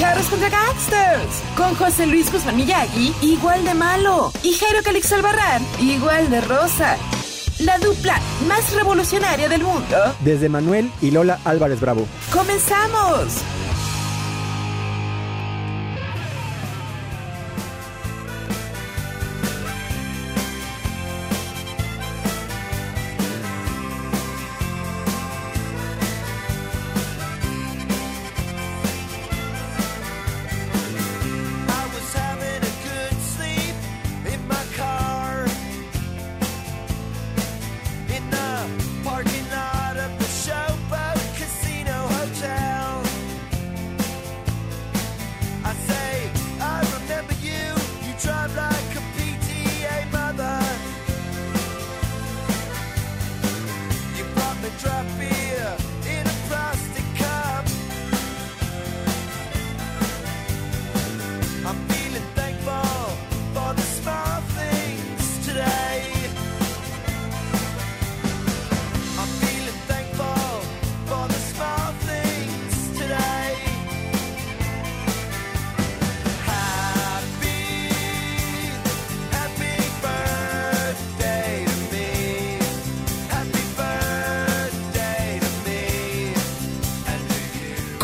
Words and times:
Charros 0.00 0.30
contra 0.30 0.48
Gangsters. 0.48 1.42
Con 1.54 1.74
José 1.74 2.06
Luis 2.06 2.32
Guzmán 2.32 2.56
Miyagi, 2.56 3.14
igual 3.20 3.62
de 3.64 3.74
malo. 3.74 4.32
Y 4.42 4.54
Jairo 4.54 4.82
Calix 4.82 5.12
Albarrán, 5.12 5.62
igual 5.78 6.30
de 6.30 6.40
rosa. 6.40 6.96
La 7.58 7.76
dupla 7.76 8.18
más 8.48 8.72
revolucionaria 8.72 9.50
del 9.50 9.62
mundo. 9.62 9.98
Desde 10.20 10.48
Manuel 10.48 10.90
y 11.02 11.10
Lola 11.10 11.38
Álvarez 11.44 11.80
Bravo. 11.80 12.06
¡Comenzamos! 12.32 13.42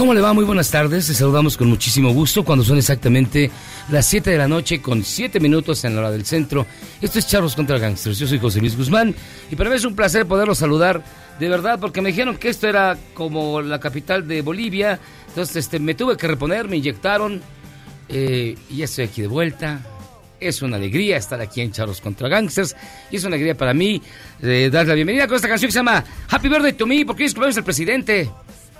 ¿Cómo 0.07 0.15
le 0.15 0.21
va? 0.21 0.33
Muy 0.33 0.45
buenas 0.45 0.71
tardes. 0.71 1.09
Les 1.09 1.19
saludamos 1.19 1.57
con 1.57 1.69
muchísimo 1.69 2.13
gusto 2.13 2.45
cuando 2.45 2.65
son 2.65 2.79
exactamente 2.79 3.51
las 3.89 4.07
7 4.07 4.31
de 4.31 4.39
la 4.39 4.47
noche 4.47 4.81
con 4.81 5.03
7 5.03 5.41
minutos 5.41 5.85
en 5.85 5.97
la 5.97 6.03
hora 6.03 6.11
del 6.13 6.25
centro. 6.25 6.65
Esto 7.03 7.19
es 7.19 7.27
Charlos 7.27 7.57
contra 7.57 7.77
Gangsters. 7.77 8.17
Yo 8.17 8.29
soy 8.29 8.39
José 8.39 8.61
Luis 8.61 8.77
Guzmán 8.77 9.13
y 9.51 9.57
para 9.57 9.69
mí 9.69 9.75
es 9.75 9.85
un 9.85 9.97
placer 9.97 10.25
poderlos 10.25 10.59
saludar 10.59 11.03
de 11.41 11.49
verdad 11.49 11.81
porque 11.81 12.03
me 12.03 12.11
dijeron 12.11 12.37
que 12.37 12.51
esto 12.51 12.69
era 12.69 12.97
como 13.15 13.61
la 13.61 13.81
capital 13.81 14.29
de 14.29 14.43
Bolivia. 14.43 15.01
Entonces 15.27 15.57
este, 15.57 15.81
me 15.81 15.97
tuve 15.97 16.17
que 16.17 16.29
reponer, 16.29 16.69
me 16.69 16.77
inyectaron 16.77 17.43
eh, 18.09 18.55
y 18.71 18.77
ya 18.77 18.85
estoy 18.85 19.07
aquí 19.07 19.23
de 19.23 19.29
vuelta. 19.29 19.81
Es 20.39 20.63
una 20.63 20.77
alegría 20.77 21.17
estar 21.17 21.41
aquí 21.41 21.63
en 21.63 21.73
Charlos 21.73 22.01
contra 22.01 22.29
Gangsters 22.29 22.77
y 23.11 23.17
es 23.17 23.25
una 23.25 23.35
alegría 23.35 23.57
para 23.57 23.75
mí 23.75 24.01
eh, 24.41 24.71
dar 24.71 24.87
la 24.87 24.95
bienvenida 24.95 25.27
con 25.27 25.35
esta 25.35 25.49
canción 25.49 25.67
que 25.67 25.73
se 25.73 25.81
llama 25.81 26.05
Happy 26.29 26.49
Birthday 26.49 26.75
to 26.75 26.87
Me 26.87 27.05
porque 27.05 27.25
es 27.25 27.35
cumpleaños 27.35 27.65
presidente. 27.65 28.31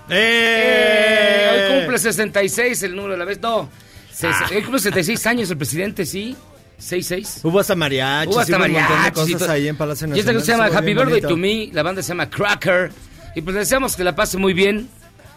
Eh, 0.09 1.51
hoy 1.71 1.79
cumple 1.81 1.99
66 1.99 2.83
el 2.85 2.95
número 2.97 3.13
de 3.13 3.19
la 3.19 3.25
vez. 3.25 3.41
No, 3.41 3.69
se- 4.13 4.27
hoy 4.29 4.63
cumple 4.63 4.79
66 4.81 5.27
años 5.27 5.51
el 5.51 5.57
presidente, 5.57 6.05
sí. 6.07 6.37
66. 6.79 7.41
Hubo 7.43 7.59
hasta 7.61 7.75
mariachis, 7.75 8.35
Hubo 8.35 8.41
hasta 8.41 8.57
hubo 8.59 8.65
un 8.67 8.73
montón 8.73 9.03
de 9.03 9.09
y 9.09 9.13
cosas 9.33 9.49
ahí 9.49 9.69
en 9.69 9.77
Palacio 9.77 10.07
Y 10.07 10.11
Nacional. 10.11 10.19
esta 10.21 10.33
canción 10.33 10.57
se 10.59 10.63
llama 10.63 10.79
Happy 10.79 10.87
Birthday 10.95 11.21
bonito. 11.23 11.29
to 11.29 11.37
Me. 11.37 11.71
La 11.73 11.83
banda 11.83 12.03
se 12.03 12.09
llama 12.09 12.29
Cracker. 12.29 12.91
Y 13.35 13.41
pues 13.41 13.57
deseamos 13.57 13.97
que 13.97 14.05
la 14.05 14.15
pase 14.15 14.37
muy 14.37 14.53
bien. 14.53 14.89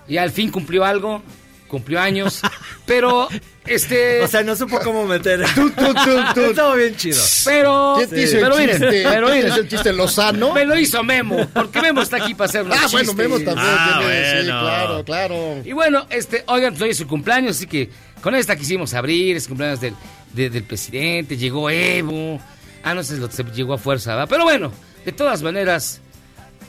Y 0.08 0.18
al 0.18 0.32
fin 0.32 0.52
cumplió 0.52 0.84
algo. 0.84 1.22
Cumplió 1.70 2.02
años. 2.02 2.42
pero, 2.86 3.30
este. 3.66 4.22
O 4.24 4.28
sea, 4.28 4.44
no 4.44 4.56
supo 4.56 4.80
cómo 4.80 5.06
meter. 5.06 5.46
Tú, 5.56 5.70
tú, 5.70 5.86
tú, 5.94 6.16
tú. 6.34 6.42
Estuvo 6.50 6.74
bien 6.76 6.96
chido. 6.98 7.22
pero. 7.46 7.94
¿Quién 7.98 8.10
te 8.10 8.22
hizo 8.24 8.38
el 8.38 8.44
pero 8.44 8.56
miren, 8.58 8.78
chiste? 8.82 9.04
pero 9.10 9.28
¿Quién 9.28 9.38
miren. 9.38 9.52
hizo 9.52 9.62
el 9.62 9.70
chiste 9.70 9.94
Lozano? 9.94 10.54
Me 10.54 10.66
lo 10.66 10.78
hizo 10.78 11.04
Memo. 11.04 11.48
Porque 11.54 11.80
Memo 11.82 12.02
está 12.02 12.18
aquí 12.18 12.34
para 12.34 12.50
hacer 12.50 12.66
los 12.66 12.76
Ah, 12.78 12.88
bueno, 12.92 13.12
chistes. 13.12 13.16
Memo 13.16 13.36
también 13.36 13.58
Ah, 13.70 13.98
tiene, 14.00 14.30
sí, 14.32 14.36
bueno. 14.48 14.60
claro, 14.62 15.06
claro. 15.06 15.62
Y 15.64 15.72
bueno, 15.74 16.08
este, 16.10 16.44
oigan, 16.48 16.72
pues 16.74 16.82
hoy 16.82 16.90
es 16.90 16.98
su 16.98 17.08
cumpleaños, 17.08 17.56
así 17.58 17.68
que 17.68 17.90
con 18.22 18.34
esta 18.36 18.56
quisimos 18.56 18.94
abrir, 18.96 19.38
es 19.38 19.48
cumpleaños 19.48 19.80
del, 19.80 19.94
de- 20.34 20.50
del 20.50 20.64
presidente, 20.64 21.38
llegó 21.38 21.70
Evo. 21.70 22.42
Ah, 22.84 22.94
no 22.96 23.04
sé 23.04 23.16
si 23.16 23.22
lo- 23.22 23.30
se 23.32 23.44
llegó 23.44 23.76
a 23.76 23.78
fuerza, 23.78 24.12
¿verdad? 24.16 24.28
Pero 24.30 24.44
bueno, 24.44 24.72
de 25.06 25.12
todas 25.12 25.44
maneras, 25.44 26.02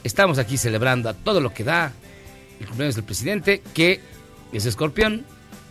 estamos 0.04 0.38
aquí 0.38 0.58
celebrando 0.58 1.08
a 1.08 1.14
todo 1.14 1.40
lo 1.40 1.52
que 1.54 1.64
da 1.64 1.92
el 2.60 2.66
cumpleaños 2.66 2.94
del 2.96 3.04
presidente, 3.04 3.62
que 3.72 4.00
es 4.56 4.66
escorpión, 4.66 5.24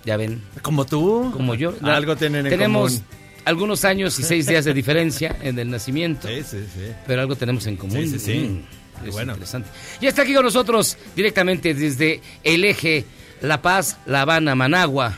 ya 0.06 0.18
ven, 0.18 0.42
Como 0.62 0.86
tú. 0.86 1.32
como 1.34 1.56
yo. 1.56 1.74
Algo 1.82 2.16
tienen 2.16 2.46
en 2.46 2.50
Tenemos 2.52 2.94
común. 2.94 3.06
algunos 3.46 3.86
años 3.86 4.18
y 4.20 4.24
seis 4.24 4.46
días 4.46 4.66
de 4.66 4.74
diferencia 4.74 5.36
en 5.42 5.58
el 5.60 5.70
nacimiento. 5.70 6.28
Sí, 6.28 6.44
sí, 6.44 6.60
sí. 6.74 6.92
Pero 7.08 7.22
algo 7.22 7.36
tenemos 7.36 7.66
en 7.68 7.76
común. 7.78 7.98
Sí, 7.98 8.08
sí, 8.12 8.20
sí. 8.20 8.40
Mm, 8.40 9.08
es 9.08 9.12
Bueno. 9.14 9.34
interesante. 9.34 9.70
Y 10.02 10.08
está 10.08 10.22
aquí 10.24 10.34
con 10.34 10.44
nosotros 10.46 10.98
directamente 11.16 11.74
desde 11.74 12.22
el 12.44 12.64
eje 12.66 13.06
La 13.42 13.62
Paz, 13.62 13.98
La 14.06 14.22
Habana, 14.22 14.56
Managua, 14.56 15.14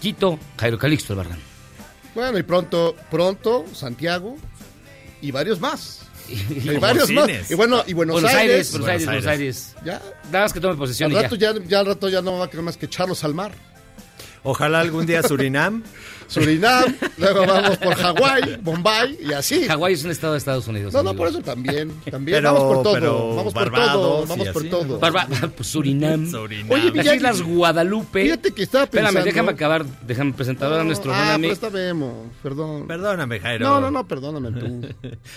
Quito, 0.00 0.38
Jairo 0.58 0.78
Calixto 0.78 1.12
Albarrán. 1.12 1.38
Bueno, 2.14 2.38
y 2.38 2.42
pronto, 2.42 2.96
pronto, 3.10 3.64
Santiago 3.72 4.36
y 5.20 5.30
varios 5.30 5.60
más. 5.60 6.07
Y 6.50 6.66
Como 6.68 6.80
varios 6.80 7.10
más. 7.10 7.50
Y 7.50 7.54
bueno, 7.54 7.82
y 7.86 7.94
Buenos, 7.94 8.14
Buenos 8.20 8.30
Aires, 8.34 8.52
Aires. 8.52 8.70
Buenos 8.72 8.88
Aires, 8.88 9.06
Buenos 9.06 9.26
Aires. 9.26 9.74
Ya, 9.84 10.02
Nada 10.30 10.44
más 10.44 10.52
que 10.52 10.60
tome 10.60 10.76
posesión 10.76 11.10
al 11.10 11.18
y 11.18 11.22
rato 11.22 11.36
ya. 11.36 11.52
ya, 11.54 11.60
ya 11.66 11.80
al 11.80 11.86
rato 11.86 12.08
ya 12.08 12.22
no 12.22 12.38
va 12.38 12.44
a 12.44 12.50
quedar 12.50 12.64
más 12.64 12.76
que 12.76 12.86
echarlos 12.86 13.24
al 13.24 13.34
mar. 13.34 13.52
Ojalá 14.42 14.80
algún 14.80 15.06
día 15.06 15.22
Surinam. 15.22 15.82
Surinam, 16.28 16.94
luego 17.16 17.46
vamos 17.46 17.78
por 17.78 17.94
Hawái, 17.94 18.58
Bombay 18.60 19.18
y 19.22 19.32
así. 19.32 19.66
Hawái 19.66 19.94
es 19.94 20.04
un 20.04 20.10
estado 20.10 20.34
de 20.34 20.38
Estados 20.38 20.68
Unidos. 20.68 20.92
No, 20.92 21.02
no, 21.02 21.14
por 21.14 21.28
eso 21.28 21.40
también. 21.40 21.90
También 22.10 22.36
Pero- 22.38 22.52
vamos 22.52 22.74
por 22.74 22.82
todo. 22.82 22.92
pero 22.92 23.34
Vamos 23.36 23.54
por 23.54 23.72
todo. 23.72 24.26
Vamos 24.26 24.48
por 24.48 24.64
todo. 24.64 24.84
¿no? 24.84 24.98
Barba- 24.98 25.26
pues, 25.56 25.68
Surinam. 25.68 26.30
Surinam. 26.30 26.70
Oye, 26.70 26.92
Las 26.92 27.16
Islas 27.16 27.42
Guadalupe. 27.42 28.24
Fíjate 28.24 28.52
que 28.52 28.62
estaba 28.62 28.86
pensando. 28.86 29.20
Espérame, 29.20 29.24
déjame 29.24 29.52
acabar, 29.52 29.86
déjame 30.06 30.32
presentar 30.34 30.70
a 30.72 30.84
nuestro 30.84 31.14
ah, 31.14 31.34
amigo. 31.34 31.54
perdón. 32.42 32.86
Perdóname, 32.86 33.40
Jairo. 33.40 33.66
No, 33.66 33.80
no, 33.80 33.90
no, 33.90 34.06
perdóname 34.06 34.52
tú. 34.52 34.88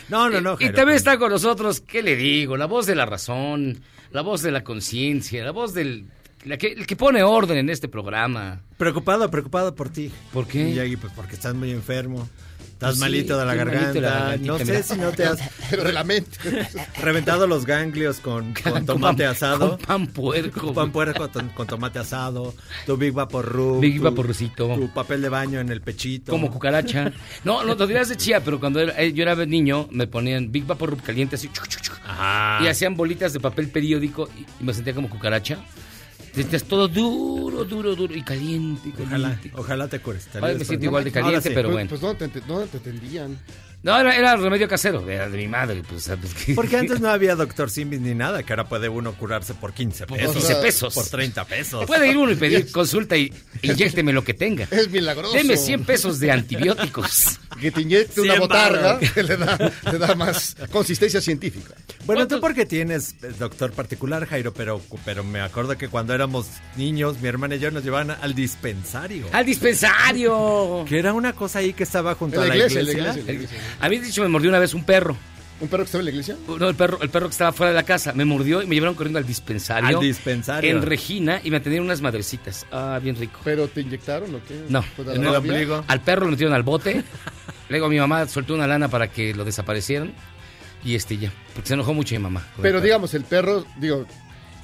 No, 0.10 0.30
no, 0.30 0.42
no, 0.42 0.58
Y 0.60 0.72
también 0.72 0.98
está 0.98 1.18
con 1.18 1.32
nosotros, 1.32 1.80
¿qué 1.82 2.04
le 2.04 2.18
digo? 2.18 2.58
La 2.58 2.66
voz 2.66 2.86
de 2.86 2.96
la 2.96 3.06
razón, 3.06 3.82
la 4.12 4.22
voz 4.22 4.42
de 4.42 4.52
la 4.52 4.64
conciencia, 4.64 5.44
la 5.46 5.52
voz 5.52 5.74
del 5.74 6.06
la 6.46 6.58
que, 6.58 6.68
el 6.68 6.86
que 6.88 6.96
pone 6.96 7.24
orden 7.24 7.58
en 7.58 7.70
este 7.70 7.88
programa. 7.88 8.62
Preocupado, 8.78 9.30
preocupado 9.30 9.76
por 9.76 9.90
ti. 9.90 10.12
¿Por 10.34 10.48
qué? 10.48 10.64
Miyagi, 10.66 10.98
pues 10.98 11.14
porque 11.16 11.36
estás 11.36 11.54
muy 11.54 11.72
enfermo. 11.72 12.28
Estás 12.60 12.94
Pues 12.94 12.96
sí, 12.96 13.02
malito 13.02 13.38
de 13.38 13.46
la 13.46 13.54
garganta. 13.54 13.80
malito 13.82 13.94
de 13.94 14.02
la 14.02 14.10
gargantita, 14.20 14.52
no 14.54 14.58
sé 14.58 14.66
mira. 14.66 14.82
si 14.84 14.96
no 14.98 15.12
te 15.12 15.24
has 15.26 15.40
Pero 15.70 15.84
de 15.84 15.94
la 15.94 16.04
mente. 16.04 16.40
reventado 17.00 17.46
los 17.46 17.68
ganglios 17.68 18.20
con, 18.20 18.56
con 18.56 18.86
tomate 18.88 19.24
asado. 19.26 19.78
Con 19.78 19.86
pan 19.86 20.08
puerco. 20.08 20.60
Tu 20.62 20.74
pan 20.74 20.92
puerco 20.92 21.30
con, 21.30 21.50
con 21.50 21.68
tomate 21.68 22.00
asado, 22.00 22.56
tu 22.88 22.98
Big 22.98 23.14
Vapor 23.14 23.46
Rub, 23.46 23.80
Big 23.82 23.98
tu- 23.98 24.04
Vaporrucito. 24.04 24.68
tu 24.76 24.90
papel 24.92 25.22
de 25.22 25.30
baño 25.30 25.60
en 25.60 25.70
el 25.70 25.82
pechito. 25.82 26.32
Como 26.32 26.50
cucaracha. 26.50 27.12
No, 27.44 27.64
no, 27.64 27.76
lo 27.76 27.86
dirías 27.86 28.10
de 28.10 28.18
chía, 28.18 28.44
pero 28.44 28.60
cuando 28.60 28.80
era- 28.80 29.00
eh, 29.00 29.14
yo 29.14 29.22
era 29.22 29.36
niño 29.46 29.88
me 29.92 30.08
ponían 30.08 30.52
Big 30.52 30.66
Vapor 30.66 30.90
Rub 30.90 31.04
caliente 31.04 31.36
así. 31.36 31.50
chuc, 31.50 31.68
chuc, 31.68 31.82
chuc, 31.84 32.00
Ajá. 32.04 32.64
Y 32.64 32.68
hacían 32.68 32.96
bolitas 32.96 33.32
de 33.32 33.40
papel 33.40 33.68
periódico 33.70 34.28
y, 34.36 34.42
y 34.60 34.66
me 34.66 34.74
sentía 34.74 34.96
como 34.96 35.08
cucaracha. 35.08 35.60
Sentías 36.34 36.64
todo 36.64 36.88
duro, 36.88 37.64
duro, 37.66 37.96
duro 37.96 38.16
y 38.16 38.22
caliente. 38.24 38.90
y 38.90 39.02
Ojalá, 39.02 39.30
caliente. 39.36 39.52
ojalá 39.56 39.88
te 39.88 39.98
te 40.28 40.38
Ahora 40.40 40.54
me 40.54 40.66
siento 40.66 40.86
igual 40.86 41.04
de 41.04 41.12
caliente, 41.12 41.50
sí. 41.50 41.56
pero 41.56 41.68
Pues, 41.70 41.76
bueno. 41.76 41.90
pues 41.90 42.02
¿dónde 42.02 42.28
te, 42.30 42.42
dónde 42.42 42.68
te 42.68 42.78
atendían? 42.78 43.38
No, 43.84 43.98
era, 44.00 44.16
era 44.16 44.36
remedio 44.36 44.68
casero, 44.68 45.10
era 45.10 45.28
de 45.28 45.38
mi 45.38 45.48
madre. 45.48 45.82
Pues, 45.88 46.04
¿sabes 46.04 46.34
qué? 46.36 46.54
Porque 46.54 46.78
antes 46.78 47.00
no 47.00 47.10
había 47.10 47.36
doctor 47.38 47.70
Simbis 47.72 48.00
ni 48.00 48.14
nada, 48.14 48.44
que 48.44 48.54
ahora 48.54 48.70
puede 48.70 48.90
uno 48.90 49.14
curarse 49.14 49.54
por 49.56 49.74
15 49.74 50.06
Por 50.06 50.18
pesos. 50.20 50.36
15 50.36 50.56
pesos. 50.58 50.94
Por 50.94 51.08
30 51.08 51.46
pesos. 51.46 51.86
Puede 51.88 52.08
ir 52.10 52.18
uno 52.18 52.32
y 52.32 52.36
pedir 52.36 52.72
consulta 52.72 53.18
y 53.18 53.34
inyécteme 53.64 54.14
lo 54.14 54.24
que 54.24 54.34
tenga. 54.36 54.68
Es 54.70 54.90
milagroso. 54.92 55.34
Deme 55.34 55.58
100 55.58 55.84
pesos 55.86 56.20
de 56.20 56.32
antibióticos. 56.32 57.40
Que 57.62 57.70
te 57.70 57.82
inyecte 57.82 58.22
una 58.22 58.34
100 58.36 58.40
botarga 58.40 58.98
que 59.00 59.22
le 59.24 59.36
da, 59.38 59.72
le 59.92 59.98
da 60.00 60.16
más 60.16 60.56
consistencia 60.72 61.20
científica. 61.22 61.76
Bueno, 62.06 62.22
¿Cuántos- 62.22 62.38
tú 62.38 62.42
porque 62.42 62.66
tienes 62.66 63.14
eh, 63.22 63.34
doctor 63.38 63.72
particular, 63.74 64.26
Jairo, 64.26 64.54
pero, 64.54 64.82
pero 65.06 65.24
me 65.24 65.42
acuerdo 65.42 65.78
que 65.78 65.90
cuando 65.90 66.14
éramos 66.16 66.48
niños, 66.78 67.20
mi 67.22 67.28
hermana 67.28 67.56
y 67.56 67.60
yo 67.60 67.70
nos 67.70 67.84
llevaban 67.84 68.12
al 68.12 68.34
dispensario. 68.34 69.28
¡Al 69.34 69.46
dispensario! 69.46 70.86
Que 70.88 70.98
era 71.00 71.14
una 71.14 71.34
cosa 71.34 71.60
ahí 71.60 71.74
que 71.74 71.84
estaba 71.84 72.16
junto 72.16 72.40
a 72.42 72.44
la 72.46 72.50
la 72.50 72.56
iglesia, 72.56 72.82
iglesia. 72.82 73.00
en 73.00 73.04
la 73.06 73.12
iglesia, 73.12 73.22
en 73.22 73.28
la 73.28 73.34
iglesia. 73.34 73.71
A 73.80 73.90
mí, 73.90 73.98
de 73.98 74.08
hecho, 74.08 74.22
me 74.22 74.28
mordió 74.28 74.50
una 74.50 74.60
vez 74.60 74.74
un 74.74 74.84
perro. 74.84 75.16
¿Un 75.62 75.68
perro 75.68 75.84
que 75.84 75.86
estaba 75.86 76.02
en 76.02 76.06
la 76.06 76.12
iglesia? 76.12 76.36
No, 76.48 76.70
el 76.70 76.76
perro, 76.76 77.00
el 77.02 77.10
perro 77.10 77.28
que 77.28 77.34
estaba 77.34 77.52
fuera 77.52 77.70
de 77.72 77.76
la 77.76 77.84
casa. 77.84 78.14
Me 78.14 78.26
mordió 78.26 78.64
y 78.64 78.68
me 78.68 78.74
llevaron 78.74 78.96
corriendo 78.96 79.20
al 79.20 79.28
dispensario. 79.28 79.98
Al 79.98 80.04
dispensario. 80.04 80.72
En 80.72 80.82
Regina 80.82 81.40
y 81.44 81.52
me 81.52 81.58
atendieron 81.58 81.86
unas 81.86 82.02
madrecitas. 82.02 82.66
Ah, 82.72 83.00
bien 83.02 83.16
rico. 83.16 83.40
¿Pero 83.44 83.68
te 83.68 83.82
inyectaron 83.82 84.34
o 84.34 84.40
qué? 84.44 84.60
No, 84.70 84.82
¿Fue 84.82 85.06
de 85.06 85.16
En 85.16 85.24
la 85.24 85.38
el. 85.38 85.84
Al 85.88 86.02
perro 86.02 86.26
lo 86.26 86.32
metieron 86.32 86.56
al 86.56 86.64
bote. 86.64 87.04
Luego 87.70 87.90
mi 87.90 88.00
mamá 88.00 88.28
soltó 88.28 88.56
una 88.56 88.66
lana 88.66 88.88
para 88.88 89.12
que 89.12 89.36
lo 89.36 89.46
desaparecieran. 89.46 90.14
Y 90.84 90.96
este 90.96 91.18
ya. 91.18 91.32
Porque 91.54 91.68
se 91.68 91.76
enojó 91.76 91.94
mucho 91.94 92.16
mi 92.16 92.20
mamá. 92.20 92.44
el 92.58 92.64
Pero 92.64 92.82
digamos, 92.82 93.14
el 93.14 93.24
perro, 93.24 93.64
digo, 93.78 94.08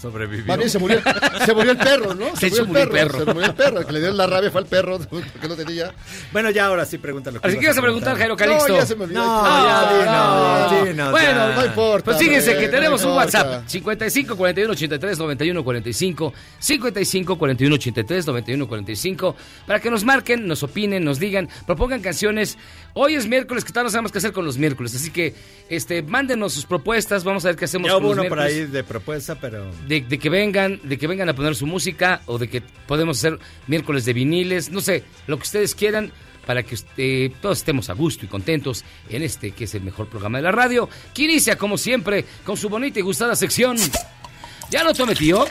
Sobrevivió. 0.01 0.45
más 0.45 0.57
bien 0.57 0.69
se 0.69 0.79
murió, 0.79 1.01
se 1.45 1.53
murió 1.53 1.71
el 1.71 1.77
perro, 1.77 2.13
¿no? 2.13 2.35
Se 2.35 2.49
murió 2.63 2.83
el 2.83 2.89
perro. 2.89 3.19
Se 3.19 3.25
murió 3.33 3.45
el 3.47 3.53
perro. 3.55 3.79
El 3.79 3.85
que 3.85 3.93
le 3.93 3.99
dio 3.99 4.11
la 4.13 4.27
rabia 4.27 4.51
fue 4.51 4.61
al 4.61 4.67
perro, 4.67 4.99
porque 5.09 5.47
no 5.47 5.55
tenía. 5.55 5.93
Bueno, 6.31 6.49
ya 6.51 6.65
ahora 6.67 6.85
sí 6.85 6.97
pregúntalo. 6.97 7.39
Así 7.43 7.57
que 7.57 7.65
ibas 7.65 7.77
a 7.77 7.81
preguntar, 7.81 8.17
Jairo 8.17 8.35
Calixto. 8.35 8.67
No, 8.69 8.75
ya 8.75 8.85
se 8.85 8.95
me 8.95 9.03
olvidó. 9.05 9.23
No, 9.23 9.41
Ah, 9.45 9.65
ya, 9.65 10.05
no, 10.05 10.69
dinos, 10.69 10.71
no. 10.81 10.85
dinos, 10.85 11.11
Bueno, 11.11 11.49
ya. 11.49 11.55
No 11.55 11.65
importa. 11.65 12.05
Pues 12.05 12.17
fíjense 12.17 12.51
hombre, 12.51 12.65
que 12.65 12.71
tenemos 12.71 13.01
no 13.03 13.11
un. 13.11 13.17
WhatsApp 13.17 13.63
55 13.67 14.35
41 14.37 14.71
83 14.71 15.17
91 15.19 15.63
45 15.63 16.33
55 16.59 17.37
41 17.37 17.75
83 17.75 18.27
91 18.27 18.67
45 18.67 19.35
para 19.65 19.79
que 19.79 19.89
nos 19.89 20.03
marquen, 20.03 20.47
nos 20.47 20.63
opinen, 20.63 21.03
nos 21.03 21.19
digan, 21.19 21.49
propongan 21.65 22.01
canciones. 22.01 22.57
Hoy 22.99 23.13
es 23.13 23.27
miércoles, 23.27 23.63
que 23.63 23.71
tal 23.71 23.83
no 23.83 23.91
sabemos 23.91 24.11
qué 24.11 24.17
hacer 24.17 24.31
con 24.33 24.43
los 24.43 24.57
miércoles, 24.57 24.95
así 24.95 25.11
que 25.11 25.35
este 25.69 26.01
mándenos 26.01 26.53
sus 26.53 26.65
propuestas, 26.65 27.23
vamos 27.23 27.45
a 27.45 27.49
ver 27.49 27.55
qué 27.55 27.65
hacemos 27.65 27.87
Ya 27.87 27.93
con 27.93 28.03
hubo 28.05 28.15
los 28.15 28.19
uno 28.25 28.29
por 28.29 28.37
miércoles. 28.39 28.65
ahí 28.67 28.71
de 28.71 28.83
propuesta, 28.83 29.35
pero... 29.39 29.69
De, 29.87 30.01
de 30.01 30.17
que 30.17 30.29
vengan, 30.31 30.79
de 30.83 30.97
que 30.97 31.05
vengan 31.05 31.29
a 31.29 31.35
poner 31.35 31.55
su 31.55 31.67
música 31.67 32.21
o 32.25 32.39
de 32.39 32.49
que 32.49 32.61
podemos 32.87 33.19
hacer 33.19 33.37
miércoles 33.67 34.03
de 34.05 34.13
viniles, 34.13 34.71
no 34.71 34.81
sé, 34.81 35.03
lo 35.27 35.37
que 35.37 35.43
ustedes 35.43 35.75
quieran 35.75 36.11
para 36.47 36.63
que 36.63 36.73
usted- 36.73 37.31
todos 37.39 37.59
estemos 37.59 37.87
a 37.91 37.93
gusto 37.93 38.25
y 38.25 38.29
contentos 38.29 38.83
en 39.09 39.21
este 39.21 39.51
que 39.51 39.65
es 39.65 39.75
el 39.75 39.83
mejor 39.83 40.07
programa 40.09 40.39
de 40.39 40.45
la 40.45 40.51
radio, 40.51 40.89
que 41.13 41.21
inicia 41.25 41.55
como 41.55 41.77
siempre 41.77 42.25
con 42.43 42.57
su 42.57 42.67
bonita 42.67 42.97
y 42.97 43.03
gustada 43.03 43.35
sección. 43.35 43.77
¿Ya 44.71 44.83
lo 44.83 44.95
tome, 44.95 45.13
tío? 45.13 45.45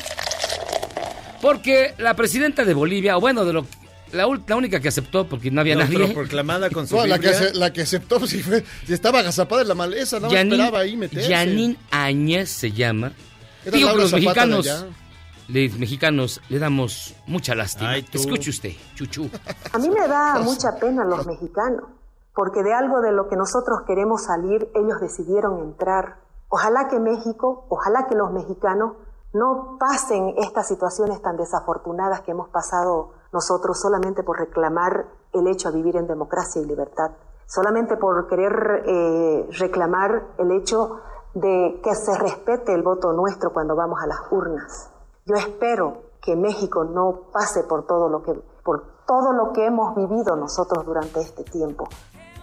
Porque 1.40 1.94
la 1.98 2.14
presidenta 2.16 2.64
de 2.64 2.74
Bolivia, 2.74 3.16
o 3.16 3.20
bueno, 3.20 3.44
de 3.44 3.52
lo 3.52 3.66
la, 4.12 4.26
la 4.46 4.56
única 4.56 4.80
que 4.80 4.88
aceptó 4.88 5.26
porque 5.28 5.50
no 5.50 5.60
había 5.60 5.74
No, 5.74 5.82
nadie, 5.84 5.98
pero 5.98 6.14
proclamada 6.14 6.70
con 6.70 6.86
su 6.88 6.96
No, 6.96 7.06
la 7.06 7.18
que, 7.18 7.28
Biblia. 7.28 7.48
ace- 7.48 7.54
la 7.58 7.72
que 7.72 7.82
aceptó, 7.82 8.26
sí 8.26 8.42
fue, 8.42 8.64
sí 8.86 8.92
estaba 8.92 9.20
agazapada 9.20 9.62
en 9.62 9.68
la 9.68 9.74
maleza, 9.74 10.20
no 10.20 10.28
Yanin, 10.30 10.52
esperaba 10.54 10.78
ahí 10.80 10.96
meterse. 10.96 11.28
Yanin 11.28 11.76
Áñez 11.90 12.50
se 12.50 12.72
llama. 12.72 13.12
Era 13.64 13.76
Digo 13.76 13.90
que 13.90 13.96
los 13.96 14.10
Zapata 14.10 14.24
mexicanos, 14.46 14.66
allá. 14.66 14.86
le- 15.48 15.68
mexicanos 15.70 16.40
le 16.48 16.58
damos 16.58 17.14
mucha 17.26 17.54
lástima. 17.54 17.90
Ay. 17.90 18.06
Escuche 18.12 18.50
usted, 18.50 18.72
chuchu. 18.94 19.28
A 19.72 19.78
mí 19.78 19.88
me 19.90 20.06
da 20.06 20.38
mucha 20.40 20.76
pena 20.78 21.04
los 21.04 21.26
mexicanos, 21.26 21.84
porque 22.34 22.62
de 22.62 22.72
algo 22.74 23.00
de 23.00 23.10
lo 23.12 23.28
que 23.28 23.34
nosotros 23.36 23.80
queremos 23.86 24.24
salir, 24.24 24.68
ellos 24.74 25.00
decidieron 25.00 25.60
entrar. 25.60 26.18
Ojalá 26.48 26.86
que 26.88 27.00
México, 27.00 27.66
ojalá 27.70 28.06
que 28.08 28.14
los 28.14 28.30
mexicanos 28.32 28.92
no 29.32 29.76
pasen 29.80 30.32
estas 30.38 30.68
situaciones 30.68 31.20
tan 31.20 31.36
desafortunadas 31.36 32.20
que 32.20 32.30
hemos 32.30 32.48
pasado 32.50 33.14
nosotros 33.32 33.80
solamente 33.80 34.22
por 34.22 34.38
reclamar 34.38 35.06
el 35.32 35.46
hecho 35.48 35.70
de 35.70 35.76
vivir 35.76 35.96
en 35.96 36.06
democracia 36.06 36.62
y 36.62 36.64
libertad, 36.64 37.10
solamente 37.46 37.96
por 37.96 38.26
querer 38.28 38.82
eh, 38.86 39.48
reclamar 39.58 40.28
el 40.38 40.52
hecho 40.52 41.00
de 41.34 41.80
que 41.82 41.94
se 41.94 42.16
respete 42.18 42.72
el 42.72 42.82
voto 42.82 43.12
nuestro 43.12 43.52
cuando 43.52 43.76
vamos 43.76 44.00
a 44.02 44.06
las 44.06 44.20
urnas. 44.30 44.90
Yo 45.26 45.34
espero 45.34 46.02
que 46.22 46.34
México 46.34 46.84
no 46.84 47.30
pase 47.32 47.64
por 47.64 47.86
todo 47.86 48.08
lo 48.08 48.22
que 48.22 48.32
por 48.64 48.82
todo 49.06 49.32
lo 49.32 49.52
que 49.52 49.64
hemos 49.64 49.94
vivido 49.94 50.34
nosotros 50.34 50.84
durante 50.84 51.20
este 51.20 51.44
tiempo. 51.44 51.88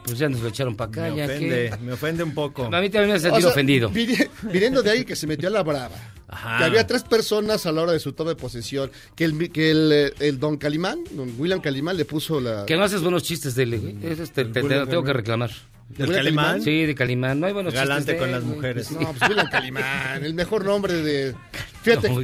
Pues 0.05 0.17
ya 0.19 0.27
nos 0.29 0.41
lo 0.41 0.49
echaron 0.49 0.75
para 0.75 0.89
acá, 0.89 1.01
Me 1.09 1.15
ya 1.17 1.25
ofende, 1.25 1.69
que... 1.71 1.77
me 1.83 1.93
ofende 1.93 2.23
un 2.23 2.33
poco. 2.33 2.63
A 2.65 2.81
mí 2.81 2.89
también 2.89 3.09
me 3.11 3.15
O 3.15 3.19
sentido 3.19 3.41
sea, 3.41 3.49
ofendido. 3.51 3.89
vini- 3.89 4.27
Viniendo 4.51 4.83
de 4.83 4.91
ahí 4.91 5.05
que 5.05 5.15
se 5.15 5.27
metió 5.27 5.47
a 5.47 5.51
la 5.51 5.63
brava. 5.63 5.95
Ajá. 6.27 6.57
Que 6.57 6.63
había 6.65 6.85
tres 6.87 7.03
personas 7.03 7.65
a 7.65 7.71
la 7.71 7.83
hora 7.83 7.91
de 7.93 7.99
su 7.99 8.13
toma 8.13 8.31
de 8.31 8.35
posesión. 8.35 8.91
Que 9.15 9.23
el, 9.25 9.51
que 9.51 9.71
el, 9.71 9.91
eh, 9.93 10.13
el 10.19 10.39
don 10.39 10.57
Calimán, 10.57 10.99
don 11.11 11.33
William 11.37 11.61
Calimán, 11.61 11.95
le 11.95 12.05
puso 12.05 12.39
la. 12.41 12.65
Que 12.65 12.75
no 12.75 12.83
haces 12.83 13.01
buenos 13.01 13.23
chistes 13.23 13.53
de 13.55 13.63
él, 13.63 13.79
güey. 13.79 13.97
Eso 14.11 14.23
te, 14.33 14.45
te- 14.45 14.61
te 14.61 14.75
lo 14.75 14.87
tengo 14.87 15.03
que 15.03 15.13
reclamar. 15.13 15.51
¿Del 15.97 16.11
Calimán? 16.11 16.61
Sí, 16.61 16.85
de 16.85 16.95
Calimán. 16.95 17.39
No 17.39 17.47
hay 17.47 17.53
buenos 17.53 17.73
Galante 17.73 18.13
de 18.13 18.17
con 18.17 18.31
las 18.31 18.43
mujeres. 18.43 18.91
No, 18.91 19.13
pues 19.13 19.21
William 19.29 19.49
Calimán, 19.49 20.23
el 20.23 20.33
mejor 20.33 20.65
nombre 20.65 20.93
de. 20.93 21.35
Fíjate, 21.81 22.09
No, 22.09 22.21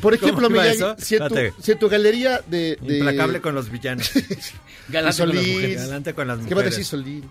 por 0.00 0.14
ejemplo, 0.14 0.48
¿Cómo 0.48 0.56
iba 0.56 0.64
Miyagi, 0.64 0.76
eso? 0.76 0.96
si, 0.98 1.16
en 1.16 1.28
tu, 1.28 1.34
si 1.62 1.72
en 1.72 1.78
tu 1.78 1.88
galería 1.88 2.40
de. 2.46 2.78
de 2.80 2.98
Implacable 2.98 3.40
con 3.40 3.54
los 3.54 3.70
villanos. 3.70 4.10
Galante 4.88 5.18
con 5.22 5.34
las 5.34 5.46
mujeres. 5.46 5.76
Galante 5.80 6.14
con 6.14 6.28
las 6.28 6.38
¿Qué 6.40 6.54
va 6.54 6.60
a 6.60 6.64
decir 6.64 6.84
Solín? 6.84 7.24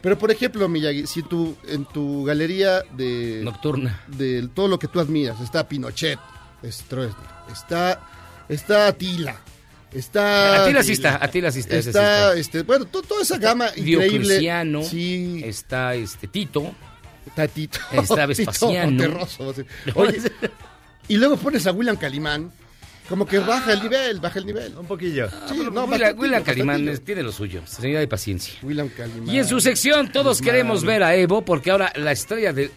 Pero 0.00 0.18
por 0.18 0.30
ejemplo, 0.30 0.68
Miyagi, 0.68 1.06
si 1.06 1.22
tú 1.22 1.56
en 1.66 1.84
tu 1.86 2.24
galería 2.24 2.82
de. 2.96 3.40
Nocturna. 3.42 4.02
de 4.06 4.48
todo 4.54 4.68
lo 4.68 4.78
que 4.78 4.88
tú 4.88 5.00
admiras. 5.00 5.40
Está 5.40 5.68
Pinochet, 5.68 6.18
está, 6.62 8.00
está 8.48 8.86
Atila, 8.88 9.36
está... 9.92 10.62
Atila 10.64 10.82
sí 10.82 10.92
está, 10.92 11.22
Atila 11.22 11.50
sí 11.50 11.60
está, 11.60 11.82
sí 11.82 11.88
Está, 11.88 12.28
está. 12.32 12.36
este, 12.38 12.62
bueno, 12.62 12.84
to- 12.86 13.02
toda 13.02 13.22
esa 13.22 13.38
gama 13.38 13.68
increíble. 13.76 14.08
Diocleciano. 14.08 14.82
Sí, 14.82 15.42
Está 15.44 15.94
este 15.94 16.26
Tito. 16.28 16.74
está 17.26 17.46
Tito. 17.54 17.78
Está 17.92 18.26
Vespasiano. 18.26 19.20
Oye, 19.94 20.20
y 21.08 21.16
luego 21.16 21.36
pones 21.36 21.66
a 21.66 21.72
William 21.72 21.96
Calimán, 21.96 22.50
como 23.08 23.24
que 23.26 23.38
baja 23.38 23.72
el 23.72 23.82
nivel, 23.82 24.18
baja 24.20 24.38
el 24.40 24.46
nivel. 24.46 24.76
Un 24.76 24.86
poquillo. 24.86 25.28
Sí, 25.48 25.56
no, 25.72 25.84
William, 25.84 26.42
Calimán 26.42 26.88
es- 26.88 27.04
tiene 27.04 27.22
lo 27.22 27.30
suyo, 27.32 27.62
señora 27.66 28.00
de 28.00 28.08
paciencia. 28.08 28.54
William 28.62 28.88
Calimán. 28.88 29.34
Y 29.34 29.38
en 29.38 29.46
su 29.46 29.60
sección 29.60 30.10
todos 30.10 30.40
queremos 30.42 30.84
ver 30.84 31.02
a 31.04 31.14
Evo 31.14 31.42
porque 31.42 31.70
ahora 31.70 31.92
la 31.96 32.12
estrella 32.12 32.52
de... 32.52 32.70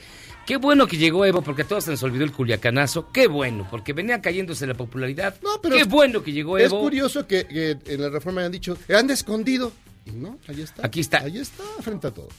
Qué 0.49 0.57
bueno 0.57 0.87
que 0.87 0.97
llegó 0.97 1.23
Evo 1.27 1.43
porque 1.43 1.61
a 1.61 1.67
todos 1.67 1.83
se 1.83 1.91
nos 1.91 2.01
olvidó 2.01 2.23
el 2.23 2.31
culiacanazo. 2.31 3.11
Qué 3.11 3.27
bueno, 3.27 3.67
porque 3.69 3.93
venía 3.93 4.19
cayéndose 4.19 4.65
la 4.65 4.73
popularidad. 4.73 5.35
No, 5.43 5.61
pero 5.61 5.75
Qué 5.75 5.81
es- 5.83 5.87
bueno 5.87 6.23
que 6.23 6.31
llegó 6.31 6.57
Es 6.57 6.71
Evo. 6.71 6.79
curioso 6.81 7.27
que, 7.27 7.45
que 7.45 7.77
en 7.85 8.01
la 8.01 8.09
reforma 8.09 8.41
hayan 8.41 8.53
dicho, 8.53 8.75
anda 8.97 9.13
escondido. 9.13 9.71
Y 10.07 10.11
no, 10.13 10.39
ahí 10.47 10.61
está. 10.61 10.83
Aquí 10.87 11.01
está. 11.01 11.19
Ahí 11.19 11.37
está, 11.37 11.61
frente 11.81 12.07
a 12.07 12.11
todos. 12.11 12.33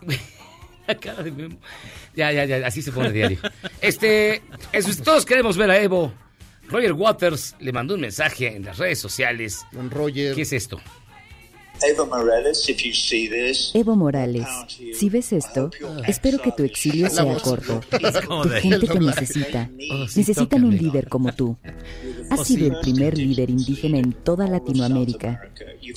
De 1.22 1.30
Memo. 1.30 1.58
Ya, 2.16 2.32
ya, 2.32 2.44
ya, 2.44 2.66
así 2.66 2.82
se 2.82 2.90
pone 2.90 3.12
diario. 3.12 3.38
Este, 3.80 4.42
es, 4.72 5.00
todos 5.00 5.24
queremos 5.24 5.56
ver 5.56 5.70
a 5.70 5.80
Evo. 5.80 6.12
Roger 6.66 6.92
Waters 6.92 7.54
le 7.60 7.72
mandó 7.72 7.94
un 7.94 8.00
mensaje 8.00 8.56
en 8.56 8.64
las 8.64 8.78
redes 8.78 8.98
sociales. 8.98 9.64
Don 9.70 9.92
Roger. 9.92 10.34
¿Qué 10.34 10.42
es 10.42 10.52
esto? 10.52 10.80
Evo 13.74 13.96
Morales, 13.96 14.46
si 14.94 15.08
ves 15.08 15.32
esto, 15.32 15.70
espero 16.06 16.38
que 16.40 16.52
tu 16.52 16.62
exilio 16.64 17.08
sea 17.08 17.36
corto. 17.38 17.80
Tu 18.42 18.48
de- 18.48 18.60
gente 18.60 18.86
te 18.88 19.00
necesita. 19.00 19.70
Necesitan 20.16 20.64
un 20.64 20.76
líder 20.76 21.08
como 21.08 21.32
tú. 21.32 21.56
Has 22.30 22.46
sido 22.46 22.66
el 22.66 22.80
primer 22.80 23.16
líder 23.16 23.50
indígena 23.50 23.98
en 23.98 24.12
toda 24.12 24.46
Latinoamérica. 24.48 25.40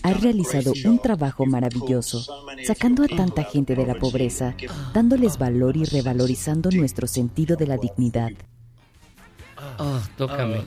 Has 0.03 0.21
realizado 0.21 0.73
un 0.85 0.99
trabajo 0.99 1.45
maravilloso, 1.45 2.25
sacando 2.65 3.03
a 3.03 3.07
tanta 3.07 3.43
gente 3.43 3.75
de 3.75 3.85
la 3.85 3.95
pobreza, 3.95 4.55
dándoles 4.93 5.37
valor 5.37 5.75
y 5.77 5.85
revalorizando 5.85 6.69
nuestro 6.71 7.07
sentido 7.07 7.55
de 7.55 7.67
la 7.67 7.77
dignidad. 7.77 8.31
Oh, 9.77 9.99
tócame. 10.17 10.61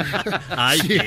Ay, 0.50 0.78
Sí, 0.80 0.98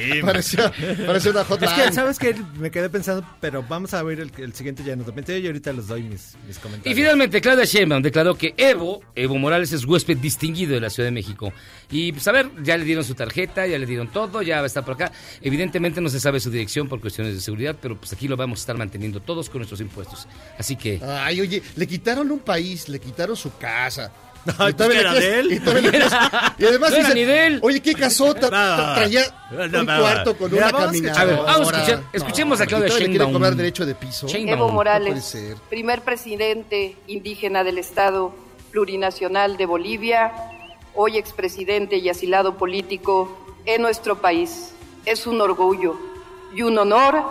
parecía 1.05 1.31
una 1.31 1.41
Es 1.41 1.47
hotline. 1.47 1.75
que, 1.75 1.91
¿sabes 1.93 2.19
qué? 2.19 2.35
Me 2.57 2.71
quedé 2.71 2.89
pensando, 2.89 3.25
pero 3.39 3.63
vamos 3.63 3.93
a 3.93 4.03
ver 4.03 4.19
el, 4.19 4.31
el 4.37 4.53
siguiente 4.53 4.83
ya 4.83 4.95
nos 4.95 5.07
y 5.07 5.45
ahorita 5.47 5.73
les 5.73 5.87
doy 5.87 6.03
mis, 6.03 6.35
mis 6.47 6.57
Y 6.57 6.59
comentarios. 6.59 6.95
finalmente, 6.97 7.41
Claudia 7.41 7.65
Sheinbaum 7.65 8.01
declaró 8.01 8.35
que 8.35 8.53
Evo, 8.57 9.01
Evo 9.15 9.37
Morales 9.37 9.71
es 9.73 9.85
huésped 9.85 10.17
distinguido 10.17 10.73
de 10.73 10.81
la 10.81 10.89
Ciudad 10.89 11.07
de 11.07 11.11
México. 11.11 11.53
Y 11.91 12.11
pues 12.11 12.27
a 12.27 12.31
ver, 12.31 12.49
ya 12.63 12.77
le 12.77 12.85
dieron 12.85 13.03
su 13.03 13.15
tarjeta, 13.15 13.65
ya 13.67 13.77
le 13.77 13.85
dieron 13.85 14.11
todo, 14.11 14.41
ya 14.41 14.57
va 14.57 14.63
a 14.63 14.67
estar 14.67 14.83
por 14.85 14.95
acá. 14.95 15.11
Evidentemente 15.41 16.01
no 16.01 16.09
se 16.09 16.19
sabe 16.19 16.39
su 16.39 16.49
dirección 16.49 16.87
por 16.87 16.99
cuestiones 17.01 17.33
de 17.35 17.41
seguridad, 17.41 17.75
pero 17.81 17.97
pues 17.97 18.13
aquí 18.13 18.27
lo 18.27 18.35
vamos 18.37 18.59
a 18.59 18.61
estar 18.61 18.77
manteniendo 18.77 19.19
todos 19.19 19.49
con 19.49 19.59
nuestros 19.59 19.81
impuestos. 19.81 20.27
Así 20.57 20.75
que... 20.75 20.99
Ay, 21.03 21.41
oye, 21.41 21.61
le 21.75 21.87
quitaron 21.87 22.31
un 22.31 22.39
país, 22.39 22.89
le 22.89 22.99
quitaron 22.99 23.35
su 23.35 23.55
casa. 23.57 24.11
Y 24.69 24.73
todavía 24.73 24.99
¿que 24.99 25.01
era 25.01 25.13
de 25.13 25.39
él? 25.39 25.51
Y, 25.51 25.55
y 26.63 26.65
además 26.67 26.91
No 26.91 26.97
era 26.97 27.13
ni 27.13 27.23
de 27.23 27.47
él. 27.47 27.59
oye, 27.63 27.81
¿qué 27.81 27.93
casota? 27.93 28.49
No. 28.49 28.93
Traía 28.95 29.23
No, 29.51 29.79
un 29.79 29.85
no, 29.85 29.99
cuarto 29.99 30.37
con 30.37 30.51
Mira, 30.51 30.67
una 30.67 30.71
vamos 30.73 30.87
a 30.87 30.91
caminadora. 30.91 31.13
escuchar- 31.13 31.21
a 31.21 31.25
ver, 31.25 31.37
vamos 31.53 31.73
a 31.73 31.77
escuchar- 31.77 32.03
escuchemos 32.13 32.61
a 32.61 32.65
Claudia 32.65 32.87
Sheinbaum. 32.89 33.33
cobrar 33.33 33.55
derecho 33.55 33.85
de 33.85 33.95
piso. 33.95 34.27
Evo 34.29 34.69
Morales, 34.69 35.37
primer 35.69 36.01
presidente 36.01 36.95
indígena 37.07 37.63
del 37.63 37.77
Estado 37.77 38.33
plurinacional 38.71 39.55
de 39.57 39.65
Bolivia, 39.65 40.31
hoy 40.95 41.17
expresidente 41.17 41.97
y 41.97 42.09
asilado 42.09 42.57
político 42.57 43.37
en 43.65 43.81
nuestro 43.81 44.19
país. 44.19 44.71
Es 45.05 45.25
un 45.27 45.39
orgullo 45.41 45.95
y 46.55 46.63
un 46.63 46.77
honor 46.77 47.23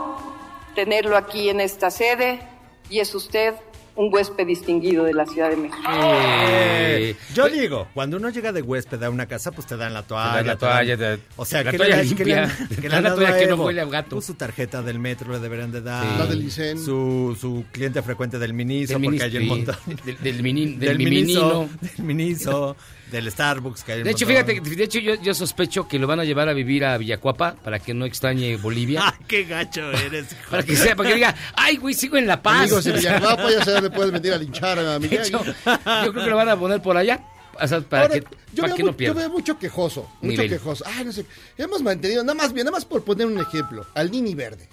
tenerlo 0.74 1.16
aquí 1.16 1.48
en 1.50 1.60
esta 1.60 1.90
sede 1.90 2.40
y 2.88 3.00
es 3.00 3.14
usted 3.14 3.54
un 3.94 4.12
huésped 4.12 4.46
distinguido 4.46 5.04
de 5.04 5.12
la 5.14 5.26
Ciudad 5.26 5.50
de 5.50 5.56
México. 5.56 5.82
Eh, 5.90 7.14
yo 7.34 7.48
digo, 7.48 7.88
cuando 7.94 8.16
uno 8.16 8.30
llega 8.30 8.52
de 8.52 8.62
huésped 8.62 9.02
a 9.02 9.10
una 9.10 9.26
casa, 9.26 9.52
pues 9.52 9.66
te 9.66 9.76
dan 9.76 9.92
la 9.94 10.02
toalla. 10.02 10.36
dan 10.36 10.46
la 10.46 10.56
te 10.56 10.66
dan- 10.66 10.74
toalla, 10.76 10.96
te- 10.96 11.22
o 11.36 11.44
sea, 11.44 11.62
la 11.62 11.70
que 11.70 11.76
toalla 11.76 11.96
le, 11.96 12.04
limpia, 12.04 12.56
que 12.68 12.74
le 12.76 12.82
le 12.82 12.88
dan 12.88 13.04
la 13.04 13.14
toalla 13.14 13.38
que 13.38 13.46
no 13.46 13.56
huele 13.56 13.80
a 13.80 13.84
gato. 13.86 14.10
Pues 14.16 14.26
su 14.26 14.34
tarjeta 14.34 14.82
del 14.82 14.98
metro 14.98 15.32
le 15.32 15.38
deberían 15.40 15.70
de 15.72 15.80
dar. 15.82 16.02
Sí. 16.04 16.18
La 16.18 16.26
del 16.26 16.42
ICEN. 16.42 16.78
Su, 16.78 17.36
su 17.40 17.64
cliente 17.70 18.02
frecuente 18.02 18.38
del 18.38 18.54
Miniso, 18.54 18.94
Del 18.94 19.02
porque 19.02 19.22
hay 19.22 19.36
un 19.38 19.46
montón. 19.46 19.76
del- 20.04 20.18
del 20.18 20.42
mini- 20.42 20.66
del 20.76 20.96
del 20.96 20.98
Miniso, 20.98 21.68
del 21.80 22.04
Miniso, 22.06 22.76
del 23.12 23.30
Starbucks 23.30 23.84
que 23.84 23.92
hay 23.92 24.02
De 24.02 24.10
hecho, 24.10 24.26
fíjate, 24.26 24.60
de 24.60 24.82
hecho 24.84 24.98
yo, 24.98 25.14
yo 25.22 25.34
sospecho 25.34 25.86
que 25.86 25.98
lo 26.00 26.06
van 26.08 26.18
a 26.18 26.24
llevar 26.24 26.48
a 26.48 26.52
vivir 26.52 26.84
a 26.84 26.96
Villacuapa 26.98 27.54
para 27.62 27.78
que 27.78 27.94
no 27.94 28.04
extrañe 28.06 28.56
Bolivia. 28.56 29.02
¡Ay, 29.06 29.24
qué 29.28 29.44
gacho 29.44 29.90
eres! 29.92 30.32
hijo 30.32 30.50
Para 30.50 30.62
que 30.64 30.74
sea, 30.74 30.96
para 30.96 31.08
que 31.10 31.14
diga, 31.14 31.34
ay, 31.54 31.76
güey, 31.76 31.94
sigo 31.94 32.16
en 32.16 32.26
La 32.26 32.42
Paz. 32.42 32.62
Amigos 32.62 32.84
de 32.84 32.92
Villaguapa, 32.94 33.50
ya 33.50 33.64
se 33.64 33.80
le 33.80 33.90
puedes 33.90 34.10
venir 34.10 34.32
a 34.32 34.38
linchar 34.38 34.78
a 34.80 34.98
Miguel. 34.98 35.22
hecho, 35.22 35.44
yo 35.44 36.12
creo 36.12 36.24
que 36.24 36.30
lo 36.30 36.36
van 36.36 36.48
a 36.48 36.58
poner 36.58 36.82
por 36.82 36.96
allá. 36.96 37.20
O 37.60 37.68
sea, 37.68 37.80
para 37.82 38.04
Ahora, 38.04 38.14
que, 38.14 38.26
yo, 38.54 38.62
para 38.62 38.74
veo, 38.74 38.76
que 38.76 38.82
no 38.82 38.96
yo 38.96 39.14
veo 39.14 39.28
mucho 39.28 39.58
quejoso, 39.58 40.08
mucho 40.22 40.42
Nivel. 40.42 40.48
quejoso. 40.48 40.84
Ay, 40.86 41.04
no 41.04 41.12
sé, 41.12 41.26
hemos 41.58 41.82
mantenido, 41.82 42.24
nada 42.24 42.34
más 42.34 42.52
bien, 42.54 42.64
nada 42.64 42.74
más 42.76 42.86
por 42.86 43.04
poner 43.04 43.26
un 43.26 43.38
ejemplo, 43.38 43.86
al 43.94 44.10
Nini 44.10 44.34
Verde. 44.34 44.68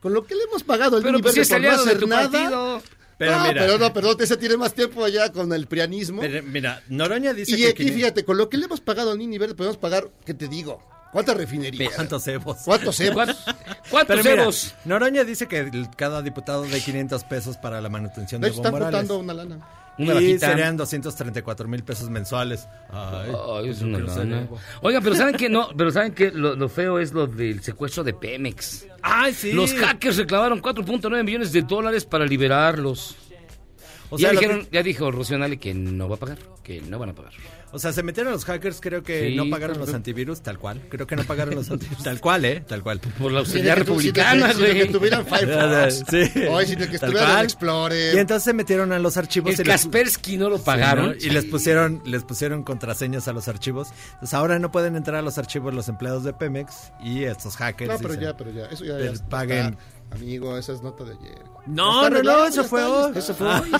Con 0.00 0.14
lo 0.14 0.24
que 0.24 0.34
le 0.34 0.44
hemos 0.44 0.62
pagado 0.62 0.96
al 0.96 1.02
Pero 1.02 1.18
Nini 1.18 1.22
pues 1.22 1.34
si 1.34 1.40
Verde 1.40 1.68
es 1.68 1.74
por 1.76 1.76
no 1.76 1.82
hacer 1.82 2.08
nada. 2.08 2.30
partido. 2.30 2.82
Pero 3.20 3.38
mira. 3.40 3.60
pero 3.60 3.78
no, 3.78 3.92
perdón, 3.92 4.16
ese 4.20 4.36
tiene 4.38 4.56
más 4.56 4.72
tiempo 4.72 5.04
allá 5.04 5.30
con 5.30 5.52
el 5.52 5.66
prianismo. 5.66 6.22
Pero, 6.22 6.42
mira, 6.42 6.82
Noroña 6.88 7.34
dice 7.34 7.52
y, 7.54 7.72
que... 7.74 7.82
y 7.82 7.86
quini- 7.86 7.94
fíjate, 7.94 8.24
con 8.24 8.38
lo 8.38 8.48
que 8.48 8.56
le 8.56 8.64
hemos 8.64 8.80
pagado 8.80 9.12
al 9.12 9.18
Nini 9.18 9.36
Verde, 9.36 9.54
podemos 9.54 9.76
pagar, 9.76 10.08
¿qué 10.24 10.32
te 10.32 10.48
digo? 10.48 10.82
¿Cuántas 11.12 11.36
refinerías? 11.36 11.92
¿Cuántos 11.94 12.24
cebos? 12.24 12.58
¿Cuántos 12.64 12.96
cebos? 12.96 13.28
¿Cuántos, 13.90 14.22
cebos? 14.22 14.74
Noroña 14.84 15.24
dice 15.24 15.48
que 15.48 15.70
cada 15.96 16.22
diputado 16.22 16.62
de 16.62 16.80
500 16.80 17.24
pesos 17.24 17.56
para 17.58 17.80
la 17.80 17.88
manutención 17.88 18.40
De 18.40 18.48
de 18.48 18.54
están 18.56 18.72
Morales. 18.72 19.10
una 19.10 19.34
lana. 19.34 19.58
Una 20.02 20.12
y 20.12 20.14
bajita. 20.14 20.48
serían 20.50 20.76
234 20.76 21.68
mil 21.68 21.82
pesos 21.84 22.08
mensuales. 22.10 22.66
Ay, 22.90 23.30
Ay, 23.56 23.68
es 23.68 23.82
una 23.82 23.98
lana. 23.98 24.48
Oigan, 24.82 25.02
pero 25.02 25.14
¿saben 25.14 25.34
qué? 25.36 25.48
No, 25.48 25.68
pero 25.76 25.90
¿saben 25.90 26.12
qué? 26.14 26.30
Lo, 26.30 26.54
lo 26.56 26.68
feo 26.68 26.98
es 26.98 27.12
lo 27.12 27.26
del 27.26 27.62
secuestro 27.62 28.02
de 28.04 28.14
Pemex. 28.14 28.86
Ay, 29.02 29.32
sí. 29.34 29.52
Los 29.52 29.72
hackers 29.74 30.16
reclamaron 30.16 30.60
4.9 30.62 31.24
millones 31.24 31.52
de 31.52 31.62
dólares 31.62 32.04
para 32.04 32.24
liberarlos. 32.26 33.16
O 34.12 34.18
ya, 34.18 34.28
sea, 34.28 34.32
lo 34.34 34.40
dijeron, 34.40 34.64
que- 34.66 34.76
ya 34.76 34.82
dijo 34.82 35.10
Rocío 35.10 35.38
Nale 35.38 35.56
que 35.58 35.72
no 35.72 36.08
va 36.08 36.16
a 36.16 36.18
pagar, 36.18 36.38
que 36.64 36.80
no 36.80 36.98
van 36.98 37.10
a 37.10 37.14
pagar. 37.14 37.32
O 37.72 37.78
sea, 37.78 37.92
se 37.92 38.02
metieron 38.02 38.32
los 38.32 38.44
hackers, 38.44 38.80
creo 38.80 39.02
que 39.02 39.28
Sí, 39.30 39.36
no 39.36 39.48
pagaron 39.48 39.78
los 39.78 39.92
antivirus, 39.94 40.40
tal 40.40 40.58
cual. 40.58 40.80
Creo 40.88 41.06
que 41.06 41.14
no 41.16 41.24
pagaron 41.24 41.54
los 41.54 41.70
antivirus. 41.70 42.02
tal 42.02 42.20
cual, 42.20 42.44
¿eh? 42.44 42.64
Tal 42.66 42.82
cual. 42.82 42.98
Por 43.00 43.30
la 43.32 43.44
que- 43.44 43.74
republicana, 43.74 44.52
sin 44.52 44.64
que 44.64 44.72
güey. 44.74 44.92
tuvieran 44.92 45.24
Firefox. 45.26 46.04
Sí. 46.10 46.30
Ay, 46.50 46.66
sin 46.66 46.78
que 46.78 46.96
estuvieran 46.96 47.44
Explorer. 47.44 48.14
Y 48.14 48.18
entonces 48.18 48.42
se 48.44 48.52
metieron 48.52 48.92
a 48.92 48.98
los 48.98 49.16
archivos 49.16 49.54
El 49.58 49.66
y 49.66 49.70
Kaspersky 49.70 50.36
no 50.36 50.50
lo 50.50 50.58
Sí, 50.58 50.64
pagaron. 50.66 51.10
¿no? 51.10 51.14
Y 51.14 51.30
les 51.30 51.44
pusieron, 51.44 52.02
les 52.04 52.24
pusieron 52.24 52.62
contraseñas 52.64 53.28
a 53.28 53.32
los 53.32 53.46
archivos. 53.48 53.88
Entonces 54.14 54.34
ahora 54.34 54.58
no 54.58 54.70
pueden 54.72 54.96
entrar 54.96 55.16
a 55.18 55.22
los 55.22 55.38
archivos 55.38 55.72
los 55.72 55.88
empleados 55.88 56.24
de 56.24 56.32
Pemex 56.32 56.92
y 57.02 57.24
estos 57.24 57.56
hackers. 57.56 57.90
No, 57.90 57.96
pero 57.98 58.14
dicen, 58.14 58.24
ya, 58.24 58.36
pero 58.36 58.50
ya. 58.50 58.66
Eso 58.66 58.84
ya, 58.84 58.94
Les 58.94 59.04
ya 59.06 59.12
está. 59.12 59.28
paguen. 59.28 59.76
Amigo, 60.10 60.58
esa 60.58 60.72
es 60.72 60.82
nota 60.82 61.04
de 61.04 61.12
ayer. 61.12 61.38
No, 61.66 62.08
no, 62.10 62.22
no, 62.22 62.46
eso 62.46 62.64
fue 62.64 62.82
hoy. 62.84 63.12
Eso 63.16 63.34
fue 63.34 63.46
hoy. 63.48 63.70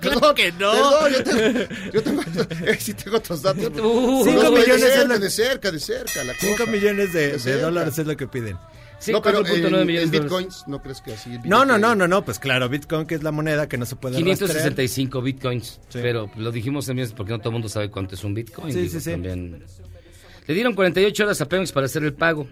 Claro 0.00 0.34
que 0.34 0.52
no. 0.52 0.70
Perdón, 0.72 1.12
yo 1.12 1.22
tengo, 1.24 1.52
yo 1.92 2.02
tengo, 2.02 2.22
eh, 2.66 2.76
sí 2.78 2.94
tengo 2.94 3.16
otros 3.16 3.42
datos. 3.42 3.64
Uh, 3.82 4.22
Cinco 4.24 4.42
No, 4.44 4.50
millones 4.52 4.80
de 4.80 4.90
cerca, 4.90 5.04
lo- 5.08 5.18
de 5.18 5.30
cerca, 5.30 5.70
de 5.72 5.80
cerca. 5.80 6.24
La 6.24 6.34
5 6.34 6.56
cosa. 6.58 6.70
millones 6.70 7.12
de, 7.12 7.32
De 7.32 7.38
de 7.38 7.60
dólares 7.60 7.98
es 7.98 8.06
lo 8.06 8.16
que 8.16 8.26
piden. 8.28 8.56
Sí, 8.98 9.12
no, 9.12 9.22
pero 9.22 9.42
4.9 9.42 9.46
en, 9.46 9.62
millones 9.62 9.78
en 9.80 9.86
de 9.86 9.88
dólares. 9.96 10.10
bitcoins, 10.20 10.64
¿no 10.68 10.82
crees 10.82 11.00
que 11.00 11.12
así? 11.14 11.38
No, 11.44 11.64
no, 11.64 11.78
no, 11.78 11.94
no, 11.94 12.06
no, 12.06 12.22
pues 12.24 12.38
claro, 12.38 12.68
Bitcoin 12.68 13.06
que 13.06 13.14
es 13.14 13.22
la 13.22 13.32
moneda 13.32 13.66
que 13.66 13.78
no 13.78 13.86
se 13.86 13.96
puede 13.96 14.16
rastrear. 14.16 14.36
565 14.36 15.22
bitcoins. 15.22 15.80
Sí. 15.88 15.98
Pero 16.02 16.30
lo 16.36 16.52
dijimos 16.52 16.84
también 16.86 17.10
porque 17.16 17.32
no 17.32 17.38
todo 17.38 17.48
el 17.48 17.52
mundo 17.54 17.68
sabe 17.70 17.90
cuánto 17.90 18.14
es 18.14 18.22
un 18.24 18.34
bitcoin. 18.34 18.72
Sí, 18.72 18.80
digo, 18.80 18.92
sí, 18.92 19.00
sí. 19.00 19.10
también. 19.12 19.64
Le 20.46 20.54
dieron 20.54 20.74
48 20.74 21.24
horas 21.24 21.40
a 21.40 21.46
Pemex 21.48 21.72
para 21.72 21.86
hacer 21.86 22.04
el 22.04 22.12
pago. 22.12 22.46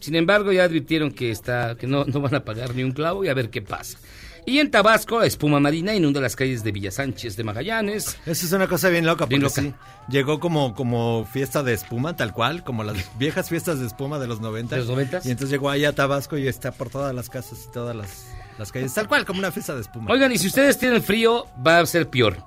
Sin 0.00 0.14
embargo, 0.16 0.50
ya 0.52 0.64
advirtieron 0.64 1.12
que 1.12 1.30
está 1.30 1.76
que 1.76 1.86
no, 1.86 2.04
no 2.04 2.20
van 2.20 2.34
a 2.34 2.44
pagar 2.44 2.74
ni 2.74 2.82
un 2.82 2.92
clavo 2.92 3.24
y 3.24 3.28
a 3.28 3.34
ver 3.34 3.50
qué 3.50 3.62
pasa. 3.62 3.98
Y 4.46 4.58
en 4.58 4.70
Tabasco, 4.70 5.20
la 5.20 5.26
espuma 5.26 5.60
marina 5.60 5.94
inunda 5.94 6.18
las 6.20 6.34
calles 6.34 6.64
de 6.64 6.72
Villa 6.72 6.90
Sánchez 6.90 7.36
de 7.36 7.44
Magallanes. 7.44 8.16
Eso 8.24 8.46
es 8.46 8.52
una 8.52 8.66
cosa 8.66 8.88
bien 8.88 9.04
loca, 9.04 9.26
porque 9.26 9.34
Bien 9.34 9.42
loca. 9.42 9.60
sí, 9.60 9.74
llegó 10.08 10.40
como, 10.40 10.74
como 10.74 11.26
fiesta 11.30 11.62
de 11.62 11.74
espuma, 11.74 12.16
tal 12.16 12.32
cual, 12.32 12.64
como 12.64 12.82
las 12.82 12.96
viejas 13.18 13.50
fiestas 13.50 13.80
de 13.80 13.86
espuma 13.86 14.18
de 14.18 14.26
los 14.26 14.40
90. 14.40 14.76
¿De 14.76 14.84
los 14.84 14.90
90s? 14.90 15.26
Y 15.26 15.30
entonces 15.30 15.50
llegó 15.50 15.68
ahí 15.68 15.84
a 15.84 15.94
Tabasco 15.94 16.38
y 16.38 16.48
está 16.48 16.72
por 16.72 16.88
todas 16.88 17.14
las 17.14 17.28
casas 17.28 17.66
y 17.68 17.72
todas 17.72 17.94
las, 17.94 18.28
las 18.58 18.72
calles, 18.72 18.94
tal 18.94 19.08
cual, 19.08 19.26
como 19.26 19.40
una 19.40 19.52
fiesta 19.52 19.74
de 19.74 19.82
espuma. 19.82 20.10
Oigan, 20.10 20.32
y 20.32 20.38
si 20.38 20.46
ustedes 20.46 20.78
tienen 20.78 21.02
frío, 21.02 21.46
va 21.64 21.78
a 21.80 21.86
ser 21.86 22.08
peor. 22.08 22.38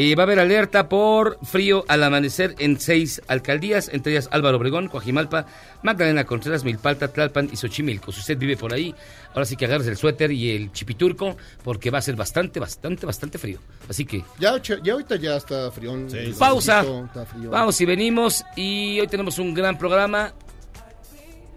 Eh, 0.00 0.14
va 0.14 0.22
a 0.22 0.26
haber 0.26 0.38
alerta 0.38 0.88
por 0.88 1.44
frío 1.44 1.84
al 1.88 2.04
amanecer 2.04 2.54
en 2.60 2.78
seis 2.78 3.20
alcaldías, 3.26 3.90
entre 3.92 4.12
ellas 4.12 4.28
Álvaro 4.30 4.56
Obregón, 4.56 4.86
Coajimalpa, 4.86 5.46
Magdalena 5.82 6.22
Contreras, 6.24 6.62
Milpalta, 6.62 7.08
Tlalpan 7.08 7.48
y 7.52 7.56
Xochimilco. 7.56 8.12
Si 8.12 8.20
usted 8.20 8.38
vive 8.38 8.56
por 8.56 8.72
ahí, 8.72 8.94
ahora 9.34 9.44
sí 9.44 9.56
que 9.56 9.64
agarres 9.64 9.88
el 9.88 9.96
suéter 9.96 10.30
y 10.30 10.52
el 10.52 10.70
chipiturco, 10.70 11.36
porque 11.64 11.90
va 11.90 11.98
a 11.98 12.02
ser 12.02 12.14
bastante, 12.14 12.60
bastante, 12.60 13.06
bastante 13.06 13.38
frío. 13.38 13.58
Así 13.88 14.04
que 14.04 14.22
Ya, 14.38 14.56
ya 14.62 14.92
ahorita 14.92 15.16
ya 15.16 15.36
está 15.36 15.66
el 15.66 16.34
pausa. 16.38 16.82
está 17.04 17.26
frío. 17.26 17.50
Vamos 17.50 17.80
y 17.80 17.84
venimos. 17.84 18.44
Y 18.54 19.00
hoy 19.00 19.08
tenemos 19.08 19.40
un 19.40 19.52
gran 19.52 19.76
programa. 19.78 20.32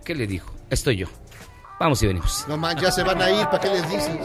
¿Qué 0.04 0.16
le 0.16 0.26
dijo? 0.26 0.52
Estoy 0.72 0.98
yo. 0.98 1.08
Vamos 1.80 2.02
y 2.02 2.08
venimos. 2.08 2.46
No 2.48 2.58
man, 2.58 2.76
ya 2.80 2.92
se 2.92 3.04
van 3.04 3.22
a 3.22 3.30
ir, 3.30 3.46
¿para 3.46 3.60
qué 3.60 3.70
les 3.70 3.88
dices? 3.88 4.20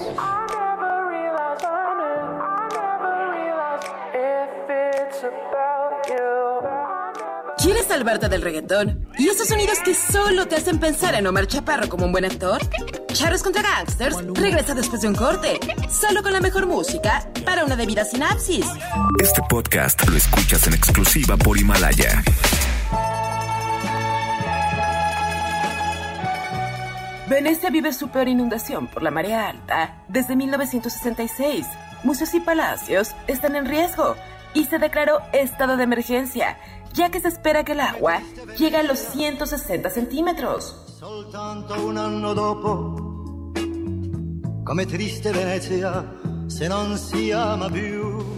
¿Quieres 7.67 7.87
salvarte 7.87 8.29
del 8.29 8.43
reggaetón? 8.43 9.09
¿Y 9.19 9.29
esos 9.29 9.49
sonidos 9.49 9.81
que 9.81 9.93
solo 9.93 10.47
te 10.47 10.55
hacen 10.55 10.79
pensar 10.79 11.17
en 11.17 11.27
Omar 11.27 11.49
Chaparro 11.49 11.89
como 11.89 12.07
un 12.07 12.13
buen 12.13 12.25
actor? 12.25 12.61
Charros 13.13 13.43
contra 13.43 13.61
Gangsters 13.61 14.19
regresa 14.35 14.73
después 14.73 15.03
de 15.03 15.09
un 15.09 15.17
corte, 15.17 15.59
solo 15.91 16.23
con 16.23 16.33
la 16.33 16.39
mejor 16.39 16.67
música 16.67 17.29
para 17.45 17.65
una 17.65 17.75
debida 17.75 18.05
sinapsis. 18.05 18.65
Este 19.21 19.43
podcast 19.49 20.09
lo 20.09 20.17
escuchas 20.17 20.65
en 20.69 20.75
exclusiva 20.75 21.37
por 21.37 21.59
Himalaya. 21.59 22.23
Venecia 27.29 27.71
vive 27.71 27.93
su 27.93 28.11
peor 28.11 28.29
inundación 28.29 28.87
por 28.87 29.03
la 29.03 29.11
marea 29.11 29.49
alta 29.49 30.05
desde 30.07 30.37
1966. 30.37 31.67
Museos 32.05 32.33
y 32.33 32.39
palacios 32.39 33.11
están 33.27 33.57
en 33.57 33.67
riesgo 33.67 34.15
y 34.57 34.65
se 34.65 34.79
declaró 34.79 35.21
estado 35.35 35.77
de 35.77 35.85
emergencia, 35.85 36.57
ya 36.97 37.11
que 37.11 37.21
se 37.21 37.29
espera 37.29 37.63
que 37.63 37.73
el 37.73 37.81
agua 37.81 38.23
llegue 38.59 38.79
a 38.79 38.83
los 38.83 38.99
160 38.99 39.91
centímetros. 39.91 40.75
Soltanto 40.99 41.75
un 41.87 41.99
anno 41.99 42.35
dopo, 42.35 43.53
come 44.65 44.87
triste 44.87 45.31
Venezia, 45.31 46.05
se 46.49 46.67
non 46.69 46.97
si 46.97 47.31
ama 47.33 47.69
più. 47.69 48.36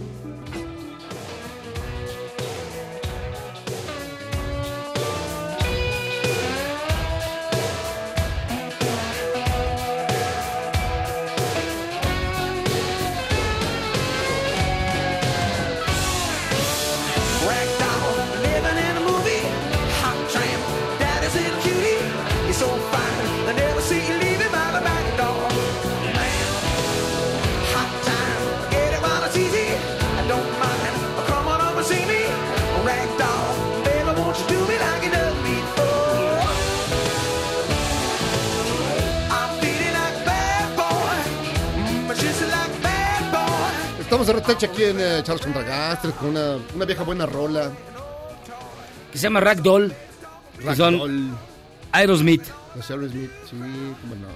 Retache 44.33 44.65
aquí 44.67 44.83
en 44.83 44.99
eh, 44.99 45.21
Charles 45.23 45.43
contra 45.43 45.63
Gastres 45.63 46.13
con 46.15 46.29
una, 46.29 46.57
una 46.75 46.85
vieja 46.85 47.03
buena 47.03 47.25
rola. 47.25 47.71
Que 49.11 49.17
se 49.17 49.23
llama 49.23 49.39
Ragdoll. 49.39 49.93
Que 50.61 50.75
son 50.75 51.37
Aerosmith. 51.91 52.43
Los 52.75 52.89
Aerosmith, 52.91 53.31
sí, 53.49 53.55
cómo 53.57 54.15
no. 54.15 54.27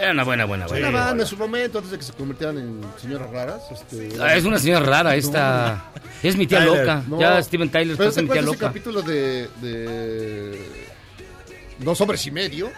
Era 0.00 0.12
una 0.12 0.24
buena, 0.24 0.46
buena, 0.46 0.66
Una 0.66 0.72
buena. 0.80 0.90
banda 0.90 1.22
en 1.24 1.28
su 1.28 1.36
momento, 1.36 1.78
antes 1.78 1.90
de 1.90 1.98
que 1.98 2.04
se 2.04 2.12
convirtieran 2.14 2.56
en 2.56 2.80
señoras 2.98 3.30
raras. 3.30 3.60
Este, 3.70 4.08
Ah, 4.18 4.34
es 4.34 4.44
una 4.44 4.58
señora 4.58 4.86
rara 4.86 5.14
esta. 5.16 5.84
Es 6.22 6.34
mi 6.36 6.46
tía 6.46 6.60
Tyler. 6.60 6.78
loca. 6.80 7.02
No. 7.08 7.20
Ya 7.20 7.42
Steven 7.42 7.68
Tyler 7.70 7.96
¿te 7.98 8.22
mi 8.22 8.28
tía 8.30 8.40
loca. 8.42 8.58
capítulo 8.68 9.02
de, 9.02 9.48
de 9.60 10.66
Dos 11.80 12.00
hombres 12.00 12.24
y 12.26 12.30
medio? 12.30 12.70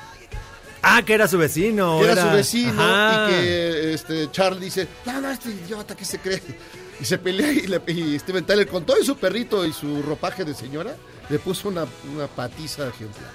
Ah, 0.86 1.02
que 1.04 1.14
era 1.14 1.26
su 1.28 1.38
vecino. 1.38 1.98
que 2.00 2.10
era, 2.10 2.22
su 2.30 2.36
vecino 2.36 2.72
Ajá. 2.82 3.26
y 3.28 3.32
que 3.32 3.94
este, 3.94 4.30
Charles 4.30 4.60
dice, 4.60 4.86
no, 5.06 5.20
no, 5.20 5.30
este 5.30 5.50
idiota, 5.50 5.96
¿qué 5.96 6.04
se 6.04 6.18
cree? 6.18 6.42
Y 7.00 7.04
se 7.04 7.18
pelea 7.18 7.52
y, 7.52 7.66
le- 7.66 7.82
y 7.88 8.18
Steven 8.18 8.44
Tyler 8.44 8.66
con 8.68 8.84
todo 8.84 9.00
y 9.00 9.04
su 9.04 9.16
perrito 9.16 9.64
y 9.66 9.72
su 9.72 10.02
ropaje 10.02 10.44
de 10.44 10.54
señora, 10.54 10.94
le 11.28 11.38
puso 11.38 11.68
una, 11.68 11.86
una 12.14 12.26
patiza 12.28 12.86
ejemplar. 12.88 13.30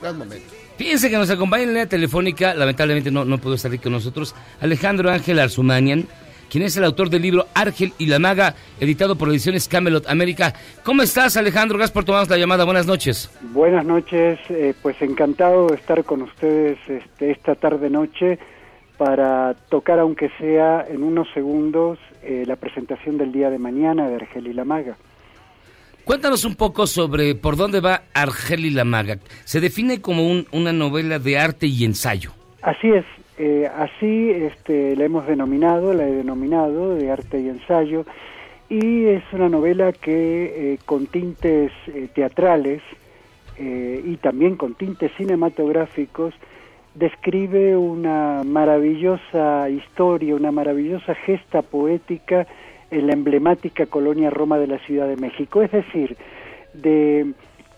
Gran 0.00 0.18
momento. 0.18 0.52
Fíjense 0.78 1.08
que 1.10 1.16
nos 1.16 1.30
acompaña 1.30 1.62
en 1.64 1.68
línea 1.68 1.86
telefónica, 1.86 2.54
lamentablemente 2.54 3.10
no, 3.10 3.24
no 3.24 3.38
pudo 3.38 3.54
estar 3.54 3.70
aquí 3.70 3.78
con 3.82 3.92
nosotros, 3.92 4.34
Alejandro 4.60 5.10
Ángel 5.12 5.38
Arzumanian, 5.38 6.08
quien 6.52 6.64
es 6.64 6.76
el 6.76 6.84
autor 6.84 7.08
del 7.08 7.22
libro 7.22 7.46
Argel 7.54 7.94
y 7.96 8.04
la 8.06 8.18
Maga, 8.18 8.54
editado 8.78 9.16
por 9.16 9.30
Ediciones 9.30 9.68
Camelot 9.68 10.06
América. 10.06 10.52
¿Cómo 10.84 11.00
estás, 11.00 11.38
Alejandro? 11.38 11.78
Gracias 11.78 11.94
por 11.94 12.04
tomarnos 12.04 12.28
la 12.28 12.36
llamada. 12.36 12.64
Buenas 12.66 12.84
noches. 12.86 13.30
Buenas 13.54 13.86
noches, 13.86 14.38
eh, 14.50 14.74
pues 14.82 15.00
encantado 15.00 15.68
de 15.68 15.76
estar 15.76 16.04
con 16.04 16.20
ustedes 16.20 16.76
este, 16.86 17.30
esta 17.30 17.54
tarde-noche 17.54 18.38
para 18.98 19.54
tocar, 19.70 19.98
aunque 19.98 20.28
sea 20.38 20.84
en 20.90 21.02
unos 21.02 21.26
segundos, 21.32 21.98
eh, 22.22 22.44
la 22.46 22.56
presentación 22.56 23.16
del 23.16 23.32
día 23.32 23.48
de 23.48 23.58
mañana 23.58 24.08
de 24.10 24.16
Argel 24.16 24.46
y 24.46 24.52
la 24.52 24.66
Maga. 24.66 24.96
Cuéntanos 26.04 26.44
un 26.44 26.56
poco 26.56 26.86
sobre 26.86 27.34
por 27.34 27.56
dónde 27.56 27.80
va 27.80 28.02
Argel 28.12 28.66
y 28.66 28.70
la 28.70 28.84
Maga. 28.84 29.16
Se 29.44 29.58
define 29.60 30.02
como 30.02 30.28
un- 30.28 30.46
una 30.52 30.72
novela 30.72 31.18
de 31.18 31.38
arte 31.38 31.66
y 31.66 31.84
ensayo. 31.84 32.32
Así 32.60 32.88
es, 32.90 33.04
eh, 33.44 33.66
así 33.66 34.30
este, 34.30 34.94
la 34.94 35.04
hemos 35.04 35.26
denominado, 35.26 35.92
la 35.92 36.06
he 36.06 36.12
denominado 36.12 36.94
de 36.94 37.10
arte 37.10 37.40
y 37.40 37.48
ensayo, 37.48 38.06
y 38.68 39.06
es 39.06 39.24
una 39.32 39.48
novela 39.48 39.90
que 39.90 40.74
eh, 40.74 40.78
con 40.86 41.08
tintes 41.08 41.72
eh, 41.88 42.08
teatrales 42.14 42.82
y 43.58 44.16
también 44.16 44.56
con 44.56 44.74
tintes 44.74 45.12
cinematográficos 45.16 46.34
describe 46.94 47.76
una 47.76 48.42
maravillosa 48.44 49.68
historia, 49.68 50.34
una 50.34 50.50
maravillosa 50.50 51.14
gesta 51.14 51.62
poética 51.62 52.46
en 52.90 53.06
la 53.08 53.12
emblemática 53.12 53.86
colonia 53.86 54.30
Roma 54.30 54.58
de 54.58 54.66
la 54.68 54.78
Ciudad 54.78 55.06
de 55.06 55.16
México, 55.16 55.62
es 55.62 55.70
decir, 55.70 56.16
de, 56.74 57.32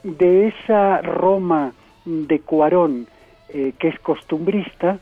de 0.05 0.49
esa 0.49 1.03
Roma 1.03 1.73
de 2.05 2.39
Cuarón 2.41 3.07
que 3.49 3.89
es 3.89 3.99
costumbrista, 4.01 5.01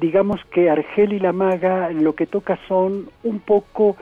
digamos 0.00 0.44
que 0.46 0.70
Argel 0.70 1.12
y 1.12 1.18
la 1.18 1.32
Maga 1.32 1.90
lo 1.90 2.14
que 2.14 2.26
toca 2.26 2.58
son 2.68 3.08
un 3.22 3.40
poco 3.40 3.96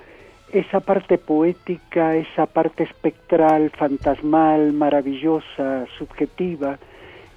esa 0.52 0.80
parte 0.80 1.18
poética, 1.18 2.16
esa 2.16 2.46
parte 2.46 2.82
espectral, 2.82 3.70
fantasmal, 3.70 4.72
maravillosa, 4.72 5.86
subjetiva, 5.98 6.78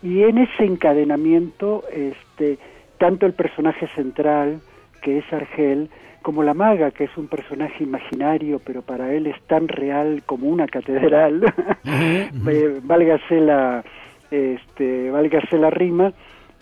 y 0.01 0.23
en 0.23 0.39
ese 0.39 0.65
encadenamiento, 0.65 1.83
este, 1.91 2.57
tanto 2.97 3.25
el 3.25 3.33
personaje 3.33 3.87
central, 3.95 4.61
que 5.01 5.19
es 5.19 5.31
Argel, 5.31 5.89
como 6.21 6.41
la 6.43 6.53
maga, 6.53 6.91
que 6.91 7.03
es 7.03 7.17
un 7.17 7.27
personaje 7.27 7.83
imaginario, 7.83 8.59
pero 8.65 8.81
para 8.81 9.13
él 9.13 9.27
es 9.27 9.39
tan 9.43 9.67
real 9.67 10.23
como 10.25 10.47
una 10.47 10.67
catedral, 10.67 11.43
eh, 11.85 12.79
válgase 12.81 13.41
la, 13.41 13.83
este, 14.31 15.11
válgase 15.11 15.57
la 15.57 15.69
rima, 15.69 16.13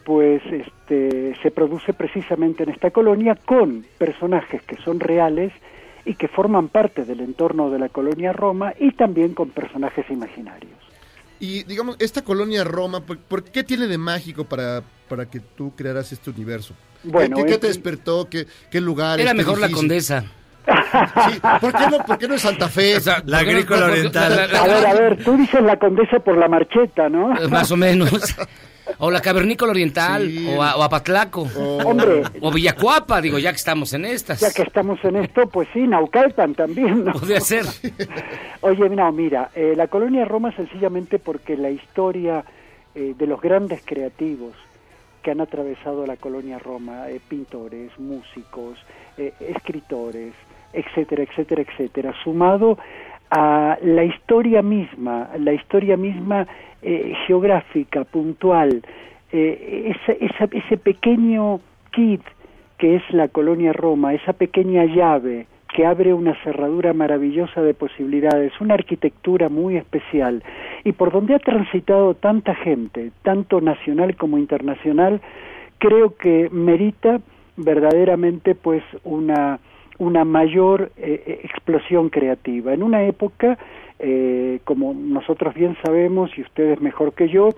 pues 0.05 0.41
este, 0.51 1.35
se 1.41 1.51
produce 1.51 1.93
precisamente 1.93 2.63
en 2.63 2.69
esta 2.69 2.91
colonia 2.91 3.35
con 3.35 3.85
personajes 3.97 4.61
que 4.63 4.77
son 4.77 4.99
reales 4.99 5.51
y 6.05 6.15
que 6.15 6.27
forman 6.27 6.67
parte 6.69 7.05
del 7.05 7.19
entorno 7.19 7.69
de 7.69 7.79
la 7.79 7.89
colonia 7.89 8.33
Roma 8.33 8.73
y 8.79 8.91
también 8.93 9.33
con 9.33 9.49
personajes 9.49 10.05
imaginarios. 10.09 10.71
Y 11.39 11.63
digamos, 11.63 11.95
esta 11.99 12.23
colonia 12.23 12.63
Roma, 12.63 13.01
¿por, 13.01 13.17
por 13.19 13.43
qué 13.43 13.63
tiene 13.63 13.87
de 13.87 13.97
mágico 13.97 14.45
para, 14.45 14.83
para 15.09 15.25
que 15.27 15.39
tú 15.39 15.73
crearas 15.75 16.11
este 16.11 16.29
universo? 16.29 16.75
¿Qué- 17.03 17.09
Bueno, 17.09 17.37
¿Qué, 17.37 17.45
qué 17.45 17.51
es- 17.53 17.59
te 17.59 17.67
despertó? 17.67 18.27
¿Qué, 18.29 18.45
qué 18.69 18.79
lugares? 18.81 19.25
Era 19.25 19.33
mejor 19.33 19.59
la 19.59 19.69
condesa. 19.71 20.23
Sí, 20.63 21.39
¿por, 21.59 21.73
qué 21.73 21.87
no, 21.89 22.05
¿Por 22.05 22.17
qué 22.19 22.27
no 22.27 22.35
es 22.35 22.41
Santa 22.43 22.69
Fe? 22.69 22.93
La 23.03 23.15
¿por 23.15 23.23
qué 23.25 23.31
no- 23.31 23.37
agrícola 23.37 23.85
oriental. 23.87 24.35
la- 24.35 24.47
la- 24.47 24.61
A 24.61 24.67
ver, 24.67 24.85
a 24.85 24.93
ver, 24.93 25.23
tú 25.23 25.35
dices 25.35 25.61
la 25.63 25.77
condesa 25.79 26.19
por 26.19 26.37
la 26.37 26.47
marcheta, 26.47 27.09
¿no? 27.09 27.29
Más 27.49 27.71
o 27.71 27.77
menos. 27.77 28.11
O 28.99 29.11
la 29.11 29.21
Cavernícola 29.21 29.71
Oriental, 29.71 30.29
o, 30.55 30.63
a, 30.63 30.75
o 30.75 30.83
Apatlaco, 30.83 31.47
Hombre. 31.85 32.23
o 32.41 32.51
Villacuapa, 32.51 33.21
digo, 33.21 33.39
ya 33.39 33.51
que 33.51 33.57
estamos 33.57 33.93
en 33.93 34.05
estas. 34.05 34.39
Ya 34.39 34.51
que 34.51 34.63
estamos 34.63 35.03
en 35.03 35.17
esto, 35.17 35.47
pues 35.47 35.67
sí, 35.73 35.87
Naucalpan 35.87 36.55
también, 36.55 37.05
¿no? 37.05 37.13
Podría 37.13 37.39
ser. 37.39 37.65
Oye, 38.61 38.89
no, 38.89 39.11
mira, 39.11 39.49
eh, 39.55 39.73
la 39.75 39.87
colonia 39.87 40.25
Roma 40.25 40.55
sencillamente 40.55 41.19
porque 41.19 41.57
la 41.57 41.69
historia 41.69 42.43
eh, 42.93 43.13
de 43.17 43.27
los 43.27 43.39
grandes 43.39 43.81
creativos 43.85 44.53
que 45.21 45.31
han 45.31 45.41
atravesado 45.41 46.05
la 46.05 46.17
colonia 46.17 46.59
Roma, 46.59 47.09
eh, 47.09 47.21
pintores, 47.25 47.97
músicos, 47.99 48.77
eh, 49.17 49.33
escritores, 49.39 50.33
etcétera, 50.73 51.23
etcétera, 51.23 51.61
etcétera, 51.61 52.13
sumado 52.23 52.77
a 53.31 53.77
la 53.81 54.03
historia 54.03 54.61
misma, 54.61 55.29
la 55.39 55.53
historia 55.53 55.97
misma 55.97 56.45
eh, 56.83 57.13
geográfica, 57.27 58.03
puntual, 58.03 58.81
eh, 59.31 59.93
esa- 59.95 60.17
esa- 60.19 60.49
ese 60.57 60.77
pequeño 60.77 61.59
kit 61.91 62.21
que 62.77 62.95
es 62.95 63.03
la 63.11 63.27
colonia 63.27 63.71
Roma, 63.71 64.13
esa 64.13 64.33
pequeña 64.33 64.85
llave 64.85 65.45
que 65.73 65.85
abre 65.85 66.13
una 66.13 66.35
cerradura 66.43 66.91
maravillosa 66.93 67.61
de 67.61 67.73
posibilidades, 67.73 68.51
una 68.59 68.73
arquitectura 68.73 69.47
muy 69.47 69.77
especial 69.77 70.43
y 70.83 70.91
por 70.91 71.11
donde 71.11 71.35
ha 71.35 71.39
transitado 71.39 72.13
tanta 72.15 72.55
gente, 72.55 73.11
tanto 73.21 73.61
nacional 73.61 74.15
como 74.17 74.37
internacional, 74.37 75.21
creo 75.77 76.15
que 76.17 76.49
merita 76.51 77.21
verdaderamente 77.55 78.55
pues 78.55 78.83
una 79.03 79.59
una 80.01 80.25
mayor 80.25 80.91
eh, 80.97 81.23
eh, 81.27 81.39
explosión 81.43 82.09
creativa. 82.09 82.73
En 82.73 82.81
una 82.81 83.03
época, 83.03 83.57
eh, 83.99 84.59
como 84.63 84.93
nosotros 84.95 85.53
bien 85.53 85.77
sabemos 85.83 86.31
y 86.37 86.41
ustedes 86.41 86.81
mejor 86.81 87.13
que 87.13 87.29
yo, 87.29 87.49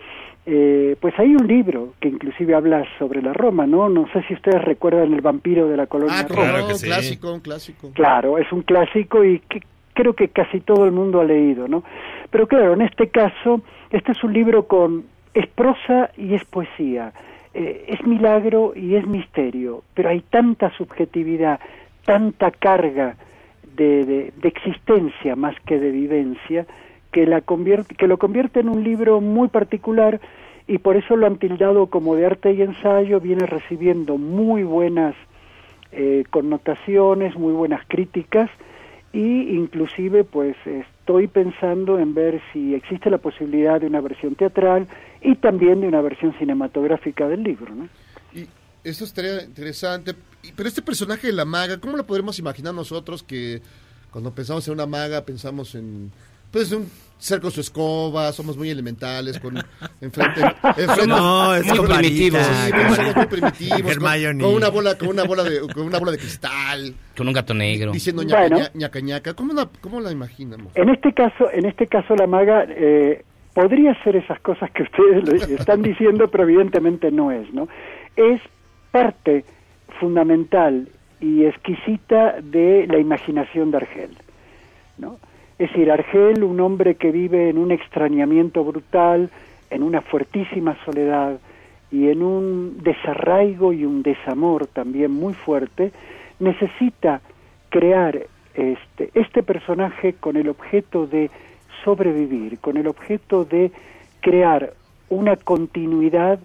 eh, 0.45 0.97
pues 0.99 1.17
hay 1.19 1.35
un 1.37 1.47
libro 1.47 1.93
que 2.01 2.09
inclusive 2.09 2.53
habla 2.53 2.83
sobre 2.99 3.21
la 3.21 3.31
Roma, 3.31 3.65
¿no? 3.65 3.87
No 3.87 4.07
sé 4.11 4.23
si 4.27 4.33
ustedes 4.33 4.61
recuerdan 4.61 5.13
El 5.13 5.21
vampiro 5.21 5.69
de 5.69 5.77
la 5.77 5.87
colonia 5.87 6.19
Ah, 6.19 6.25
Roma. 6.27 6.41
claro, 6.41 6.67
un 6.67 6.79
clásico, 6.81 7.33
un 7.33 7.39
clásico. 7.39 7.91
Claro, 7.93 8.37
es 8.37 8.51
un 8.51 8.61
clásico 8.63 9.23
y 9.23 9.39
que 9.39 9.61
creo 9.93 10.13
que 10.13 10.27
casi 10.27 10.59
todo 10.59 10.83
el 10.83 10.91
mundo 10.91 11.21
ha 11.21 11.23
leído, 11.23 11.69
¿no? 11.69 11.83
Pero 12.29 12.47
claro, 12.47 12.73
en 12.73 12.81
este 12.81 13.07
caso, 13.07 13.61
este 13.89 14.11
es 14.11 14.21
un 14.21 14.33
libro 14.33 14.67
con 14.67 15.05
es 15.33 15.47
prosa 15.47 16.09
y 16.17 16.33
es 16.33 16.43
poesía, 16.43 17.13
eh, 17.53 17.85
es 17.87 18.05
milagro 18.05 18.73
y 18.75 18.95
es 18.95 19.07
misterio, 19.07 19.83
pero 19.93 20.09
hay 20.09 20.21
tanta 20.29 20.71
subjetividad, 20.77 21.59
tanta 22.05 22.51
carga 22.51 23.15
de, 23.75 24.05
de, 24.05 24.47
existencia 24.47 25.35
más 25.35 25.55
que 25.65 25.79
de 25.79 25.91
vivencia 25.91 26.65
que 27.11 27.25
la 27.25 27.41
convierte 27.41 27.95
que 27.95 28.07
lo 28.07 28.17
convierte 28.17 28.59
en 28.59 28.69
un 28.69 28.83
libro 28.83 29.21
muy 29.21 29.47
particular 29.47 30.19
y 30.67 30.77
por 30.77 30.95
eso 30.95 31.15
lo 31.15 31.25
han 31.25 31.37
tildado 31.37 31.87
como 31.87 32.15
de 32.15 32.25
arte 32.25 32.53
y 32.53 32.61
ensayo 32.61 33.19
viene 33.19 33.45
recibiendo 33.45 34.17
muy 34.17 34.63
buenas 34.63 35.15
eh, 35.91 36.23
connotaciones 36.29 37.35
muy 37.35 37.53
buenas 37.53 37.81
críticas 37.87 38.49
y 39.11 39.55
inclusive 39.55 40.23
pues 40.23 40.55
estoy 40.65 41.27
pensando 41.27 41.99
en 41.99 42.13
ver 42.13 42.41
si 42.51 42.75
existe 42.75 43.09
la 43.09 43.17
posibilidad 43.17 43.79
de 43.79 43.87
una 43.87 44.01
versión 44.01 44.35
teatral 44.35 44.87
y 45.21 45.35
también 45.35 45.81
de 45.81 45.87
una 45.87 46.01
versión 46.01 46.33
cinematográfica 46.33 47.27
del 47.27 47.43
libro 47.43 47.73
eso 48.83 49.05
estaría 49.05 49.43
interesante. 49.43 50.13
Y- 50.43 50.51
Pero 50.51 50.67
este 50.69 50.81
personaje 50.81 51.27
de 51.27 51.33
la 51.33 51.45
maga, 51.45 51.79
¿cómo 51.79 51.95
lo 51.97 52.05
podremos 52.05 52.37
imaginar 52.39 52.73
nosotros 52.73 53.23
que 53.23 53.61
cuando 54.11 54.33
pensamos 54.33 54.67
en 54.67 54.73
una 54.75 54.85
maga 54.85 55.25
pensamos 55.25 55.73
en 55.75 56.11
pues 56.51 56.71
un 56.71 56.87
ser 57.17 57.39
con 57.41 57.49
su 57.49 57.61
escoba, 57.61 58.31
somos 58.31 58.55
muy 58.57 58.69
elementales, 58.69 59.39
con 59.39 59.57
enfrente, 60.01 60.39
enfrente- 60.77 61.07
No, 61.07 61.55
es 61.55 61.65
muy 61.65 61.79
primitivos. 61.87 62.41
Sí, 62.45 62.71
muy 63.15 63.25
primitivos, 63.25 63.97
con, 64.39 64.53
una 64.53 64.69
bola, 64.69 64.95
con 64.97 65.07
una 65.07 65.23
bola 65.23 65.43
de, 65.43 65.61
con 65.61 65.83
una 65.87 65.97
bola 65.97 66.11
de 66.11 66.17
cristal, 66.19 66.93
Con 67.17 67.27
un 67.27 67.33
gato 67.33 67.55
negro. 67.55 67.91
diciendo 67.91 68.21
ñaca, 68.21 68.41
Bueno. 68.41 68.57
ña- 68.59 68.71
ñaca, 68.75 68.99
ñaca. 68.99 69.33
¿Cómo 69.33 69.53
la, 69.53 69.67
cómo 69.81 69.99
la 69.99 70.11
imaginamos? 70.11 70.73
En 70.75 70.89
este 70.89 71.11
caso, 71.13 71.49
en 71.51 71.65
este 71.65 71.87
caso 71.87 72.15
la 72.15 72.27
maga 72.27 72.65
eh, 72.69 73.23
podría 73.55 73.95
ser 74.03 74.17
esas 74.17 74.39
cosas 74.41 74.69
que 74.71 74.83
ustedes 74.83 75.23
le 75.47 75.55
están 75.55 75.81
diciendo, 75.81 76.29
pero 76.29 76.43
evidentemente 76.43 77.09
no 77.09 77.31
es, 77.31 77.51
¿no? 77.51 77.67
Es 78.15 78.39
parte 78.93 79.43
fundamental 79.99 80.87
y 81.19 81.45
exquisita 81.45 82.35
de 82.41 82.85
la 82.87 82.99
imaginación 82.99 83.71
de 83.71 83.77
Argel, 83.77 84.11
¿no? 84.99 85.17
Es 85.57 85.71
decir, 85.71 85.91
Argel, 85.91 86.43
un 86.43 86.59
hombre 86.59 86.93
que 86.95 87.11
vive 87.11 87.49
en 87.49 87.57
un 87.57 87.71
extrañamiento 87.71 88.63
brutal, 88.63 89.31
en 89.71 89.81
una 89.81 90.01
fuertísima 90.01 90.77
soledad 90.85 91.39
y 91.91 92.09
en 92.09 92.21
un 92.21 92.77
desarraigo 92.83 93.73
y 93.73 93.83
un 93.83 94.03
desamor 94.03 94.67
también 94.67 95.11
muy 95.11 95.33
fuerte, 95.33 95.91
necesita 96.39 97.21
crear 97.69 98.27
este, 98.53 99.09
este 99.15 99.41
personaje 99.41 100.13
con 100.13 100.37
el 100.37 100.49
objeto 100.49 101.07
de 101.07 101.31
sobrevivir, 101.83 102.59
con 102.59 102.77
el 102.77 102.87
objeto 102.87 103.43
de 103.43 103.71
crear 104.21 104.73
una 105.09 105.35
continuidad 105.35 106.39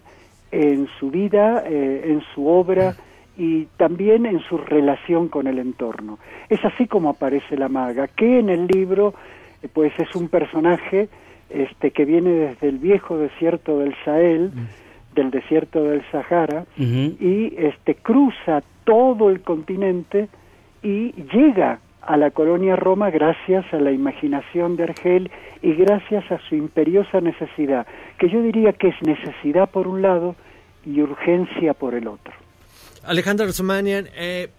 en 0.51 0.87
su 0.99 1.11
vida, 1.11 1.63
eh, 1.65 2.03
en 2.05 2.21
su 2.33 2.47
obra 2.47 2.95
y 3.37 3.65
también 3.77 4.25
en 4.25 4.39
su 4.41 4.57
relación 4.57 5.29
con 5.29 5.47
el 5.47 5.59
entorno. 5.59 6.19
Es 6.49 6.63
así 6.65 6.87
como 6.87 7.09
aparece 7.09 7.57
la 7.57 7.69
maga, 7.69 8.07
que 8.07 8.39
en 8.39 8.49
el 8.49 8.67
libro 8.67 9.13
eh, 9.61 9.67
pues 9.71 9.93
es 9.99 10.15
un 10.15 10.27
personaje 10.27 11.09
este 11.49 11.91
que 11.91 12.05
viene 12.05 12.29
desde 12.31 12.69
el 12.69 12.77
viejo 12.77 13.17
desierto 13.17 13.79
del 13.79 13.95
Sahel, 14.05 14.51
del 15.15 15.31
desierto 15.31 15.83
del 15.83 16.03
Sahara 16.11 16.65
y 16.77 17.53
este 17.57 17.95
cruza 17.95 18.61
todo 18.83 19.29
el 19.29 19.41
continente 19.41 20.29
y 20.83 21.11
llega 21.33 21.79
a 22.01 22.17
la 22.17 22.31
colonia 22.31 22.75
Roma 22.75 23.09
gracias 23.09 23.65
a 23.73 23.77
la 23.77 23.91
imaginación 23.91 24.75
de 24.75 24.83
Argel 24.83 25.31
y 25.61 25.73
gracias 25.73 26.31
a 26.31 26.39
su 26.47 26.55
imperiosa 26.55 27.21
necesidad, 27.21 27.85
que 28.17 28.29
yo 28.29 28.41
diría 28.41 28.73
que 28.73 28.89
es 28.89 28.95
necesidad 29.01 29.69
por 29.69 29.87
un 29.87 30.01
lado 30.01 30.35
y 30.85 31.01
urgencia 31.01 31.73
por 31.73 31.93
el 31.93 32.07
otro. 32.07 32.33
Alejandro 33.03 33.51
Sumanian, 33.51 34.07
eh, 34.15 34.49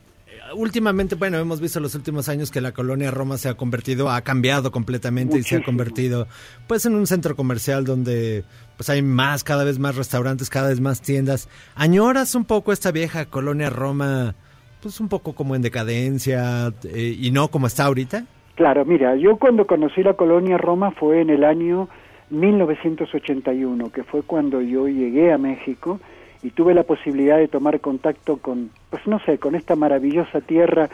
últimamente, 0.54 1.14
bueno, 1.14 1.38
hemos 1.38 1.60
visto 1.60 1.78
en 1.78 1.84
los 1.84 1.94
últimos 1.94 2.28
años 2.28 2.50
que 2.50 2.60
la 2.60 2.72
colonia 2.72 3.10
Roma 3.10 3.38
se 3.38 3.48
ha 3.48 3.54
convertido, 3.54 4.10
ha 4.10 4.20
cambiado 4.22 4.70
completamente 4.70 5.38
y 5.38 5.42
se 5.42 5.56
ha 5.56 5.62
convertido, 5.62 6.26
pues, 6.66 6.86
en 6.86 6.94
un 6.94 7.06
centro 7.06 7.36
comercial 7.36 7.84
donde, 7.84 8.44
pues, 8.76 8.90
hay 8.90 9.02
más, 9.02 9.44
cada 9.44 9.64
vez 9.64 9.78
más 9.78 9.96
restaurantes, 9.96 10.50
cada 10.50 10.68
vez 10.68 10.80
más 10.80 11.00
tiendas. 11.00 11.48
¿Añoras 11.74 12.34
un 12.34 12.44
poco 12.44 12.72
esta 12.72 12.90
vieja 12.90 13.26
colonia 13.26 13.70
Roma, 13.70 14.34
pues, 14.80 15.00
un 15.00 15.08
poco 15.08 15.34
como 15.34 15.54
en 15.54 15.62
decadencia 15.62 16.72
eh, 16.84 17.16
y 17.18 17.30
no 17.30 17.48
como 17.48 17.66
está 17.66 17.84
ahorita? 17.84 18.24
Claro, 18.54 18.84
mira, 18.84 19.16
yo 19.16 19.36
cuando 19.36 19.66
conocí 19.66 20.02
la 20.02 20.14
colonia 20.14 20.58
Roma 20.58 20.90
fue 20.90 21.20
en 21.22 21.30
el 21.30 21.44
año 21.44 21.88
1981, 22.30 23.90
que 23.90 24.04
fue 24.04 24.22
cuando 24.22 24.60
yo 24.60 24.86
llegué 24.86 25.32
a 25.32 25.38
México 25.38 26.00
y 26.42 26.50
tuve 26.50 26.74
la 26.74 26.84
posibilidad 26.84 27.38
de 27.38 27.48
tomar 27.48 27.80
contacto 27.80 28.38
con, 28.38 28.70
pues 28.90 29.06
no 29.06 29.18
sé, 29.20 29.38
con 29.38 29.54
esta 29.54 29.76
maravillosa 29.76 30.40
tierra, 30.40 30.88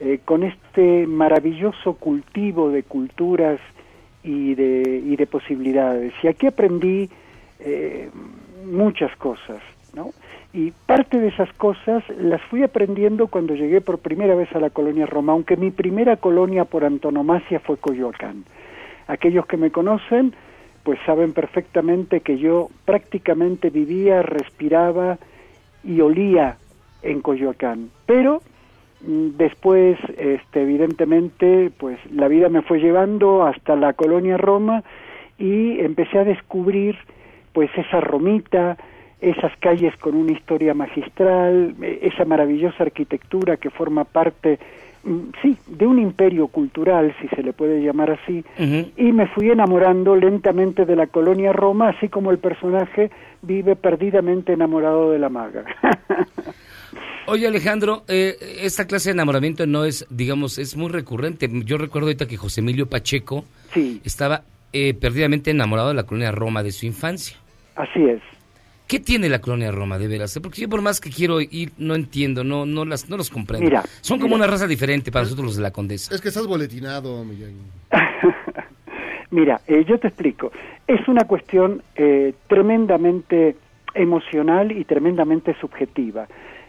eh, 0.00 0.20
con 0.24 0.44
este 0.44 1.06
maravilloso 1.06 1.94
cultivo 1.94 2.70
de 2.70 2.82
culturas 2.84 3.60
y 4.22 4.54
de, 4.54 5.02
y 5.04 5.16
de 5.16 5.26
posibilidades. 5.26 6.12
Y 6.22 6.28
aquí 6.28 6.46
aprendí 6.46 7.08
eh, 7.60 8.10
muchas 8.64 9.14
cosas, 9.16 9.60
¿no? 9.94 10.10
Y 10.52 10.72
parte 10.86 11.18
de 11.18 11.28
esas 11.28 11.52
cosas 11.54 12.02
las 12.18 12.40
fui 12.42 12.62
aprendiendo 12.62 13.26
cuando 13.26 13.54
llegué 13.54 13.80
por 13.80 13.98
primera 13.98 14.34
vez 14.34 14.48
a 14.54 14.60
la 14.60 14.70
colonia 14.70 15.04
Roma, 15.04 15.34
aunque 15.34 15.56
mi 15.56 15.70
primera 15.70 16.16
colonia 16.16 16.64
por 16.64 16.84
antonomasia 16.84 17.60
fue 17.60 17.76
Coyoacán. 17.76 18.44
Aquellos 19.08 19.46
que 19.46 19.58
me 19.58 19.70
conocen, 19.70 20.34
pues 20.84 20.98
saben 21.04 21.34
perfectamente 21.34 22.20
que 22.20 22.38
yo 22.38 22.70
prácticamente 22.86 23.68
vivía, 23.68 24.22
respiraba 24.22 25.18
y 25.84 26.00
olía 26.00 26.56
en 27.02 27.20
Coyoacán. 27.20 27.90
Pero 28.06 28.40
mm, 29.06 29.36
después, 29.36 29.98
este, 30.16 30.62
evidentemente, 30.62 31.70
pues 31.78 31.98
la 32.10 32.28
vida 32.28 32.48
me 32.48 32.62
fue 32.62 32.80
llevando 32.80 33.44
hasta 33.44 33.76
la 33.76 33.92
colonia 33.92 34.38
Roma 34.38 34.82
y 35.38 35.78
empecé 35.80 36.18
a 36.18 36.24
descubrir 36.24 36.96
pues 37.52 37.70
esa 37.76 38.00
romita, 38.00 38.76
esas 39.20 39.52
calles 39.58 39.96
con 39.96 40.14
una 40.14 40.32
historia 40.32 40.74
magistral, 40.74 41.74
eh, 41.82 42.00
esa 42.02 42.24
maravillosa 42.24 42.84
arquitectura 42.84 43.56
que 43.56 43.70
forma 43.70 44.04
parte, 44.04 44.58
mm, 45.04 45.18
sí, 45.42 45.56
de 45.66 45.86
un 45.86 45.98
imperio 45.98 46.48
cultural, 46.48 47.14
si 47.20 47.28
se 47.28 47.42
le 47.42 47.52
puede 47.52 47.82
llamar 47.82 48.10
así, 48.12 48.44
y 48.96 49.12
me 49.12 49.26
fui 49.28 49.50
enamorando 49.50 50.14
lentamente 50.16 50.84
de 50.84 50.96
la 50.96 51.06
colonia 51.06 51.52
Roma, 51.52 51.90
así 51.90 52.08
como 52.08 52.30
el 52.30 52.38
personaje 52.38 53.10
vive 53.42 53.76
perdidamente 53.76 54.52
enamorado 54.52 55.10
de 55.10 55.18
la 55.18 55.28
maga. 55.28 55.64
Oye 57.26 57.46
Alejandro, 57.46 58.04
eh, 58.08 58.36
esta 58.62 58.86
clase 58.86 59.10
de 59.10 59.12
enamoramiento 59.12 59.66
no 59.66 59.84
es, 59.84 60.06
digamos, 60.08 60.58
es 60.58 60.76
muy 60.76 60.88
recurrente. 60.88 61.46
Yo 61.66 61.76
recuerdo 61.76 62.06
ahorita 62.06 62.26
que 62.26 62.38
José 62.38 62.62
Emilio 62.62 62.88
Pacheco 62.88 63.44
estaba 64.02 64.44
eh, 64.72 64.94
perdidamente 64.94 65.50
enamorado 65.50 65.88
de 65.88 65.94
la 65.94 66.04
colonia 66.04 66.32
Roma 66.32 66.62
de 66.62 66.72
su 66.72 66.86
infancia. 66.86 67.36
Así 67.76 68.02
es. 68.02 68.22
¿Qué 68.88 68.98
tiene 69.00 69.28
la 69.28 69.38
colonia 69.38 69.70
Roma 69.70 69.98
de 69.98 70.08
veras? 70.08 70.38
Porque 70.42 70.62
yo 70.62 70.68
por 70.68 70.80
más 70.80 70.98
que 70.98 71.10
quiero 71.10 71.42
ir, 71.42 71.72
no 71.76 71.94
entiendo, 71.94 72.42
no, 72.42 72.64
no 72.64 72.86
las, 72.86 73.10
no 73.10 73.18
los 73.18 73.28
comprendo. 73.28 73.66
Mira, 73.66 73.84
Son 74.00 74.18
como 74.18 74.36
mira. 74.36 74.46
una 74.46 74.46
raza 74.46 74.66
diferente 74.66 75.12
para 75.12 75.24
nosotros 75.24 75.44
los 75.44 75.56
de 75.56 75.62
la 75.62 75.70
Condesa. 75.70 76.14
Es 76.14 76.22
que 76.22 76.28
estás 76.28 76.46
boletinado, 76.46 77.22
Miyagi. 77.22 77.52
Mira, 79.30 79.60
eh, 79.66 79.84
yo 79.86 79.98
te 79.98 80.08
explico. 80.08 80.52
Es 80.86 81.06
una 81.06 81.24
cuestión 81.26 81.82
eh, 81.96 82.32
tremendamente 82.46 83.56
emocional 83.92 84.72
y 84.72 84.84
tremendamente 84.86 85.54
subjetiva. 85.60 86.26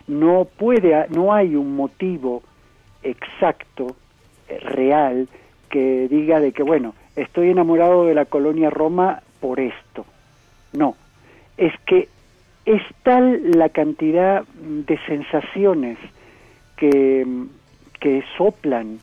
No 0.08 0.46
puede, 0.58 1.08
no 1.12 1.34
hay 1.34 1.56
un 1.56 1.74
motivo 1.74 2.44
exacto, 3.02 3.96
eh, 4.50 4.60
real, 4.60 5.30
que 5.70 6.10
diga 6.10 6.42
de 6.42 6.52
que 6.52 6.64
bueno, 6.64 6.96
estoy 7.16 7.50
enamorado 7.52 8.06
de 8.06 8.14
la 8.14 8.26
colonia 8.26 8.70
Roma 8.70 9.22
por 9.40 9.62
esto. 9.62 10.06
No, 10.74 10.98
es 11.60 11.74
que 11.86 12.08
es 12.66 12.82
tal 13.04 13.52
la 13.52 13.70
cantidad 13.70 14.44
de 14.62 14.98
sensaciones 15.06 15.98
que, 16.78 17.26
que 18.00 18.24
soplan 18.38 19.00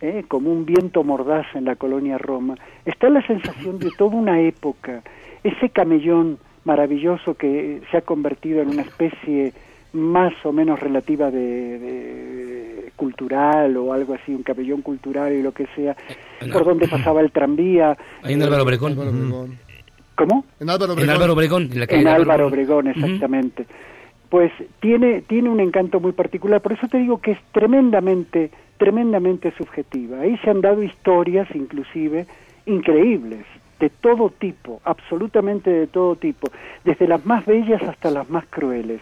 ¿eh? 0.00 0.24
como 0.28 0.52
un 0.52 0.66
viento 0.66 1.02
mordaz 1.02 1.46
en 1.54 1.64
la 1.64 1.76
colonia 1.76 2.18
Roma. 2.18 2.56
Está 2.84 3.08
la 3.08 3.26
sensación 3.26 3.78
de 3.78 3.90
toda 3.96 4.16
una 4.16 4.40
época, 4.40 5.02
ese 5.42 5.70
camellón 5.70 6.38
maravilloso 6.64 7.34
que 7.34 7.80
se 7.90 7.96
ha 7.96 8.02
convertido 8.02 8.60
en 8.60 8.68
una 8.68 8.82
especie 8.82 9.52
más 9.92 10.32
o 10.44 10.52
menos 10.52 10.80
relativa 10.80 11.30
de, 11.30 11.78
de 11.78 12.92
cultural 12.96 13.76
o 13.76 13.92
algo 13.92 14.14
así, 14.14 14.34
un 14.34 14.42
camellón 14.42 14.82
cultural 14.82 15.32
y 15.32 15.42
lo 15.42 15.52
que 15.52 15.66
sea, 15.74 15.96
por 16.52 16.64
donde 16.64 16.88
pasaba 16.88 17.20
el 17.20 17.30
tranvía. 17.30 17.96
Ahí 18.22 18.34
en 18.34 18.42
Álvaro 18.42 18.64
Obregón. 18.64 19.58
¿Cómo? 20.14 20.44
En 20.60 20.70
Álvaro 20.70 20.92
En 20.92 20.98
Obregón. 20.98 21.14
Álvaro 21.14 21.32
Obregón, 21.32 21.62
en 21.72 21.80
la 21.80 21.86
calle 21.86 22.00
En 22.00 22.06
de 22.06 22.10
Álvaro 22.12 22.46
Obregón, 22.46 22.88
exactamente. 22.88 23.66
Pues 24.28 24.52
tiene, 24.80 25.22
tiene 25.22 25.48
un 25.48 25.60
encanto 25.60 26.00
muy 26.00 26.12
particular, 26.12 26.60
por 26.60 26.72
eso 26.72 26.88
te 26.88 26.98
digo 26.98 27.20
que 27.20 27.32
es 27.32 27.38
tremendamente, 27.52 28.50
tremendamente 28.78 29.52
subjetiva. 29.56 30.20
Ahí 30.20 30.36
se 30.38 30.50
han 30.50 30.60
dado 30.60 30.82
historias, 30.82 31.48
inclusive, 31.54 32.26
increíbles, 32.66 33.44
de 33.80 33.90
todo 33.90 34.30
tipo, 34.30 34.80
absolutamente 34.84 35.70
de 35.70 35.86
todo 35.86 36.16
tipo, 36.16 36.48
desde 36.84 37.06
las 37.06 37.24
más 37.26 37.44
bellas 37.44 37.82
hasta 37.82 38.10
las 38.10 38.28
más 38.30 38.46
crueles. 38.46 39.00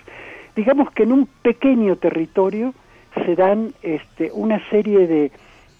Digamos 0.57 0.91
que 0.93 1.05
en 1.05 1.13
un 1.13 1.29
pequeño 1.43 1.97
territorio 1.97 2.75
se 3.25 3.37
dan 3.37 3.73
este, 3.83 4.31
una 4.33 4.61
serie 4.71 5.07
de, 5.07 5.33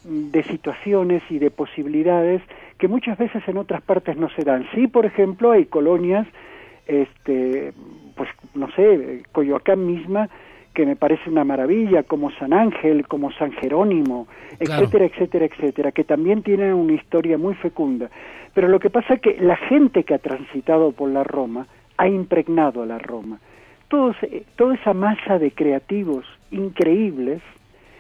de 0.05 0.43
situaciones 0.45 1.23
y 1.31 1.39
de 1.39 1.51
posibilidades 1.51 2.43
que 2.83 2.89
muchas 2.89 3.17
veces 3.17 3.45
en 3.47 3.59
otras 3.59 3.81
partes 3.81 4.17
no 4.17 4.29
se 4.31 4.43
dan. 4.43 4.67
Sí, 4.75 4.89
por 4.89 5.07
ejemplo, 5.07 5.53
hay 5.53 5.67
colonias, 5.67 6.27
este, 6.89 7.73
pues 8.17 8.29
no 8.57 8.69
sé, 8.73 9.23
Coyoacán 9.31 9.87
misma, 9.87 10.29
que 10.75 10.85
me 10.85 10.97
parece 10.97 11.31
una 11.31 11.45
maravilla, 11.45 12.03
como 12.03 12.33
San 12.33 12.53
Ángel, 12.53 13.07
como 13.07 13.31
San 13.35 13.53
Jerónimo, 13.53 14.27
Claro. 14.59 14.83
etcétera, 14.83 15.05
etcétera, 15.05 15.45
etcétera, 15.45 15.93
que 15.93 16.03
también 16.03 16.43
tienen 16.43 16.75
una 16.75 16.95
historia 16.95 17.39
muy 17.39 17.55
fecunda. 17.55 18.11
Pero 18.53 18.67
lo 18.67 18.81
que 18.81 18.91
pasa 18.91 19.15
es 19.15 19.21
que 19.21 19.37
la 19.41 19.55
gente 19.55 20.03
que 20.03 20.15
ha 20.15 20.19
transitado 20.19 20.91
por 20.91 21.09
la 21.09 21.23
Roma 21.23 21.69
ha 21.99 22.09
impregnado 22.09 22.83
a 22.83 22.87
la 22.87 22.99
Roma. 22.99 23.39
Todos, 23.87 24.17
eh, 24.25 24.43
toda 24.57 24.75
esa 24.75 24.93
masa 24.93 25.39
de 25.39 25.53
creativos 25.53 26.27
increíbles, 26.51 27.43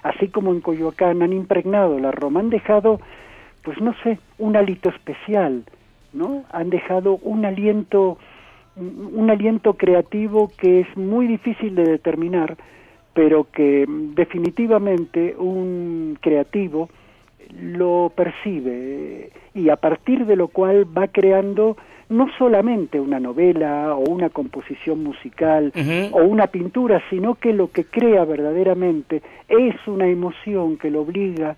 así 0.03 0.27
como 0.27 0.51
en 0.51 0.61
Coyoacán, 0.61 1.23
han 1.23 1.33
impregnado 1.33 2.01
la 2.01 2.11
Roma, 2.11 2.41
han 2.41 2.51
dejado 2.51 2.99
pues 3.63 3.81
no 3.81 3.95
sé, 4.03 4.19
un 4.39 4.57
hálito 4.57 4.89
especial, 4.89 5.65
¿no? 6.13 6.45
Han 6.53 6.71
dejado 6.71 7.19
un 7.23 7.45
aliento, 7.45 8.19
un 8.77 9.31
aliento 9.31 9.75
creativo 9.75 10.51
que 10.59 10.81
es 10.81 10.97
muy 10.97 11.27
difícil 11.27 11.75
de 11.75 11.85
determinar, 11.85 12.57
pero 13.15 13.47
que 13.51 13.85
definitivamente 13.89 15.35
un 15.39 16.19
creativo 16.21 16.89
lo 17.61 18.13
percibe 18.15 19.31
y 19.55 19.69
a 19.69 19.77
partir 19.77 20.25
de 20.27 20.37
lo 20.37 20.49
cual 20.49 20.87
va 20.97 21.09
creando 21.09 21.77
no 22.09 22.29
solamente 22.39 23.01
una 23.01 23.21
novela 23.21 23.95
o 23.95 24.11
una 24.11 24.29
composición 24.29 25.03
musical 25.03 25.73
o 26.13 26.23
una 26.23 26.47
pintura, 26.47 27.03
sino 27.11 27.35
que 27.35 27.53
lo 27.53 27.71
que 27.71 27.85
crea 27.85 28.25
verdaderamente 28.25 29.23
es 29.49 29.75
una 29.87 30.07
emoción 30.07 30.77
que 30.77 30.91
lo 30.91 31.03
obliga 31.03 31.57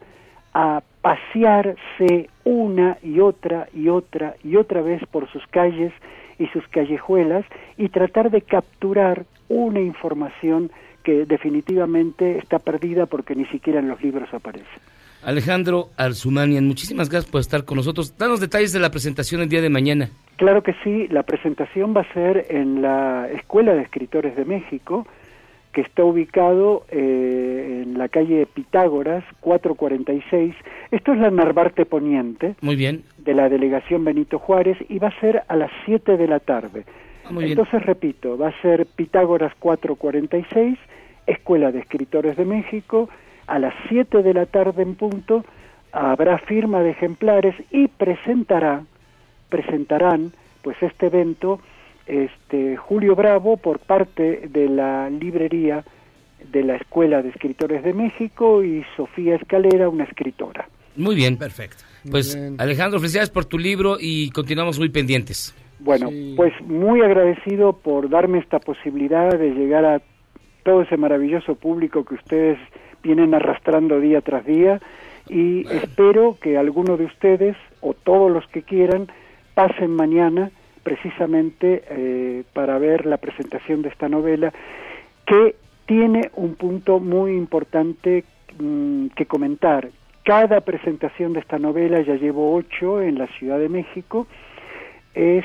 a 0.55 0.83
pasearse 1.03 2.31
una 2.45 2.97
y 3.03 3.21
otra 3.21 3.69
y 3.75 3.89
otra 3.89 4.37
y 4.43 4.57
otra 4.57 4.81
vez 4.81 5.03
por 5.11 5.31
sus 5.31 5.47
calles 5.49 5.93
y 6.39 6.47
sus 6.49 6.67
callejuelas 6.69 7.45
y 7.77 7.89
tratar 7.89 8.31
de 8.31 8.43
capturar 8.43 9.27
una 9.49 9.81
información 9.81 10.71
que 11.03 11.27
definitivamente 11.27 12.39
está 12.39 12.59
perdida 12.59 13.07
porque 13.07 13.35
ni 13.35 13.45
siquiera 13.47 13.81
en 13.81 13.89
los 13.89 14.03
libros 14.03 14.33
aparece. 14.33 14.67
Alejandro 15.23 15.89
Arzumanian, 15.97 16.67
muchísimas 16.67 17.09
gracias 17.09 17.31
por 17.31 17.41
estar 17.41 17.65
con 17.65 17.77
nosotros. 17.77 18.17
Danos 18.19 18.41
detalles 18.41 18.73
de 18.73 18.81
la 18.81 18.91
presentación 18.91 19.41
el 19.41 19.49
día 19.49 19.63
de 19.63 19.71
mañana. 19.71 20.11
Claro 20.37 20.63
que 20.63 20.75
sí, 20.85 21.09
la 21.09 21.23
presentación 21.23 21.95
va 21.97 22.03
a 22.03 22.13
ser 22.13 22.47
en 22.51 22.83
la 22.83 23.29
Escuela 23.31 23.75
de 23.75 23.83
Escritores 23.83 24.37
de 24.37 24.45
México, 24.45 25.07
que 25.75 25.83
está 25.83 26.05
ubicado 26.05 26.87
eh, 26.89 27.83
en 27.83 27.99
la 27.99 28.09
calle 28.09 28.47
Pitágoras 28.47 29.25
446. 29.41 30.55
Esto 30.93 31.13
es 31.13 31.19
la 31.19 31.31
Narvarte 31.31 31.85
Poniente. 31.85 32.55
Muy 32.63 32.77
bien. 32.77 33.03
De 33.19 33.35
la 33.35 33.49
delegación 33.49 34.05
Benito 34.05 34.39
Juárez 34.39 34.79
y 34.89 35.01
va 35.01 35.09
a 35.09 35.21
ser 35.21 35.43
a 35.49 35.57
las 35.57 35.71
7 35.85 36.17
de 36.17 36.29
la 36.29 36.39
tarde. 36.39 36.85
Ah, 37.25 37.33
muy 37.33 37.45
bien. 37.45 37.59
Entonces, 37.59 37.85
repito, 37.85 38.39
va 38.39 38.49
a 38.49 38.63
ser 38.63 38.87
Pitágoras 38.87 39.53
446, 39.59 40.79
Escuela 41.27 41.73
de 41.73 41.81
Escritores 41.81 42.37
de 42.37 42.45
México, 42.45 43.11
a 43.49 43.59
las 43.59 43.75
7 43.89 44.23
de 44.23 44.33
la 44.33 44.47
tarde 44.47 44.83
en 44.83 44.95
punto, 44.95 45.45
habrá 45.93 46.39
firma 46.39 46.81
de 46.81 46.91
ejemplares 46.91 47.55
y 47.71 47.89
presentará, 47.89 48.83
presentarán, 49.49 50.33
pues 50.63 50.81
este 50.83 51.07
evento, 51.07 51.61
este 52.07 52.77
Julio 52.77 53.15
Bravo 53.15 53.57
por 53.57 53.79
parte 53.79 54.49
de 54.49 54.69
la 54.69 55.09
librería 55.11 55.85
de 56.51 56.63
la 56.63 56.77
Escuela 56.77 57.23
de 57.23 57.31
Escritores 57.31 57.83
de 57.83 57.95
México 57.95 58.63
y 58.63 58.85
Sofía 58.97 59.37
Escalera, 59.37 59.89
una 59.89 60.05
escritora. 60.05 60.69
Muy 60.97 61.15
bien. 61.15 61.37
Perfecto. 61.37 61.83
Pues 62.11 62.39
Alejandro, 62.59 63.01
felicidades 63.01 63.31
por 63.31 63.47
tu 63.47 63.59
libro 63.59 63.97
y 63.99 64.31
continuamos 64.31 64.79
muy 64.79 64.91
pendientes. 64.91 65.55
Bueno, 65.81 66.09
pues 66.37 66.53
muy 66.63 67.03
agradecido 67.03 67.73
por 67.73 68.09
darme 68.09 68.39
esta 68.39 68.59
posibilidad 68.59 69.37
de 69.37 69.51
llegar 69.51 69.85
a 69.85 70.03
todo 70.63 70.83
ese 70.83 70.97
maravilloso 70.97 71.57
público 71.57 72.05
que 72.05 72.15
ustedes 72.15 72.59
vienen 73.03 73.35
arrastrando 73.35 74.01
día 74.01 74.21
tras 74.21 74.47
día 74.47 74.81
y 75.29 75.67
espero 75.69 76.39
que 76.41 76.57
alguno 76.57 76.97
de 76.97 77.05
ustedes 77.05 77.57
o 77.81 77.93
todos 77.93 78.31
los 78.31 78.47
que 78.49 78.63
quieran 78.63 79.09
pasen 79.55 79.91
mañana 79.91 80.51
precisamente 80.85 81.83
eh, 81.89 82.45
para 82.53 82.79
ver 82.79 83.07
la 83.07 83.17
presentación 83.17 83.83
de 83.83 83.89
esta 83.89 84.09
novela 84.09 84.53
que 85.27 85.57
tiene 85.87 86.31
un 86.35 86.55
punto 86.55 87.01
muy 87.01 87.33
importante 87.33 88.25
mm, 88.61 89.09
que 89.17 89.27
comentar. 89.27 89.89
Cada 90.23 90.61
presentación 90.61 91.33
de 91.33 91.41
esta 91.41 91.59
novela, 91.59 92.01
ya 92.01 92.15
llevo 92.15 92.55
ocho 92.55 93.03
en 93.03 93.19
la 93.19 93.27
Ciudad 93.39 93.59
de 93.59 93.69
México, 93.69 94.27
es 95.15 95.45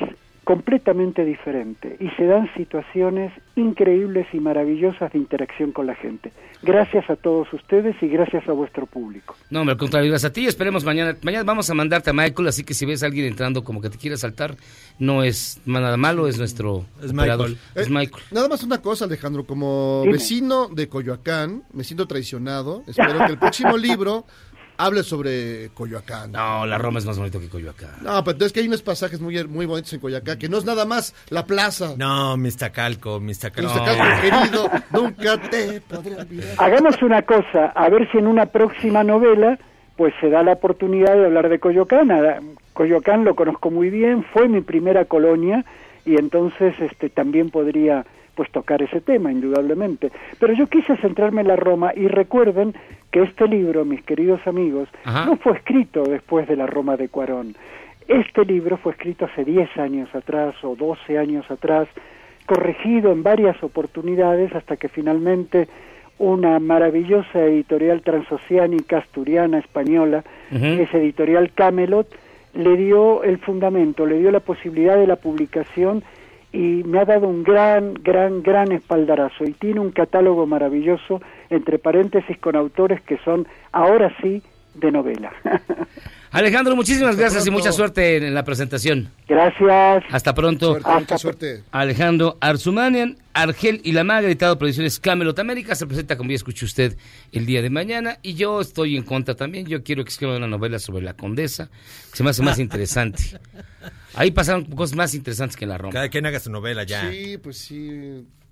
completamente 0.50 1.24
diferente 1.26 1.96
y 2.00 2.10
se 2.18 2.26
dan 2.26 2.52
situaciones 2.58 3.32
increíbles 3.56 4.26
y 4.34 4.40
maravillosas 4.40 5.14
de 5.14 5.20
interacción 5.20 5.72
con 5.72 5.86
la 5.86 5.94
gente. 5.94 6.32
Gracias 6.64 7.08
a 7.08 7.16
todos 7.18 7.54
ustedes 7.54 7.96
y 8.02 8.08
gracias 8.08 8.50
a 8.50 8.54
vuestro 8.54 8.88
público. 8.88 9.36
No, 9.52 9.64
me 9.64 9.78
contrario, 9.78 10.10
gracias 10.10 10.32
a 10.32 10.34
ti. 10.34 10.48
Esperemos 10.48 10.84
mañana. 10.84 11.16
Mañana 11.22 11.44
vamos 11.44 11.70
a 11.70 11.76
mandarte 11.76 12.10
a 12.10 12.14
Michael, 12.14 12.48
así 12.48 12.64
que 12.64 12.74
si 12.74 12.88
ves 12.88 13.04
a 13.04 13.06
alguien 13.06 13.28
entrando 13.28 13.64
como 13.64 13.80
que 13.80 13.92
te 13.92 14.00
quiere 14.00 14.18
saltar, 14.18 14.56
no 14.98 15.22
es 15.22 15.62
nada 15.68 15.96
malo, 15.98 16.28
es 16.28 16.40
nuestro 16.40 16.84
Es 17.04 17.12
operador. 17.12 17.50
Michael. 17.50 17.66
Es 17.76 17.88
Eh, 17.88 17.92
Michael. 17.92 18.24
Nada 18.32 18.48
más 18.50 18.64
una 18.64 18.82
cosa, 18.82 19.06
Alejandro, 19.06 19.44
como 19.46 20.00
Dime. 20.02 20.14
vecino 20.14 20.68
de 20.70 20.90
Coyoacán, 20.90 21.62
me 21.74 21.84
siento 21.84 22.08
traicionado. 22.08 22.82
Espero 22.88 23.20
que 23.20 23.34
el 23.34 23.38
próximo 23.38 23.78
libro 23.78 24.26
hable 24.80 25.04
sobre 25.04 25.70
Coyoacán. 25.74 26.32
No, 26.32 26.65
la 26.65 26.78
Roma 26.78 27.00
es 27.00 27.06
más 27.06 27.18
bonito 27.20 27.39
que 27.39 27.50
Coyoacán. 27.50 27.92
No, 28.02 28.24
pero 28.24 28.46
es 28.46 28.52
que 28.54 28.62
hay 28.62 28.68
unos 28.68 28.82
pasajes 28.82 29.20
muy, 29.22 29.44
muy 29.48 29.65
bonitos 29.65 29.94
en 29.94 30.00
Coyoacán, 30.00 30.39
que 30.39 30.50
no 30.50 30.58
es 30.58 30.65
nada 30.65 30.86
más 30.86 31.13
la 31.30 31.46
plaza. 31.46 31.94
No, 31.98 32.38
Mistacalco, 32.38 33.20
Mistacalco. 33.20 33.72
Nuestro 33.74 33.86
calco 33.86 34.22
querido, 34.22 34.70
nunca 34.92 35.38
te 35.50 35.82
podré 35.82 36.15
olvidar. 36.15 36.56
Hagamos 36.58 37.02
una 37.04 37.22
cosa, 37.24 37.68
a 37.76 37.89
ver 37.89 38.10
si 38.12 38.18
en 38.18 38.28
una 38.28 38.48
próxima 38.48 39.04
novela 39.04 39.60
pues 39.98 40.13
se 40.22 40.30
da 40.30 40.44
la 40.44 40.54
oportunidad 40.54 41.13
de 41.13 41.26
hablar 41.26 41.50
de 41.50 41.60
Coyoacán. 41.60 42.10
A- 42.12 42.39
Coyoacán 42.74 43.26
lo 43.26 43.36
conozco 43.36 43.70
muy 43.70 43.89
bien, 43.89 44.24
fue 44.32 44.48
mi 44.48 44.62
primera 44.62 45.04
colonia 45.06 45.65
y 46.06 46.15
entonces 46.15 46.74
este 46.80 47.10
también 47.10 47.50
podría 47.50 48.06
pues 48.39 48.49
tocar 48.54 48.82
ese 48.82 49.02
tema 49.02 49.34
indudablemente. 49.34 50.13
Pero 50.39 50.54
yo 50.54 50.67
quise 50.67 50.95
centrarme 50.95 51.41
en 51.41 51.49
la 51.49 51.58
Roma 51.58 51.91
y 51.93 52.08
recuerden 52.08 52.73
que 53.12 53.21
este 53.21 53.49
libro, 53.49 53.84
mis 53.84 54.02
queridos 54.04 54.39
amigos, 54.47 54.88
Ajá. 55.04 55.25
no 55.25 55.36
fue 55.36 55.58
escrito 55.58 56.04
después 56.04 56.47
de 56.47 56.56
la 56.56 56.65
Roma 56.65 56.95
de 56.95 57.10
Cuarón. 57.10 57.58
Este 58.08 58.45
libro 58.45 58.78
fue 58.78 58.93
escrito 58.93 59.25
hace 59.25 59.43
10 59.43 59.78
años 59.78 60.15
atrás 60.15 60.56
o 60.63 60.78
12 60.78 61.17
años 61.17 61.52
atrás, 61.52 61.89
corregido 62.45 63.12
en 63.12 63.23
varias 63.23 63.62
oportunidades 63.62 64.56
hasta 64.56 64.78
que 64.78 64.88
finalmente 64.88 65.67
una 66.17 66.60
maravillosa 66.60 67.43
editorial 67.43 68.04
transoceánica, 68.04 68.99
asturiana, 68.99 69.58
española, 69.58 70.23
que 70.49 70.84
es 70.84 70.93
editorial 70.93 71.52
Camelot, 71.52 72.08
le 72.54 72.78
dio 72.78 73.21
el 73.23 73.38
fundamento, 73.39 74.06
le 74.06 74.19
dio 74.19 74.32
la 74.32 74.39
posibilidad 74.39 74.95
de 74.95 75.08
la 75.08 75.17
publicación 75.17 76.04
y 76.52 76.84
me 76.84 77.00
ha 77.00 77.06
dado 77.06 77.28
un 77.28 77.44
gran, 77.44 77.94
gran, 77.96 78.42
gran 78.42 78.72
espaldarazo 78.72 79.44
y 79.44 79.54
tiene 79.54 79.80
un 79.80 79.92
catálogo 79.92 80.48
maravilloso, 80.48 81.22
entre 81.50 81.78
paréntesis, 81.78 82.38
con 82.40 82.56
autores 82.56 83.02
que 83.02 83.18
son, 83.20 83.48
ahora 83.72 84.16
sí, 84.22 84.42
de 84.74 84.92
novela. 84.92 85.32
Alejandro, 86.32 86.76
muchísimas 86.76 87.12
Hasta 87.12 87.22
gracias 87.22 87.48
y 87.48 87.52
mucha 87.52 87.72
suerte 87.72 88.18
en 88.18 88.34
la 88.34 88.44
presentación. 88.44 89.12
Gracias. 89.28 90.04
Hasta 90.12 90.34
pronto. 90.36 90.74
Suerte, 90.74 90.89
mucha 91.00 91.18
suerte. 91.18 91.63
Alejandro 91.72 92.38
Arzumanian, 92.39 93.18
Argel 93.34 93.82
y 93.84 93.94
la 93.94 94.04
Maga, 94.04 94.28
editado 94.28 94.58
por 94.58 94.68
Ediciones 94.68 95.00
Camelot 95.00 95.39
América, 95.39 95.74
se 95.74 95.88
presenta, 95.88 96.18
como 96.18 96.30
ya 96.30 96.36
escuchó 96.36 96.65
usted, 96.65 96.96
el 97.32 97.46
día 97.46 97.62
de 97.62 97.70
mañana. 97.72 98.20
Y 98.22 98.36
yo 98.36 98.62
estoy 98.62 98.96
en 98.96 99.04
contra 99.04 99.36
también. 99.36 99.65
Yo 99.65 99.84
quiero 99.84 100.04
que 100.04 100.10
escriba 100.10 100.38
una 100.38 100.48
novela 100.48 100.78
sobre 100.78 101.04
la 101.04 101.15
condesa, 101.15 101.70
que 102.12 102.18
se 102.18 102.24
me 102.24 102.30
hace 102.30 102.44
más 102.44 102.60
interesante. 102.60 103.39
Ahí 104.13 104.32
pasaron 104.32 104.65
cosas 104.65 104.96
más 104.96 105.15
interesantes 105.15 105.58
que 105.58 105.65
en 105.65 105.70
la 105.70 105.78
Roma. 105.80 105.94
Cada 105.94 106.10
quien 106.10 106.26
haga 106.26 106.39
su 106.39 106.52
novela 106.52 106.84
ya. 106.84 107.10
Sí, 107.10 107.38
pues 107.38 107.58
sí, 107.58 107.88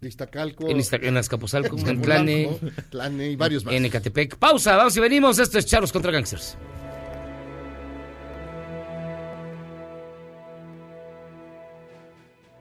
de 0.02 0.08
Iztacalco. 0.08 0.68
En, 0.68 0.82
en 1.04 1.18
Azcapotzalco, 1.18 1.78
en 1.88 2.02
Tlane, 2.02 2.58
Tlane 2.90 3.32
y 3.32 3.36
varios 3.36 3.66
más. 3.66 3.74
en 3.76 3.86
Ecatepec. 3.86 4.38
Pausa, 4.38 4.76
vamos 4.76 4.98
y 4.98 5.00
venimos. 5.00 5.38
Esto 5.38 5.60
es 5.60 5.66
Charlos 5.68 5.92
contra 5.92 6.12
Gangsters. 6.12 6.58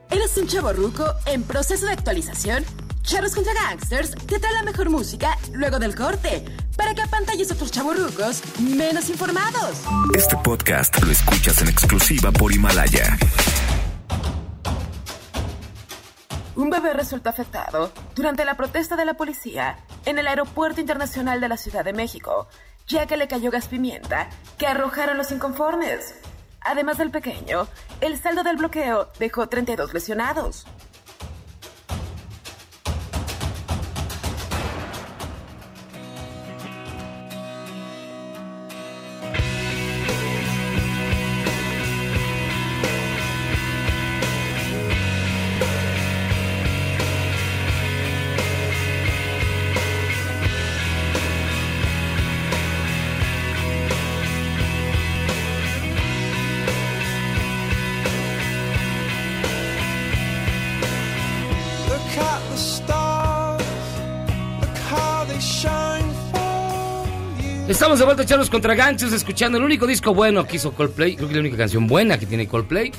¿Eres 0.09 0.37
un 0.37 0.47
chavo 0.47 0.71
ruco 0.71 1.05
en 1.25 1.43
proceso 1.43 1.85
de 1.85 1.91
actualización? 1.91 2.63
Charros 3.01 3.35
contra 3.35 3.53
Gangsters 3.53 4.11
te 4.11 4.39
trae 4.39 4.53
la 4.53 4.63
mejor 4.63 4.89
música 4.89 5.37
luego 5.53 5.79
del 5.79 5.95
corte 5.95 6.45
para 6.77 6.93
que 6.93 7.01
apantalles 7.01 7.51
a 7.51 7.55
otros 7.55 7.71
chavorrucos 7.71 8.41
menos 8.59 9.09
informados. 9.09 9.81
Este 10.15 10.37
podcast 10.37 11.01
lo 11.03 11.11
escuchas 11.11 11.61
en 11.61 11.67
exclusiva 11.67 12.31
por 12.31 12.53
Himalaya. 12.53 13.17
Un 16.55 16.69
bebé 16.69 16.93
resultó 16.93 17.29
afectado 17.29 17.91
durante 18.15 18.45
la 18.45 18.55
protesta 18.55 18.95
de 18.95 19.05
la 19.05 19.15
policía 19.15 19.77
en 20.05 20.19
el 20.19 20.27
Aeropuerto 20.27 20.79
Internacional 20.81 21.41
de 21.41 21.49
la 21.49 21.57
Ciudad 21.57 21.83
de 21.83 21.93
México, 21.93 22.47
ya 22.87 23.05
que 23.05 23.17
le 23.17 23.27
cayó 23.27 23.51
gas 23.51 23.67
pimienta 23.67 24.29
que 24.57 24.67
arrojaron 24.67 25.17
los 25.17 25.31
inconformes. 25.31 26.15
Además 26.67 26.97
del 26.97 27.11
pequeño, 27.11 27.65
el 28.01 28.19
saldo 28.19 28.43
del 28.43 28.57
bloqueo 28.57 29.07
dejó 29.19 29.47
32 29.47 29.93
lesionados. 29.93 30.65
Estamos 67.87 67.99
de 67.99 68.05
vuelta 68.05 68.21
a 68.23 68.25
echarnos 68.25 68.49
contra 68.49 68.75
Gangsters 68.75 69.13
escuchando 69.13 69.57
el 69.57 69.63
único 69.63 69.87
disco 69.87 70.13
bueno 70.13 70.45
que 70.45 70.57
hizo 70.57 70.73
Coldplay. 70.73 71.15
Creo 71.15 71.29
que 71.29 71.35
la 71.35 71.39
única 71.39 71.55
canción 71.55 71.87
buena 71.87 72.19
que 72.19 72.25
tiene 72.25 72.45
Coldplay. 72.45 72.91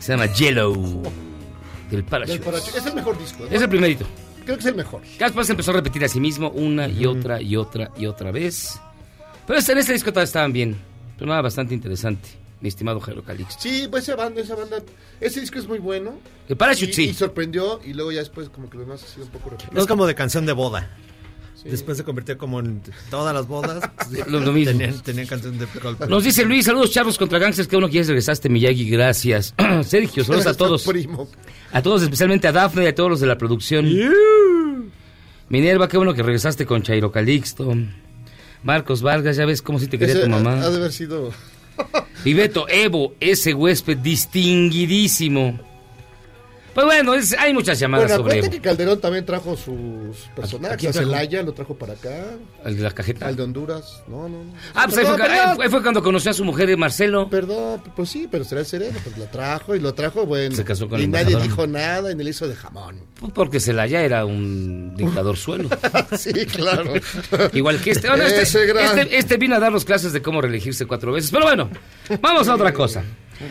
Se 0.00 0.10
llama 0.14 0.26
Yellow. 0.26 1.04
Del 1.92 2.02
Parachute. 2.02 2.38
Del 2.40 2.42
Parachute. 2.44 2.76
Es 2.76 2.86
el 2.86 2.94
mejor 2.96 3.16
disco. 3.20 3.44
¿no? 3.44 3.50
Es 3.56 3.62
el 3.62 3.68
primerito. 3.68 4.04
Creo 4.42 4.56
que 4.56 4.62
es 4.62 4.66
el 4.66 4.74
mejor. 4.74 5.02
Ya 5.16 5.26
después 5.26 5.46
se 5.46 5.52
empezó 5.52 5.70
a 5.70 5.74
repetir 5.74 6.04
a 6.04 6.08
sí 6.08 6.18
mismo 6.18 6.50
una 6.50 6.88
y 6.88 7.06
otra 7.06 7.40
y 7.40 7.54
otra 7.54 7.92
y 7.96 8.06
otra 8.06 8.32
vez. 8.32 8.80
Pero 9.46 9.60
este- 9.60 9.70
en 9.70 9.78
este 9.78 9.92
disco 9.92 10.10
todavía 10.10 10.24
estaban 10.24 10.52
bien. 10.52 10.76
Sonaba 11.20 11.42
bastante 11.42 11.74
interesante, 11.74 12.28
mi 12.60 12.68
estimado 12.68 12.98
Jairo 12.98 13.22
Calixto. 13.22 13.62
Sí, 13.62 13.86
pues 13.88 14.02
esa 14.08 14.16
banda, 14.16 14.40
esa 14.40 14.56
banda, 14.56 14.82
ese 15.20 15.38
disco 15.40 15.60
es 15.60 15.68
muy 15.68 15.78
bueno. 15.78 16.14
El 16.48 16.56
Parachute, 16.56 16.90
y, 16.90 16.94
sí. 16.94 17.04
Y 17.10 17.14
sorprendió 17.14 17.78
y 17.84 17.92
luego 17.92 18.10
ya 18.10 18.18
después 18.18 18.48
como 18.48 18.68
que 18.68 18.76
lo 18.76 18.82
demás 18.82 19.04
ha 19.04 19.06
sido 19.06 19.26
un 19.26 19.30
poco 19.30 19.50
repetido. 19.50 19.80
Es 19.80 19.86
como 19.86 20.04
de 20.04 20.16
canción 20.16 20.46
de 20.46 20.52
boda. 20.52 20.90
Después 21.70 21.96
se 21.98 22.04
convirtió 22.04 22.38
como 22.38 22.60
en 22.60 22.80
todas 23.10 23.34
las 23.34 23.46
bodas. 23.48 23.90
Lo- 24.28 24.40
lo 24.40 24.52
mismo. 24.52 24.72
Tenían, 24.78 25.02
tenían 25.02 25.26
canción 25.26 25.58
de. 25.58 25.66
Nos 26.08 26.24
dice 26.24 26.44
Luis, 26.44 26.64
saludos 26.66 26.90
charros 26.92 27.18
contra 27.18 27.38
gangsters, 27.38 27.68
que 27.68 27.76
uno 27.76 27.88
quieres 27.88 28.06
regresaste, 28.08 28.48
Miyagi, 28.48 28.88
gracias. 28.88 29.54
Sergio, 29.84 30.24
saludos 30.24 30.46
a 30.46 30.54
todos. 30.54 30.84
Primo. 30.84 31.28
A 31.72 31.82
todos, 31.82 32.02
especialmente 32.02 32.46
a 32.48 32.52
Dafne 32.52 32.84
y 32.84 32.86
a 32.86 32.94
todos 32.94 33.10
los 33.10 33.20
de 33.20 33.26
la 33.26 33.36
producción. 33.38 33.86
Minerva, 35.48 35.88
qué 35.88 35.96
bueno 35.96 36.14
que 36.14 36.22
regresaste 36.22 36.66
con 36.66 36.82
Chairo 36.82 37.10
Calixto. 37.12 37.72
Marcos 38.62 39.02
Vargas, 39.02 39.36
ya 39.36 39.46
ves 39.46 39.62
cómo 39.62 39.78
si 39.78 39.86
te 39.86 39.98
quería 39.98 40.14
Ese 40.14 40.24
tu 40.24 40.30
mamá. 40.30 40.60
Ha 40.62 40.70
de 40.70 40.76
haber 40.76 40.92
sido... 40.92 41.30
Y 42.24 42.34
Beto 42.34 42.66
Evo, 42.68 43.14
ese 43.20 43.54
huésped 43.54 43.98
distinguidísimo. 43.98 45.60
Pues 46.76 46.84
bueno, 46.86 47.14
es- 47.14 47.32
hay 47.38 47.54
muchas 47.54 47.78
llamadas 47.80 48.18
Bueno, 48.20 48.34
sobre 48.40 48.50
que 48.50 48.60
Calderón 48.60 49.00
también 49.00 49.24
trajo 49.24 49.56
sus 49.56 50.16
personajes. 50.36 50.90
A? 50.90 50.92
Celaya 50.92 51.42
lo 51.42 51.52
trajo 51.54 51.74
para 51.74 51.94
acá. 51.94 52.24
¿El 52.66 52.76
de 52.76 52.82
la 52.82 52.90
cajeta? 52.90 53.26
Al 53.26 53.34
de 53.34 53.42
Honduras. 53.44 54.02
No, 54.06 54.28
no, 54.28 54.44
no. 54.44 54.52
Ah, 54.74 54.84
pues 54.84 54.98
ahí 54.98 55.04
Perdón, 55.04 55.16
fue, 55.18 55.26
perdón. 55.26 55.48
ahí 55.50 55.56
fue- 55.56 55.70
fue 55.70 55.82
cuando 55.82 56.02
conoció 56.02 56.30
a 56.30 56.34
su 56.34 56.44
mujer, 56.44 56.68
eh, 56.68 56.76
Marcelo. 56.76 57.30
Perdón, 57.30 57.82
pues 57.96 58.10
sí, 58.10 58.28
pero 58.30 58.44
será 58.44 58.60
el 58.60 58.66
sereno. 58.66 58.98
Pues 59.02 59.16
lo 59.16 59.24
trajo 59.24 59.74
y 59.74 59.80
lo 59.80 59.94
trajo, 59.94 60.26
bueno. 60.26 60.54
Se 60.54 60.64
casó 60.64 60.86
con 60.86 61.00
y 61.00 61.04
el 61.04 61.10
nadie 61.10 61.32
embajador. 61.32 61.48
dijo 61.48 61.66
nada 61.66 62.12
y 62.12 62.14
ni 62.14 62.24
le 62.24 62.30
hizo 62.30 62.46
de 62.46 62.54
jamón. 62.54 63.00
Pues 63.18 63.32
Porque 63.32 63.58
Celaya 63.58 64.02
era 64.02 64.26
un 64.26 64.94
dictador 64.96 65.38
suelo. 65.38 65.70
sí, 66.18 66.32
claro. 66.44 66.92
Igual 67.54 67.80
que 67.80 67.92
este. 67.92 68.08
Bueno, 68.08 68.24
este, 68.24 68.66
gran- 68.66 68.98
este- 68.98 69.16
este 69.16 69.36
vino 69.38 69.56
a 69.56 69.60
darnos 69.60 69.86
clases 69.86 70.12
de 70.12 70.20
cómo 70.20 70.42
reelegirse 70.42 70.84
cuatro 70.84 71.10
veces. 71.12 71.30
Pero 71.30 71.44
bueno, 71.44 71.70
vamos 72.20 72.46
a 72.48 72.54
otra 72.54 72.74
cosa. 72.74 73.02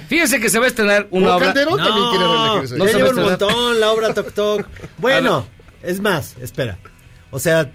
Fíjense 0.08 0.40
que 0.40 0.50
se 0.50 0.60
va 0.60 0.66
a 0.66 0.68
estrenar 0.68 1.08
una 1.12 1.36
obra. 1.36 1.48
Calderón 1.48 1.78
también 1.78 2.10
quiere 2.10 2.26
reelegirse. 2.28 2.78
no 2.78 2.86
ya 2.86 2.92
a 2.92 2.98
lleva 2.98 3.10
un 3.10 3.30
montón 3.30 3.80
la 3.80 3.92
obra 3.92 4.14
Tok 4.14 4.32
Tok. 4.34 4.68
Bueno, 4.98 5.48
es 5.84 6.00
más, 6.00 6.36
espera. 6.42 6.78
O 7.32 7.40
sea, 7.40 7.72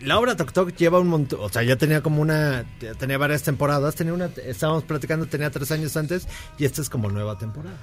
la 0.00 0.18
obra 0.18 0.36
Tok 0.36 0.52
Tok 0.52 0.76
lleva 0.76 1.00
un 1.00 1.08
montón. 1.08 1.40
O 1.42 1.48
sea, 1.48 1.62
ya 1.62 1.76
tenía 1.76 2.02
como 2.02 2.20
una. 2.22 2.64
ya 2.80 2.94
tenía 2.94 3.18
varias 3.18 3.42
temporadas. 3.42 3.94
Tenía 3.94 4.12
una. 4.12 4.30
Estábamos 4.44 4.84
platicando, 4.84 5.26
tenía 5.26 5.50
tres 5.50 5.70
años 5.70 5.96
antes. 5.96 6.26
Y 6.58 6.64
esta 6.64 6.82
es 6.82 6.90
como 6.90 7.10
nueva 7.10 7.38
temporada. 7.38 7.76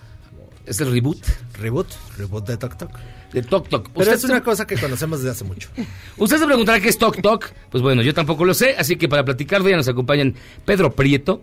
Es 0.66 0.82
el 0.82 0.92
reboot. 0.92 1.24
Reboot. 1.60 1.88
Reboot 2.18 2.48
de 2.48 2.58
Tok 2.58 2.78
Tok. 2.78 2.92
De 3.32 3.44
Tok 3.44 3.70
Tok. 3.70 3.90
Pero 3.94 4.12
es 4.12 4.24
una 4.24 4.42
cosa 4.42 4.66
que 4.66 4.78
conocemos 4.78 5.20
desde 5.20 5.32
hace 5.32 5.44
mucho. 5.44 5.70
Usted 6.18 6.38
se 6.38 6.46
preguntará 6.46 6.80
qué 6.80 6.90
es 6.90 6.98
Tok 6.98 7.22
Tok. 7.22 7.52
Pues 7.70 7.84
bueno, 7.84 8.02
yo 8.02 8.14
tampoco 8.14 8.46
lo 8.46 8.54
sé. 8.54 8.76
Así 8.78 8.96
que 8.96 9.08
para 9.08 9.24
platicar 9.24 9.62
ya 9.64 9.76
nos 9.76 9.88
acompañan 9.88 10.36
Pedro 10.66 10.94
Prieto. 10.94 11.42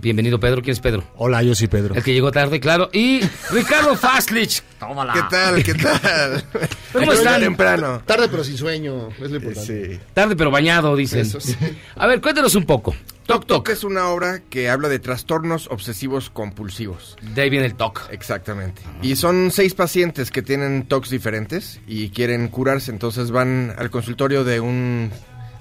Bienvenido, 0.00 0.38
Pedro. 0.38 0.62
¿Quién 0.62 0.72
es 0.74 0.80
Pedro? 0.80 1.02
Hola, 1.16 1.42
yo 1.42 1.56
soy 1.56 1.66
Pedro. 1.66 1.94
El 1.96 2.04
que 2.04 2.12
llegó 2.12 2.30
tarde, 2.30 2.60
claro. 2.60 2.88
Y 2.92 3.20
Ricardo 3.50 3.96
Fastlich. 3.96 4.62
Tómala. 4.78 5.12
¿Qué 5.12 5.22
tal? 5.28 5.62
¿Qué 5.64 5.74
tal? 5.74 6.44
¿Cómo 6.92 7.12
están? 7.12 7.40
temprano. 7.40 8.02
Tarde 8.06 8.28
pero 8.30 8.44
sin 8.44 8.56
sueño, 8.56 9.08
es 9.20 9.30
lo 9.30 9.36
importante. 9.38 9.94
Sí. 9.96 10.00
Tarde 10.14 10.36
pero 10.36 10.52
bañado, 10.52 10.94
dicen. 10.94 11.20
Eso 11.20 11.40
sí. 11.40 11.56
A 11.96 12.06
ver, 12.06 12.20
cuéntanos 12.20 12.54
un 12.54 12.64
poco. 12.64 12.94
Tok 13.26 13.44
Tok 13.44 13.68
es 13.70 13.82
una 13.84 14.08
obra 14.08 14.40
que 14.48 14.70
habla 14.70 14.88
de 14.88 15.00
trastornos 15.00 15.66
obsesivos 15.70 16.30
compulsivos. 16.30 17.16
De 17.34 17.42
ahí 17.42 17.50
viene 17.50 17.66
el 17.66 17.74
TOC. 17.74 18.08
Exactamente. 18.10 18.80
Y 19.02 19.16
son 19.16 19.50
seis 19.50 19.74
pacientes 19.74 20.30
que 20.30 20.42
tienen 20.42 20.86
TOCs 20.86 21.10
diferentes 21.10 21.80
y 21.86 22.08
quieren 22.10 22.48
curarse, 22.48 22.90
entonces 22.92 23.30
van 23.32 23.74
al 23.76 23.90
consultorio 23.90 24.44
de 24.44 24.60
un 24.60 25.10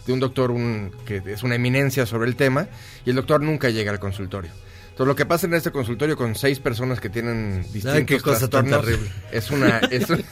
de 0.08 0.14
un 0.14 0.20
doctor 0.20 0.50
un, 0.50 0.92
que 1.06 1.22
es 1.28 1.44
una 1.44 1.56
eminencia 1.56 2.06
sobre 2.08 2.28
el 2.28 2.36
tema 2.36 2.68
y 3.06 3.12
el 3.12 3.16
doctor 3.18 3.42
nunca 3.42 3.70
llega 3.70 3.92
al 3.92 4.00
consultorio. 4.00 4.50
Entonces 4.90 5.10
lo 5.10 5.16
que 5.16 5.28
pasa 5.28 5.46
en 5.46 5.54
este 5.54 5.70
consultorio 5.70 6.18
con 6.18 6.34
seis 6.34 6.60
personas 6.60 7.00
que 7.00 7.10
tienen 7.12 7.62
distintos 7.72 8.04
qué 8.08 8.20
cosa 8.20 8.50
tan 8.50 8.66
terrible. 8.68 9.12
es 9.32 9.52
una 9.52 9.78
es, 9.92 10.10
un- 10.10 10.24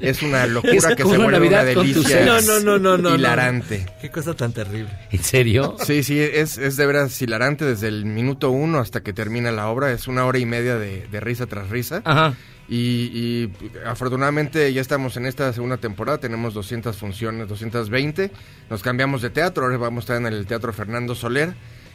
es 0.00 0.22
una 0.22 0.44
locura 0.48 0.72
Es 0.90 0.96
que 0.96 1.04
se 1.04 1.08
vuelve 1.08 1.30
Navidad 1.30 1.62
una 1.62 1.82
delicia 1.82 2.24
No, 2.26 2.40
no, 2.40 2.58
no, 2.58 2.78
no, 2.80 2.98
no, 2.98 3.10
no. 3.10 3.14
hilarante. 3.14 3.86
Qué 4.00 4.10
cosa 4.10 4.34
tan 4.34 4.52
terrible. 4.52 4.90
¿En 5.12 5.22
serio? 5.22 5.76
Sí, 5.86 6.02
sí, 6.02 6.18
es, 6.18 6.58
es 6.58 6.76
de 6.76 6.84
veras 6.86 7.22
hilarante 7.22 7.64
desde 7.64 7.86
el 7.86 8.04
minuto 8.04 8.50
uno 8.50 8.80
hasta 8.80 9.04
que 9.04 9.12
termina 9.12 9.52
la 9.52 9.68
obra. 9.68 9.92
Es 9.92 10.08
una 10.08 10.24
hora 10.26 10.40
y 10.40 10.46
media 10.46 10.76
de, 10.78 11.06
de 11.06 11.20
risa 11.20 11.46
tras 11.46 11.68
risa. 11.70 12.02
Ajá. 12.04 12.34
Y, 12.68 12.76
y 12.76 13.52
afortunadamente 13.84 14.72
ya 14.72 14.80
estamos 14.80 15.16
en 15.16 15.26
esta 15.26 15.52
segunda 15.52 15.76
temporada, 15.76 16.18
tenemos 16.18 16.54
200 16.54 16.96
funciones, 16.96 17.48
220. 17.48 18.30
Nos 18.70 18.82
cambiamos 18.82 19.22
de 19.22 19.30
teatro, 19.30 19.64
ahora 19.64 19.76
vamos 19.78 20.02
a 20.02 20.14
estar 20.14 20.16
en 20.16 20.26
el 20.26 20.46
Teatro 20.46 20.72
Fernando 20.72 21.14
Soler. 21.14 21.54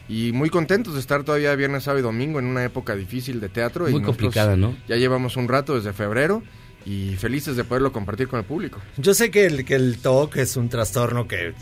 Y 0.09 0.31
muy 0.31 0.49
contentos 0.49 0.93
de 0.93 1.01
estar 1.01 1.23
todavía 1.23 1.53
viernes, 1.55 1.83
sábado 1.83 1.99
y 1.99 2.03
domingo 2.03 2.39
en 2.39 2.45
una 2.45 2.63
época 2.63 2.95
difícil 2.95 3.41
de 3.41 3.49
teatro. 3.49 3.87
Muy 3.89 4.01
complicada, 4.01 4.55
¿no? 4.55 4.75
Ya 4.87 4.95
llevamos 4.95 5.35
un 5.35 5.49
rato 5.49 5.75
desde 5.75 5.91
febrero 5.91 6.43
y 6.85 7.17
felices 7.17 7.57
de 7.57 7.65
poderlo 7.65 7.91
compartir 7.91 8.29
con 8.29 8.39
el 8.39 8.45
público. 8.45 8.79
Yo 8.95 9.13
sé 9.13 9.29
que 9.29 9.45
el, 9.45 9.65
que 9.65 9.75
el 9.75 9.97
TOC 9.97 10.37
es 10.37 10.55
un 10.55 10.69
trastorno 10.69 11.27
que 11.27 11.53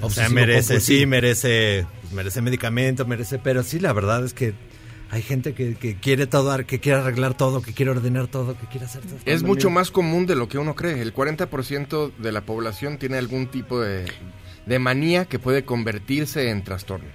o 0.00 0.10
sea, 0.10 0.28
merece, 0.28 0.74
compulsivo. 0.74 0.98
sí, 0.98 1.06
merece, 1.06 1.86
pues, 2.02 2.12
merece 2.12 2.42
medicamento, 2.42 3.06
merece, 3.06 3.38
pero 3.38 3.62
sí, 3.62 3.78
la 3.78 3.92
verdad 3.92 4.24
es 4.24 4.34
que 4.34 4.54
hay 5.10 5.22
gente 5.22 5.54
que, 5.54 5.74
que 5.74 5.96
quiere 5.96 6.26
todo, 6.26 6.56
que 6.66 6.80
quiere 6.80 7.00
arreglar 7.00 7.36
todo, 7.36 7.62
que 7.62 7.72
quiere 7.72 7.90
ordenar 7.90 8.26
todo, 8.26 8.56
que 8.58 8.66
quiere 8.66 8.86
hacer 8.86 9.02
todo. 9.02 9.18
Es 9.24 9.42
mucho 9.42 9.70
más 9.70 9.90
común 9.90 10.26
de 10.26 10.34
lo 10.34 10.48
que 10.48 10.58
uno 10.58 10.74
cree. 10.74 11.00
El 11.00 11.14
40% 11.14 12.16
de 12.16 12.32
la 12.32 12.40
población 12.42 12.98
tiene 12.98 13.18
algún 13.18 13.46
tipo 13.46 13.80
de, 13.80 14.06
de 14.66 14.78
manía 14.78 15.26
que 15.26 15.38
puede 15.38 15.64
convertirse 15.64 16.50
en 16.50 16.64
trastorno. 16.64 17.08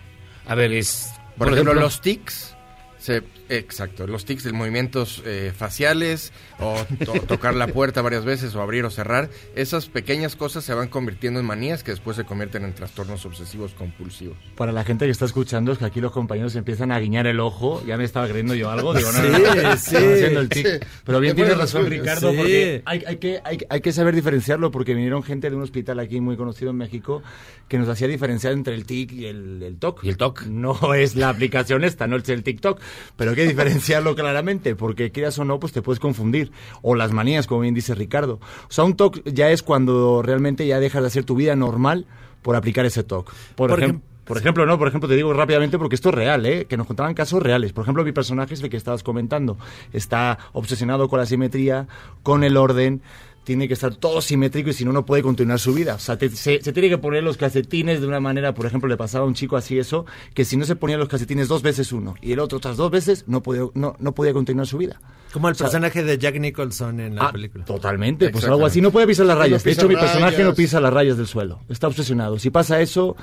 A 0.46 0.56
ver, 0.56 0.72
es. 0.72 1.12
Por, 1.38 1.52
ejemplo, 1.52 1.74
los 1.74 2.02
tics. 2.02 2.56
Se, 2.98 3.24
exacto, 3.50 4.08
los 4.08 4.26
tics 4.26 4.44
de 4.44 4.54
movimientos 4.54 5.22
eh, 5.26 5.52
faciales 5.56 6.32
o 6.60 6.76
to- 7.06 7.14
tocar 7.28 7.56
la 7.56 7.68
puerta 7.68 8.02
varias 8.02 8.26
veces 8.26 8.56
o 8.56 8.62
abrir 8.62 8.86
o 8.86 8.90
cerrar. 8.90 9.30
Esas 9.56 9.88
pequeñas 9.88 10.36
cosas 10.36 10.64
se 10.64 10.74
van 10.74 10.88
convirtiendo 10.88 11.40
en 11.40 11.46
manías 11.46 11.84
que 11.84 11.92
después 11.92 12.16
se 12.18 12.24
convierten 12.26 12.64
en 12.64 12.74
trastornos 12.74 13.26
obsesivos 13.26 13.74
compulsivos. 13.74 14.38
Para 14.56 14.72
la 14.72 14.84
gente 14.84 15.06
que 15.06 15.12
está 15.12 15.26
escuchando, 15.26 15.72
es 15.72 15.78
que 15.78 15.86
aquí 15.86 16.02
los 16.02 16.12
compañeros 16.12 16.56
empiezan 16.56 16.92
a 16.92 17.00
guiñar 17.00 17.28
el 17.28 17.40
ojo. 17.40 17.84
Ya 17.86 17.98
me 17.98 18.04
estaba 18.04 18.28
creyendo 18.28 18.56
yo 18.56 18.70
algo. 18.70 18.94
Digo, 18.94 19.12
no, 19.12 19.22
no, 19.24 19.40
no, 19.40 19.56
no, 19.56 19.78
sí, 19.78 19.96
haciendo 19.96 20.40
el 20.42 20.50
tic. 20.50 20.66
sí. 20.68 20.88
Pero 21.04 21.20
bien 21.20 21.36
tienes 21.36 21.58
razón. 21.58 21.86
Ricardo, 21.90 22.32
Sí. 22.32 22.38
porque 22.38 22.82
hay, 22.86 23.04
hay 23.08 23.18
que, 23.18 23.42
hay, 23.44 23.58
hay 23.70 23.82
que 23.82 23.92
saber 23.92 24.16
diferenciarlo, 24.16 24.72
porque 24.72 24.94
vinieron 24.94 25.24
gente 25.24 25.50
de 25.50 25.56
un 25.56 25.64
hospital 25.64 26.00
aquí 26.00 26.20
muy 26.22 26.38
conocido 26.38 26.72
en 26.72 26.78
México 26.78 27.22
que 27.68 27.78
nos 27.78 27.88
hacía 27.88 28.08
diferenciar 28.08 28.54
entre 28.54 28.74
el 28.76 28.86
tic 28.86 29.12
y 29.12 29.26
el, 29.26 29.62
el 29.64 29.78
TOC. 29.78 30.04
¿Y 30.04 30.10
el 30.10 30.18
TOC? 30.18 30.44
No 30.48 30.94
es 30.94 31.16
la 31.16 31.30
aplicación 31.30 31.84
esta, 31.84 32.08
no 32.08 32.18
es 32.18 32.28
el 32.30 32.44
TikTok, 32.44 32.80
pero 33.16 33.34
que 33.40 33.48
diferenciarlo 33.48 34.16
claramente, 34.16 34.76
porque 34.76 35.12
quieras 35.12 35.38
o 35.40 35.46
no, 35.46 35.60
pues 35.60 35.74
te 35.74 35.82
puedes 35.82 36.00
confundir. 36.00 36.52
O 36.82 36.96
las 36.96 37.12
manías, 37.12 37.48
como 37.48 37.62
bien 37.62 37.74
dice 37.74 37.96
Ricardo. 37.96 38.36
O 38.64 38.72
sea, 38.72 38.84
un 38.84 38.96
TOC 38.96 39.24
ya 39.26 39.50
es 39.50 39.64
cuando 39.64 40.22
realmente 40.22 40.66
ya 40.68 40.80
dejas 40.80 41.02
de 41.02 41.08
hacer 41.08 41.24
tu 41.24 41.36
vida 41.36 41.56
normal 41.56 42.06
por 42.42 42.56
aplicar 42.56 42.86
ese 42.86 43.04
TOC. 43.04 43.32
Por, 43.56 43.70
Por 43.70 43.80
ejem- 43.82 43.90
ejem- 43.96 44.02
por 44.26 44.38
ejemplo, 44.38 44.66
no, 44.68 44.78
por 44.78 44.88
ejemplo, 44.88 45.10
te 45.10 45.16
digo 45.16 45.34
rápidamente 45.34 45.80
porque 45.80 45.96
esto 45.96 46.10
es 46.10 46.16
real, 46.16 46.46
¿eh? 46.46 46.66
Que 46.70 46.78
nos 46.78 46.86
contaban 46.86 47.16
casos 47.16 47.42
reales. 47.42 47.74
Por 47.74 47.82
ejemplo, 47.84 48.04
mi 48.04 48.12
personaje 48.12 48.54
es 48.54 48.62
el 48.62 48.70
que 48.70 48.78
estabas 48.78 49.02
comentando. 49.02 49.58
Está 49.92 50.38
obsesionado 50.54 51.10
con 51.10 51.18
la 51.20 51.26
simetría, 51.26 51.88
con 52.22 52.44
el 52.44 52.56
orden. 52.56 53.02
Tiene 53.44 53.68
que 53.68 53.74
estar 53.74 53.96
todo 53.96 54.22
simétrico 54.22 54.70
y 54.70 54.74
si 54.74 54.86
no, 54.86 54.92
no 54.92 55.06
puede 55.06 55.24
continuar 55.24 55.60
su 55.60 55.74
vida. 55.74 55.96
O 55.96 56.00
sea, 56.00 56.18
te- 56.18 56.30
se, 56.30 56.62
se 56.62 56.72
tiene 56.74 56.88
que 56.90 56.98
poner 57.00 57.24
los 57.24 57.38
calcetines 57.38 58.00
de 58.02 58.06
una 58.08 58.20
manera, 58.20 58.54
por 58.54 58.66
ejemplo, 58.68 58.88
le 58.88 58.98
pasaba 58.98 59.26
a 59.26 59.28
un 59.28 59.34
chico 59.34 59.58
así 59.58 59.80
eso, 59.80 60.06
que 60.36 60.46
si 60.46 60.56
no 60.58 60.66
se 60.66 60.76
ponía 60.76 60.98
los 60.98 61.08
calcetines 61.10 61.48
dos 61.48 61.62
veces 61.64 61.92
uno 61.92 62.14
y 62.22 62.32
el 62.34 62.40
otro 62.40 62.58
otras 62.60 62.78
dos 62.78 62.92
veces, 62.92 63.24
no 63.28 63.42
podía, 63.42 63.64
no, 63.74 63.96
no 64.00 64.14
podía 64.14 64.34
continuar 64.34 64.68
su 64.68 64.78
vida. 64.78 65.00
Como 65.34 65.48
el 65.48 65.54
O 65.54 65.56
sea, 65.56 65.66
personaje 65.68 66.04
de 66.04 66.18
Jack 66.18 66.40
Nicholson 66.40 67.00
en 67.00 67.16
la 67.16 67.28
Ah, 67.28 67.32
película. 67.32 67.64
Totalmente, 67.66 68.30
pues 68.30 68.46
algo 68.46 68.66
así. 68.66 68.82
No 68.82 68.92
puede 68.92 69.06
pisar 69.08 69.26
las 69.28 69.36
No 69.38 69.44
rayas. 69.44 69.64
De 69.64 69.72
hecho, 69.72 69.88
mi 69.88 69.96
personaje 69.96 70.44
no 70.44 70.54
pisa 70.56 70.80
las 70.80 70.92
rayas 70.94 71.18
del 71.18 71.28
suelo. 71.28 71.60
Está 71.70 71.88
obsesionado. 71.88 72.40
Si 72.40 72.50
pasa 72.50 72.82
eso, 72.82 73.16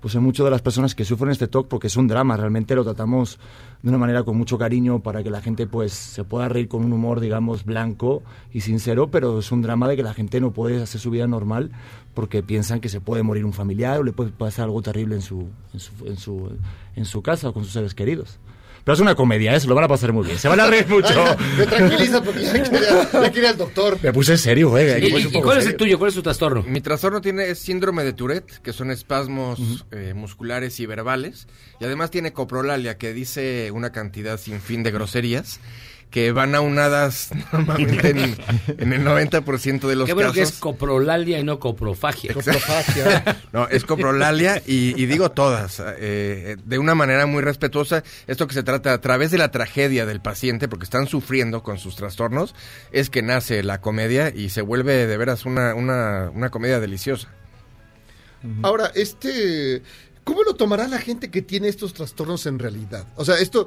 pues 0.00 0.14
hay 0.14 0.20
muchas 0.20 0.44
de 0.44 0.50
las 0.50 0.62
personas 0.62 0.94
que 0.94 1.04
sufren 1.04 1.30
este 1.30 1.48
TOC, 1.48 1.68
porque 1.68 1.86
es 1.86 1.96
un 1.96 2.08
drama, 2.08 2.36
realmente 2.36 2.74
lo 2.74 2.84
tratamos 2.84 3.38
de 3.82 3.88
una 3.88 3.98
manera 3.98 4.22
con 4.22 4.36
mucho 4.36 4.58
cariño 4.58 5.00
para 5.00 5.22
que 5.22 5.30
la 5.30 5.40
gente 5.40 5.66
pues 5.66 5.92
se 5.92 6.24
pueda 6.24 6.48
reír 6.48 6.68
con 6.68 6.84
un 6.84 6.92
humor, 6.92 7.20
digamos, 7.20 7.64
blanco 7.64 8.22
y 8.52 8.60
sincero, 8.60 9.10
pero 9.10 9.38
es 9.38 9.52
un 9.52 9.62
drama 9.62 9.88
de 9.88 9.96
que 9.96 10.02
la 10.02 10.14
gente 10.14 10.40
no 10.40 10.52
puede 10.52 10.82
hacer 10.82 11.00
su 11.00 11.10
vida 11.10 11.26
normal 11.26 11.70
porque 12.14 12.42
piensan 12.42 12.80
que 12.80 12.88
se 12.88 13.00
puede 13.00 13.22
morir 13.22 13.44
un 13.44 13.52
familiar 13.52 14.00
o 14.00 14.04
le 14.04 14.12
puede 14.12 14.30
pasar 14.30 14.64
algo 14.64 14.82
terrible 14.82 15.16
en 15.16 15.22
su, 15.22 15.48
en 15.72 15.80
su, 15.80 16.06
en 16.06 16.16
su, 16.16 16.50
en 16.96 17.04
su 17.04 17.22
casa 17.22 17.48
o 17.48 17.52
con 17.52 17.64
sus 17.64 17.72
seres 17.72 17.94
queridos. 17.94 18.38
Pero 18.84 18.94
es 18.94 19.00
una 19.00 19.14
comedia, 19.14 19.54
¿eh? 19.54 19.60
Se 19.60 19.66
lo 19.66 19.74
van 19.74 19.84
a 19.84 19.88
pasar 19.88 20.12
muy 20.12 20.26
bien. 20.26 20.38
Se 20.38 20.46
van 20.46 20.60
a 20.60 20.66
reír 20.66 20.86
mucho. 20.88 21.08
Ay, 21.26 21.36
me 21.56 21.66
tranquiliza 21.66 22.22
porque 22.22 22.42
ya 22.42 22.52
quería, 22.52 23.10
ya 23.12 23.32
quería 23.32 23.50
al 23.50 23.56
doctor. 23.56 23.98
Me 24.02 24.12
puse 24.12 24.36
serio, 24.36 24.68
güey. 24.68 25.06
¿Y, 25.06 25.32
cuál 25.40 25.58
es 25.58 25.66
el 25.66 25.76
tuyo? 25.76 25.98
¿Cuál 25.98 26.10
es 26.10 26.14
tu 26.14 26.22
trastorno? 26.22 26.62
Mi 26.64 26.82
trastorno 26.82 27.22
tiene 27.22 27.48
es 27.48 27.58
síndrome 27.58 28.04
de 28.04 28.12
Tourette, 28.12 28.58
que 28.62 28.74
son 28.74 28.90
espasmos 28.90 29.86
eh, 29.90 30.12
musculares 30.14 30.78
y 30.80 30.86
verbales. 30.86 31.48
Y 31.80 31.84
además 31.84 32.10
tiene 32.10 32.34
coprolalia, 32.34 32.98
que 32.98 33.14
dice 33.14 33.70
una 33.72 33.90
cantidad 33.90 34.38
sin 34.38 34.60
fin 34.60 34.82
de 34.82 34.90
groserías 34.90 35.60
que 36.14 36.30
van 36.30 36.54
aunadas 36.54 37.30
normalmente 37.52 38.10
en, 38.10 38.36
en 38.78 38.92
el 38.92 39.04
90% 39.04 39.80
de 39.88 39.96
los 39.96 40.06
Qué 40.06 40.12
bueno 40.12 40.28
casos. 40.30 40.36
que 40.36 40.54
es 40.54 40.60
coprolalia 40.60 41.40
y 41.40 41.42
no 41.42 41.58
coprofagia. 41.58 42.32
No, 43.52 43.66
es 43.66 43.84
coprolalia 43.84 44.62
y, 44.64 45.00
y 45.00 45.06
digo 45.06 45.32
todas, 45.32 45.82
eh, 45.98 46.56
de 46.64 46.78
una 46.78 46.94
manera 46.94 47.26
muy 47.26 47.42
respetuosa. 47.42 48.04
Esto 48.28 48.46
que 48.46 48.54
se 48.54 48.62
trata 48.62 48.92
a 48.92 49.00
través 49.00 49.32
de 49.32 49.38
la 49.38 49.50
tragedia 49.50 50.06
del 50.06 50.20
paciente, 50.20 50.68
porque 50.68 50.84
están 50.84 51.08
sufriendo 51.08 51.64
con 51.64 51.78
sus 51.78 51.96
trastornos, 51.96 52.54
es 52.92 53.10
que 53.10 53.22
nace 53.22 53.64
la 53.64 53.80
comedia 53.80 54.28
y 54.32 54.50
se 54.50 54.62
vuelve 54.62 55.08
de 55.08 55.16
veras 55.16 55.44
una, 55.46 55.74
una, 55.74 56.30
una 56.32 56.50
comedia 56.50 56.78
deliciosa. 56.78 57.28
Ahora, 58.62 58.92
este, 58.94 59.82
¿cómo 60.22 60.44
lo 60.44 60.54
tomará 60.54 60.86
la 60.86 60.98
gente 60.98 61.28
que 61.32 61.42
tiene 61.42 61.66
estos 61.66 61.92
trastornos 61.92 62.46
en 62.46 62.60
realidad? 62.60 63.04
O 63.16 63.24
sea, 63.24 63.38
esto, 63.40 63.66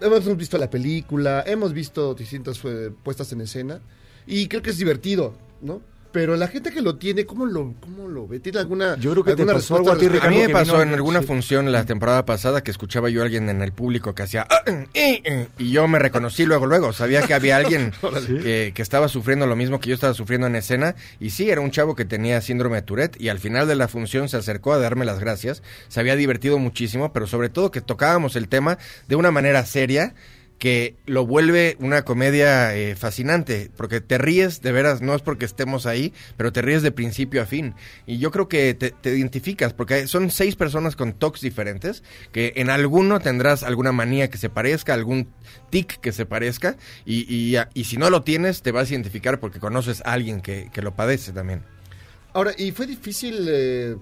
hemos 0.00 0.36
visto 0.36 0.58
la 0.58 0.70
película, 0.70 1.44
hemos 1.46 1.72
visto 1.72 2.14
distintas 2.14 2.60
eh, 2.64 2.90
puestas 3.02 3.32
en 3.32 3.40
escena 3.40 3.80
y 4.26 4.48
creo 4.48 4.62
que 4.62 4.70
es 4.70 4.78
divertido, 4.78 5.34
¿no? 5.60 5.80
Pero 6.16 6.34
la 6.34 6.48
gente 6.48 6.72
que 6.72 6.80
lo 6.80 6.96
tiene, 6.96 7.26
¿cómo 7.26 7.44
lo, 7.44 7.74
cómo 7.78 8.08
lo 8.08 8.26
ve? 8.26 8.40
¿Tiene 8.40 8.58
alguna 8.58 8.96
Yo 8.96 9.10
creo 9.12 9.22
que 9.22 9.36
te 9.36 9.44
pasó 9.44 9.76
algo 9.76 9.92
a 9.92 9.98
ti, 9.98 10.08
respecto? 10.08 10.26
A 10.26 10.30
mí 10.30 10.38
me 10.38 10.48
pasó 10.48 10.80
en 10.80 10.94
alguna 10.94 11.20
sí. 11.20 11.26
función 11.26 11.70
la 11.70 11.84
temporada 11.84 12.24
pasada 12.24 12.62
que 12.62 12.70
escuchaba 12.70 13.10
yo 13.10 13.20
a 13.20 13.24
alguien 13.26 13.50
en 13.50 13.60
el 13.60 13.72
público 13.72 14.14
que 14.14 14.22
hacía 14.22 14.46
"Ah, 14.48 14.62
eh, 14.94 15.20
eh", 15.22 15.48
y 15.58 15.72
yo 15.72 15.86
me 15.88 15.98
reconocí 15.98 16.46
luego 16.46 16.64
luego 16.64 16.94
sabía 16.94 17.20
que 17.20 17.34
había 17.34 17.58
alguien 17.58 17.92
que, 18.42 18.72
que 18.74 18.80
estaba 18.80 19.08
sufriendo 19.08 19.46
lo 19.46 19.56
mismo 19.56 19.78
que 19.78 19.90
yo 19.90 19.94
estaba 19.94 20.14
sufriendo 20.14 20.46
en 20.46 20.56
escena 20.56 20.94
y 21.20 21.28
sí 21.28 21.50
era 21.50 21.60
un 21.60 21.70
chavo 21.70 21.94
que 21.94 22.06
tenía 22.06 22.40
síndrome 22.40 22.76
de 22.76 22.82
Tourette 22.82 23.20
y 23.20 23.28
al 23.28 23.38
final 23.38 23.68
de 23.68 23.74
la 23.76 23.86
función 23.86 24.30
se 24.30 24.38
acercó 24.38 24.72
a 24.72 24.78
darme 24.78 25.04
las 25.04 25.20
gracias 25.20 25.62
se 25.88 26.00
había 26.00 26.16
divertido 26.16 26.58
muchísimo 26.58 27.12
pero 27.12 27.26
sobre 27.26 27.50
todo 27.50 27.70
que 27.70 27.82
tocábamos 27.82 28.36
el 28.36 28.48
tema 28.48 28.78
de 29.06 29.16
una 29.16 29.30
manera 29.30 29.66
seria 29.66 30.14
que 30.58 30.96
lo 31.06 31.26
vuelve 31.26 31.76
una 31.80 32.02
comedia 32.02 32.74
eh, 32.74 32.96
fascinante, 32.96 33.70
porque 33.76 34.00
te 34.00 34.18
ríes, 34.18 34.62
de 34.62 34.72
veras, 34.72 35.02
no 35.02 35.14
es 35.14 35.22
porque 35.22 35.44
estemos 35.44 35.86
ahí, 35.86 36.12
pero 36.36 36.52
te 36.52 36.62
ríes 36.62 36.82
de 36.82 36.92
principio 36.92 37.42
a 37.42 37.46
fin. 37.46 37.74
Y 38.06 38.18
yo 38.18 38.30
creo 38.30 38.48
que 38.48 38.74
te, 38.74 38.94
identificas, 39.04 39.74
porque 39.74 40.06
son 40.06 40.30
seis 40.30 40.56
personas 40.56 40.96
con 40.96 41.12
tocs 41.12 41.42
diferentes, 41.42 42.02
que 42.32 42.54
en 42.56 42.70
alguno 42.70 43.20
tendrás 43.20 43.62
alguna 43.62 43.92
manía 43.92 44.30
que 44.30 44.38
se 44.38 44.48
parezca, 44.48 44.94
algún 44.94 45.28
tic 45.70 46.00
que 46.00 46.12
se 46.12 46.24
parezca, 46.24 46.76
y, 47.04 47.26
y, 47.32 47.56
y 47.74 47.84
si 47.84 47.96
no 47.98 48.08
lo 48.08 48.22
tienes, 48.22 48.62
te 48.62 48.72
vas 48.72 48.88
a 48.88 48.94
identificar 48.94 49.40
porque 49.40 49.60
conoces 49.60 50.00
a 50.06 50.12
alguien 50.12 50.40
que, 50.40 50.70
que 50.72 50.82
lo 50.82 50.94
padece 50.94 51.32
también. 51.32 51.62
Ahora, 52.32 52.52
¿y 52.56 52.72
fue 52.72 52.86
difícil 52.86 53.46
eh, 53.48 53.96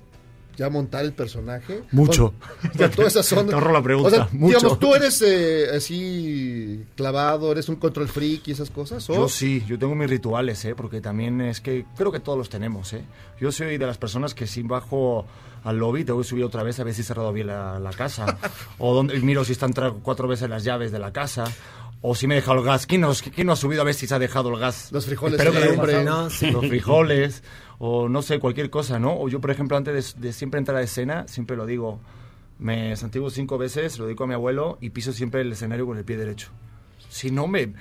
ya 0.57 0.70
montar 0.70 1.05
el 1.05 1.12
personaje? 1.12 1.82
Mucho. 1.92 2.34
Con, 2.61 2.70
con 2.78 2.90
toda 2.90 3.09
esa 3.09 3.22
zona. 3.22 3.44
Te 3.48 3.55
ahorro 3.55 3.72
la 3.72 3.82
pregunta, 3.82 4.09
O 4.09 4.11
sea, 4.11 4.28
mucho. 4.32 4.59
digamos, 4.59 4.78
¿tú 4.78 4.94
eres 4.94 5.22
eh, 5.22 5.66
así 5.74 6.84
clavado, 6.96 7.52
eres 7.52 7.68
un 7.68 7.76
control 7.76 8.09
freak 8.09 8.48
y 8.48 8.52
esas 8.52 8.70
cosas? 8.70 9.09
¿o? 9.11 9.14
Yo 9.14 9.28
sí, 9.28 9.64
yo 9.66 9.78
tengo 9.78 9.94
mis 9.94 10.09
rituales, 10.09 10.64
¿eh? 10.64 10.74
porque 10.74 11.00
también 11.00 11.40
es 11.40 11.61
que 11.61 11.84
creo 11.96 12.12
que 12.12 12.20
todos 12.20 12.38
los 12.38 12.48
tenemos. 12.48 12.92
¿eh? 12.92 13.05
Yo 13.40 13.52
soy 13.52 13.78
de 13.78 13.86
las 13.86 13.98
personas 13.98 14.34
que 14.34 14.46
si 14.46 14.62
bajo 14.62 15.26
al 15.64 15.78
lobby 15.78 16.05
tengo 16.05 16.20
que 16.20 16.26
subir 16.28 16.44
otra 16.44 16.62
vez 16.62 16.78
a 16.80 16.84
ver 16.84 16.94
si 16.94 17.00
he 17.00 17.05
cerrado 17.05 17.32
bien 17.32 17.48
la, 17.48 17.78
la 17.78 17.90
casa. 17.90 18.38
o 18.78 18.94
donde, 18.94 19.18
miro 19.20 19.44
si 19.44 19.52
están 19.52 19.72
cuatro 20.02 20.28
veces 20.28 20.48
las 20.48 20.64
llaves 20.64 20.92
de 20.92 20.98
la 20.98 21.12
casa. 21.12 21.44
O 22.07 22.14
si 22.14 22.26
me 22.26 22.34
he 22.34 22.36
dejado 22.36 22.59
el 22.59 22.64
gas. 22.66 22.86
¿Quién 22.86 23.00
no, 23.00 23.12
quién 23.34 23.46
no 23.46 23.55
ha 23.55 23.57
subido 23.57 23.80
a 23.80 23.84
ver 23.86 23.94
si 23.94 24.07
se 24.07 24.14
ha 24.14 24.18
dejado 24.18 24.50
el 24.50 24.61
gas? 24.61 24.92
Los 24.92 25.07
frijoles 25.07 25.40
Espero 25.40 25.86
que. 25.86 26.05
¿no? 26.05 26.28
Sí. 26.28 26.50
Los 26.50 26.66
frijoles. 26.66 27.42
O 27.79 28.09
no 28.09 28.22
sé, 28.22 28.39
cualquier 28.39 28.70
cosa, 28.70 28.99
¿no? 28.99 29.18
O 29.18 29.29
yo, 29.29 29.41
por 29.41 29.51
ejemplo, 29.51 29.77
antes 29.77 30.20
de, 30.20 30.33
siempre 30.33 30.59
entrar 30.59 30.77
a 30.77 30.83
escena, 30.83 31.27
siempre 31.29 31.57
lo 31.57 31.66
digo. 31.66 32.01
Me 32.59 32.95
santiguo 32.97 33.31
cinco 33.31 33.59
veces, 33.59 33.99
lo 33.99 34.07
dedico 34.07 34.25
a 34.25 34.27
mi 34.29 34.35
abuelo 34.35 34.79
y 34.81 34.91
piso 34.91 35.12
siempre 35.12 35.41
el 35.41 35.51
escenario 35.53 35.87
con 35.87 35.99
el 35.99 36.05
pie 36.05 36.16
derecho. 36.16 36.51
Si 37.09 37.31
no, 37.31 37.49
me, 37.49 37.75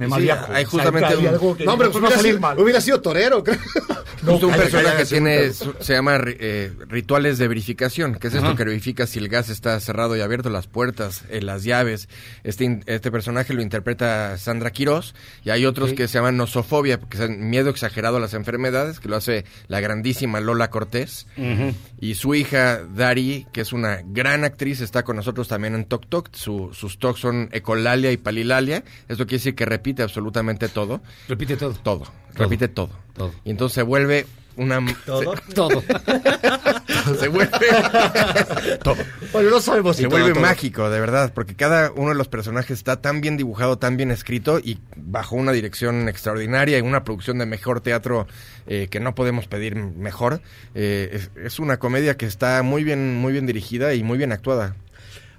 me 0.00 0.06
Sí, 0.06 0.10
mal 0.10 0.22
viajo. 0.22 0.52
hay 0.52 0.64
justamente 0.64 1.16
un- 1.16 1.24
No, 1.24 1.72
hombre, 1.72 1.88
pues 1.90 1.94
va 1.94 1.98
a 1.98 2.00
hubiera, 2.00 2.16
salir 2.16 2.32
sido, 2.32 2.40
mal. 2.40 2.58
hubiera 2.58 2.80
sido 2.80 3.00
torero, 3.00 3.44
creo. 3.44 3.58
Justo 4.24 4.48
un 4.48 4.54
personaje 4.54 4.98
que 4.98 5.04
tiene, 5.06 5.50
se 5.52 5.92
llama 5.94 6.20
eh, 6.26 6.72
rituales 6.88 7.38
de 7.38 7.48
verificación, 7.48 8.16
que 8.16 8.28
es 8.28 8.34
esto 8.34 8.54
que 8.54 8.64
verifica 8.64 9.06
si 9.06 9.18
el 9.18 9.28
gas 9.28 9.48
está 9.48 9.80
cerrado 9.80 10.14
y 10.16 10.20
abierto, 10.20 10.50
las 10.50 10.66
puertas, 10.66 11.24
eh, 11.30 11.40
las 11.40 11.64
llaves. 11.64 12.08
Este, 12.44 12.80
este 12.86 13.10
personaje 13.10 13.54
lo 13.54 13.62
interpreta 13.62 14.36
Sandra 14.36 14.72
Quirós 14.72 15.14
y 15.42 15.50
hay 15.50 15.64
otros 15.64 15.94
que 15.94 16.06
se 16.06 16.14
llaman 16.18 16.36
nosofobia, 16.36 16.98
que 17.00 17.16
es 17.22 17.30
miedo 17.30 17.70
exagerado 17.70 18.18
a 18.18 18.20
las 18.20 18.34
enfermedades, 18.34 19.00
que 19.00 19.08
lo 19.08 19.16
hace 19.16 19.44
la 19.68 19.80
grandísima 19.80 20.40
Lola 20.40 20.68
Cortés. 20.70 21.26
Ujú. 21.38 21.74
Y 22.00 22.14
su 22.14 22.34
hija 22.34 22.80
Dari, 22.94 23.46
que 23.52 23.62
es 23.62 23.72
una 23.72 24.00
gran 24.04 24.44
actriz, 24.44 24.80
está 24.82 25.02
con 25.02 25.16
nosotros 25.16 25.48
también 25.48 25.74
en 25.74 25.84
Tok 25.86 26.06
Tok. 26.08 26.28
Su- 26.32 26.70
sus 26.74 26.98
tocs 26.98 27.20
son 27.20 27.48
ecolalia 27.52 28.12
y 28.12 28.18
palilalia. 28.18 28.84
Esto 29.08 29.24
quiere 29.26 29.38
decir 29.38 29.54
que 29.54 29.64
repite 29.64 29.89
absolutamente 29.98 30.68
todo. 30.68 31.00
Repite 31.28 31.56
todo. 31.56 31.74
Todo. 31.74 32.04
Repite 32.34 32.68
todo. 32.68 32.90
Todo. 33.14 33.32
Y 33.44 33.50
entonces 33.50 33.74
se 33.74 33.82
vuelve 33.82 34.26
una... 34.56 34.84
¿Todo? 35.06 35.34
Todo. 35.54 35.82
Se, 35.82 37.14
se 37.18 37.28
vuelve... 37.28 37.50
Todo. 38.82 38.96
Bueno, 39.32 39.50
no 39.50 39.60
sabemos 39.60 39.96
si 39.96 40.02
se 40.02 40.08
todo, 40.08 40.18
vuelve 40.18 40.34
todo. 40.34 40.42
mágico, 40.42 40.90
de 40.90 41.00
verdad, 41.00 41.32
porque 41.34 41.54
cada 41.54 41.90
uno 41.92 42.10
de 42.10 42.14
los 42.14 42.28
personajes 42.28 42.72
está 42.72 43.00
tan 43.00 43.20
bien 43.20 43.36
dibujado, 43.36 43.78
tan 43.78 43.96
bien 43.96 44.10
escrito 44.10 44.58
y 44.58 44.78
bajo 44.96 45.36
una 45.36 45.52
dirección 45.52 46.08
extraordinaria 46.08 46.78
y 46.78 46.82
una 46.82 47.04
producción 47.04 47.38
de 47.38 47.46
mejor 47.46 47.80
teatro 47.80 48.26
eh, 48.66 48.88
que 48.90 49.00
no 49.00 49.14
podemos 49.14 49.46
pedir 49.46 49.76
mejor. 49.76 50.42
Eh, 50.74 51.10
es, 51.12 51.30
es 51.42 51.58
una 51.58 51.78
comedia 51.78 52.16
que 52.16 52.26
está 52.26 52.62
muy 52.62 52.84
bien, 52.84 53.16
muy 53.16 53.32
bien 53.32 53.46
dirigida 53.46 53.94
y 53.94 54.02
muy 54.02 54.18
bien 54.18 54.32
actuada. 54.32 54.76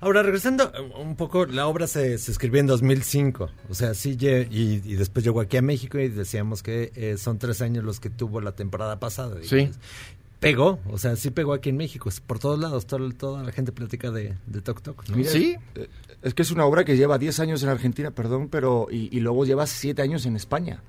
Ahora, 0.02 0.24
regresando 0.24 0.72
eh, 0.76 0.92
un 1.00 1.16
poco, 1.16 1.46
la 1.46 1.68
obra 1.68 1.88
se, 1.88 2.18
se 2.18 2.32
escribió 2.32 2.60
en 2.60 2.68
2005, 2.68 3.50
o 3.70 3.74
sea, 3.74 3.94
sí, 3.94 4.18
y, 4.20 4.82
y 4.84 4.96
después 4.96 5.24
llegó 5.24 5.40
aquí 5.42 5.58
a 5.58 5.62
México 5.62 5.98
y 6.00 6.10
decíamos 6.10 6.62
que 6.64 6.92
eh, 6.96 7.18
son 7.18 7.38
tres 7.40 7.62
años 7.62 7.84
los 7.84 8.00
que 8.00 8.10
tuvo 8.10 8.42
la 8.42 8.52
temporada 8.54 9.00
pasada. 9.00 9.36
digamos. 9.40 9.50
Sí. 9.50 9.70
Pegó, 10.40 10.80
o 10.90 10.98
sea, 10.98 11.16
sí 11.16 11.30
pegó 11.30 11.54
aquí 11.54 11.70
en 11.70 11.78
México, 11.78 12.10
es 12.10 12.20
por 12.20 12.40
todos 12.40 12.60
lados, 12.60 12.88
todo- 12.88 13.12
toda 13.12 13.44
la 13.44 13.52
gente 13.52 13.72
platica 13.72 14.10
de, 14.10 14.34
de 14.48 14.62
Tok 14.62 14.82
Tok. 14.82 15.04
¿Sí? 15.24 15.56
eh, 15.76 15.88
Es 16.24 16.34
que 16.34 16.42
es 16.42 16.50
una 16.50 16.66
obra 16.66 16.84
que 16.84 16.98
lleva 16.98 17.20
10 17.20 17.40
años 17.40 17.62
en 17.62 17.70
Argentina, 17.70 18.10
perdón, 18.10 18.50
pero 18.50 18.88
y, 18.90 19.16
y 19.16 19.20
luego 19.20 19.46
lleva 19.46 19.68
7 19.68 20.02
años 20.02 20.26
en 20.26 20.36
España. 20.36 20.82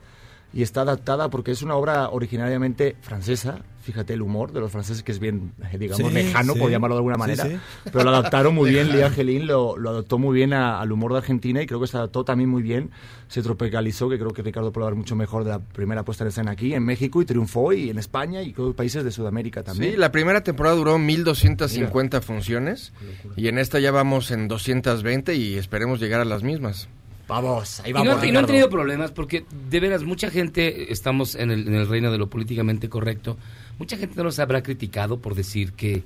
Y 0.54 0.62
está 0.62 0.82
adaptada 0.82 1.30
porque 1.30 1.50
es 1.50 1.62
una 1.62 1.76
obra 1.76 2.10
originariamente 2.10 2.96
francesa. 3.00 3.60
Fíjate 3.82 4.12
el 4.12 4.22
humor 4.22 4.52
de 4.52 4.60
los 4.60 4.70
franceses, 4.70 5.02
que 5.02 5.10
es 5.10 5.18
bien, 5.18 5.54
eh, 5.72 5.76
digamos, 5.76 6.06
Sí, 6.06 6.14
lejano, 6.14 6.52
sí. 6.52 6.58
por 6.60 6.70
llamarlo 6.70 6.94
de 6.94 6.98
alguna 7.00 7.16
manera. 7.16 7.44
sí. 7.44 7.56
Pero 7.84 8.04
lo 8.04 8.10
adaptaron 8.10 8.54
muy 8.54 8.70
bien. 8.70 8.92
Lea 8.92 9.06
Angelín 9.06 9.46
lo, 9.48 9.76
lo 9.76 9.90
adaptó 9.90 10.18
muy 10.18 10.36
bien 10.36 10.52
a- 10.52 10.80
al 10.80 10.92
humor 10.92 11.10
de 11.12 11.18
Argentina 11.18 11.60
y 11.60 11.66
creo 11.66 11.80
que 11.80 11.88
se 11.88 11.96
adaptó 11.96 12.22
también 12.24 12.48
muy 12.48 12.62
bien. 12.62 12.90
Se 13.26 13.42
tropicalizó, 13.42 14.08
que 14.08 14.18
creo 14.18 14.30
que 14.30 14.42
Ricardo 14.42 14.70
puede 14.70 14.84
hablar 14.86 14.96
mucho 14.98 15.16
mejor 15.16 15.42
de 15.42 15.50
la 15.50 15.58
primera 15.58 16.04
puesta 16.04 16.22
en 16.22 16.28
escena 16.28 16.52
aquí, 16.52 16.74
en 16.74 16.84
México, 16.84 17.20
y 17.22 17.24
triunfó, 17.24 17.72
y 17.72 17.90
en 17.90 17.98
España, 17.98 18.40
y 18.42 18.52
creo 18.52 18.68
que 18.68 18.74
países 18.74 19.02
de 19.02 19.10
Sudamérica 19.10 19.64
también. 19.64 19.92
Sí, 19.92 19.96
la 19.98 20.12
primera 20.12 20.44
temporada 20.44 20.76
duró 20.76 20.96
1250 20.98 22.20
funciones 22.20 22.92
y 23.36 23.48
en 23.48 23.58
esta 23.58 23.80
ya 23.80 23.90
vamos 23.90 24.30
en 24.30 24.46
220 24.46 25.34
y 25.34 25.54
esperemos 25.56 25.98
llegar 25.98 26.20
a 26.20 26.24
las 26.24 26.42
mismas. 26.44 26.88
Vamos, 27.32 27.80
ahí 27.80 27.90
Y 27.90 27.92
vamos. 27.92 28.16
no, 28.16 28.24
y 28.24 28.32
no 28.32 28.40
han 28.40 28.46
tenido 28.46 28.68
problemas 28.68 29.10
porque 29.10 29.44
de 29.70 29.80
veras 29.80 30.02
mucha 30.02 30.30
gente 30.30 30.92
estamos 30.92 31.34
en 31.34 31.50
el, 31.50 31.66
en 31.66 31.74
el 31.74 31.88
reino 31.88 32.12
de 32.12 32.18
lo 32.18 32.28
políticamente 32.28 32.88
correcto. 32.88 33.38
Mucha 33.78 33.96
gente 33.96 34.16
no 34.16 34.24
los 34.24 34.38
habrá 34.38 34.62
criticado 34.62 35.20
por 35.20 35.34
decir 35.34 35.72
que 35.72 36.02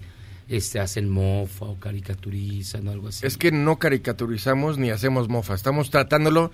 este 0.48 0.78
hacen 0.78 1.10
mofa 1.10 1.64
o 1.64 1.80
caricaturizan 1.80 2.86
o 2.86 2.92
algo 2.92 3.08
así. 3.08 3.26
Es 3.26 3.36
que 3.36 3.50
no 3.50 3.78
caricaturizamos 3.78 4.78
ni 4.78 4.90
hacemos 4.90 5.28
mofa, 5.28 5.54
estamos 5.54 5.90
tratándolo 5.90 6.52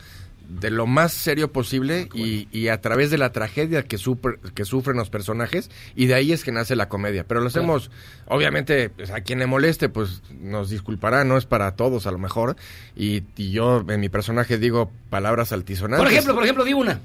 de 0.61 0.71
lo 0.71 0.87
más 0.87 1.13
serio 1.13 1.51
posible 1.53 2.09
y, 2.15 2.49
y 2.53 2.69
a 2.69 2.81
través 2.81 3.11
de 3.11 3.19
la 3.19 3.33
tragedia 3.33 3.83
que, 3.85 3.97
supr- 3.99 4.39
que 4.55 4.65
sufren 4.65 4.97
los 4.97 5.11
personajes 5.11 5.71
y 5.97 6.07
de 6.07 6.15
ahí 6.15 6.33
es 6.33 6.45
que 6.45 6.53
nace 6.53 6.77
la 6.77 6.89
comedia. 6.89 7.25
Pero 7.25 7.41
lo 7.41 7.47
hacemos, 7.49 7.91
obviamente, 8.27 8.91
pues, 8.91 9.11
a 9.11 9.21
quien 9.23 9.39
le 9.39 9.47
moleste, 9.47 9.89
pues 9.89 10.23
nos 10.41 10.71
disculpará, 10.71 11.25
no 11.25 11.37
es 11.37 11.47
para 11.47 11.75
todos 11.77 12.07
a 12.07 12.11
lo 12.13 12.19
mejor. 12.19 12.57
Y, 12.97 13.23
y 13.37 13.51
yo 13.51 13.85
en 13.89 14.01
mi 14.01 14.09
personaje 14.09 14.59
digo 14.59 14.91
palabras 15.11 15.53
altisonantes. 15.53 16.03
por 16.05 16.13
ejemplo, 16.13 16.35
por 16.35 16.43
ejemplo, 16.45 16.65
di 16.65 16.73
una. 16.75 17.01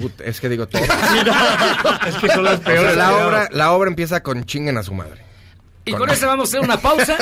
Puta, 0.00 0.24
es 0.24 0.40
que 0.40 0.48
digo 0.48 0.66
todo. 0.66 0.82
es 2.06 2.14
que 2.16 2.28
son 2.28 2.44
las 2.44 2.60
O 2.60 2.62
sea, 2.62 2.64
peores. 2.64 2.96
la, 2.96 3.26
obra, 3.26 3.48
la 3.52 3.72
obra 3.72 3.88
empieza 3.88 4.22
con 4.22 4.44
chinguen 4.44 4.76
a 4.78 4.82
su 4.82 4.92
madre. 4.94 5.22
Y 5.84 5.92
con 5.92 6.10
eso 6.10 6.26
vamos 6.26 6.48
a 6.48 6.50
hacer 6.50 6.60
una 6.60 6.80
pausa 6.80 7.16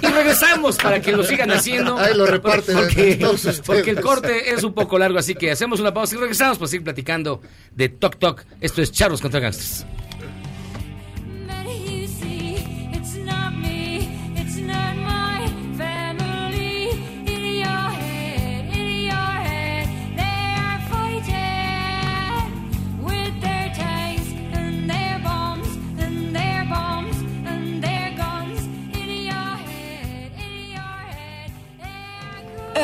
y 0.00 0.06
regresamos 0.06 0.76
para 0.76 1.00
que 1.00 1.12
lo 1.12 1.24
sigan 1.24 1.50
haciendo. 1.50 1.98
Ahí 1.98 2.14
lo 2.14 2.26
reparten 2.26 2.76
Porque, 2.76 3.26
porque 3.66 3.90
el 3.90 4.00
corte 4.00 4.52
es 4.52 4.62
un 4.62 4.72
poco 4.72 4.98
largo, 4.98 5.18
así 5.18 5.34
que 5.34 5.50
hacemos 5.50 5.80
una 5.80 5.92
pausa 5.92 6.14
y 6.14 6.18
regresamos 6.18 6.58
para 6.58 6.68
seguir 6.68 6.84
platicando 6.84 7.40
de 7.72 7.88
Tok 7.88 8.16
Tok. 8.16 8.44
Esto 8.60 8.82
es 8.82 8.92
Charlos 8.92 9.20
contra 9.20 9.40
Gangsters. 9.40 9.86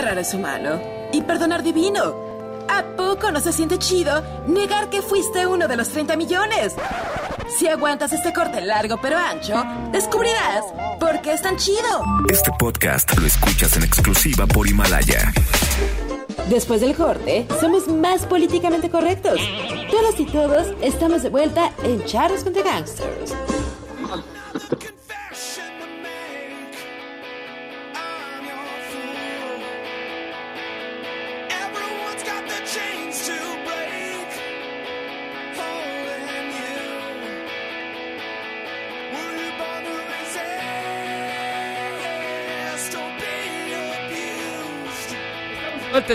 Es 0.00 0.32
humano 0.32 0.80
y 1.12 1.20
perdonar 1.22 1.62
divino. 1.62 2.14
¿A 2.68 2.82
poco 2.96 3.30
no 3.30 3.40
se 3.40 3.52
siente 3.52 3.78
chido 3.78 4.22
negar 4.46 4.88
que 4.88 5.02
fuiste 5.02 5.46
uno 5.46 5.68
de 5.68 5.76
los 5.76 5.88
30 5.90 6.16
millones? 6.16 6.74
Si 7.58 7.68
aguantas 7.68 8.12
este 8.12 8.32
corte 8.32 8.62
largo 8.62 8.98
pero 9.00 9.18
ancho, 9.18 9.62
descubrirás 9.92 10.64
por 10.98 11.20
qué 11.20 11.34
es 11.34 11.42
tan 11.42 11.56
chido. 11.56 12.02
Este 12.30 12.50
podcast 12.58 13.14
lo 13.18 13.26
escuchas 13.26 13.76
en 13.76 13.82
exclusiva 13.82 14.46
por 14.46 14.66
Himalaya. 14.66 15.32
Después 16.48 16.80
del 16.80 16.94
corte, 16.96 17.46
somos 17.60 17.86
más 17.86 18.24
políticamente 18.24 18.88
correctos. 18.88 19.38
Todas 19.90 20.18
y 20.18 20.24
todos 20.24 20.68
estamos 20.80 21.22
de 21.22 21.28
vuelta 21.28 21.72
en 21.84 22.02
Charros 22.06 22.42
contra 22.42 22.62
Gangsters. 22.62 23.34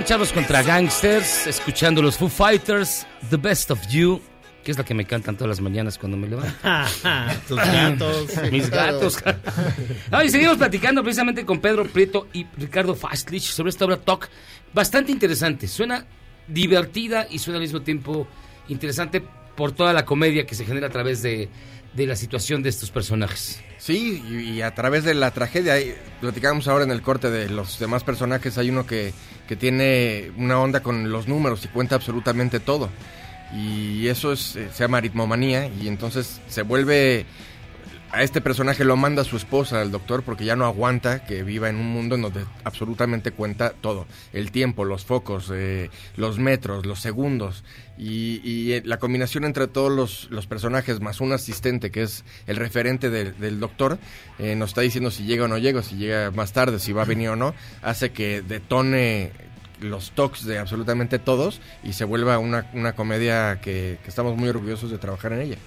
Charlos 0.04 0.34
contra 0.34 0.62
Gangsters, 0.62 1.48
escuchando 1.48 2.02
los 2.02 2.18
Foo 2.18 2.28
Fighters, 2.28 3.08
The 3.30 3.38
Best 3.38 3.72
of 3.72 3.80
You, 3.88 4.22
que 4.64 4.72
es 4.72 4.78
la 4.78 4.84
que 4.84 4.94
me 4.94 5.06
cantan 5.06 5.38
todas 5.38 5.50
las 5.50 5.62
mañanas 5.62 5.98
cuando 5.98 6.18
me 6.18 6.28
levanto. 6.28 6.54
Tus 7.48 7.58
gatos. 7.58 8.52
Mis 8.52 8.70
gatos. 8.70 9.24
No, 10.12 10.24
y 10.24 10.30
seguimos 10.30 10.58
platicando 10.58 11.02
precisamente 11.02 11.46
con 11.46 11.60
Pedro 11.60 11.86
Prieto 11.86 12.28
y 12.34 12.46
Ricardo 12.58 12.96
Fastlich 12.96 13.44
sobre 13.44 13.70
esta 13.70 13.86
obra 13.86 13.98
Talk. 13.98 14.30
Bastante 14.74 15.12
interesante. 15.12 15.68
Suena 15.68 16.06
divertida 16.48 17.28
y 17.30 17.40
suena 17.40 17.58
al 17.58 17.64
mismo 17.64 17.82
tiempo 17.82 18.28
interesante 18.68 19.24
por 19.56 19.72
toda 19.72 19.94
la 19.94 20.04
comedia 20.04 20.46
que 20.46 20.56
se 20.56 20.66
genera 20.66 20.88
a 20.88 20.92
través 20.92 21.22
de, 21.22 21.50
de 21.96 22.06
la 22.06 22.16
situación 22.16 22.62
de 22.62 22.70
estos 22.70 22.92
personajes. 22.92 23.62
Sí, 23.78 24.24
y, 24.30 24.62
a 24.62 24.74
través 24.74 25.04
de 25.04 25.14
la 25.14 25.32
tragedia, 25.32 25.74
ahí 25.74 25.96
platicábamos 26.22 26.68
ahora 26.68 26.84
en 26.84 26.92
el 26.92 27.02
corte 27.02 27.30
de 27.30 27.50
los 27.50 27.80
demás 27.80 28.04
personajes, 28.04 28.58
hay 28.58 28.70
uno 28.70 28.86
que, 28.86 29.14
que 29.48 29.56
tiene 29.56 30.32
una 30.38 30.60
onda 30.60 30.82
con 30.82 31.12
los 31.12 31.28
números 31.28 31.64
y 31.66 31.68
cuenta 31.70 31.96
absolutamente 31.96 32.60
todo. 32.60 32.90
Y 33.56 34.08
eso 34.08 34.34
es, 34.34 34.56
eh, 34.56 34.70
se 34.74 34.84
llama 34.84 34.98
aritmomanía 34.98 35.68
y 35.68 35.88
entonces 35.88 36.42
se 36.48 36.62
vuelve... 36.64 37.26
A 38.12 38.24
este 38.24 38.40
personaje 38.40 38.86
lo 38.86 38.96
manda 38.96 39.26
su 39.26 39.36
esposa, 39.36 39.82
el 39.82 39.92
doctor, 39.92 40.24
porque 40.24 40.46
ya 40.46 40.56
no 40.56 40.66
aguanta 40.66 41.26
que 41.26 41.44
viva 41.44 41.70
en 41.70 41.76
un 41.76 41.88
mundo 41.88 42.16
en 42.16 42.22
donde 42.22 42.46
absolutamente 42.64 43.32
cuenta 43.32 43.72
todo. 43.72 44.06
El 44.32 44.52
tiempo, 44.52 44.86
los 44.86 45.04
focos, 45.04 45.52
eh, 45.54 45.90
los 46.16 46.40
metros, 46.40 46.86
los 46.86 47.02
segundos. 47.02 47.66
Y, 47.98 48.72
eh, 48.72 48.82
la 48.86 49.00
combinación 49.00 49.44
entre 49.44 49.68
todos 49.68 50.30
los, 50.30 50.48
personajes, 50.48 51.02
más 51.02 51.20
un 51.20 51.34
asistente 51.34 51.92
que 51.92 52.04
es 52.04 52.24
el 52.48 52.56
referente 52.56 53.10
del- 53.10 53.60
doctor, 53.60 53.98
eh, 54.40 54.56
nos 54.56 54.70
está 54.70 54.82
diciendo 54.82 55.12
si 55.12 55.26
llega 55.26 55.46
o 55.46 55.48
no 55.50 55.58
llega, 55.58 55.84
si 55.84 55.96
llega 55.98 56.32
más 56.32 56.54
tarde, 56.54 56.80
si 56.80 56.94
va 56.94 57.02
a 57.02 57.06
venir 57.06 57.30
o 57.30 57.36
no, 57.36 57.54
hace 57.82 58.12
que 58.12 58.42
detone 58.42 59.32
los 59.82 60.12
toques 60.12 60.46
de 60.46 60.58
absolutamente 60.58 61.20
todos 61.20 61.60
y 61.84 61.94
se 61.94 62.06
vuelva 62.06 62.38
una, 62.38 62.70
una 62.74 62.94
comedia 62.94 63.60
que, 63.62 63.98
estamos 64.08 64.38
muy 64.38 64.48
orgullosos 64.48 64.90
de 64.90 64.98
trabajar 64.98 65.34
en 65.34 65.42
ella. 65.42 65.58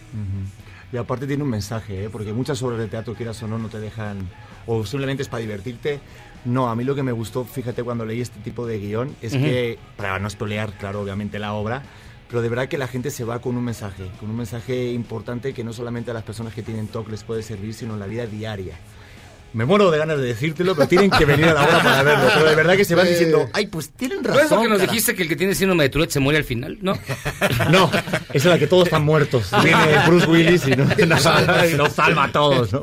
Y 0.93 0.97
aparte 0.97 1.27
tiene 1.27 1.43
un 1.43 1.51
mensaje, 1.51 2.05
¿eh? 2.05 2.11
porque 2.11 2.33
muchas 2.33 2.63
obras 2.63 2.79
de 2.79 2.89
teatro, 2.89 3.15
quieras 3.15 3.43
o 3.43 3.49
no, 3.49 3.59
no 3.59 3.69
te 3.69 3.79
dejan, 3.79 4.29
o 4.67 4.85
simplemente 4.87 5.23
es 5.23 5.29
para 5.29 5.43
divertirte. 5.43 6.01
No, 6.45 6.71
a 6.71 6.77
mí 6.77 6.85
lo 6.85 6.95
que 6.95 7.03
me 7.03 7.13
gustó, 7.13 7.45
fíjate, 7.45 7.83
cuando 7.83 8.07
leí 8.07 8.21
este 8.21 8.41
tipo 8.41 8.67
de 8.67 8.79
guion, 8.79 9.15
es 9.21 9.33
que, 9.33 9.79
para 9.97 10.19
no 10.19 10.31
spoilear, 10.31 10.73
claro, 10.79 11.03
obviamente 11.03 11.39
la 11.39 11.53
obra, 11.53 11.83
pero 12.29 12.43
de 12.43 12.49
verdad 12.49 12.69
que 12.69 12.79
la 12.79 12.87
gente 12.87 13.11
se 13.11 13.25
va 13.25 13.41
con 13.41 13.57
un 13.57 13.65
mensaje, 13.65 14.11
con 14.21 14.31
un 14.31 14.37
mensaje 14.37 14.93
importante 14.93 15.53
que 15.53 15.65
no 15.65 15.73
solamente 15.73 16.11
a 16.11 16.15
las 16.15 16.23
personas 16.23 16.55
que 16.55 16.63
tienen 16.63 16.87
TOC 16.87 17.09
les 17.09 17.25
puede 17.25 17.43
servir, 17.43 17.75
sino 17.75 17.95
en 17.95 18.01
la 18.01 18.07
vida 18.07 18.27
diaria. 18.27 18.79
Me 19.53 19.65
muero 19.65 19.91
de 19.91 19.99
ganas 19.99 20.19
de 20.19 20.25
decírtelo, 20.25 20.75
pero 20.75 20.89
tienen 20.89 21.11
que 21.11 21.25
venir 21.25 21.47
a 21.47 21.55
la 21.55 21.65
obra 21.65 21.83
para 21.83 22.03
verlo. 22.03 22.31
Pero 22.35 22.49
de 22.49 22.55
verdad 22.55 22.77
que 22.77 22.85
se 22.85 22.95
van 22.95 23.07
diciendo, 23.09 23.49
ay, 23.53 23.67
pues 23.67 23.91
tienen 23.91 24.23
¿No 24.23 24.29
es 24.31 24.35
lo 24.35 24.41
razón. 24.43 24.63
que 24.63 24.69
nos 24.69 24.79
cara". 24.79 24.91
dijiste 24.93 25.15
que 25.15 25.23
el 25.23 25.29
que 25.29 25.37
tiene 25.37 25.55
síndrome 25.55 25.85
de 25.85 25.89
Tourette 25.89 26.13
se 26.13 26.21
muere 26.21 26.39
al 26.39 26.45
final? 26.45 26.79
¿No? 26.81 26.99
No, 27.71 27.91
esa 27.93 28.33
es 28.33 28.45
la 28.45 28.59
que 28.59 28.67
todos 28.67 28.85
están 28.85 29.05
muertos. 29.05 29.51
Viene 29.63 30.07
Bruce 30.07 30.27
Willis 30.27 30.67
y, 30.67 30.71
no, 30.71 30.85
nos, 31.07 31.25
nos 31.77 31.93
salva 31.93 32.25
a 32.25 32.33
todos. 32.33 32.73
¿no? 32.73 32.83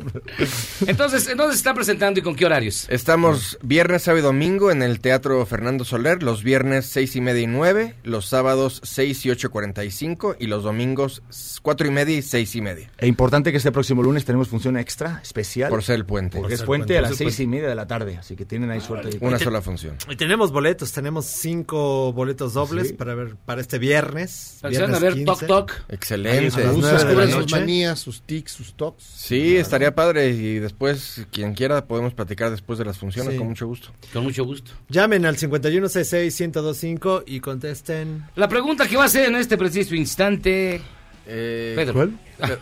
Entonces, 0.86 1.26
¿en 1.28 1.36
dónde 1.36 1.54
se 1.54 1.58
está 1.58 1.74
presentando 1.74 2.20
y 2.20 2.22
con 2.22 2.36
qué 2.36 2.46
horarios? 2.46 2.86
Estamos 2.88 3.58
viernes, 3.62 4.02
sábado 4.02 4.20
y 4.20 4.22
domingo 4.22 4.70
en 4.70 4.82
el 4.82 5.00
Teatro 5.00 5.44
Fernando 5.46 5.84
Soler, 5.84 6.22
los 6.22 6.42
viernes 6.42 6.86
seis 6.86 7.16
y 7.16 7.20
media 7.20 7.42
y 7.42 7.46
nueve, 7.46 7.94
los 8.04 8.26
sábados 8.26 8.80
6 8.84 9.26
y 9.26 9.28
8.45 9.30 10.36
y 10.38 10.46
los 10.46 10.62
domingos 10.62 11.22
cuatro 11.62 11.86
y 11.86 11.90
media 11.90 12.16
y 12.16 12.22
seis 12.22 12.54
y 12.54 12.60
media. 12.60 12.90
E 12.98 13.06
importante 13.06 13.50
que 13.50 13.58
este 13.58 13.72
próximo 13.72 14.02
lunes 14.02 14.24
tenemos 14.24 14.48
función 14.48 14.76
extra, 14.76 15.20
especial. 15.22 15.70
Por 15.70 15.82
ser 15.82 15.96
el 15.96 16.04
puente. 16.06 16.38
Porque 16.38 16.55
es 16.56 16.60
ser 16.60 16.66
puente 16.66 16.98
a 16.98 17.00
las 17.02 17.16
ser 17.16 17.28
seis 17.28 17.40
y 17.40 17.46
media 17.46 17.68
de 17.68 17.74
la 17.74 17.86
tarde, 17.86 18.16
así 18.18 18.36
que 18.36 18.44
tienen 18.44 18.70
ahí 18.70 18.80
suerte. 18.80 19.10
de- 19.10 19.18
Una 19.26 19.38
sola 19.38 19.62
función. 19.62 19.96
Y 20.10 20.16
tenemos 20.16 20.52
boletos, 20.52 20.92
tenemos 20.92 21.24
cinco 21.26 22.12
boletos 22.12 22.54
dobles 22.54 22.88
Sí. 22.88 22.94
para 22.94 23.14
ver 23.14 23.36
para 23.46 23.60
este 23.60 23.78
viernes. 23.78 24.58
Para 24.60 24.74
a 24.74 24.78
viernes 24.78 25.00
ver 25.00 25.12
Toc 25.24 25.38
15. 25.40 25.46
Toc. 25.46 25.72
Excelente. 25.88 26.60
Descubren 26.62 27.30
sus 27.30 27.50
manías, 27.52 27.98
sus 27.98 28.22
tics, 28.22 28.52
sus 28.52 28.74
tocs. 28.74 29.04
Sí, 29.04 29.56
estaría 29.56 29.94
padre 29.94 30.30
y 30.30 30.58
después, 30.58 31.26
quien 31.30 31.54
quiera, 31.54 31.86
podemos 31.86 32.12
platicar 32.14 32.50
después 32.50 32.78
de 32.78 32.84
las 32.84 32.98
funciones, 32.98 33.32
Sí. 33.32 33.38
con 33.38 33.48
mucho 33.48 33.66
gusto. 33.66 33.88
Con 34.12 34.24
mucho 34.24 34.44
gusto. 34.44 34.72
Llamen 34.88 35.24
al 35.26 35.36
5166-1025 35.36 37.22
y 37.26 37.40
contesten. 37.40 38.24
La 38.36 38.48
pregunta 38.48 38.86
que 38.88 38.96
va 38.96 39.04
a 39.04 39.06
hacer 39.06 39.26
en 39.28 39.36
este 39.36 39.56
preciso 39.56 39.94
instante, 39.94 40.80
Eh, 41.28 41.72
Pedro. 41.74 41.92
¿Cuál? 41.94 42.18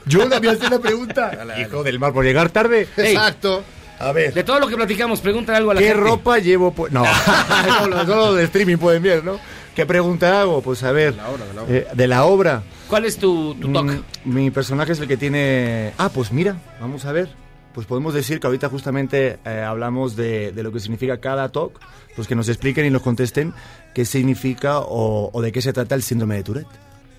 Yo 0.07 0.26
le 0.26 0.36
había 0.36 0.53
hecho 0.55 0.70
la 0.70 0.78
pregunta. 0.78 1.38
Hijo 1.61 1.82
del 1.82 1.99
mar, 1.99 2.12
por 2.14 2.24
llegar 2.24 2.49
tarde. 2.51 2.88
Exacto. 2.97 3.62
A 4.05 4.13
ver. 4.13 4.33
de 4.35 4.45
todo 4.45 4.61
lo 4.61 4.69
que 4.69 4.77
platicamos, 4.77 5.21
pregúntale 5.21 5.59
algo 5.59 5.71
a 5.71 5.75
la 5.75 5.81
¿Qué 5.81 5.89
gente. 5.89 6.01
ropa 6.03 6.39
llevo? 6.39 6.75
pu- 6.75 6.91
No, 6.91 7.05
solo, 7.81 8.05
solo 8.07 8.35
de 8.35 8.45
streaming 8.45 8.77
pueden 8.77 9.03
ver, 9.03 9.25
¿no? 9.25 9.39
¿Qué 9.75 9.87
pregunta 9.87 10.41
hago? 10.41 10.63
Pues 10.63 10.83
a 10.85 10.93
ver. 10.93 11.13
De 11.15 11.17
la 11.23 11.29
obra, 11.31 11.45
de 11.47 11.55
la 11.55 11.63
obra. 11.63 11.75
eh, 11.77 11.87
de 11.95 12.07
la 12.07 12.25
obra. 12.25 12.63
¿Cuál 12.89 13.05
es 13.07 13.17
tu, 13.19 13.55
tu 13.57 13.73
toc? 13.73 13.87
Mm, 13.87 14.01
mi 14.35 14.51
personaje 14.51 14.93
es 14.93 15.01
el 15.01 15.09
que 15.09 15.17
tiene... 15.17 15.93
Ah, 15.99 16.11
pues 16.11 16.31
mira, 16.33 16.57
vamos 16.81 17.05
a 17.07 17.13
ver. 17.13 17.29
Pues 17.73 17.87
podemos 17.89 18.15
decir 18.15 18.39
que 18.39 18.47
ahorita 18.47 18.69
justamente 18.69 19.41
eh, 19.45 19.65
hablamos 19.67 20.15
de, 20.15 20.53
de 20.53 20.63
lo 20.63 20.71
que 20.71 20.79
significa 20.79 21.19
cada 21.19 21.49
talk, 21.51 21.81
pues 22.15 22.29
que 22.29 22.37
nos 22.37 22.49
expliquen 22.49 22.87
y 22.87 22.91
nos 22.91 23.03
contesten 23.03 23.53
qué 23.95 24.05
significa 24.05 24.79
o, 24.79 25.31
o 25.33 25.43
de 25.43 25.51
qué 25.51 25.61
se 25.61 25.73
trata 25.73 25.97
el 25.97 26.05
síndrome 26.05 26.37
de 26.37 26.45
Tourette. 26.45 26.69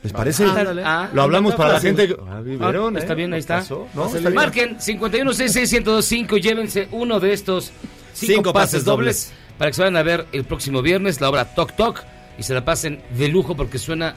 ¿Les 0.05 0.13
parece? 0.13 0.43
Ándale. 0.45 0.83
Ah, 0.85 1.09
lo 1.11 1.23
hablamos 1.23 1.55
para 1.55 1.73
la 1.73 1.79
gente... 1.79 2.07
que- 2.07 2.15
Ah, 2.29 2.39
¿vieron, 2.43 2.95
Ah, 2.95 2.99
está 2.99 3.13
eh? 3.13 3.15
bien, 3.15 3.33
ahí 3.33 3.39
¿Nos 3.39 3.43
está. 3.43 3.57
pasó? 3.57 3.87
¿No? 3.95 4.05
Está 4.05 4.19
bien. 4.19 4.33
Marquen 4.35 4.77
51661025 4.79 6.37
y 6.37 6.41
llévense 6.41 6.87
uno 6.91 7.19
de 7.19 7.33
estos 7.33 7.71
cinco, 8.13 8.33
Cinco 8.35 8.53
pases, 8.53 8.69
pases 8.73 8.85
dobles, 8.85 9.33
para 9.57 9.71
que 9.71 9.75
se 9.75 9.81
vayan 9.81 9.97
a 9.97 10.03
ver 10.03 10.27
el 10.31 10.43
próximo 10.43 10.83
viernes 10.83 11.19
la 11.21 11.29
obra 11.31 11.45
Toc 11.55 11.75
Toc 11.75 12.03
y 12.37 12.43
se 12.43 12.53
la 12.53 12.63
pasen 12.63 13.01
de 13.17 13.27
lujo 13.29 13.55
porque 13.55 13.79
suena 13.79 14.13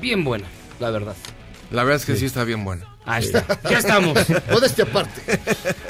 bien 0.00 0.22
buena, 0.22 0.46
la 0.78 0.90
verdad. 0.90 1.16
La 1.72 1.82
verdad 1.82 1.96
es 2.00 2.06
que 2.06 2.14
sí, 2.14 2.26
está 2.26 2.44
bien 2.44 2.64
bueno. 2.64 2.86
Ahí 3.04 3.24
está, 3.24 3.44
ya 3.68 3.78
estamos. 3.78 4.16
Modestia 4.52 4.84
aparte. 4.84 5.40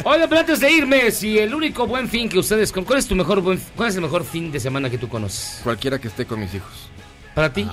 Oigan, 0.04 0.28
pero 0.30 0.40
antes 0.40 0.60
de 0.60 0.70
irme, 0.70 1.10
si 1.10 1.38
el 1.38 1.54
único 1.54 1.86
buen 1.86 2.08
fin 2.08 2.26
que 2.26 2.38
ustedes 2.38 2.72
con 2.72 2.84
¿cuál 2.84 3.00
es 3.00 3.06
tu 3.06 3.14
mejor 3.14 3.42
buen, 3.42 3.60
cuál 3.76 3.90
es 3.90 3.96
el 3.96 4.00
mejor 4.00 4.24
fin 4.24 4.50
de 4.50 4.58
semana 4.60 4.88
que 4.88 4.96
tú 4.96 5.10
conoces? 5.10 5.60
Cualquiera 5.62 5.98
que 6.00 6.08
esté 6.08 6.24
con 6.24 6.40
mis 6.40 6.54
hijos. 6.54 6.70
Para 7.34 7.52
ti. 7.52 7.68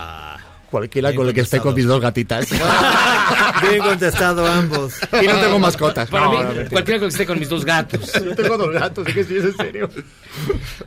Cualquiera 0.70 1.09
Bien 1.09 1.17
con 1.17 1.28
el 1.28 1.34
que 1.34 1.41
esté 1.41 1.59
con 1.59 1.74
mis 1.74 1.86
dos 1.86 1.99
gatitas. 2.01 2.47
Bien 3.61 3.80
contestado 3.82 4.45
ambos. 4.45 4.93
y 5.22 5.28
no 5.28 5.36
tengo 5.39 5.59
mascotas. 5.59 6.09
Para 6.09 6.26
No, 6.26 6.32
mí, 6.32 6.38
no, 6.63 6.70
cualquiera 6.70 6.99
que 6.99 7.07
esté 7.07 7.26
con 7.26 7.39
mis 7.39 7.49
dos 7.49 7.65
gatos. 7.65 8.11
Yo 8.26 8.36
tengo 8.36 8.57
dos 8.57 8.72
gatos, 8.72 9.05
¿de 9.05 9.13
qué 9.13 9.24
sí 9.24 9.38
es 9.38 9.45
en 9.45 9.57
serio? 9.57 9.89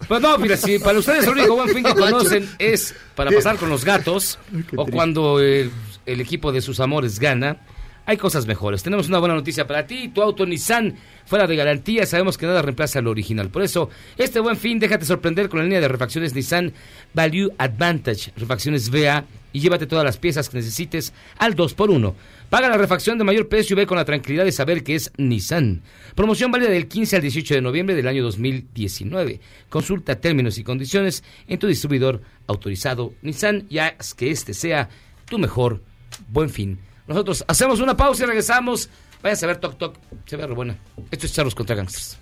Pues 0.08 0.20
no, 0.20 0.38
mira, 0.38 0.56
si 0.56 0.78
para 0.78 0.98
ustedes 0.98 1.24
el 1.24 1.30
único 1.30 1.54
buen 1.56 1.68
fin 1.70 1.82
que 1.84 1.94
conocen 1.96 2.48
es 2.58 2.94
para 3.14 3.30
pasar 3.30 3.56
con 3.56 3.68
los 3.68 3.84
gatos 3.84 4.38
o 4.76 4.86
cuando 4.86 5.40
el, 5.40 5.70
el 6.06 6.20
equipo 6.20 6.52
de 6.52 6.60
sus 6.60 6.80
amores 6.80 7.18
gana, 7.18 7.58
hay 8.06 8.16
cosas 8.16 8.46
mejores. 8.46 8.82
Tenemos 8.82 9.08
una 9.08 9.18
buena 9.18 9.34
noticia 9.34 9.66
para 9.66 9.86
ti. 9.86 10.08
Tu 10.08 10.22
auto 10.22 10.44
Nissan 10.46 10.96
fuera 11.24 11.46
de 11.46 11.54
garantía, 11.56 12.04
sabemos 12.06 12.36
que 12.38 12.46
nada 12.46 12.62
reemplaza 12.62 13.00
lo 13.00 13.10
original. 13.10 13.48
Por 13.48 13.62
eso, 13.62 13.90
este 14.16 14.40
buen 14.40 14.56
fin, 14.56 14.78
déjate 14.78 15.04
sorprender 15.04 15.48
con 15.48 15.58
la 15.60 15.64
línea 15.64 15.80
de 15.80 15.88
refacciones 15.88 16.34
Nissan 16.34 16.72
Value 17.14 17.52
Advantage, 17.58 18.32
refacciones 18.36 18.90
VA 18.90 19.24
y 19.52 19.60
llévate 19.60 19.86
todas 19.86 20.04
las 20.04 20.18
piezas 20.18 20.48
que 20.48 20.58
necesites 20.58 21.12
al 21.38 21.56
2x1. 21.56 22.14
Paga 22.50 22.68
la 22.68 22.76
refacción 22.76 23.18
de 23.18 23.24
mayor 23.24 23.48
precio 23.48 23.74
y 23.74 23.76
ve 23.76 23.86
con 23.86 23.96
la 23.96 24.04
tranquilidad 24.04 24.44
de 24.44 24.52
saber 24.52 24.84
que 24.84 24.94
es 24.94 25.12
Nissan. 25.16 25.82
Promoción 26.14 26.50
válida 26.50 26.70
del 26.70 26.88
15 26.88 27.16
al 27.16 27.22
18 27.22 27.54
de 27.54 27.62
noviembre 27.62 27.94
del 27.94 28.08
año 28.08 28.22
2019. 28.22 29.40
Consulta 29.68 30.20
términos 30.20 30.58
y 30.58 30.64
condiciones 30.64 31.24
en 31.46 31.58
tu 31.58 31.66
distribuidor 31.66 32.22
autorizado 32.46 33.14
Nissan 33.22 33.66
y 33.70 33.78
haz 33.78 34.14
que 34.14 34.30
este 34.30 34.54
sea 34.54 34.88
tu 35.26 35.38
mejor 35.38 35.82
buen 36.28 36.50
fin. 36.50 36.78
Nosotros 37.06 37.44
hacemos 37.46 37.80
una 37.80 37.96
pausa 37.96 38.24
y 38.24 38.26
regresamos. 38.26 38.88
Váyanse 39.22 39.44
a 39.44 39.48
ver 39.48 39.56
Toc 39.58 39.78
Toc. 39.78 39.96
Se 40.26 40.36
ve 40.36 40.46
re 40.46 40.54
buena. 40.54 40.76
Esto 41.10 41.26
es 41.26 41.32
Charlos 41.32 41.54
contra 41.54 41.76
Gangsters. 41.76 42.18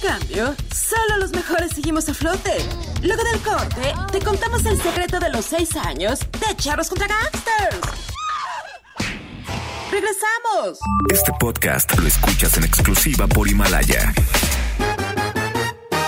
De 0.00 0.06
cambio, 0.06 0.54
solo 0.72 1.18
los 1.18 1.30
mejores 1.32 1.72
seguimos 1.74 2.08
a 2.08 2.14
flote. 2.14 2.58
Luego 3.02 3.22
del 3.24 3.40
corte, 3.40 3.94
te 4.12 4.20
contamos 4.20 4.64
el 4.66 4.80
secreto 4.80 5.18
de 5.18 5.30
los 5.30 5.44
seis 5.44 5.74
años 5.76 6.20
de 6.20 6.56
Charros 6.56 6.88
contra 6.88 7.08
Gangsters. 7.08 7.80
¡Regresamos! 9.90 10.78
Este 11.10 11.32
podcast 11.40 11.98
lo 11.98 12.06
escuchas 12.06 12.56
en 12.58 12.64
exclusiva 12.64 13.26
por 13.26 13.48
Himalaya. 13.48 14.12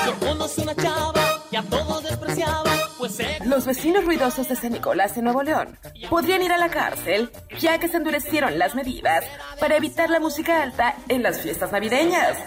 Yo 0.07 0.19
conocí 0.21 0.63
una 0.63 0.75
chava 0.77 1.40
que 1.51 1.59
a 1.59 1.63
todos 1.63 2.05
despreciaba, 2.05 2.71
pues 2.97 3.19
Los 3.45 3.67
vecinos 3.67 4.05
ruidosos 4.05 4.49
de 4.49 4.57
San 4.57 4.73
Nicolás 4.73 5.17
en 5.17 5.25
Nuevo 5.25 5.43
León 5.43 5.79
podrían 6.09 6.43
ir 6.43 6.53
a 6.53 6.59
la 6.59 6.71
cárcel 6.71 7.31
ya 7.59 7.79
que 7.79 7.89
se 7.89 7.97
endurecieron 7.97 8.59
las 8.59 8.75
medidas 8.75 9.25
para 9.59 9.77
evitar 9.77 10.09
la 10.11 10.21
música 10.21 10.63
alta 10.63 10.95
en 11.09 11.23
las 11.23 11.41
fiestas 11.41 11.73
navideñas. 11.73 12.39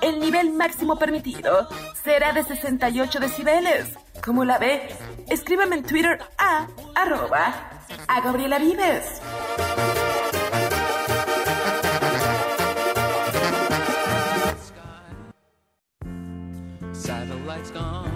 El 0.00 0.18
nivel 0.18 0.50
máximo 0.50 0.96
permitido 0.96 1.68
será 2.02 2.32
de 2.32 2.42
68 2.42 3.20
decibeles. 3.20 3.86
¿Cómo 4.24 4.44
la 4.44 4.58
ve? 4.58 4.88
Escríbame 5.28 5.76
en 5.76 5.82
Twitter 5.84 6.18
a 6.38 6.66
arroba 6.94 7.70
a 8.08 8.20
Gabriela 8.20 8.58
Vives. 8.58 9.20
Satellites 16.92 17.70
gone 17.72 18.15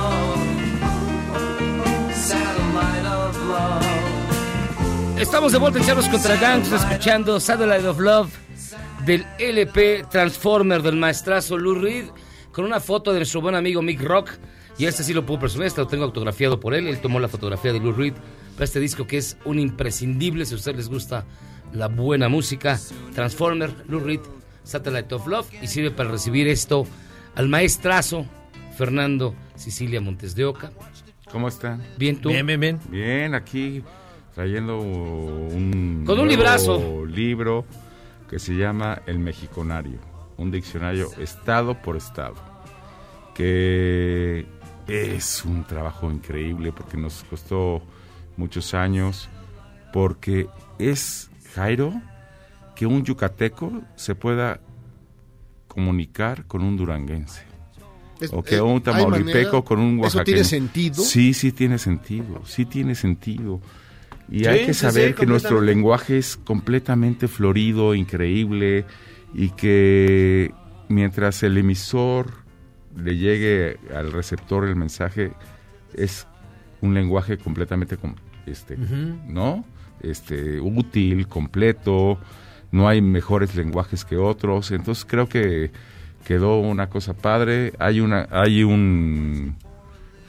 Estamos 5.21 5.51
de 5.51 5.59
vuelta 5.59 5.77
en 5.77 5.85
Charlos 5.85 6.09
contra 6.09 6.35
Gangsters 6.35 6.83
escuchando 6.83 7.39
Satellite 7.39 7.87
of 7.87 7.99
Love 7.99 8.33
del 9.05 9.23
LP 9.37 10.05
Transformer 10.09 10.81
del 10.81 10.95
maestrazo 10.95 11.59
Lou 11.59 11.75
Reed 11.75 12.05
con 12.51 12.65
una 12.65 12.79
foto 12.79 13.11
de 13.13 13.19
nuestro 13.19 13.39
buen 13.39 13.53
amigo 13.53 13.83
Mick 13.83 14.01
Rock. 14.01 14.31
Y 14.79 14.85
este 14.85 15.03
sí 15.03 15.13
lo 15.13 15.23
puedo 15.23 15.41
presumir, 15.41 15.67
este 15.67 15.79
lo 15.79 15.85
tengo 15.85 16.05
autografiado 16.05 16.59
por 16.59 16.73
él. 16.73 16.87
Él 16.87 16.99
tomó 17.01 17.19
la 17.19 17.27
fotografía 17.27 17.71
de 17.71 17.79
Lou 17.79 17.91
Reed 17.91 18.15
para 18.53 18.65
este 18.65 18.79
disco 18.79 19.05
que 19.05 19.19
es 19.19 19.37
un 19.45 19.59
imprescindible 19.59 20.43
si 20.43 20.55
a 20.55 20.57
ustedes 20.57 20.77
les 20.77 20.89
gusta 20.89 21.23
la 21.71 21.87
buena 21.87 22.27
música. 22.27 22.79
Transformer, 23.13 23.71
Lou 23.87 23.99
Reed, 23.99 24.21
Satellite 24.63 25.13
of 25.13 25.27
Love 25.27 25.47
y 25.61 25.67
sirve 25.67 25.91
para 25.91 26.09
recibir 26.09 26.47
esto 26.47 26.87
al 27.35 27.47
maestrazo 27.47 28.25
Fernando 28.75 29.35
Sicilia 29.53 30.01
Montes 30.01 30.33
de 30.33 30.45
Oca. 30.45 30.71
¿Cómo 31.31 31.47
están? 31.47 31.83
Bien, 31.99 32.19
tú. 32.19 32.29
Bien, 32.29 32.45
bien, 32.45 32.59
bien. 32.59 32.79
Bien, 32.89 33.35
aquí 33.35 33.83
trayendo 34.33 34.79
un, 34.79 36.03
Con 36.05 36.19
un 36.19 36.25
nuevo 36.25 36.25
librazo. 36.25 37.05
libro 37.05 37.65
que 38.29 38.39
se 38.39 38.53
llama 38.55 39.01
El 39.05 39.19
Mexiconario, 39.19 39.99
un 40.37 40.51
diccionario 40.51 41.09
estado 41.19 41.81
por 41.81 41.97
estado, 41.97 42.35
que 43.33 44.45
es 44.87 45.43
un 45.45 45.63
trabajo 45.65 46.09
increíble 46.11 46.71
porque 46.71 46.97
nos 46.97 47.23
costó 47.25 47.81
muchos 48.37 48.73
años, 48.73 49.29
porque 49.93 50.47
es, 50.79 51.29
Jairo, 51.55 51.93
que 52.75 52.85
un 52.85 53.03
yucateco 53.03 53.81
se 53.95 54.15
pueda 54.15 54.59
comunicar 55.67 56.45
con 56.47 56.63
un 56.63 56.77
duranguense. 56.77 57.43
Es- 58.19 58.31
o 58.33 58.43
que 58.43 58.55
eh, 58.57 58.61
un 58.61 58.73
¿hay 58.75 58.81
tamaulipeco 58.81 59.33
manera? 59.51 59.61
con 59.63 59.79
un 59.79 59.93
¿Eso 59.95 60.01
oaxaqueño. 60.03 60.25
tiene 60.25 60.43
sentido? 60.43 61.03
Sí, 61.03 61.33
sí 61.33 61.51
tiene 61.51 61.77
sentido, 61.77 62.45
sí 62.45 62.65
tiene 62.65 62.95
sentido. 62.95 63.59
Y 64.31 64.39
Sí, 64.39 64.45
hay 64.47 64.65
que 64.65 64.73
saber 64.73 65.09
sí, 65.09 65.13
que 65.15 65.25
nuestro 65.25 65.59
lenguaje 65.61 66.17
es 66.17 66.37
completamente 66.37 67.27
florido, 67.27 67.93
increíble, 67.93 68.85
y 69.33 69.49
que 69.49 70.53
mientras 70.87 71.43
el 71.43 71.57
emisor 71.57 72.31
le 72.95 73.17
llegue 73.17 73.77
al 73.93 74.11
receptor 74.11 74.65
el 74.65 74.75
mensaje, 74.77 75.33
es 75.93 76.27
un 76.79 76.93
lenguaje 76.93 77.37
completamente, 77.37 77.97
com- 77.97 78.15
este. 78.45 78.77
¿no? 79.27 79.65
Este, 80.01 80.59
útil, 80.61 81.27
completo, 81.27 82.17
no 82.71 82.87
hay 82.87 83.01
mejores 83.01 83.55
lenguajes 83.55 84.05
que 84.05 84.15
otros, 84.17 84.71
entonces 84.71 85.05
creo 85.05 85.27
que 85.27 85.71
quedó 86.25 86.59
una 86.59 86.89
cosa 86.89 87.13
padre, 87.13 87.73
hay 87.79 87.99
una, 87.99 88.27
hay 88.31 88.63
un, 88.63 89.55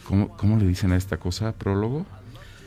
¿cómo, 0.05 0.29
cómo 0.37 0.59
le 0.59 0.67
dicen 0.67 0.93
a 0.93 0.97
esta 0.97 1.17
cosa? 1.19 1.53
¿Prólogo? 1.53 2.05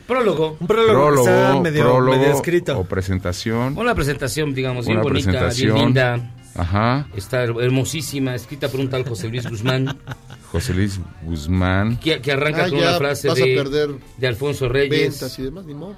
Prólogo. 0.08 0.58
Un 0.60 0.68
prólogo, 0.68 1.14
que 1.16 1.20
está 1.32 1.60
medio, 1.62 1.84
prólogo 1.84 2.18
medio 2.18 2.34
escrito. 2.34 2.78
o 2.80 2.84
presentación. 2.86 3.78
Una 3.78 3.95
presentación, 3.95 4.53
digamos, 4.53 4.86
bien 4.86 4.99
Una 4.99 5.03
bonita, 5.03 5.49
bien 5.56 5.76
linda. 5.76 6.32
Ajá. 6.56 7.08
Está 7.16 7.43
her- 7.43 7.62
hermosísima, 7.62 8.34
escrita 8.36 8.70
por 8.70 8.80
un 8.80 8.89
tal 8.89 9.03
José 9.08 9.28
Luis 9.28 9.49
Guzmán, 9.49 9.97
José 10.51 10.74
Luis 10.74 10.99
Guzmán. 11.24 11.97
que, 11.99 12.22
que 12.22 12.32
arranca 12.32 12.66
Ah, 12.66 12.70
con 12.70 12.80
una 12.80 12.93
frase 12.97 13.28
de, 13.34 13.56
perder 13.56 13.89
de 14.18 14.28
Alfonso 14.28 14.70
Reyes. 14.70 15.20
Ventas 15.20 15.38
y 15.39 15.43
demás, 15.43 15.66
ni 15.66 15.74
modo. 15.74 15.95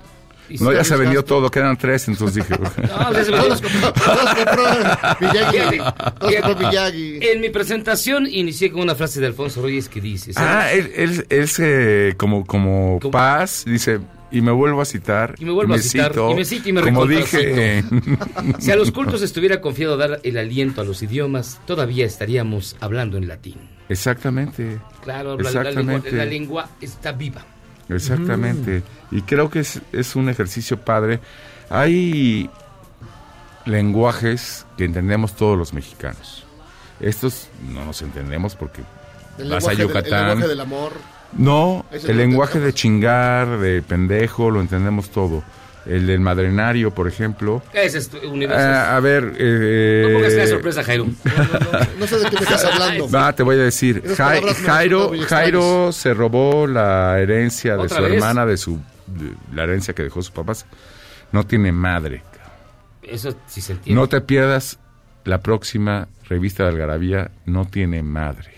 Y 0.49 0.57
No, 0.63 0.71
ya 0.71 0.83
se 0.83 0.95
vendió 0.95 1.23
todo, 1.23 1.49
quedan 1.49 1.77
tres, 1.77 2.07
entonces 2.07 2.35
dije. 2.35 2.59
No, 2.87 3.13
se 3.13 3.31
Miyagi. 6.55 7.19
En 7.21 7.41
mi 7.41 7.49
presentación 7.49 8.27
inicié 8.27 8.71
con 8.71 8.81
una 8.81 8.95
frase 8.95 9.19
de 9.19 9.27
Alfonso 9.27 9.61
Reyes 9.61 9.89
que 9.89 10.01
dice... 10.01 10.31
ah, 10.35 10.71
él, 10.71 10.91
él, 10.95 11.25
él 11.29 11.47
se, 11.47 12.13
como, 12.17 12.45
como 12.45 12.99
paz, 13.11 13.63
dice, 13.65 13.99
y 14.31 14.41
me 14.41 14.51
vuelvo 14.51 14.81
a 14.81 14.85
citar. 14.85 15.35
Y 15.37 15.45
me 15.45 15.51
vuelvo 15.51 15.73
a 15.73 15.79
citar, 15.79 16.11
cito, 16.11 16.31
y 16.31 16.35
me 16.35 16.45
cito 16.45 16.69
y 16.69 16.73
me 16.73 16.81
Como 16.81 17.05
dije. 17.05 17.83
Si 18.59 18.71
a 18.71 18.75
los 18.75 18.91
cultos 18.91 19.21
estuviera 19.21 19.61
confiado 19.61 19.97
dar 19.97 20.19
el 20.23 20.37
aliento 20.37 20.81
a 20.81 20.83
los 20.83 21.01
idiomas, 21.01 21.59
todavía 21.65 22.05
estaríamos 22.05 22.75
hablando 22.79 23.17
en 23.17 23.27
latín. 23.27 23.55
Exactamente. 23.89 24.79
Claro, 25.03 25.37
la, 25.37 25.51
la 25.51 25.63
lengua, 25.63 25.71
Exactamente. 25.71 26.11
la 26.11 26.25
lengua 26.25 26.69
está 26.81 27.11
viva. 27.13 27.45
Exactamente. 27.89 28.83
Y 29.11 29.21
creo 29.21 29.49
que 29.49 29.59
es, 29.59 29.81
es 29.91 30.15
un 30.15 30.29
ejercicio 30.29 30.77
padre. 30.77 31.19
Hay 31.69 32.49
lenguajes 33.65 34.65
que 34.77 34.85
entendemos 34.85 35.35
todos 35.35 35.57
los 35.57 35.73
mexicanos. 35.73 36.45
Estos 36.99 37.49
no 37.73 37.85
nos 37.85 38.01
entendemos 38.01 38.55
porque 38.55 38.81
El 39.37 39.49
vas 39.49 39.67
a 39.67 39.73
Yucatán. 39.73 40.13
el 40.13 40.27
lenguaje 40.27 40.47
del 40.47 40.59
amor. 40.61 40.91
No, 41.33 41.85
el 41.91 42.17
lenguaje 42.17 42.59
de 42.59 42.73
chingar, 42.73 43.59
de 43.59 43.81
pendejo, 43.81 44.49
lo 44.49 44.61
entendemos 44.61 45.09
todo. 45.09 45.43
El 45.87 46.05
del 46.07 46.19
madrenario, 46.19 46.93
por 46.93 47.07
ejemplo. 47.07 47.61
Ese 47.73 47.99
es 47.99 48.11
universo. 48.29 48.61
Ah, 48.67 48.97
a 48.97 48.99
ver, 48.99 49.33
eh, 49.37 50.03
no 50.07 50.13
pongas 50.17 50.33
una 50.33 50.47
sorpresa, 50.47 50.83
Jairo. 50.83 51.05
No 51.99 52.07
sé 52.07 52.17
de 52.19 52.29
qué 52.29 52.35
me 52.35 52.41
estás 52.41 52.65
hablando. 52.73 53.09
Va, 53.09 53.33
te 53.33 53.43
voy 53.43 53.55
a 53.55 53.59
decir. 53.59 54.03
Jai- 54.03 54.53
Jairo, 54.65 55.11
Jairo 55.27 55.91
se 55.93 56.13
robó 56.13 56.67
la 56.67 57.17
herencia 57.19 57.77
de 57.77 57.83
¿Otra 57.83 57.97
su 57.97 58.03
vez? 58.03 58.13
hermana, 58.13 58.45
de 58.45 58.57
su 58.57 58.79
de 59.07 59.31
la 59.55 59.63
herencia 59.63 59.93
que 59.93 60.03
dejó 60.03 60.21
sus 60.21 60.31
papás. 60.31 60.65
No 61.31 61.45
tiene 61.45 61.71
madre. 61.71 62.21
Eso 63.01 63.33
sí 63.47 63.61
se 63.61 63.71
entiende. 63.73 63.99
No 64.01 64.07
te 64.09 64.19
pierdas 64.19 64.79
la 65.23 65.39
próxima 65.41 66.09
revista 66.27 66.63
de 66.63 66.69
Algarabía. 66.69 67.31
No 67.45 67.65
tiene 67.65 68.03
madre. 68.03 68.56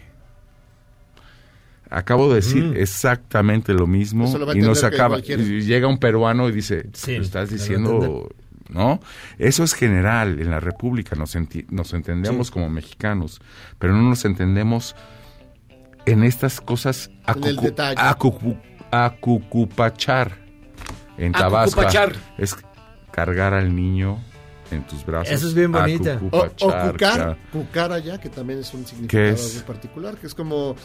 Acabo 1.90 2.30
de 2.30 2.36
decir 2.36 2.64
Mm. 2.66 2.78
exactamente 2.78 3.74
lo 3.74 3.88
mismo 3.88 4.32
lo 4.38 4.54
y 4.56 4.60
nos 4.62 4.84
acaba. 4.84 5.20
y 5.20 5.62
llega 5.62 5.88
un 5.88 5.98
peruano 5.98 6.48
y 6.48 6.52
dice, 6.52 6.88
Sí, 6.94 7.18
"Lo 7.18 7.24
estás 7.24 7.50
diciendo, 7.50 8.30
¿no? 8.70 9.00
Eso 9.40 9.64
es 9.64 9.74
general 9.74 10.40
en 10.40 10.52
la 10.52 10.60
República. 10.60 11.16
Nos, 11.16 11.36
enti- 11.36 11.66
nos 11.70 11.94
entendemos 11.94 12.48
Sí. 12.48 12.54
como 12.54 12.70
mexicanos, 12.70 13.42
pero 13.80 13.94
no 13.94 14.04
nos 14.04 14.24
entendemos 14.26 14.96
en 16.06 16.24
estas 16.24 16.62
cosas 16.62 17.10
acucupachar 18.92 20.38
en 21.18 21.32
Tabasco. 21.34 21.82
Acucupachar. 21.82 22.16
Es 22.38 22.56
cargar 23.12 23.54
al 23.54 23.76
niño 23.76 24.20
en 24.72 24.86
tus 24.86 25.06
brazos. 25.06 25.34
Eso 25.34 25.48
es 25.48 25.54
bien 25.54 25.72
bonita. 25.72 26.20
O, 26.32 26.38
o 26.38 26.50
cucar, 26.60 26.98
ca- 26.98 27.38
cucar 27.52 27.92
allá, 27.92 28.20
que 28.20 28.30
también 28.30 28.60
es 28.60 28.74
un 28.74 28.86
significado 28.86 29.24
es? 29.26 29.56
muy 29.56 29.64
particular, 29.64 30.16
que 30.18 30.28
es 30.28 30.36
como 30.36 30.76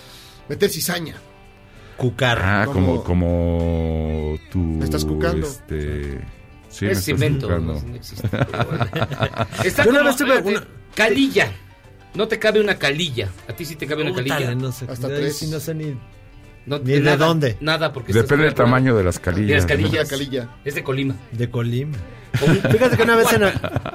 meter 0.48 0.70
cizaña. 0.70 1.14
Cucar. 1.96 2.38
Ah, 2.42 2.64
como, 2.66 3.04
Como- 3.04 4.36
tú. 4.50 4.58
¿Me 4.58 4.84
estás 4.84 5.04
cucando? 5.04 5.46
Este, 5.46 6.20
sí, 6.68 6.86
es 6.86 7.04
cemento. 7.04 7.46
cucando. 7.46 7.74
No, 7.74 7.80
no 7.82 7.94
existe. 7.94 8.28
pero 8.28 8.46
bueno. 8.66 8.84
Está 9.64 9.84
Yo 9.84 9.90
una 9.90 9.98
como, 10.00 10.08
vez 10.10 10.16
tuve 10.16 10.30
fíjate, 10.30 10.48
una- 10.48 10.66
calilla. 10.94 11.52
No 12.14 12.28
te 12.28 12.38
cabe 12.38 12.60
una 12.60 12.76
calilla. 12.78 13.28
A 13.48 13.52
ti 13.54 13.64
sí 13.64 13.76
te 13.76 13.86
cabe 13.86 14.02
una 14.02 14.14
calilla. 14.14 14.54
no 14.54 14.70
sé. 14.72 14.86
Hasta 14.88 15.08
tres. 15.08 15.36
sí 15.38 15.46
no 15.48 15.58
sé 15.60 15.74
ni... 15.74 15.96
No, 16.66 16.78
Ni 16.78 16.92
de 16.92 17.00
nada, 17.00 17.26
dónde. 17.26 17.56
Nada, 17.60 17.92
porque 17.92 18.12
Depende 18.12 18.44
del 18.44 18.54
tamaño 18.54 18.96
de 18.96 19.04
las 19.04 19.16
De 19.16 19.20
calillas. 19.20 19.56
las 19.62 19.66
calillas. 19.66 19.92
La 19.92 20.16
calilla. 20.16 20.48
Es 20.64 20.74
de 20.74 20.82
Colima. 20.82 21.14
De 21.32 21.50
Colima. 21.50 21.96
Fíjate 22.32 22.96
que 22.96 23.02
una 23.04 23.14
vez, 23.16 23.32
en, 23.32 23.42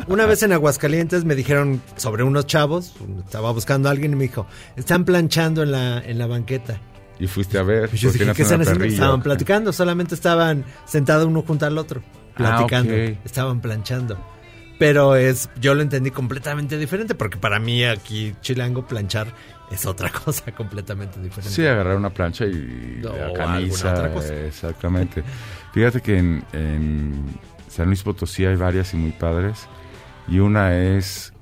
una 0.08 0.26
vez 0.26 0.44
en 0.44 0.54
Aguascalientes 0.54 1.26
me 1.26 1.36
dijeron 1.36 1.82
sobre 1.98 2.24
unos 2.24 2.46
chavos, 2.48 2.94
estaba 3.26 3.52
buscando 3.52 3.90
a 3.90 3.92
alguien 3.92 4.14
y 4.14 4.16
me 4.16 4.24
dijo, 4.24 4.48
están 4.78 5.04
planchando 5.04 5.64
en 5.64 5.72
la, 5.72 6.00
en 6.00 6.18
la 6.18 6.26
banqueta. 6.28 6.80
Y 7.20 7.28
fuiste 7.28 7.58
a 7.58 7.64
ver, 7.64 7.90
Y 7.92 7.98
yo 7.98 8.12
dije, 8.12 8.32
¿qué 8.34 8.44
están 8.44 8.62
haciendo? 8.62 8.86
Estaban 8.86 9.22
platicando, 9.22 9.74
solamente 9.74 10.16
estaban 10.16 10.64
sentados 10.86 11.26
uno 11.26 11.42
junto 11.42 11.66
al 11.66 11.78
otro, 11.78 12.02
platicando, 12.34 12.94
Ah, 12.94 13.10
ok. 13.12 13.26
estaban 13.26 13.60
planchando. 13.60 14.18
Pero 14.78 15.18
es, 15.18 15.50
yo 15.60 15.74
lo 15.74 15.82
entendí 15.82 16.10
completamente 16.12 16.78
diferente, 16.78 17.16
porque 17.16 17.38
para 17.38 17.60
mí 17.60 17.84
aquí 17.84 18.34
chilango 18.40 18.88
planchar 18.88 19.34
es 19.72 19.86
otra 19.86 20.10
cosa 20.26 20.52
completamente 20.54 21.20
diferente. 21.22 21.50
Sí, 21.54 21.66
agarrar 21.66 21.96
una 21.98 22.10
plancha 22.12 22.46
y 22.46 23.00
No, 23.02 23.16
la 23.16 23.34
camisa. 23.34 23.90
alguna 23.92 24.08
otra 24.08 24.14
cosa. 24.14 24.34
Exactamente. 24.36 25.24
Fíjate 25.74 26.02
que 26.02 26.18
en, 26.18 26.44
en 26.54 27.26
San 27.70 27.88
Luis 27.88 28.02
Potosí 28.04 28.46
hay 28.46 28.56
varias 28.56 28.94
y 28.94 28.98
muy 28.98 29.12
padres. 29.12 29.68
Y 30.28 30.40
una 30.40 30.76
es 30.78 31.34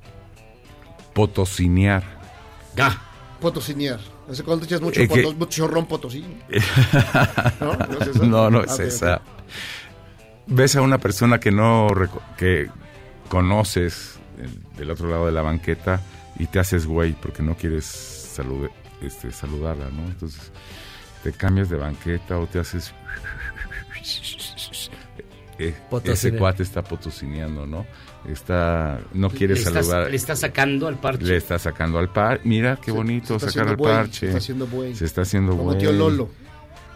potosinear. 1.13 2.03
Ah. 2.79 3.01
Potosinear. 3.41 3.99
¿Hace 4.29 4.43
cuánto 4.43 4.65
echas 4.65 4.81
mucho, 4.81 4.99
Eh, 4.99 5.07
que- 5.07 5.33
mucho 5.35 5.67
ron 5.67 5.85
potosí? 5.85 6.25
¿No? 7.61 7.73
¿No 7.75 7.99
es 8.01 8.07
esa? 8.07 8.25
no, 8.25 8.49
no 8.49 8.59
Ah, 8.59 8.63
es 8.65 8.73
ok, 8.73 8.79
esa. 8.79 9.21
Ves 10.47 10.75
a 10.75 10.81
una 10.81 10.97
persona 10.97 11.39
que 11.39 11.51
no 11.51 11.87
que 12.37 12.67
conoces 13.29 14.17
eh, 14.39 14.47
del 14.77 14.89
otro 14.91 15.07
lado 15.09 15.25
de 15.27 15.31
la 15.33 15.41
banqueta 15.43 16.01
y 16.39 16.47
te 16.47 16.59
haces 16.59 16.85
güey 16.87 17.13
porque 17.13 17.43
no 17.43 17.55
quieres 17.55 18.16
salude- 18.37 18.71
este, 19.01 19.31
saludarla, 19.31 19.89
¿no? 19.89 20.03
Entonces 20.07 20.51
te 21.23 21.31
cambias 21.31 21.69
de 21.69 21.77
banqueta 21.77 22.37
o 22.37 22.47
te 22.47 22.59
haces 22.59 22.93
eh, 25.59 25.73
ese 26.05 26.35
cuate 26.35 26.63
está 26.63 26.83
potosineando, 26.83 27.65
¿no? 27.65 27.85
Está 28.27 28.99
no 29.13 29.29
quiere 29.29 29.53
le 29.55 29.61
saludar. 29.61 30.09
le 30.09 30.15
está 30.15 30.35
sacando 30.35 30.87
al 30.87 30.99
parche. 30.99 31.25
Le 31.25 31.37
está 31.37 31.57
sacando 31.57 31.97
al 31.97 32.09
parche. 32.09 32.41
Mira 32.47 32.77
qué 32.81 32.91
bonito 32.91 33.35
está 33.35 33.49
sacar 33.49 33.63
haciendo 33.67 33.71
al 33.71 33.77
buey, 33.77 33.93
parche. 33.93 34.19
se 34.19 34.25
está 34.27 34.37
haciendo 34.37 34.67
buey. 34.67 34.95
Se 34.95 35.05
está 35.05 35.21
haciendo 35.21 35.51
Como 35.51 35.63
buey. 35.63 35.77
tío 35.77 35.91
Lolo. 35.91 36.29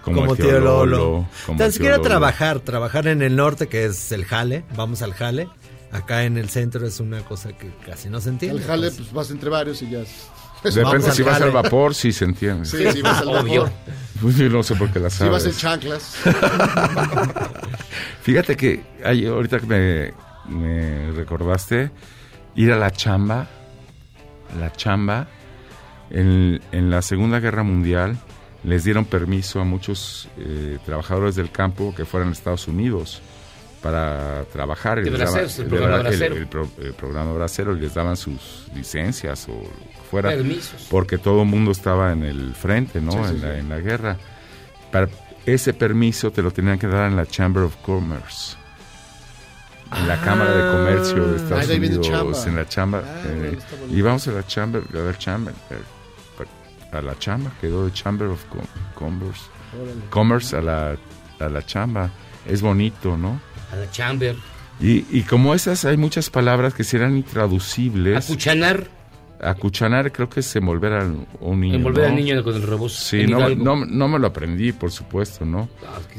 Como, 0.04 0.22
Como 0.22 0.32
el 0.34 0.38
tío 0.40 0.60
Lolo. 0.60 1.28
como 1.46 1.58
Tan 1.58 1.68
el 1.68 1.74
siquiera 1.74 2.02
trabajar, 2.02 2.60
trabajar 2.60 3.08
en 3.08 3.22
el 3.22 3.36
norte, 3.36 3.68
que 3.68 3.86
es 3.86 4.12
el 4.12 4.26
jale, 4.26 4.64
vamos 4.76 5.02
al 5.02 5.14
jale. 5.14 5.48
Acá 5.92 6.24
en 6.24 6.38
el 6.38 6.50
centro 6.50 6.86
es 6.88 7.00
una 7.00 7.22
cosa 7.24 7.52
que 7.54 7.70
casi 7.86 8.10
no 8.10 8.20
se 8.22 8.30
entiende. 8.30 8.62
Al 8.62 8.68
jale, 8.68 8.88
pues. 8.88 8.98
pues 8.98 9.14
vas 9.14 9.32
entre 9.32 9.50
varios 9.50 9.82
y 9.82 9.90
ya. 9.90 10.04
Es- 10.64 10.76
Depende 10.76 11.12
si 11.12 11.24
vas 11.24 11.42
al 11.42 11.52
vapor, 11.52 11.94
sí 11.96 12.12
se 12.12 12.26
entiende. 12.26 12.66
Sí, 12.66 12.84
si 12.92 13.02
vas 13.02 13.22
al 13.22 13.28
vapor. 13.32 13.72
Pues 14.22 14.36
yo 14.38 14.50
no 14.50 14.62
sé 14.62 14.76
por 14.76 14.92
qué 14.92 15.00
la 15.00 15.10
Si 15.10 15.18
sabes. 15.18 15.32
vas 15.34 15.46
en 15.46 15.54
chanclas. 15.54 16.16
Fíjate 18.22 18.56
que 18.56 18.84
hay, 19.04 19.26
ahorita 19.26 19.60
que 19.60 19.66
me, 19.66 20.14
me 20.56 21.12
recordaste, 21.12 21.92
ir 22.56 22.72
a 22.72 22.76
la 22.78 22.92
chamba, 22.92 23.48
la 24.60 24.72
chamba, 24.74 25.28
en, 26.10 26.62
en 26.72 26.90
la 26.92 27.02
Segunda 27.02 27.40
Guerra 27.40 27.64
Mundial 27.64 28.18
les 28.64 28.84
dieron 28.84 29.06
permiso 29.06 29.60
a 29.60 29.64
muchos 29.64 30.28
eh, 30.38 30.78
trabajadores 30.86 31.36
del 31.36 31.50
campo 31.52 31.96
que 31.96 32.06
fueran 32.06 32.30
a 32.30 32.32
Estados 32.34 32.68
Unidos 32.68 33.22
para 33.82 34.44
trabajar. 34.54 35.00
el 35.00 35.08
el 35.08 36.48
pro- 36.48 36.70
el 36.80 36.94
programa 36.94 37.34
bracero, 37.34 37.76
y 37.76 37.80
les 37.80 37.96
daban 37.96 38.16
sus 38.18 38.68
licencias 38.76 39.48
o 39.50 39.54
fuera. 40.12 40.30
Permisos. 40.30 40.88
Porque 40.92 41.18
todo 41.18 41.42
el 41.42 41.48
mundo 41.48 41.72
estaba 41.72 42.12
en 42.12 42.24
el 42.24 42.54
frente, 42.54 43.02
¿no? 43.02 43.12
Sí, 43.14 43.18
sí, 43.24 43.30
en. 43.36 43.42
La, 43.42 43.58
en 43.58 43.70
la 43.70 43.80
guerra. 43.80 44.18
Para 44.92 45.08
ese 45.46 45.74
permiso 45.74 46.30
te 46.32 46.42
lo 46.44 46.52
tenían 46.52 46.78
que 46.78 46.86
dar 46.88 47.10
en 47.10 47.16
la 47.16 47.26
Chamber 47.26 47.64
of 47.64 47.76
Commerce. 47.78 48.56
En 49.98 50.08
la 50.08 50.22
Cámara 50.22 50.52
de 50.56 50.72
Comercio 50.72 51.28
de 51.28 51.38
Estados 51.38 51.66
Ah, 51.66 51.68
viene 51.68 51.98
Unidos, 51.98 52.46
en 52.48 52.56
la 52.56 52.68
chamba. 52.70 53.04
Ah, 53.06 53.22
eh, 53.26 53.58
y 53.90 54.02
vamos 54.02 54.26
a 54.28 54.32
la 54.32 54.46
Chamber, 54.48 54.84
a 54.94 54.98
la 54.98 55.18
Chamber, 55.18 55.54
eh, 55.70 56.96
a 56.98 57.02
la 57.02 57.18
chamba, 57.20 57.52
quedó 57.60 57.86
de 57.86 57.92
Chamber 57.94 58.28
of 58.28 58.44
Com- 58.46 58.62
Commerce. 58.96 59.42
Órale. 59.82 60.02
Commerce 60.10 60.56
a 60.58 60.62
la, 60.62 60.96
a 61.40 61.50
la 61.50 61.66
chamba. 61.66 62.10
Es 62.46 62.62
bonito, 62.62 63.18
¿no? 63.18 63.40
A 63.72 63.76
la 63.78 63.90
chamber. 63.92 64.36
Y, 64.80 65.06
y 65.10 65.22
como 65.24 65.54
esas, 65.54 65.86
hay 65.86 65.96
muchas 65.96 66.30
palabras 66.30 66.74
que 66.74 66.84
serán 66.84 67.16
intraducibles. 67.18 68.26
Acuchanar. 68.26 68.88
Acuchanar 69.42 70.12
creo 70.12 70.30
que 70.30 70.42
es 70.42 70.56
envolver 70.56 70.94
a 70.94 71.06
un 71.40 71.60
niño. 71.60 71.76
Envolver 71.76 72.04
¿no? 72.04 72.10
al 72.10 72.16
niño 72.16 72.44
con 72.44 72.56
el 72.56 72.62
rebozo. 72.64 73.02
Sí, 73.02 73.26
no, 73.26 73.50
no, 73.50 73.86
no 73.86 74.08
me 74.08 74.20
lo 74.20 74.28
aprendí, 74.28 74.72
por 74.72 74.92
supuesto, 74.92 75.46
¿no? 75.46 75.68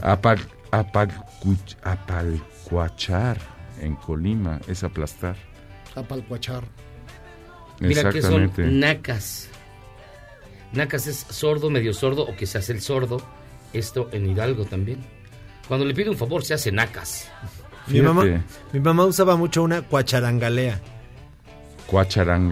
Ah, 0.02 0.16
Apal- 0.20 0.46
apalcuch- 0.72 1.76
apalcuachar 1.82 3.38
en 3.80 3.94
Colima 3.96 4.60
es 4.66 4.82
aplastar. 4.84 5.36
Apalcuachar. 5.94 6.64
Mira 7.80 8.10
que 8.10 8.22
son 8.22 8.50
nacas. 8.80 9.48
Nacas 10.72 11.06
es 11.06 11.16
sordo, 11.28 11.68
medio 11.70 11.92
sordo 11.92 12.22
o 12.22 12.34
que 12.36 12.46
se 12.46 12.58
hace 12.58 12.72
el 12.72 12.80
sordo. 12.80 13.20
Esto 13.72 14.08
en 14.12 14.30
Hidalgo 14.30 14.64
también. 14.64 14.98
Cuando 15.68 15.86
le 15.86 15.94
pide 15.94 16.10
un 16.10 16.16
favor 16.16 16.44
se 16.44 16.54
hace 16.54 16.70
nacas. 16.72 17.30
Mi 17.86 18.00
mamá, 18.00 18.24
mi 18.72 18.80
mamá 18.80 19.04
usaba 19.06 19.36
mucho 19.36 19.62
una 19.62 19.82
Cuacharangalea. 19.82 20.80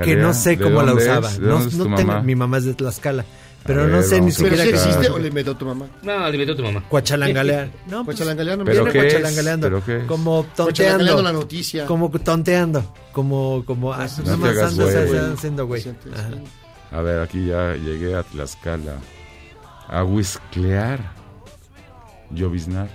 Que 0.04 0.16
no 0.16 0.34
sé 0.34 0.56
¿De 0.56 0.64
cómo 0.64 0.82
la 0.82 0.94
usaba. 0.94 1.28
es? 1.28 1.40
¿De 1.40 1.46
No, 1.46 1.58
no 1.60 1.68
tengo- 1.68 1.88
mamá? 1.88 2.20
mi 2.22 2.34
mamá 2.34 2.58
es 2.58 2.64
de 2.66 2.74
Tlaxcala, 2.74 3.24
pero 3.64 3.82
A 3.82 3.86
no 3.86 3.92
ver, 3.98 4.02
sé 4.04 4.14
ni 4.16 4.20
vamos 4.30 4.34
a 4.38 4.42
¿Pero 4.42 4.56
siquiera 4.56 4.78
si 4.78 4.88
existe 4.88 5.10
o 5.12 5.18
le 5.18 5.28
inventó 5.28 5.56
tu 5.56 5.64
mamá? 5.66 5.86
No, 6.02 6.28
le 6.28 6.32
inventó 6.34 6.56
tu 6.56 6.62
mamá. 6.62 6.84
Cuachalangalea. 6.88 7.70
No, 7.88 8.04
pues, 8.04 8.16
Cuachalangalea 8.16 8.56
no 8.56 8.64
me 8.64 8.70
¿Pero 8.70 8.84
viene. 8.84 9.00
cuachalangaleando. 9.00 9.66
¿Pero 9.66 9.84
qué? 9.84 10.06
Como 10.06 10.42
Cuachalangaleando 10.44 11.04
tonteando. 11.06 11.22
la 11.22 11.32
noticia. 11.32 11.86
Como 11.86 12.10
tonteando. 12.10 12.94
Como, 13.12 13.62
como, 13.66 13.92
ah, 13.92 14.06
No 14.24 14.38
te 14.38 14.48
hagas 14.48 14.76
güey. 14.76 15.18
haciendo 15.34 15.66
güey. 15.66 15.84
A 16.92 17.00
ver, 17.02 17.20
aquí 17.20 17.46
ya 17.46 17.74
llegué 17.76 18.14
a 18.16 18.22
Tlaxcala. 18.22 18.94
A 19.88 20.04
huisclear. 20.04 21.00
Lloviznar. 22.30 22.88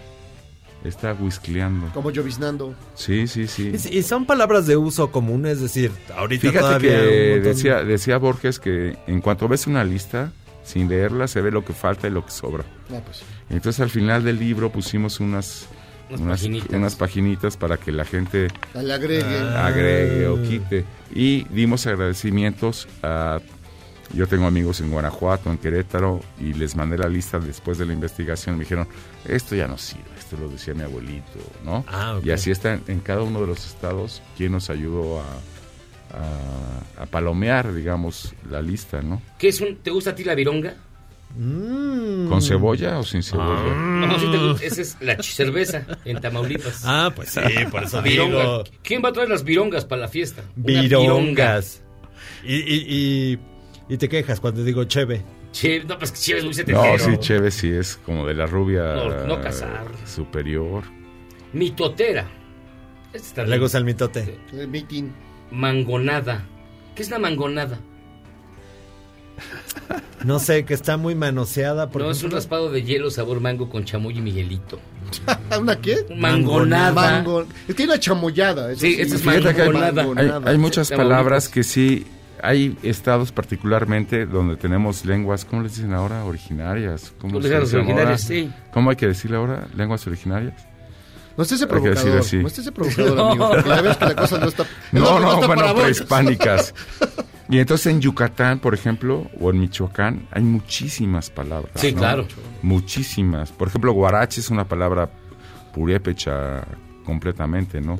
Está 0.85 1.13
huiscleando. 1.19 1.87
Como 1.93 2.11
lloviznando. 2.11 2.75
Sí, 2.93 3.27
sí, 3.27 3.47
sí. 3.47 3.73
Y, 3.91 3.97
y 3.97 4.03
son 4.03 4.25
palabras 4.25 4.67
de 4.67 4.77
uso 4.77 5.11
común, 5.11 5.45
es 5.47 5.59
decir, 5.59 5.91
ahorita 6.15 6.41
Fíjate 6.41 6.59
todavía 6.59 6.99
que 7.01 7.39
decía, 7.41 7.83
decía 7.83 8.17
Borges 8.17 8.59
que 8.59 8.95
en 9.07 9.19
cuanto 9.21 9.47
ves 9.47 9.65
una 9.67 9.83
lista, 9.83 10.31
sin 10.63 10.87
leerla 10.87 11.27
se 11.27 11.41
ve 11.41 11.51
lo 11.51 11.65
que 11.65 11.73
falta 11.73 12.07
y 12.07 12.11
lo 12.11 12.23
que 12.25 12.31
sobra. 12.31 12.63
Ah, 12.91 12.99
pues. 13.03 13.23
Entonces 13.49 13.79
al 13.81 13.89
final 13.89 14.23
del 14.23 14.37
libro 14.39 14.71
pusimos 14.71 15.19
unas 15.19 15.67
Unas 16.09 16.21
unas, 16.21 16.39
paginitas. 16.41 16.69
unas 16.77 16.95
paginitas 16.95 17.57
para 17.57 17.77
que 17.77 17.91
la 17.91 18.05
gente 18.05 18.47
Le 18.75 18.93
agregue. 18.93 19.39
Ah. 19.39 19.65
agregue 19.67 20.27
o 20.27 20.41
quite. 20.43 20.85
Y 21.13 21.45
dimos 21.45 21.87
agradecimientos 21.87 22.87
a... 23.01 23.39
Yo 24.13 24.27
tengo 24.27 24.45
amigos 24.45 24.81
en 24.81 24.91
Guanajuato, 24.91 25.49
en 25.49 25.57
Querétaro, 25.57 26.19
y 26.39 26.53
les 26.53 26.75
mandé 26.75 26.95
la 26.95 27.09
lista 27.09 27.39
después 27.39 27.79
de 27.79 27.87
la 27.87 27.93
investigación. 27.93 28.55
Me 28.55 28.63
dijeron, 28.63 28.87
esto 29.27 29.55
ya 29.55 29.67
no 29.67 29.79
sirve, 29.79 30.03
esto 30.25 30.37
lo 30.37 30.49
decía 30.49 30.73
mi 30.73 30.81
abuelito, 30.81 31.39
¿no? 31.63 31.85
Ah, 31.87 32.15
ok. 32.17 32.25
Y 32.25 32.31
así 32.31 32.49
está 32.49 32.79
en, 32.87 32.99
cada 32.99 33.21
uno 33.21 33.41
de 33.41 33.47
los 33.47 33.65
estados 33.65 34.23
quien 34.35 34.53
nos 34.53 34.71
ayudó 34.71 35.19
a, 35.21 35.23
a, 36.97 37.03
a 37.03 37.05
palomear, 37.05 37.73
digamos, 37.73 38.33
la 38.49 38.61
lista, 38.61 39.01
¿no? 39.03 39.21
¿Qué 39.37 39.49
es 39.49 39.61
un, 39.61 39.75
¿Te 39.77 39.91
gusta 39.91 40.11
a 40.11 40.15
ti 40.15 40.23
la 40.23 40.33
vironga? 40.33 40.73
Mm. 41.37 42.27
¿Con 42.27 42.41
cebolla 42.41 42.97
o 42.97 43.03
sin 43.03 43.21
cebolla? 43.21 43.75
No, 43.75 44.19
sí 44.19 44.25
te 44.31 44.37
gusta. 44.37 44.65
Esa 44.65 44.81
es 44.81 44.97
la 44.99 45.21
cerveza 45.21 45.85
en 46.05 46.19
Tamaulipas. 46.19 46.81
Ah, 46.85 47.11
pues 47.15 47.29
sí, 47.29 47.41
por 47.69 47.83
eso 47.83 48.01
digo. 48.01 48.63
¿Quién 48.81 49.03
va 49.03 49.09
a 49.09 49.13
traer 49.13 49.29
las 49.29 49.43
virongas 49.43 49.85
para 49.85 50.01
la 50.01 50.07
fiesta? 50.07 50.43
Virongas. 50.55 51.83
Y, 52.43 52.55
y, 52.55 52.85
y, 52.87 53.39
y 53.89 53.97
te 53.97 54.09
quejas 54.09 54.39
cuando 54.39 54.63
digo 54.63 54.85
cheve. 54.85 55.23
No, 55.87 55.97
pues 55.99 56.11
que 56.11 56.19
Cheve 56.19 56.39
es 56.39 56.45
muy 56.45 56.53
setentero. 56.53 56.91
No, 56.97 56.99
sí, 56.99 57.17
Chévez 57.17 57.53
sí 57.53 57.69
es 57.69 57.97
como 58.05 58.25
de 58.27 58.33
la 58.33 58.45
rubia 58.45 58.83
No, 58.95 59.25
no 59.25 59.41
casar. 59.41 59.85
superior. 60.05 60.83
Mitotera. 61.53 62.25
Este 63.13 63.27
está 63.27 63.43
Le 63.45 63.57
gusta 63.59 63.77
el 63.77 63.85
mitote. 63.85 64.37
El 64.51 64.67
meeting. 64.67 65.09
Mangonada. 65.51 66.43
¿Qué 66.95 67.03
es 67.03 67.07
una 67.07 67.19
mangonada? 67.19 67.79
No 70.23 70.39
sé, 70.39 70.65
que 70.65 70.73
está 70.73 70.97
muy 70.97 71.13
manoseada. 71.13 71.89
Por 71.89 72.01
no, 72.01 72.09
es 72.09 72.23
un 72.23 72.31
raspado 72.31 72.71
de 72.71 72.83
hielo 72.83 73.11
sabor 73.11 73.41
mango 73.41 73.69
con 73.69 73.85
chamoy 73.85 74.17
y 74.17 74.21
miguelito. 74.21 74.79
¿Una 75.59 75.79
qué? 75.79 76.05
Mangonada. 76.17 76.91
Mango. 76.93 77.45
Es 77.67 77.75
que 77.75 77.83
hay 77.83 77.89
una 77.89 77.99
chamoyada. 77.99 78.71
eso 78.71 78.81
Sí, 78.81 78.95
esta 78.99 79.15
es 79.15 79.23
mangonada. 79.25 80.03
hay- 80.15 80.31
hay 80.53 80.57
muchas 80.57 80.89
palabras 80.91 81.47
que 81.47 81.63
sí, 81.63 82.05
hay 82.47 82.77
estados 82.83 83.31
particularmente 83.31 84.25
donde 84.25 84.55
tenemos 84.55 85.05
lenguas, 85.05 85.45
¿cómo 85.45 85.63
les 85.63 85.75
dicen 85.75 85.93
ahora? 85.93 86.23
Originarias. 86.23 87.13
¿Cómo, 87.19 87.39
dicen 87.39 87.53
ahora? 87.53 87.77
originarias, 87.77 88.21
sí. 88.21 88.51
¿Cómo 88.73 88.89
hay 88.89 88.95
que 88.95 89.07
decirle 89.07 89.37
ahora? 89.37 89.67
¿Lenguas 89.75 90.05
originarias? 90.07 90.67
No 91.37 91.43
estés 91.43 91.59
ese 91.59 91.67
provocador. 91.67 92.19
así. 92.19 92.37
No 92.37 92.47
estés 92.47 92.59
ese 92.59 92.71
provocador, 92.71 93.19
amigo. 93.19 93.49
Porque 93.49 93.69
ya 93.69 93.81
ves 93.81 93.97
que 93.97 94.05
la 94.05 94.15
cosa 94.15 94.37
no 94.37 94.47
está. 94.47 94.65
No, 94.91 95.01
no 95.01 95.19
no, 95.19 95.33
está 95.33 95.47
para 95.47 95.61
bueno, 95.73 95.81
prehispánicas. 95.81 96.73
Y 97.47 97.59
entonces 97.59 97.87
en 97.87 98.01
Yucatán, 98.01 98.59
por 98.59 98.73
ejemplo, 98.73 99.29
o 99.39 99.51
en 99.51 99.59
Michoacán, 99.59 100.27
hay 100.31 100.41
muchísimas 100.41 101.29
palabras. 101.29 101.73
Sí, 101.75 101.91
¿no? 101.91 101.99
claro. 101.99 102.27
muchísimas. 102.63 103.51
Por 103.51 103.67
ejemplo, 103.67 103.93
guarache 103.93 104.41
es 104.41 104.49
una 104.49 104.67
palabra 104.67 105.11
purépecha 105.71 106.65
completamente, 107.05 107.81
¿no? 107.81 107.99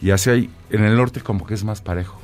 Y 0.00 0.12
así 0.12 0.30
hay, 0.30 0.50
en 0.70 0.84
el 0.84 0.96
norte 0.96 1.20
como 1.20 1.46
que 1.46 1.54
es 1.54 1.62
más 1.62 1.82
parejo, 1.82 2.20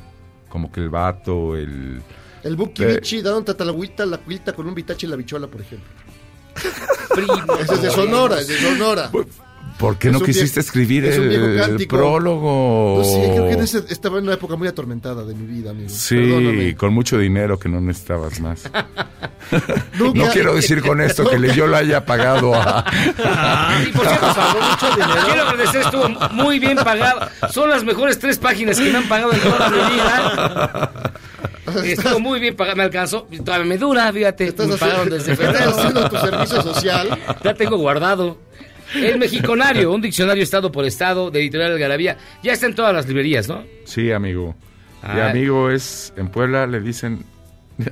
como 0.53 0.71
que 0.71 0.81
el 0.81 0.89
vato, 0.89 1.55
el... 1.57 1.99
El 2.43 2.55
buki 2.55 2.83
Eh, 2.83 2.95
bichi, 2.97 3.23
da 3.23 3.35
un 3.35 3.43
tatalagüita, 3.43 4.05
la 4.05 4.19
cuilta 4.19 4.53
con 4.53 4.67
un 4.67 4.75
vitache 4.75 5.07
y 5.07 5.09
la 5.09 5.15
bichola, 5.15 5.47
por 5.47 5.61
ejemplo. 5.61 5.89
Primo. 7.15 7.55
Ese 7.59 7.73
es 7.73 7.81
de 7.81 7.89
Sonora, 7.89 8.39
es 8.39 8.47
de 8.47 8.59
Sonora. 8.59 9.09
¿Por 9.77 9.97
qué 9.97 10.07
Es 10.09 10.13
no 10.13 10.19
quisiste 10.21 10.45
viejo- 10.45 10.59
escribir 10.59 11.05
es 11.05 11.15
el, 11.17 11.87
prólogo? 11.87 12.95
No 12.99 13.03
sé, 13.03 13.31
creo 13.33 13.47
que 13.47 13.53
en 13.53 13.61
ese- 13.61 13.83
estaba 13.89 14.17
en 14.19 14.25
una 14.25 14.33
época 14.33 14.55
muy 14.55 14.67
atormentada 14.67 15.25
de 15.25 15.33
mi 15.33 15.45
vida, 15.45 15.71
amigo. 15.71 15.89
Sí, 15.89 16.15
Perdóname. 16.15 16.75
con 16.75 16.93
mucho 16.93 17.17
dinero 17.17 17.57
que 17.59 17.69
no 17.69 17.81
necesitabas 17.81 18.39
más. 18.39 18.63
Nunca- 19.99 20.19
No 20.19 20.31
quiero 20.31 20.55
decir 20.55 20.81
con 20.81 21.01
esto 21.01 21.29
que 21.29 21.37
le- 21.39 21.53
yo 21.55 21.67
lo 21.67 21.75
haya 21.77 22.05
pagado 22.05 22.53
a... 22.55 22.85
Y 23.87 23.91
por 23.91 24.07
cierto, 24.07 24.27
quiero 25.25 25.41
agradecer, 25.47 25.81
estuvo 25.81 26.09
muy 26.31 26.59
bien 26.59 26.77
pagado. 26.77 27.27
Son 27.51 27.69
las 27.69 27.83
mejores 27.83 28.19
tres 28.19 28.37
páginas 28.37 28.79
que 28.79 28.89
me 28.91 28.97
han 28.97 29.07
pagado 29.09 29.33
en 29.33 29.39
toda 29.39 29.69
mi 29.69 29.77
vida. 29.93 30.91
Estuvo 31.83 32.19
muy 32.19 32.39
bien 32.39 32.55
pagado, 32.55 32.77
me 32.77 32.83
alcanzó. 32.83 33.27
Todavía 33.43 33.65
me 33.65 33.77
dura, 33.77 34.11
fíjate. 34.13 34.47
Estás 34.47 34.67
me 34.67 34.77
pagaron 34.77 35.09
desde 35.09 35.31
estás 35.33 35.47
febrero. 35.51 35.71
haciendo 35.77 36.09
tu 36.09 36.17
servicio 36.17 36.61
social. 36.61 37.19
Ya 37.43 37.53
tengo 37.53 37.77
guardado. 37.77 38.37
El 38.95 39.17
Mexiconario, 39.19 39.91
un 39.91 40.01
diccionario 40.01 40.43
estado 40.43 40.71
por 40.71 40.85
estado 40.85 41.31
de 41.31 41.39
Editorial 41.39 41.71
Algarabía. 41.73 42.17
Ya 42.43 42.53
está 42.53 42.65
en 42.67 42.75
todas 42.75 42.93
las 42.93 43.07
librerías, 43.07 43.47
¿no? 43.47 43.63
Sí, 43.85 44.11
amigo. 44.11 44.55
Y 45.03 45.05
Ah. 45.19 45.29
amigo 45.31 45.69
es, 45.69 46.13
en 46.17 46.29
Puebla 46.29 46.65
le 46.67 46.79
dicen... 46.79 47.25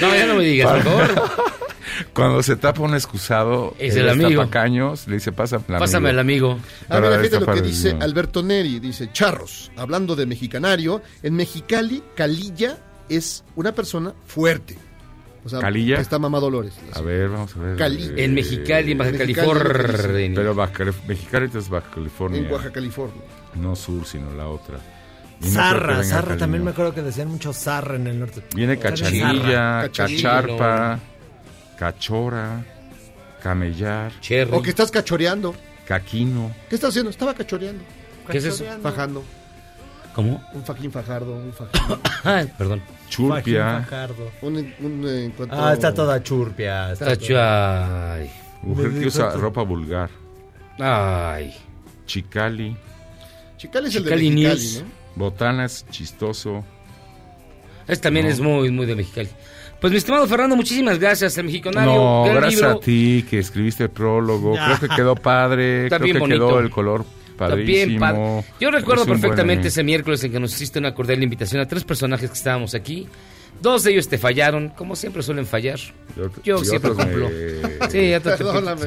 No, 0.00 0.14
ya 0.14 0.26
no 0.26 0.34
me 0.36 0.44
digas, 0.44 0.72
por 0.72 0.82
favor. 0.82 1.30
Cuando 2.14 2.42
se 2.42 2.56
tapa 2.56 2.80
un 2.82 2.94
excusado, 2.94 3.74
Es 3.78 3.94
el 3.94 4.08
amigo. 4.08 4.40
tapacaños, 4.40 5.06
le 5.06 5.14
dice, 5.16 5.30
pásame 5.32 5.64
el 5.68 5.74
amigo. 5.74 5.80
Pásame 5.84 6.10
el 6.10 6.18
amigo. 6.18 6.58
Para 6.88 7.00
mira, 7.10 7.22
fíjate 7.22 7.44
lo 7.46 7.54
que 7.54 7.60
dice. 7.62 7.96
Alberto 8.00 8.42
Neri, 8.42 8.80
dice, 8.80 9.10
charros, 9.12 9.70
hablando 9.76 10.16
de 10.16 10.26
mexicanario, 10.26 11.02
en 11.22 11.34
Mexicali, 11.34 12.02
Calilla 12.16 12.78
es 13.08 13.44
una 13.54 13.72
persona 13.72 14.14
fuerte. 14.26 14.76
O 15.44 15.48
sea, 15.48 15.58
¿Calilla? 15.58 15.96
que 15.96 16.02
está 16.02 16.18
mamá 16.20 16.38
Dolores. 16.38 16.74
A 16.94 17.00
ver, 17.00 17.28
vamos 17.28 17.56
a 17.56 17.60
ver. 17.60 17.76
Cali. 17.76 18.04
eh, 18.04 18.24
En 18.24 18.34
Mexicali, 18.34 18.92
en 18.92 18.98
Baja 18.98 19.12
California. 19.18 20.32
Pero 20.34 20.54
Baja 20.54 20.84
Mexicali 21.08 21.50
es 21.52 21.68
Baja 21.68 21.90
California. 21.92 22.38
En 22.40 22.50
Oaxaca, 22.52 22.72
California. 22.74 23.22
No 23.56 23.74
sur, 23.74 24.06
sino 24.06 24.32
la 24.34 24.46
otra. 24.48 24.78
No 25.40 25.48
Zarra, 25.50 26.04
zarra, 26.04 26.36
también 26.36 26.62
me 26.62 26.70
acuerdo 26.70 26.94
que 26.94 27.02
decían 27.02 27.26
mucho 27.28 27.52
zarra 27.52 27.96
en 27.96 28.06
el 28.06 28.20
norte. 28.20 28.42
Viene 28.54 28.78
cachanilla, 28.78 29.90
cacharpa, 29.92 31.00
cachora, 31.76 32.64
camellar, 33.42 34.12
Cherry. 34.20 34.52
O 34.54 34.62
que 34.62 34.70
estás 34.70 34.90
cachoreando. 34.92 35.54
caquino. 35.86 36.54
¿Qué 36.68 36.76
estás 36.76 36.90
haciendo? 36.90 37.10
Estaba 37.10 37.34
cachoreando. 37.34 37.82
¿Qué 38.30 38.38
es 38.38 38.44
eso? 38.44 38.64
Fajando. 38.82 39.24
¿Cómo? 40.14 40.42
Un 40.52 40.62
faquín 40.64 40.92
fajardo, 40.92 41.32
un 41.34 41.52
faquín. 41.52 41.80
Ay, 42.24 42.50
perdón. 42.58 42.82
Churpia, 43.08 43.64
Fajín 43.64 43.84
Fajardo. 43.84 44.30
un, 44.42 44.56
un 44.80 45.08
encuentro. 45.08 45.58
Ah, 45.58 45.72
está 45.74 45.92
toda 45.92 46.22
churpia. 46.22 46.92
está 46.92 48.14
ay. 48.14 48.30
mujer 48.62 48.90
que 48.98 49.06
usa 49.06 49.30
ropa 49.32 49.62
vulgar. 49.62 50.08
Ay. 50.78 51.54
Chicali, 52.06 52.76
Chicali 53.56 53.88
es 53.88 53.94
el 53.96 54.04
de 54.04 54.08
Chicali 54.10 54.30
Mexicali, 54.30 54.54
News. 54.56 54.82
¿no? 54.82 54.88
botanas, 55.16 55.86
chistoso. 55.90 56.64
Este 57.86 58.02
también 58.04 58.26
No. 58.26 58.32
es 58.32 58.40
muy, 58.40 58.70
muy 58.70 58.86
de 58.86 58.96
Mexicali. 58.96 59.28
Pues 59.80 59.90
mi 59.90 59.98
estimado 59.98 60.26
Fernando, 60.26 60.54
muchísimas 60.56 60.98
gracias. 60.98 61.36
El 61.38 61.44
Mexiconario, 61.46 61.92
No, 61.94 62.22
gran 62.24 62.36
gracias 62.36 62.60
libro. 62.60 62.76
a 62.76 62.80
ti 62.80 63.26
que 63.28 63.38
escribiste 63.40 63.84
el 63.84 63.90
prólogo. 63.90 64.52
Creo 64.64 64.78
que 64.78 64.88
quedó 64.88 65.14
padre. 65.16 65.84
Está 65.84 65.96
creo 65.98 66.04
bien 66.04 66.14
que 66.16 66.20
bonito. 66.20 66.46
quedó 66.48 66.60
el 66.60 66.70
color 66.70 67.04
También. 67.36 67.98
Yo 68.60 68.70
recuerdo 68.70 69.02
Es 69.02 69.08
un 69.08 69.12
buen 69.12 69.20
perfectamente 69.20 69.68
ese 69.68 69.82
miércoles 69.82 70.22
en 70.24 70.32
que 70.32 70.40
nos 70.40 70.52
hiciste 70.54 70.78
una 70.78 70.94
cordial 70.94 71.22
invitación 71.22 71.60
a 71.60 71.66
tres 71.66 71.84
personajes 71.84 72.30
que 72.30 72.36
estábamos 72.36 72.74
aquí. 72.74 73.06
Dos 73.60 73.84
de 73.84 73.92
ellos 73.92 74.08
te 74.08 74.18
fallaron, 74.18 74.70
como 74.70 74.96
siempre 74.96 75.22
suelen 75.22 75.46
fallar. 75.46 75.78
Yo 76.42 76.58
siempre 76.64 76.90
cumplo. 76.92 77.28
me- 77.30 77.90
Sí, 77.90 78.10
ya 78.10 78.18
te 78.20 78.30
Perdóname. 78.30 78.82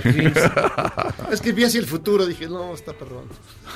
es 1.31 1.39
que 1.41 1.51
vi 1.53 1.63
así 1.63 1.77
el 1.77 1.85
futuro, 1.85 2.25
dije, 2.25 2.47
no, 2.47 2.73
está 2.73 2.91
perrón. 2.93 3.25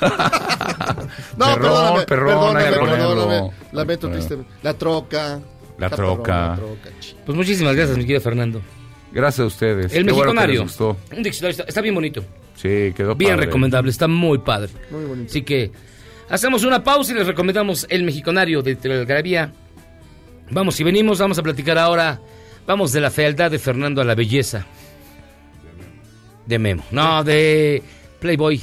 no, 1.36 1.46
Perrón, 1.46 1.60
perdóname, 1.60 2.04
perrón, 2.06 2.54
perdóname, 2.54 2.64
perdóname. 2.96 3.50
Lamento 3.72 4.06
Bueno. 4.08 4.16
tristemente. 4.20 4.52
La 4.62 4.74
troca. 4.74 5.40
La 5.78 5.88
troca. 5.90 6.54
perrón, 6.56 6.70
la 6.70 6.80
troca, 6.82 7.00
chi. 7.00 7.14
Pues 7.24 7.36
muchísimas 7.36 7.74
gracias, 7.76 7.96
mi 7.96 8.04
querido 8.04 8.20
Fernando. 8.20 8.60
Gracias 9.12 9.40
a 9.40 9.46
ustedes. 9.46 9.92
El 9.94 10.06
Qué 10.06 10.12
bueno 10.12 10.32
que 10.32 10.36
Mexiconario. 10.36 10.60
les 10.60 10.62
gustó. 10.70 10.96
Un 11.16 11.22
diccionario 11.22 11.50
está, 11.52 11.64
está 11.64 11.80
bien 11.80 11.94
bonito. 11.94 12.22
Sí, 12.60 12.92
quedó 12.94 13.14
Bien 13.14 13.32
padre. 13.32 13.46
recomendable, 13.46 13.90
está 13.90 14.06
muy 14.06 14.38
padre. 14.38 14.70
Muy 14.90 15.04
bonito. 15.04 15.30
Así 15.30 15.42
que 15.42 15.70
hacemos 16.28 16.62
una 16.64 16.84
pausa 16.84 17.12
y 17.12 17.14
les 17.14 17.26
recomendamos 17.26 17.86
El 17.88 18.02
Mexiconario 18.04 18.62
de 18.62 18.76
Telegrafía. 18.76 19.52
Vamos 20.50 20.78
y 20.80 20.84
venimos, 20.84 21.18
vamos 21.18 21.38
a 21.38 21.42
platicar 21.42 21.78
ahora. 21.78 22.20
Vamos 22.66 22.92
de 22.92 23.00
la 23.00 23.10
fealdad 23.10 23.50
de 23.50 23.58
Fernando 23.58 24.02
a 24.02 24.04
la 24.04 24.14
belleza. 24.14 24.66
De 26.46 26.58
Memo. 26.58 26.84
No, 26.90 27.24
de 27.24 27.82
Playboy. 28.20 28.60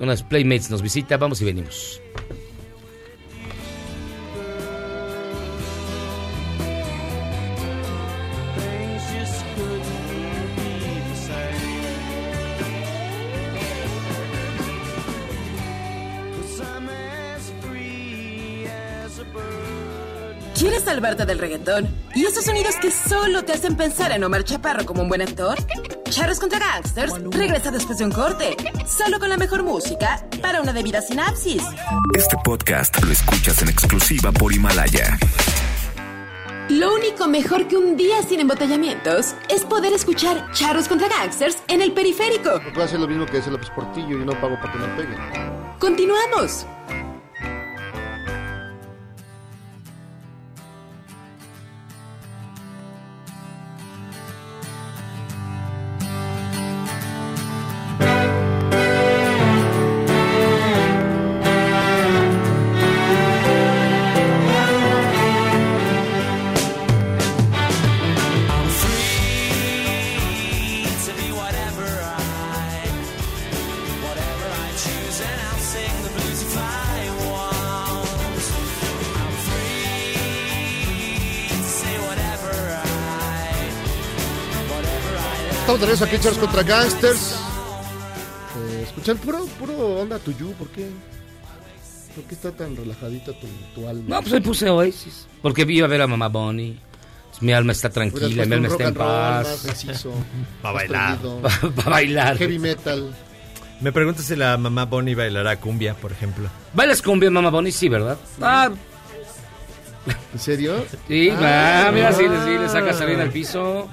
Unas 0.00 0.22
Playmates 0.22 0.70
nos 0.70 0.82
visita, 0.82 1.16
vamos 1.16 1.40
y 1.42 1.44
venimos. 1.44 2.00
Salvarte 20.86 21.26
del 21.26 21.40
reggaetón? 21.40 21.88
¿Y 22.14 22.24
esos 22.26 22.44
sonidos 22.44 22.76
que 22.76 22.92
solo 22.92 23.42
te 23.42 23.52
hacen 23.52 23.76
pensar 23.76 24.12
en 24.12 24.22
Omar 24.22 24.44
Chaparro 24.44 24.86
como 24.86 25.02
un 25.02 25.08
buen 25.08 25.20
actor? 25.20 25.58
Charros 26.08 26.38
contra 26.38 26.60
Gangsters 26.60 27.12
regresa 27.32 27.72
después 27.72 27.98
de 27.98 28.04
un 28.04 28.12
corte, 28.12 28.56
solo 28.86 29.18
con 29.18 29.28
la 29.28 29.36
mejor 29.36 29.64
música 29.64 30.24
para 30.40 30.62
una 30.62 30.72
debida 30.72 31.02
sinapsis. 31.02 31.60
Este 32.14 32.36
podcast 32.44 33.02
lo 33.02 33.10
escuchas 33.10 33.60
en 33.62 33.68
exclusiva 33.68 34.30
por 34.30 34.52
Himalaya. 34.52 35.18
Lo 36.68 36.94
único 36.94 37.26
mejor 37.26 37.66
que 37.66 37.76
un 37.76 37.96
día 37.96 38.22
sin 38.22 38.38
embotellamientos 38.38 39.34
es 39.48 39.64
poder 39.64 39.92
escuchar 39.92 40.52
Charros 40.52 40.86
contra 40.86 41.08
Gangsters 41.08 41.58
en 41.66 41.82
el 41.82 41.90
periférico. 41.92 42.60
Puedo 42.72 42.84
hacer 42.84 43.00
lo 43.00 43.08
mismo 43.08 43.26
que 43.26 43.38
hace 43.38 43.50
López 43.50 43.70
Portillo 43.70 44.22
y 44.22 44.24
no 44.24 44.40
pago 44.40 44.56
para 44.60 44.72
que 44.72 44.78
me 44.78 44.86
peguen. 44.94 45.18
Continuamos. 45.80 46.64
Regreso 85.86 86.04
aquí, 86.04 86.18
Charros 86.18 86.38
contra 86.38 86.62
Gangsters. 86.64 87.36
Eh, 88.58 88.82
escuchar 88.84 89.16
puro, 89.16 89.44
puro 89.58 90.00
onda 90.00 90.18
tuyo, 90.18 90.50
¿por 90.52 90.68
qué? 90.68 90.88
¿Por 92.14 92.24
qué 92.24 92.34
está 92.34 92.50
tan 92.50 92.74
relajadita 92.76 93.32
tu, 93.38 93.46
tu 93.74 93.88
alma? 93.88 94.04
No, 94.08 94.20
pues 94.20 94.32
hoy 94.32 94.40
puse 94.40 94.68
Oasis. 94.68 95.26
Porque 95.42 95.64
iba 95.68 95.86
a 95.86 95.88
ver 95.88 96.02
a 96.02 96.06
Mamá 96.06 96.28
Bonnie. 96.28 96.76
Mi 97.40 97.52
alma 97.52 97.72
está 97.72 97.90
tranquila, 97.90 98.46
mi 98.46 98.54
alma 98.54 98.68
está 98.68 98.88
en 98.88 98.94
paz. 98.94 99.66
Pa' 100.62 100.72
más 100.72 100.74
bailar. 100.88 101.18
Va 101.78 101.82
a 101.84 101.90
bailar. 101.90 102.38
Heavy 102.38 102.58
metal. 102.58 103.14
Me 103.80 103.92
pregunto 103.92 104.22
si 104.22 104.34
la 104.34 104.56
mamá 104.56 104.86
Bonnie 104.86 105.14
bailará 105.14 105.60
cumbia, 105.60 105.92
por 105.94 106.10
ejemplo. 106.10 106.48
¿Bailas 106.72 107.02
cumbia, 107.02 107.30
Mamá 107.30 107.50
Bonnie? 107.50 107.70
Sí, 107.72 107.90
¿verdad? 107.90 108.16
Ah, 108.40 108.70
¿En 110.32 110.38
serio? 110.40 110.82
Sí, 111.06 111.28
Ah, 111.30 111.84
ah, 111.88 111.92
mira, 111.92 112.12
sí, 112.14 112.24
ah. 112.26 112.42
sí, 112.46 112.50
le 112.58 112.68
saca 112.70 112.94
salir 112.94 113.20
al 113.20 113.28
piso. 113.30 113.86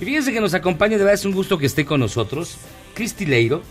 Y 0.00 0.04
fíjense 0.04 0.32
que 0.32 0.40
nos 0.40 0.54
acompaña, 0.54 0.92
de 0.92 1.04
verdad 1.04 1.14
es 1.14 1.26
un 1.26 1.32
gusto 1.32 1.58
que 1.58 1.66
esté 1.66 1.84
con 1.84 2.00
nosotros. 2.00 2.56
Cristi 2.94 3.26
Leiro, 3.26 3.62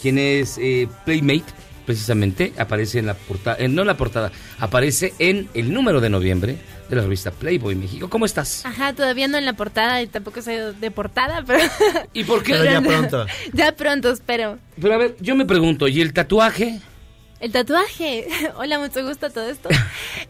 quien 0.00 0.18
es 0.18 0.58
eh, 0.58 0.88
Playmate, 1.06 1.52
precisamente, 1.86 2.52
aparece 2.58 2.98
en 2.98 3.06
la 3.06 3.14
portada, 3.14 3.56
en, 3.58 3.74
no 3.74 3.80
en 3.82 3.88
la 3.88 3.96
portada, 3.96 4.30
aparece 4.58 5.14
en 5.18 5.48
el 5.54 5.72
número 5.72 6.02
de 6.02 6.10
noviembre 6.10 6.58
de 6.90 6.96
la 6.96 7.02
revista 7.02 7.30
Playboy 7.30 7.76
México. 7.76 8.10
¿Cómo 8.10 8.26
estás? 8.26 8.66
Ajá, 8.66 8.92
todavía 8.92 9.26
no 9.26 9.38
en 9.38 9.46
la 9.46 9.54
portada 9.54 10.02
y 10.02 10.06
tampoco 10.06 10.42
soy 10.42 10.56
de 10.78 10.90
portada, 10.90 11.42
pero 11.46 11.60
¿Y 12.12 12.24
por 12.24 12.42
qué? 12.42 12.52
Pero 12.52 12.64
ya 12.64 12.82
pronto. 12.82 13.26
ya 13.54 13.72
pronto 13.72 14.10
espero. 14.10 14.58
Pero 14.78 14.94
a 14.94 14.98
ver, 14.98 15.16
yo 15.20 15.34
me 15.34 15.46
pregunto, 15.46 15.88
¿y 15.88 16.02
el 16.02 16.12
tatuaje? 16.12 16.80
El 17.40 17.52
tatuaje, 17.52 18.26
hola, 18.56 18.78
mucho 18.78 19.02
gusto 19.02 19.30
todo 19.30 19.48
esto. 19.48 19.70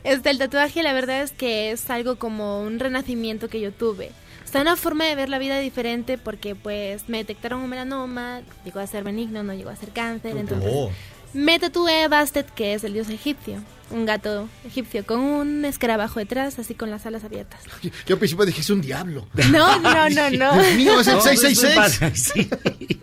Este, 0.05 0.31
el 0.31 0.39
tatuaje 0.39 0.85
la 0.85 0.93
verdad 0.93 1.23
es 1.23 1.33
que 1.33 1.73
es 1.73 1.91
algo 1.91 2.17
como 2.17 2.63
un 2.63 2.79
renacimiento 2.79 3.49
que 3.49 3.61
yo 3.61 3.73
tuve. 3.73 4.13
O 4.51 4.53
sea, 4.53 4.63
una 4.63 4.75
forma 4.75 5.05
de 5.05 5.15
ver 5.15 5.29
la 5.29 5.39
vida 5.39 5.61
diferente 5.61 6.19
porque 6.19 6.57
pues 6.57 7.09
me 7.09 7.19
detectaron 7.19 7.61
un 7.61 7.71
melanoma, 7.71 8.41
llegó 8.65 8.81
a 8.81 8.87
ser 8.89 9.05
benigno, 9.05 9.45
no 9.45 9.55
llegó 9.55 9.71
a 9.71 9.77
ser 9.77 9.91
cáncer, 9.91 10.37
entonces 10.37 10.69
Oh. 10.75 10.91
me 11.33 11.61
tatué 11.61 12.09
Bastet, 12.09 12.53
que 12.53 12.75
es 12.75 12.83
el 12.83 12.93
dios 12.95 13.09
egipcio, 13.11 13.63
un 13.93 14.07
gato 14.07 14.49
egipcio 14.67 15.07
con 15.07 15.21
un 15.21 15.65
escarabajo 15.65 16.19
detrás, 16.19 16.59
así 16.59 16.75
con 16.75 16.91
las 16.91 17.07
alas 17.07 17.23
abiertas. 17.23 17.61
Yo 18.07 18.15
al 18.17 18.19
principio 18.19 18.45
dije, 18.45 18.61
es 18.61 18.71
un 18.71 18.81
diablo. 18.81 19.29
No, 19.53 19.79
no, 19.79 20.09
no, 20.11 20.31
no. 20.31 20.53
Dios 20.63 20.75
mío, 20.75 21.01
es 21.01 21.07
el 21.07 21.15
No, 21.15 21.21
666. 21.21 22.33
Sí. 22.91 23.01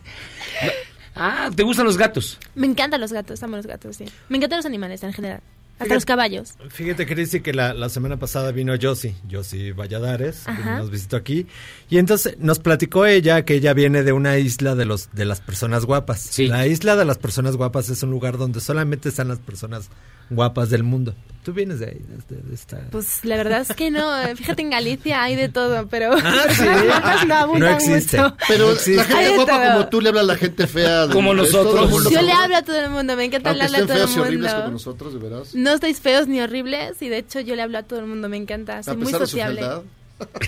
Ah, 1.16 1.50
¿te 1.56 1.64
gustan 1.64 1.86
los 1.86 1.98
gatos? 1.98 2.38
Me 2.56 2.68
encantan 2.68 3.00
los 3.02 3.12
gatos, 3.14 3.41
amo 3.41 3.56
los 3.56 3.66
gatos, 3.66 3.95
sí. 3.95 4.06
Me 4.30 4.38
encantan 4.38 4.58
los 4.58 4.66
animales 4.66 5.02
en 5.02 5.14
general, 5.14 5.41
hasta 5.80 5.93
los 5.93 6.05
caballos. 6.05 6.53
Fíjate, 6.69 7.05
Cristi, 7.05 7.41
que 7.41 7.53
la, 7.53 7.73
la 7.73 7.89
semana 7.89 8.17
pasada 8.17 8.51
vino 8.51 8.73
Josie, 8.82 9.15
Josie 9.30 9.73
Valladares, 9.73 10.47
Ajá. 10.47 10.80
nos 10.80 10.89
visitó 10.89 11.17
aquí. 11.17 11.47
Y 11.89 11.97
entonces 11.97 12.38
nos 12.39 12.59
platicó 12.59 13.05
ella 13.05 13.45
que 13.45 13.55
ella 13.55 13.73
viene 13.73 14.03
de 14.03 14.11
una 14.11 14.38
isla 14.38 14.75
de 14.75 14.86
los 14.86 15.09
de 15.13 15.25
las 15.25 15.41
personas 15.41 15.86
guapas. 15.86 16.38
La 16.39 16.67
isla 16.67 16.95
de 16.95 17.05
las 17.05 17.17
personas 17.17 17.55
guapas 17.55 17.89
es 17.89 18.03
un 18.03 18.11
lugar 18.11 18.38
donde 18.38 18.59
solamente 18.59 19.09
están 19.09 19.28
las 19.28 19.39
personas 19.39 19.89
guapas 19.89 20.16
del 20.30 20.84
mundo. 20.84 21.13
Tú 21.43 21.53
vienes 21.53 21.80
de 21.80 21.86
ahí, 21.86 22.01
de, 22.28 22.41
de 22.41 22.53
esta... 22.53 22.78
Pues 22.91 23.23
la 23.23 23.38
verdad 23.38 23.61
es 23.61 23.69
que 23.73 23.89
no, 23.89 24.05
fíjate 24.36 24.61
en 24.63 24.69
Galicia 24.69 25.23
hay 25.23 25.38
de 25.38 25.47
todo, 25.47 25.88
pero 25.88 26.11
Ah, 26.21 26.43
sí. 26.49 26.65
guapas 26.86 27.25
no 27.25 27.57
No 27.57 27.67
existe. 27.69 28.17
mucho. 28.21 28.36
Pero 28.49 28.65
No 28.65 28.71
existe. 28.73 28.97
la 28.97 29.03
gente 29.05 29.36
guapa 29.38 29.63
todo. 29.63 29.73
como 29.73 29.88
tú 29.88 30.01
le 30.01 30.09
habla 30.09 30.21
a 30.21 30.23
la 30.25 30.36
gente 30.36 30.67
fea. 30.67 31.07
de- 31.07 31.13
Como 31.13 31.34
nosotros. 31.34 31.89
mundo, 31.89 32.09
Yo 32.09 32.21
le 32.21 32.34
hablo 32.34 32.57
a 32.57 32.63
todo 32.63 32.75
el 32.78 32.89
mundo, 32.89 33.15
me 33.15 33.23
encanta 33.23 33.51
Aunque 33.51 33.63
hablarle 33.63 33.86
a 33.86 33.88
todo 33.88 33.93
el 34.03 34.09
feos 34.09 34.17
y 34.17 34.19
horribles 34.19 34.51
como 34.51 34.61
mundo. 34.63 34.73
nosotros, 34.73 35.13
de 35.13 35.19
veras. 35.19 35.55
No 35.55 35.71
estáis 35.71 36.01
feos 36.01 36.28
ni 36.28 36.41
horribles 36.41 37.01
y 37.01 37.07
de 37.07 37.17
hecho 37.19 37.39
yo 37.39 37.55
le 37.55 37.61
hablo 37.61 37.78
a 37.78 37.84
todo 37.84 37.99
el 37.99 38.07
mundo, 38.07 38.28
me 38.28 38.36
encanta, 38.36 38.84
soy 38.84 38.95
a 38.95 38.97
muy 38.97 39.05
pesar 39.05 39.19
de 39.21 39.25
su 39.28 39.32
sociable. 39.32 39.61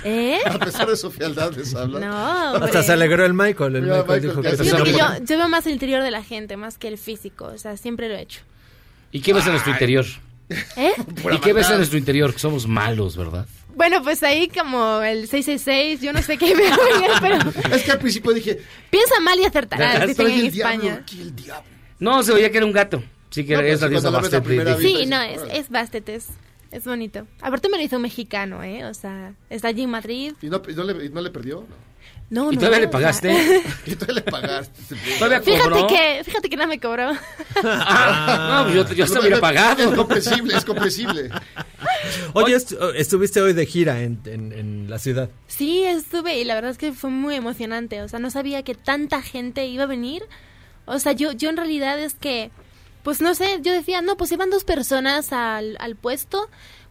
¿Eh? 0.03 0.39
A 0.47 0.57
pesar 0.59 0.87
de 0.89 0.97
su 0.97 1.11
fealdad 1.11 1.53
les 1.55 1.75
habla. 1.75 1.99
No, 2.01 2.51
hombre. 2.55 2.65
Hasta 2.65 2.83
se 2.83 2.91
alegró 2.91 3.23
el 3.25 3.33
Michael. 3.35 3.75
El 3.77 3.83
Michael, 3.83 4.01
Michael, 4.01 4.21
dijo 4.21 4.41
que 4.41 4.57
que 4.83 4.91
yo, 4.97 5.07
yo 5.23 5.37
veo 5.37 5.47
más 5.47 5.65
el 5.67 5.73
interior 5.73 6.03
de 6.03 6.11
la 6.11 6.23
gente, 6.23 6.57
más 6.57 6.77
que 6.77 6.87
el 6.89 6.97
físico, 6.97 7.45
o 7.53 7.57
sea, 7.57 7.77
siempre 7.77 8.09
lo 8.09 8.15
he 8.15 8.21
hecho. 8.23 8.41
¿Y 9.11 9.21
qué 9.21 9.33
ves 9.33 9.45
en 9.45 9.51
nuestro 9.53 9.71
interior? 9.71 10.05
¿Eh? 10.77 10.91
¿Y 11.33 11.37
qué 11.39 11.53
ves 11.53 11.69
en 11.69 11.77
nuestro 11.77 11.97
interior? 11.97 12.33
Que 12.33 12.39
somos 12.39 12.67
malos, 12.67 13.15
¿verdad? 13.17 13.47
Bueno, 13.75 14.01
pues 14.03 14.21
ahí 14.23 14.47
como 14.49 15.01
el 15.01 15.27
666, 15.27 16.01
yo 16.01 16.11
no 16.11 16.21
sé 16.21 16.37
qué 16.37 16.53
veo 16.55 16.75
pero 17.21 17.37
Es 17.75 17.83
que 17.83 17.91
al 17.91 17.99
principio 17.99 18.33
dije, 18.33 18.59
piensa 18.89 19.19
mal 19.21 19.39
y 19.39 19.45
acertarás, 19.45 20.01
dicen 20.07 20.15
trae 20.25 20.39
en 20.39 20.45
España. 20.47 20.93
aquí 21.01 21.21
el 21.21 21.35
diablo. 21.35 21.69
No, 21.99 22.21
se 22.23 22.33
veía 22.33 22.51
que 22.51 22.57
era 22.57 22.65
un 22.65 22.71
gato. 22.73 23.01
Sí 23.29 23.45
que 23.45 23.53
No, 23.55 23.61
es 23.61 23.79
la 23.81 23.87
sí, 23.87 23.91
diosa 23.91 24.09
cuando 24.09 24.17
la 24.17 24.21
ves 24.23 24.31
la 24.31 24.39
Bastet. 24.39 24.43
primera 24.43 24.75
de- 24.75 24.83
vez. 24.83 24.91
Sí, 24.99 25.05
no, 25.05 25.21
es, 25.21 25.41
es 25.53 25.69
Bastet, 25.69 26.09
es, 26.09 26.27
es 26.71 26.83
bonito. 26.85 27.27
Aparte 27.41 27.69
me 27.69 27.77
lo 27.77 27.83
hizo 27.83 27.95
un 27.97 28.01
mexicano, 28.01 28.63
¿eh? 28.63 28.85
O 28.85 28.93
sea, 28.93 29.33
está 29.49 29.67
allí 29.69 29.83
en 29.83 29.91
Madrid. 29.91 30.33
¿Y 30.41 30.47
no, 30.47 30.61
y 30.67 30.73
no 30.73 30.83
le, 30.83 31.05
y 31.05 31.09
no 31.09 31.21
le 31.21 31.29
perdió? 31.29 31.57
No, 31.61 31.75
¿Y 32.31 32.35
no. 32.35 32.51
todavía 32.51 32.79
le 32.79 32.85
o 32.85 32.89
sea, 32.89 32.91
pagaste? 32.91 33.63
¿Y 33.87 33.95
todavía 33.95 34.15
le 34.23 34.31
pagaste? 34.31 34.95
¿Todavía 35.19 35.41
Fíjate 35.41 35.69
cobró? 35.69 35.87
que, 35.87 36.21
fíjate 36.23 36.49
que 36.49 36.57
no 36.57 36.67
me 36.67 36.79
cobró. 36.79 37.11
Ah, 37.63 38.65
no, 38.67 38.73
yo, 38.73 38.93
yo 38.93 39.07
se 39.07 39.19
hubiera 39.19 39.35
Es 39.37 39.41
pagado. 39.41 39.95
comprensible, 39.95 40.55
es 40.55 40.63
comprensible. 40.65 41.29
Oye, 42.33 42.55
estu- 42.55 42.93
estuviste 42.95 43.41
hoy 43.41 43.53
de 43.53 43.65
gira 43.65 44.01
en, 44.01 44.19
en- 44.25 44.53
en 44.53 44.89
la 44.89 44.99
ciudad. 44.99 45.29
Sí, 45.47 45.83
estuve 45.83 46.37
y 46.39 46.45
la 46.45 46.55
verdad 46.55 46.71
es 46.71 46.77
que 46.77 46.93
fue 46.93 47.09
muy 47.09 47.35
emocionante. 47.35 48.01
O 48.01 48.07
sea, 48.07 48.19
no 48.19 48.29
sabía 48.29 48.63
que 48.63 48.75
tanta 48.75 49.21
gente 49.21 49.65
iba 49.65 49.83
a 49.83 49.87
venir. 49.87 50.23
O 50.85 50.99
sea, 50.99 51.11
yo, 51.11 51.31
yo 51.33 51.49
en 51.49 51.57
realidad 51.57 51.99
es 51.99 52.13
que, 52.15 52.51
pues 53.03 53.21
no 53.21 53.35
sé, 53.35 53.59
yo 53.61 53.73
decía, 53.73 54.01
no, 54.01 54.15
pues 54.17 54.31
iban 54.31 54.49
dos 54.49 54.63
personas 54.63 55.33
al, 55.33 55.77
al 55.79 55.95
puesto. 55.95 56.49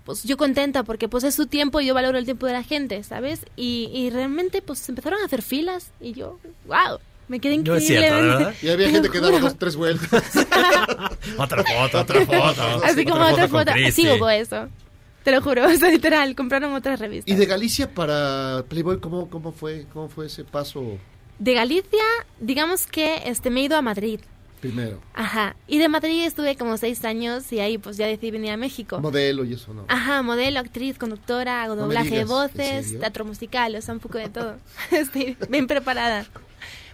Pues 0.08 0.22
yo 0.22 0.38
contenta 0.38 0.84
porque 0.84 1.06
pues 1.06 1.22
es 1.22 1.34
su 1.34 1.44
tiempo 1.48 1.82
y 1.82 1.86
yo 1.86 1.92
valoro 1.92 2.16
el 2.16 2.24
tiempo 2.24 2.46
de 2.46 2.54
la 2.54 2.62
gente, 2.62 3.02
¿sabes? 3.02 3.40
Y, 3.56 3.90
y 3.92 4.08
realmente 4.08 4.62
pues 4.62 4.88
empezaron 4.88 5.20
a 5.20 5.26
hacer 5.26 5.42
filas 5.42 5.90
y 6.00 6.14
yo, 6.14 6.38
wow, 6.66 6.98
me 7.28 7.40
quedé 7.40 7.58
No 7.58 7.76
es 7.76 7.82
increíble. 7.82 8.08
cierto, 8.08 8.26
¿verdad? 8.26 8.54
Y 8.62 8.68
había 8.70 8.86
Te 8.86 8.92
gente 8.92 9.10
que 9.10 9.20
daba 9.20 9.38
dos, 9.38 9.58
tres 9.58 9.76
vueltas. 9.76 10.24
Otra 11.36 11.62
foto, 11.62 12.00
otra 12.00 12.24
foto. 12.24 12.62
Así 12.84 13.04
como 13.04 13.22
otra 13.22 13.48
con 13.48 13.66
foto. 13.66 13.72
Sí 13.92 14.08
hubo 14.08 14.30
eso. 14.30 14.68
Te 15.24 15.30
lo 15.30 15.42
juro, 15.42 15.66
o 15.70 15.74
sea, 15.74 15.90
literal, 15.90 16.34
compraron 16.34 16.72
otras 16.72 17.00
revistas. 17.00 17.30
¿Y 17.30 17.36
de 17.38 17.44
Galicia 17.44 17.92
para 17.92 18.64
Playboy 18.66 19.00
cómo, 19.00 19.28
cómo 19.28 19.52
fue 19.52 19.84
cómo 19.92 20.08
fue 20.08 20.24
ese 20.24 20.42
paso 20.44 20.96
De 21.38 21.52
Galicia, 21.52 22.02
digamos 22.40 22.86
que 22.86 23.24
este 23.26 23.50
me 23.50 23.60
he 23.60 23.64
ido 23.64 23.76
a 23.76 23.82
Madrid. 23.82 24.20
Primero? 24.58 25.00
Ajá. 25.14 25.56
Y 25.66 25.78
de 25.78 25.88
Madrid 25.88 26.24
estuve 26.24 26.56
como 26.56 26.76
seis 26.76 27.04
años 27.04 27.50
y 27.52 27.60
ahí 27.60 27.78
pues 27.78 27.96
ya 27.96 28.06
decidí 28.06 28.30
venir 28.30 28.52
a 28.52 28.56
México. 28.56 29.00
Modelo 29.00 29.44
y 29.44 29.54
eso, 29.54 29.72
¿no? 29.74 29.84
Ajá, 29.88 30.22
modelo, 30.22 30.60
actriz, 30.60 30.98
conductora, 30.98 31.62
hago 31.62 31.76
doblaje 31.76 32.10
de 32.10 32.24
digas, 32.24 32.30
¿en 32.30 32.36
voces, 32.36 33.00
teatro 33.00 33.24
musical, 33.24 33.74
o 33.74 33.80
sea, 33.82 33.94
un 33.94 34.00
poco 34.00 34.18
de 34.18 34.28
todo. 34.28 34.56
Estoy 34.90 35.36
bien 35.48 35.66
preparada. 35.66 36.26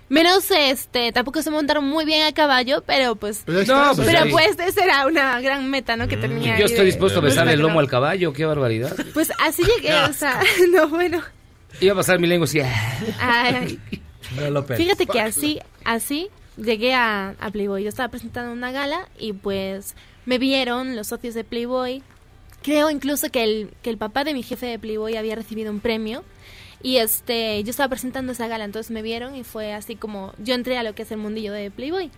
Menos, 0.08 0.50
este, 0.50 1.12
tampoco 1.12 1.40
se 1.42 1.50
montaron 1.50 1.84
muy 1.84 2.04
bien 2.04 2.26
a 2.26 2.32
caballo, 2.32 2.82
pero 2.86 3.16
pues... 3.16 3.42
Pero 3.46 3.64
No, 3.64 3.94
pues, 3.94 4.06
Pero 4.06 4.30
pues 4.30 4.58
esa 4.58 4.84
era 4.84 5.06
una 5.06 5.40
gran 5.40 5.70
meta, 5.70 5.96
¿no? 5.96 6.06
Que 6.08 6.16
tenía. 6.18 6.58
Yo 6.58 6.66
estoy 6.66 6.80
de- 6.80 6.84
dispuesto 6.86 7.20
a 7.20 7.22
de 7.22 7.28
besarle 7.28 7.54
el 7.54 7.60
lomo 7.60 7.80
al 7.80 7.88
caballo, 7.88 8.32
qué 8.32 8.44
barbaridad. 8.44 8.94
Pues 9.14 9.32
así 9.40 9.62
llegué, 9.62 9.94
o 10.02 10.12
sea, 10.12 10.40
no, 10.72 10.88
bueno. 10.88 11.22
Iba 11.80 11.94
a 11.94 11.96
pasar 11.96 12.18
mi 12.20 12.26
lengua 12.26 12.44
así. 12.44 12.60
Ay, 13.18 13.80
No 14.36 14.50
lo. 14.50 14.62
Fíjate 14.64 15.06
que 15.06 15.20
así, 15.20 15.58
así 15.84 16.28
llegué 16.56 16.94
a, 16.94 17.34
a 17.38 17.50
Playboy. 17.50 17.82
Yo 17.82 17.88
estaba 17.88 18.08
presentando 18.08 18.52
una 18.52 18.72
gala 18.72 19.08
y 19.18 19.32
pues 19.32 19.94
me 20.26 20.38
vieron 20.38 20.96
los 20.96 21.08
socios 21.08 21.34
de 21.34 21.44
Playboy. 21.44 22.02
Creo 22.62 22.90
incluso 22.90 23.28
que 23.30 23.44
el, 23.44 23.70
que 23.82 23.90
el 23.90 23.98
papá 23.98 24.24
de 24.24 24.34
mi 24.34 24.42
jefe 24.42 24.66
de 24.66 24.78
Playboy 24.78 25.16
había 25.16 25.34
recibido 25.34 25.70
un 25.70 25.80
premio. 25.80 26.24
Y 26.82 26.98
este, 26.98 27.62
yo 27.64 27.70
estaba 27.70 27.88
presentando 27.88 28.32
esa 28.32 28.46
gala, 28.46 28.64
entonces 28.64 28.90
me 28.90 29.00
vieron 29.00 29.34
y 29.36 29.42
fue 29.42 29.72
así 29.72 29.96
como 29.96 30.34
yo 30.38 30.54
entré 30.54 30.76
a 30.76 30.82
lo 30.82 30.94
que 30.94 31.02
es 31.02 31.10
el 31.12 31.16
mundillo 31.18 31.52
de 31.52 31.70
Playboy. 31.70 32.10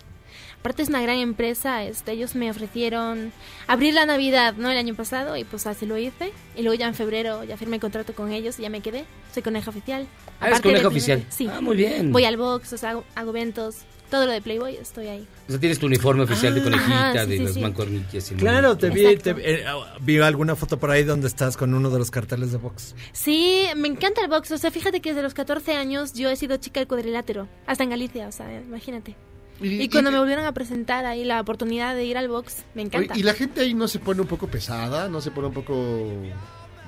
Aparte 0.59 0.83
es 0.83 0.89
una 0.89 1.01
gran 1.01 1.19
empresa, 1.19 1.85
este, 1.85 2.13
ellos 2.13 2.35
me 2.35 2.51
ofrecieron 2.51 3.33
abrir 3.69 3.95
la 3.95 4.07
Navidad, 4.07 4.55
¿no? 4.57 4.69
El 4.69 4.77
año 4.77 4.97
pasado 4.97 5.37
y 5.37 5.45
pues 5.45 5.69
así 5.69 5.87
lo 5.87 5.97
hice. 5.97 6.33
Y 6.57 6.63
luego 6.63 6.75
ya 6.75 6.89
en 6.89 6.95
febrero 6.95 7.45
ya 7.45 7.57
firmé 7.57 7.79
contrato 7.79 8.15
con 8.15 8.33
ellos 8.33 8.59
y 8.59 8.63
ya 8.63 8.71
me 8.71 8.81
quedé. 8.81 9.05
Soy 9.33 9.45
coneja 9.45 9.71
oficial. 9.71 10.09
Ah, 10.41 10.47
Aparte 10.47 10.57
de 10.69 10.75
coneja 10.75 10.89
oficial. 10.89 11.25
Sí. 11.29 11.49
Ah, 11.49 11.61
muy 11.61 11.77
bien. 11.77 12.11
Voy 12.11 12.25
al 12.25 12.37
box, 12.37 12.73
o 12.73 12.79
sea, 12.79 12.91
hago, 12.91 13.05
hago 13.15 13.31
eventos, 13.31 13.77
todo 14.11 14.27
lo 14.27 14.33
de 14.33 14.41
Playboy, 14.41 14.77
estoy 14.77 15.09
ahí. 15.09 15.27
O 15.49 15.51
sea, 15.51 15.61
tienes 15.61 15.79
tu 15.79 15.87
uniforme 15.87 16.23
oficial 16.25 16.55
de 16.55 16.61
Ah, 16.61 16.65
conejita, 16.65 17.09
ajá, 17.11 17.25
sí, 17.25 17.31
de 17.31 17.37
sí, 17.37 17.43
las 17.45 17.55
sí. 17.55 17.61
mancuernillas. 17.61 18.31
y 18.31 18.35
el 18.35 18.41
Claro, 18.41 18.77
te 18.77 18.91
vi, 18.91 19.17
te, 19.17 19.31
eh, 19.39 19.65
vi 20.01 20.19
alguna 20.19 20.57
foto 20.57 20.79
por 20.79 20.91
ahí 20.91 21.05
donde 21.05 21.27
estás 21.29 21.57
con 21.57 21.75
uno 21.75 21.91
de 21.91 21.99
los 21.99 22.11
carteles 22.11 22.53
de 22.53 22.59
box. 22.59 22.95
Sí, 23.13 23.67
me 23.77 23.89
encanta 23.89 24.23
el 24.23 24.29
box, 24.29 24.51
o 24.53 24.59
sea, 24.59 24.71
fíjate 24.71 25.01
que 25.01 25.11
desde 25.11 25.23
los 25.23 25.35
14 25.35 25.75
años 25.77 26.13
yo 26.15 26.29
he 26.31 26.37
sido 26.37 26.57
chica 26.57 26.81
del 26.81 26.89
cuadrilátero, 26.89 27.49
hasta 27.67 27.85
en 27.85 27.91
Galicia, 27.91 28.29
o 28.29 28.33
sea, 28.33 28.53
imagínate. 28.61 29.17
Y, 29.61 29.89
cuando 29.89 30.11
me 30.11 30.19
volvieron 30.19 30.45
a 30.45 30.53
presentar 30.53 31.07
ahí 31.07 31.25
la 31.25 31.41
oportunidad 31.41 31.95
de 31.95 32.05
ir 32.05 32.19
al 32.19 32.29
box, 32.29 32.65
me 32.75 32.83
encanta. 32.83 33.17
¿Y 33.17 33.23
la 33.23 33.33
gente 33.33 33.63
ahí 33.63 33.73
no 33.73 33.89
se 33.89 33.99
pone 33.99 34.21
un 34.21 34.27
poco 34.27 34.49
pesada? 34.49 35.09
¿No 35.09 35.23
se 35.23 35.31
pone 35.31 35.49
un 35.49 35.55
poco 35.55 35.73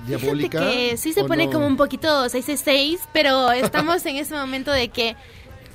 diabólica? 0.05 0.59
Fíjate 0.59 0.89
que 0.89 0.97
sí 0.97 1.13
se 1.13 1.23
¿O 1.23 1.27
pone 1.27 1.45
no? 1.47 1.51
como 1.51 1.65
un 1.65 1.77
poquito 1.77 2.29
666, 2.29 2.99
pero 3.11 3.51
estamos 3.51 4.05
en 4.05 4.17
ese 4.17 4.35
momento 4.35 4.71
de 4.71 4.89
que 4.89 5.15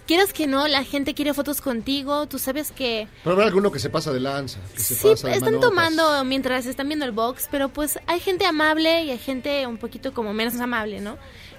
quieras 0.07 0.33
que 0.33 0.47
no, 0.47 0.69
la 0.69 0.85
gente 0.85 1.15
quiere 1.15 1.33
fotos 1.35 1.61
contigo, 1.61 2.27
tú 2.27 2.39
sabes 2.39 2.71
que 2.73 3.09
Pero 3.23 3.33
habrá 3.35 3.47
alguno 3.47 3.71
que 3.73 3.79
se 3.79 3.91
pasa 3.91 4.13
de 4.13 4.21
lanza, 4.21 4.59
que 4.75 4.81
se 4.81 4.95
sí, 4.95 5.09
pasa 5.09 5.29
de 5.29 5.35
están 5.35 5.55
manotas. 5.55 5.71
tomando 5.71 6.25
mientras 6.25 6.67
están 6.67 6.89
viendo 6.89 7.05
el 7.05 7.13
box, 7.13 7.49
pero 7.51 7.69
pues 7.69 7.99
hay 8.07 8.21
gente 8.21 8.45
amable 8.47 9.05
y 9.05 9.11
hay 9.11 9.19
gente 9.19 9.67
un 9.67 9.79
poquito 9.79 10.13
como 10.13 10.33
menos 10.35 10.59
amable, 10.61 11.01
¿no? 11.01 11.17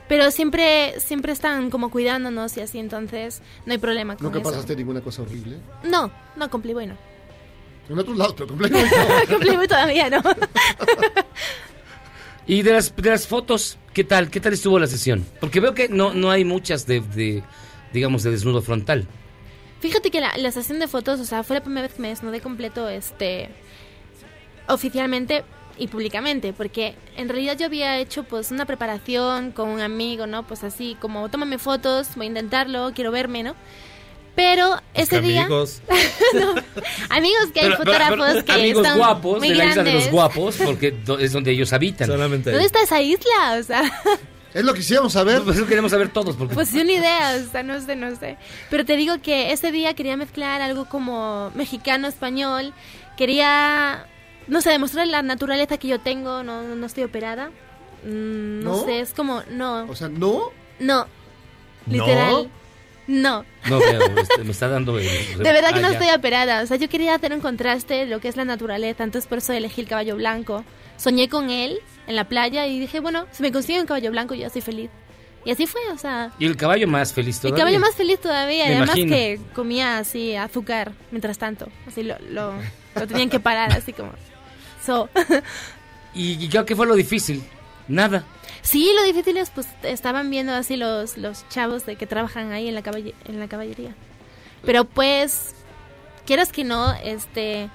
Pero 0.07 0.29
siempre 0.29 0.99
siempre 0.99 1.31
están 1.31 1.69
como 1.71 1.89
cuidándonos 1.89 2.55
y 2.57 2.61
así, 2.61 2.77
entonces 2.79 3.41
no 3.65 3.71
hay 3.73 3.79
problema 3.79 4.15
con 4.15 4.25
¿Nunca 4.25 4.39
eso. 4.39 4.49
pasaste 4.49 4.75
ninguna 4.75 5.01
cosa 5.01 5.23
horrible? 5.23 5.57
No, 5.83 6.11
no, 6.35 6.49
con 6.51 6.61
Playboy 6.61 6.85
no. 6.87 6.97
En 7.89 7.99
otros 7.99 8.17
lados, 8.17 8.33
pero 8.35 8.47
con 8.47 8.57
Playboy 8.57 8.81
no. 8.83 9.27
con 9.29 9.39
Playboy 9.39 9.67
todavía 9.67 10.09
no. 10.09 10.21
Y 12.47 12.61
de 12.61 12.73
las, 12.73 12.95
de 12.95 13.09
las 13.09 13.25
fotos, 13.27 13.77
¿qué 13.93 14.03
tal? 14.03 14.29
¿Qué 14.29 14.39
tal 14.39 14.53
estuvo 14.53 14.77
la 14.77 14.85
sesión? 14.85 15.25
Porque 15.39 15.59
veo 15.59 15.73
que 15.73 15.89
no, 15.89 16.13
no 16.13 16.29
hay 16.29 16.45
muchas 16.45 16.85
de, 16.85 16.99
de, 16.99 17.41
digamos, 17.95 18.21
de 18.21 18.29
desnudo 18.31 18.61
frontal. 18.61 19.07
Fíjate 19.79 20.11
que 20.11 20.21
la, 20.21 20.31
la 20.37 20.51
sesión 20.51 20.77
de 20.79 20.87
fotos, 20.87 21.19
o 21.19 21.25
sea, 21.25 21.41
fue 21.43 21.55
la 21.55 21.63
primera 21.63 21.81
vez 21.87 21.93
que 21.95 22.01
me 22.01 22.09
desnudé 22.09 22.39
completo, 22.41 22.87
este, 22.89 23.49
oficialmente 24.67 25.43
y 25.77 25.87
públicamente, 25.87 26.53
porque 26.53 26.95
en 27.17 27.27
realidad 27.29 27.57
yo 27.57 27.65
había 27.65 27.97
hecho 27.99 28.23
pues 28.23 28.51
una 28.51 28.65
preparación 28.65 29.51
con 29.51 29.69
un 29.69 29.81
amigo, 29.81 30.25
¿no? 30.25 30.47
Pues 30.47 30.63
así 30.63 30.95
como, 31.01 31.27
tómame 31.29 31.57
fotos, 31.57 32.09
voy 32.15 32.27
a 32.27 32.29
intentarlo, 32.29 32.91
quiero 32.95 33.11
verme, 33.11 33.43
¿no? 33.43 33.55
Pero 34.35 34.81
ese 34.93 35.21
día... 35.21 35.41
Amigos. 35.45 35.81
No, 36.33 36.53
amigos 37.09 37.45
que 37.53 37.61
hay 37.61 37.67
Pero- 37.67 37.77
pero- 37.77 37.93
fotógrafos 37.93 38.27
pero 38.33 38.45
que 38.45 38.51
amigos 38.51 38.83
están 38.83 38.97
guapos 38.97 39.39
muy 39.39 39.49
de 39.49 39.55
la 39.55 39.65
isla 39.67 39.83
de 39.83 39.93
los 39.93 40.09
guapos, 40.11 40.57
porque 40.57 40.93
es 41.19 41.31
donde 41.31 41.51
ellos 41.51 41.71
habitan. 41.71 42.07
Solamente 42.07 42.51
¿Dónde 42.51 42.65
está 42.65 42.81
esa 42.81 43.01
isla? 43.01 43.57
O 43.59 43.63
sea, 43.63 43.83
Es 44.55 44.63
lo 44.63 44.73
que 44.73 44.79
quisiéramos 44.79 45.13
saber. 45.13 45.41
Pues 45.43 45.57
eso 45.57 45.67
queremos 45.67 45.91
saber 45.91 46.09
todos. 46.09 46.35
Porque... 46.35 46.55
pues 46.55 46.73
una 46.73 46.91
idea, 46.91 47.37
o 47.45 47.51
sea, 47.51 47.61
no 47.61 47.79
sé, 47.81 47.95
no 47.95 48.15
sé. 48.15 48.37
Pero 48.71 48.85
te 48.85 48.95
digo 48.95 49.21
que 49.21 49.51
ese 49.51 49.71
día 49.71 49.93
quería 49.93 50.15
mezclar 50.17 50.61
algo 50.61 50.85
como 50.85 51.51
mexicano, 51.55 52.07
español. 52.07 52.73
Quería, 53.17 54.07
no 54.47 54.61
sé, 54.61 54.69
demostrar 54.71 55.07
la 55.07 55.21
naturaleza 55.21 55.77
que 55.77 55.89
yo 55.89 55.99
tengo, 55.99 56.41
no, 56.43 56.63
no 56.63 56.85
estoy 56.85 57.03
operada. 57.03 57.49
Mm, 58.05 58.59
no, 58.63 58.77
¿No? 58.77 58.83
sé, 58.85 59.01
es 59.01 59.13
como, 59.13 59.43
no, 59.51 59.85
O 59.89 59.95
sea, 59.95 60.09
¿no? 60.09 60.51
no, 60.79 61.05
literal, 61.87 62.49
no. 63.07 63.45
No, 63.69 63.79
pero 63.79 64.43
me 64.43 64.51
está 64.51 64.67
dando... 64.69 64.97
el- 64.99 65.05
De 65.37 65.43
verdad 65.51 65.69
que 65.73 65.79
Ah, 65.79 65.81
no 65.81 65.91
ya. 65.91 65.99
estoy 65.99 66.09
operada. 66.15 66.61
O 66.63 66.65
sea, 66.65 66.77
yo 66.77 66.87
quería 66.89 67.13
hacer 67.15 67.33
un 67.33 67.41
contraste 67.41 67.93
de 67.93 68.05
lo 68.05 68.19
que 68.19 68.27
es 68.29 68.35
la 68.37 68.45
naturaleza. 68.45 69.03
Entonces, 69.03 69.27
por 69.27 69.39
eso 69.39 69.53
elegí 69.53 69.81
el 69.81 69.87
caballo 69.87 70.15
blanco. 70.15 70.63
Soñé 70.97 71.27
con 71.29 71.49
él 71.49 71.79
en 72.07 72.15
la 72.15 72.25
playa 72.27 72.67
y 72.67 72.79
dije, 72.79 72.99
bueno, 72.99 73.25
si 73.31 73.41
me 73.43 73.51
consigo 73.51 73.79
un 73.79 73.87
caballo 73.87 74.11
blanco, 74.11 74.33
yo 74.35 74.47
estoy 74.47 74.61
feliz. 74.61 74.89
Y 75.43 75.51
así 75.51 75.67
fue, 75.67 75.81
o 75.93 75.97
sea, 75.97 76.31
Y 76.39 76.45
el 76.47 76.57
caballo 76.57 76.87
más 76.87 77.13
feliz 77.13 77.35
el 77.35 77.41
todavía. 77.43 77.57
caballo 77.63 77.79
más 77.79 77.93
feliz 77.95 78.19
todavía. 78.19 78.65
Me 78.65 78.71
además 78.77 78.89
imagino. 78.97 79.15
que 79.15 79.39
comía 79.53 79.97
así 79.99 80.35
azúcar 80.35 80.91
mientras 81.11 81.37
tanto. 81.37 81.67
Así 81.87 82.01
lo, 82.03 82.17
lo, 82.31 82.53
lo 82.95 83.07
tenían 83.07 83.29
que 83.29 83.39
parar, 83.39 83.71
así 83.73 83.93
como. 83.93 84.11
So. 84.83 85.07
¿Y, 86.15 86.43
y 86.43 86.49
qué- 86.49 86.65
qué 86.65 86.75
fue 86.75 86.87
lo 86.87 86.95
difícil? 86.95 87.43
Nada. 87.87 88.23
Sí, 88.63 88.91
lo 88.95 89.03
difícil 89.03 89.37
es, 89.37 89.51
pues, 89.51 89.67
estaban 89.83 90.31
viendo 90.31 90.51
así 90.53 90.75
los, 90.77 91.17
los 91.17 91.47
chavos 91.49 91.85
de 91.85 91.95
que 91.95 92.07
trabajan 92.07 92.51
ahí 92.51 92.67
en 92.67 92.73
la, 92.73 92.81
caballe- 92.81 93.13
en 93.25 93.39
la 93.39 93.47
caballería. 93.47 93.93
Pero 94.63 94.85
pues, 94.85 95.53
quieras 96.25 96.51
que 96.51 96.63
no, 96.63 96.91
este, 97.03 97.69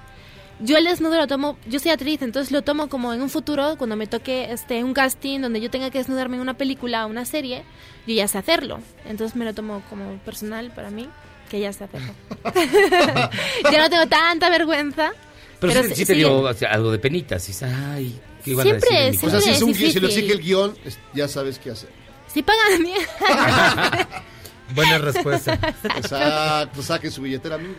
yo 0.61 0.77
el 0.77 0.85
desnudo 0.85 1.17
lo 1.17 1.27
tomo, 1.27 1.57
yo 1.67 1.79
soy 1.79 1.91
actriz, 1.91 2.21
entonces 2.21 2.51
lo 2.51 2.61
tomo 2.61 2.87
como 2.89 3.13
en 3.13 3.21
un 3.21 3.29
futuro, 3.29 3.75
cuando 3.77 3.95
me 3.95 4.07
toque 4.07 4.51
este 4.51 4.83
un 4.83 4.93
casting 4.93 5.39
donde 5.41 5.59
yo 5.61 5.69
tenga 5.69 5.89
que 5.89 5.97
desnudarme 5.97 6.35
en 6.37 6.41
una 6.41 6.55
película 6.55 7.05
o 7.05 7.09
una 7.09 7.25
serie, 7.25 7.63
yo 8.07 8.13
ya 8.13 8.27
sé 8.27 8.37
hacerlo. 8.37 8.79
Entonces 9.05 9.35
me 9.35 9.45
lo 9.45 9.53
tomo 9.53 9.81
como 9.89 10.17
personal 10.19 10.71
para 10.71 10.89
mí, 10.89 11.07
que 11.49 11.59
ya 11.59 11.73
sé 11.73 11.85
hacerlo. 11.85 12.13
ya 13.71 13.81
no 13.81 13.89
tengo 13.89 14.07
tanta 14.07 14.49
vergüenza. 14.49 15.11
Pero, 15.59 15.73
sí, 15.83 15.89
sí- 15.89 15.95
sí 15.95 16.05
te 16.05 16.13
sí, 16.13 16.19
dio 16.19 16.39
o 16.41 16.53
sea, 16.53 16.71
algo 16.71 16.91
de 16.91 16.97
penitas. 16.99 17.45
Dices, 17.45 17.69
ay, 17.71 18.19
¿qué 18.43 18.51
iban 18.51 18.61
a 18.61 18.69
Siempre, 18.69 18.89
decir 18.89 19.19
de 19.21 19.27
mí? 19.27 19.27
O 19.27 19.29
sea, 19.29 19.41
si, 19.41 19.49
es 19.51 19.61
un, 19.61 19.75
si 19.75 19.99
lo 19.99 20.07
exige 20.07 20.33
el 20.33 20.39
guion, 20.41 20.75
ya 21.13 21.27
sabes 21.27 21.59
qué 21.59 21.71
hacer. 21.71 21.89
Si 22.33 22.41
pagan 22.41 22.81
bien. 22.81 23.01
Buena 24.75 24.97
respuesta. 24.99 25.59
Exacto, 25.97 26.81
saquen 26.81 27.11
su 27.11 27.21
billetera, 27.21 27.55
amigos. 27.55 27.75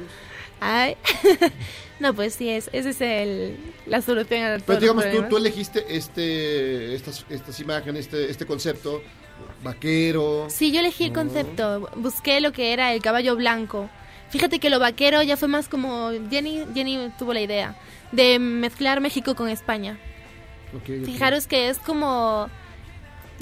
Ay. 0.61 0.97
No, 2.03 2.13
pues 2.15 2.35
sí, 2.35 2.49
es, 2.49 2.69
ese 2.73 2.91
es 2.91 3.01
el, 3.01 3.57
la 3.87 4.03
solución 4.03 4.43
a 4.43 4.59
Pero 4.59 4.81
digamos, 4.81 5.05
tú, 5.11 5.23
tú 5.31 5.37
elegiste 5.37 5.85
este, 5.89 6.95
estas, 6.95 7.25
estas 7.31 7.61
imágenes, 7.61 8.07
este, 8.07 8.29
este 8.29 8.45
concepto, 8.45 9.01
vaquero. 9.63 10.47
Sí, 10.51 10.73
yo 10.73 10.81
elegí 10.81 11.05
el 11.05 11.13
concepto. 11.13 11.89
Busqué 11.95 12.41
lo 12.41 12.53
que 12.53 12.73
era 12.73 12.93
el 12.93 13.01
caballo 13.01 13.37
blanco. 13.37 13.89
Fíjate 14.31 14.59
que 14.59 14.69
lo 14.69 14.81
vaquero 14.81 15.23
ya 15.23 15.37
fue 15.37 15.47
más 15.47 15.69
como 15.69 16.11
Jenny, 16.29 16.65
Jenny 16.75 17.11
tuvo 17.19 17.33
la 17.33 17.41
idea 17.41 17.77
de 18.11 18.41
mezclar 18.41 19.01
México 19.01 19.37
con 19.37 19.49
España. 19.49 19.99
Fijaros 21.05 21.47
que 21.47 21.69
es 21.69 21.79
como 21.79 22.49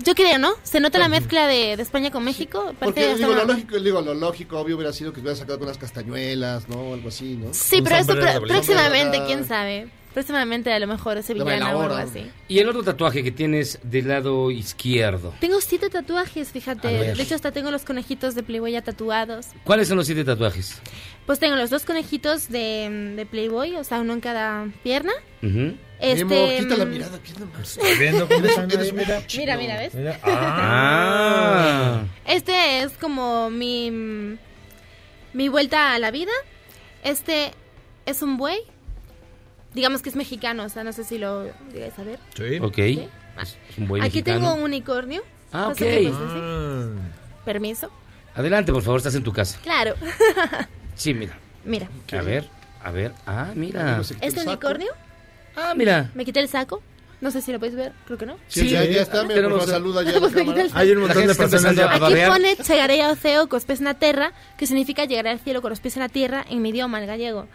yo 0.04 0.14
creo, 0.14 0.38
¿no? 0.38 0.52
Se 0.62 0.80
nota 0.80 0.98
la 0.98 1.08
mezcla 1.08 1.46
de, 1.46 1.76
de 1.76 1.82
España 1.82 2.10
con 2.10 2.24
México. 2.24 2.74
Porque 2.78 3.14
digo, 3.14 3.32
lo 3.32 3.44
lógico, 3.44 3.78
digo, 3.78 4.00
lo 4.00 4.14
lógico, 4.14 4.58
obvio, 4.58 4.76
hubiera 4.76 4.92
sido 4.92 5.12
que 5.12 5.20
hubiera 5.20 5.36
sacado 5.36 5.58
con 5.58 5.68
unas 5.68 5.78
castañuelas, 5.78 6.68
¿no? 6.68 6.94
Algo 6.94 7.08
así, 7.08 7.36
¿no? 7.36 7.52
Sí, 7.52 7.82
pero 7.82 7.96
eso 7.96 8.14
próximamente, 8.46 9.22
quién 9.26 9.46
sabe. 9.46 9.88
Próximamente 10.12 10.72
a 10.72 10.78
lo 10.78 10.86
mejor 10.86 11.18
es 11.18 11.28
Ya 11.28 11.34
va 11.34 11.40
sevillana 11.50 11.70
la 11.70 11.76
o 11.76 11.82
algo 11.82 11.94
así. 11.94 12.30
Y 12.48 12.58
el 12.58 12.68
otro 12.68 12.82
tatuaje 12.82 13.22
que 13.22 13.30
tienes 13.30 13.78
del 13.82 14.08
lado 14.08 14.50
izquierdo. 14.50 15.32
Tengo 15.40 15.60
siete 15.60 15.88
tatuajes, 15.88 16.48
A 16.48 16.52
fíjate. 16.52 16.88
De 16.88 17.22
hecho, 17.22 17.34
hasta 17.34 17.52
tengo 17.52 17.70
los 17.70 17.82
conejitos 17.82 18.34
de 18.34 18.42
Playboy 18.42 18.72
ya 18.72 18.82
tatuados. 18.82 19.46
¿Cuáles 19.64 19.88
son 19.88 19.96
los 19.96 20.06
siete 20.06 20.24
tatuajes? 20.24 20.80
Pues 21.26 21.38
tengo 21.38 21.54
los 21.54 21.70
dos 21.70 21.84
conejitos 21.84 22.48
de, 22.48 23.14
de 23.16 23.26
Playboy, 23.26 23.76
o 23.76 23.84
sea, 23.84 24.00
uno 24.00 24.14
en 24.14 24.20
cada 24.20 24.66
pierna. 24.82 25.12
Ujú. 25.42 25.76
Este, 26.00 26.24
Memo, 26.24 26.48
quita 26.58 26.76
la 26.76 26.84
mirada, 26.86 27.20
viendo 27.98 28.26
cómo 28.26 28.46
están 28.46 28.70
ahí, 28.78 28.92
mira. 28.92 29.22
Mira, 29.36 29.56
mira, 29.58 29.76
¿ves? 29.76 29.94
Mira. 29.94 30.18
Ah. 30.24 32.04
Este 32.26 32.82
es 32.82 32.92
como 32.92 33.50
mi 33.50 34.38
mi 35.32 35.48
vuelta 35.48 35.92
a 35.92 35.98
la 35.98 36.10
vida. 36.10 36.32
Este 37.04 37.52
es 38.06 38.22
un 38.22 38.36
buey. 38.38 38.60
Digamos 39.74 40.02
que 40.02 40.08
es 40.08 40.16
mexicano, 40.16 40.64
o 40.64 40.68
sea, 40.68 40.82
no 40.84 40.92
sé 40.92 41.04
si 41.04 41.18
lo 41.18 41.44
llegáis 41.72 41.98
a 41.98 42.02
ver. 42.02 42.18
Sí. 42.34 42.58
Ok. 42.60 42.74
Sí. 42.76 43.08
Es 43.40 43.56
un 43.78 43.88
buey 43.88 44.02
Aquí 44.02 44.18
mexicano. 44.18 44.38
tengo 44.40 44.54
un 44.54 44.62
unicornio. 44.62 45.22
Ah, 45.52 45.68
ok. 45.68 45.78
decir. 45.78 46.12
Permiso. 47.44 47.90
Adelante, 48.34 48.72
por 48.72 48.82
favor, 48.82 48.98
estás 48.98 49.14
en 49.14 49.22
tu 49.24 49.32
casa. 49.32 49.58
Claro. 49.62 49.94
Sí, 50.94 51.14
mira. 51.14 51.38
mira. 51.64 51.88
A 52.12 52.22
ver, 52.22 52.48
a 52.82 52.90
ver. 52.90 53.12
Ah, 53.26 53.48
mira. 53.54 54.00
Este 54.20 54.40
unicornio, 54.42 54.92
Ah, 55.56 55.74
mira. 55.76 56.10
me 56.14 56.24
quité 56.24 56.40
el 56.40 56.48
saco. 56.48 56.82
No 57.20 57.30
sé 57.30 57.42
si 57.42 57.52
lo 57.52 57.58
podéis 57.58 57.76
ver, 57.76 57.92
creo 58.06 58.16
que 58.16 58.24
no. 58.24 58.36
Sí, 58.48 58.70
ya, 58.70 58.82
ya 58.84 59.02
está, 59.02 59.24
me 59.24 59.34
tenemos- 59.34 59.58
por 59.60 59.68
saluda 59.68 60.02
ya 60.02 60.18
Pues. 60.20 60.74
Hay 60.74 60.90
un 60.92 61.00
montón 61.00 61.26
de 61.26 61.34
personas 61.34 61.64
empezando 61.76 61.82
a 62.04 62.08
Aquí 62.08 62.16
pone 62.26 62.56
Chegaré 62.56 63.02
a 63.02 63.10
Oceo 63.10 63.46
con 63.48 63.58
los 63.58 63.64
pies 63.66 63.80
en 63.80 63.84
la 63.86 63.94
tierra, 63.94 64.32
que 64.56 64.66
significa 64.66 65.04
llegar 65.04 65.26
al 65.28 65.38
cielo 65.38 65.60
con 65.60 65.68
los 65.68 65.80
pies 65.80 65.96
en 65.96 66.00
la 66.02 66.08
tierra 66.08 66.46
en 66.48 66.62
mi 66.62 66.70
idioma, 66.70 66.98
el 66.98 67.06
gallego. 67.06 67.46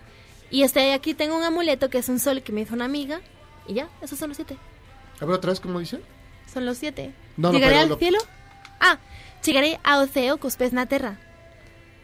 Y 0.51 0.63
este 0.63 0.93
aquí 0.93 1.13
tengo 1.13 1.35
un 1.37 1.43
amuleto 1.43 1.89
que 1.89 1.97
es 1.97 2.09
un 2.09 2.19
sol 2.19 2.41
que 2.43 2.51
me 2.51 2.61
hizo 2.61 2.73
una 2.73 2.85
amiga. 2.85 3.21
Y 3.67 3.73
ya, 3.73 3.89
esos 4.01 4.17
son 4.19 4.29
los 4.29 4.37
siete. 4.37 4.57
A 5.19 5.25
ver, 5.25 5.35
otra 5.35 5.51
vez, 5.51 5.59
¿cómo 5.59 5.79
dice? 5.79 5.99
Son 6.51 6.65
los 6.65 6.77
siete. 6.77 7.13
No, 7.37 7.49
no, 7.51 7.53
¿Llegaré 7.53 7.73
pero 7.73 7.83
al 7.83 7.89
lo- 7.89 7.97
cielo? 7.97 8.17
Ah, 8.79 8.99
llegaré 9.43 9.79
a 9.83 9.99
Oceo 9.99 10.37
con 10.37 10.47
los 10.49 10.55
pies 10.57 10.69
en 10.71 10.75
la 10.77 10.85
tierra. 10.85 11.17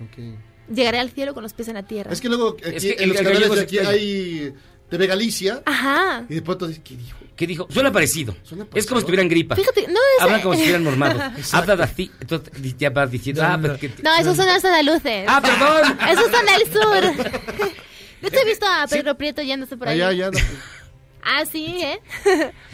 Ok. 0.02 0.38
Llegaré 0.74 1.00
al 1.00 1.12
cielo 1.12 1.34
con 1.34 1.44
los 1.44 1.54
pies 1.54 1.68
en 1.68 1.76
la 1.76 1.84
tierra. 1.84 2.12
Es 2.12 2.22
que 2.22 2.30
luego 2.30 2.56
aquí, 2.60 2.76
Es 2.76 2.84
que 2.84 2.94
en 2.94 3.04
el 3.04 3.10
los 3.10 3.18
canales 3.22 3.52
de 3.56 3.62
aquí 3.62 3.78
extraño. 3.78 3.98
hay 4.00 4.54
TV 4.90 5.08
Galicia 5.08 5.62
Ajá. 5.66 6.26
y 6.30 6.36
de 6.36 6.42
pronto 6.42 6.68
dice, 6.68 6.82
¿qué 6.84 6.96
dijo? 6.96 7.18
¿Qué 7.36 7.48
dijo? 7.48 7.68
Suena 7.70 7.92
parecido. 7.92 8.36
Suena 8.44 8.68
Es 8.74 8.86
como 8.86 9.00
si 9.00 9.06
tuvieran 9.06 9.28
gripa. 9.30 9.56
Fíjate, 9.56 9.88
no 9.88 9.94
es... 10.18 10.22
Hablan 10.22 10.42
como 10.42 10.54
si 10.54 10.60
estuvieran 10.62 10.84
mormados. 10.84 11.54
Hablan 11.54 11.82
así. 11.82 12.12
Entonces 12.20 12.76
ya 12.78 12.90
vas 12.90 13.10
diciendo, 13.12 13.42
ah, 13.44 13.58
pero 13.62 13.78
que- 13.78 13.90
No, 14.04 14.14
esos 14.16 14.36
son 14.36 14.46
los 14.48 14.64
andaluces. 14.64 15.26
Ah, 15.28 15.42
perdón. 15.42 15.98
Esos 16.10 16.32
son 16.32 16.46
del 16.46 16.72
sur. 16.72 17.72
Yo 18.22 18.30
te 18.30 18.42
he 18.42 18.46
visto 18.46 18.66
a 18.66 18.86
Pedro 18.88 19.16
Prieto 19.18 19.42
yéndose 19.42 19.78
por 19.78 19.88
ahí. 19.88 20.02
Allá, 20.02 20.28
allá. 20.28 20.32
no. 20.32 20.40
Ah, 21.24 21.46
sí, 21.46 21.78
¿eh? 21.84 22.00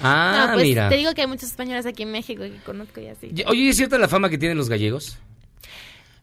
Ah, 0.01 0.45
no, 0.47 0.53
pues 0.53 0.67
mira. 0.67 0.87
te 0.87 0.95
digo 0.95 1.13
que 1.13 1.19
hay 1.19 1.27
muchos 1.27 1.49
españoles 1.49 1.85
aquí 1.85 2.03
en 2.03 2.13
México 2.13 2.43
que 2.43 2.55
conozco 2.65 3.01
y 3.01 3.07
así. 3.07 3.29
Oye, 3.45 3.59
¿y 3.59 3.67
¿es 3.67 3.75
cierta 3.75 3.97
la 3.97 4.07
fama 4.07 4.29
que 4.29 4.37
tienen 4.37 4.57
los 4.57 4.69
gallegos? 4.69 5.17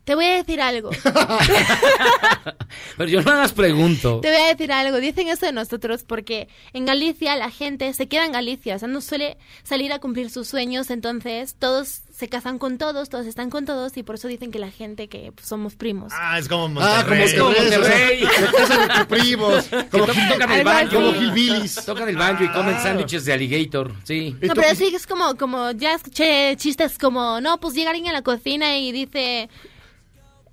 Te 0.05 0.15
voy 0.15 0.27
a 0.27 0.37
decir 0.37 0.61
algo. 0.61 0.91
Pero 2.99 3.11
yo 3.11 3.23
nada 3.23 3.41
más 3.41 3.53
pregunto. 3.53 4.21
Te 4.21 4.31
voy 4.31 4.41
a 4.41 4.49
decir 4.49 4.71
algo. 4.71 5.01
Dicen 5.01 5.29
eso 5.29 5.47
de 5.47 5.53
nosotros 5.53 6.05
porque 6.05 6.49
en 6.75 6.85
Galicia 6.85 7.35
la 7.37 7.51
gente 7.51 7.93
se 7.95 8.07
queda 8.07 8.27
en 8.27 8.33
Galicia. 8.33 8.77
O 8.77 8.79
sea, 8.79 8.89
no 8.89 9.01
suele 9.01 9.39
salir 9.63 9.93
a 9.95 9.99
cumplir 10.01 10.29
sus 10.29 10.47
sueños. 10.47 10.91
Entonces, 10.91 11.57
todos 11.59 12.03
se 12.17 12.29
casan 12.29 12.59
con 12.59 12.79
todos, 12.79 13.09
todos 13.09 13.27
están 13.27 13.51
con 13.51 13.65
todos. 13.65 13.97
Y 13.97 14.05
por 14.05 14.15
eso 14.15 14.29
dicen 14.29 14.53
que 14.53 14.61
la 14.61 14.71
gente 14.71 15.09
que 15.09 15.33
pues, 15.33 15.49
somos 15.49 15.75
primos. 15.75 16.13
Ah, 16.17 16.39
es 16.39 16.47
como 16.49 16.81
Ah, 16.81 17.05
como 17.05 17.17
Monterrey. 17.17 17.39
Monterrey. 17.39 17.41
como 17.41 17.51
Monterrey. 17.51 18.23
o 18.25 18.29
sea, 18.31 18.47
Se 18.51 18.57
casan 18.57 18.83
entre 18.83 19.05
primos. 19.07 19.65
Como, 19.91 20.07
Que 20.07 20.13
to- 20.13 20.33
tocan 20.33 20.53
el 20.53 20.65
banjo. 20.65 20.95
como 20.95 21.11
Hillbillies. 21.15 21.85
Tocan 21.85 22.09
el 22.09 22.17
banjo 22.17 22.45
y 22.45 22.49
comen 22.53 22.79
sándwiches 22.81 23.25
de 23.25 23.33
alligator. 23.33 23.93
Sí. 24.05 24.37
No, 24.43 24.55
pero 24.55 24.75
sí 24.77 24.93
es 24.95 25.07
como, 25.09 25.37
como, 25.37 25.73
ya 25.73 25.95
escuché 25.95 26.57
chistes 26.57 26.99
como, 26.99 27.41
no, 27.41 27.59
pues 27.59 27.75
llega 27.75 27.91
alguien 27.91 28.09
a 28.11 28.13
la 28.13 28.23
cocina 28.23 28.77
y 28.79 28.93
dice, 28.93 29.49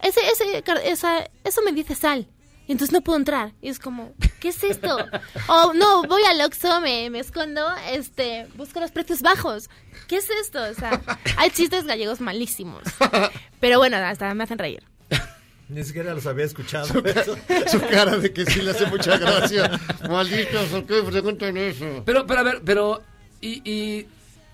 ese, 0.02 0.20
ese, 0.32 0.64
esa, 0.86 1.30
eso 1.44 1.62
me 1.64 1.72
dice 1.74 1.94
sal. 1.96 2.28
Y 2.68 2.72
entonces 2.72 2.94
no 2.94 3.02
puedo 3.02 3.18
entrar. 3.20 3.54
Y 3.62 3.70
es 3.70 3.80
como, 3.80 4.14
¿qué 4.40 4.50
es 4.50 4.64
esto? 4.64 4.98
O 5.48 5.74
no, 5.74 6.04
voy 6.04 6.24
al 6.24 6.42
Oxxo, 6.42 6.80
me, 6.82 7.10
me 7.10 7.20
escondo, 7.20 7.68
este, 7.92 8.48
busco 8.56 8.80
los 8.80 8.92
precios 8.92 9.22
bajos. 9.22 9.70
¿Qué 10.12 10.18
es 10.18 10.30
esto? 10.30 10.60
O 10.62 10.74
sea, 10.74 11.00
hay 11.38 11.52
chistes 11.52 11.86
gallegos 11.86 12.20
malísimos. 12.20 12.84
Pero 13.62 13.78
bueno, 13.78 13.96
hasta 13.96 14.34
me 14.34 14.44
hacen 14.44 14.58
reír. 14.58 14.84
Ni 15.70 15.86
siquiera 15.86 16.14
los 16.14 16.26
había 16.28 16.44
escuchado. 16.44 16.88
Su 16.88 17.80
cara 17.90 18.18
de 18.18 18.34
que 18.34 18.46
sí 18.46 18.62
le 18.62 18.72
hace 18.72 18.88
mucha 18.88 19.18
gracia. 19.18 19.80
Malditos, 20.10 20.66
¿por 20.66 20.86
qué 20.86 21.02
preguntan 21.02 21.56
eso? 21.56 22.04
Pero, 22.06 22.28
pero 22.28 22.40
a 22.42 22.44
ver, 22.44 22.62
pero. 22.66 23.02
Y, 23.40 23.62
y 23.64 24.06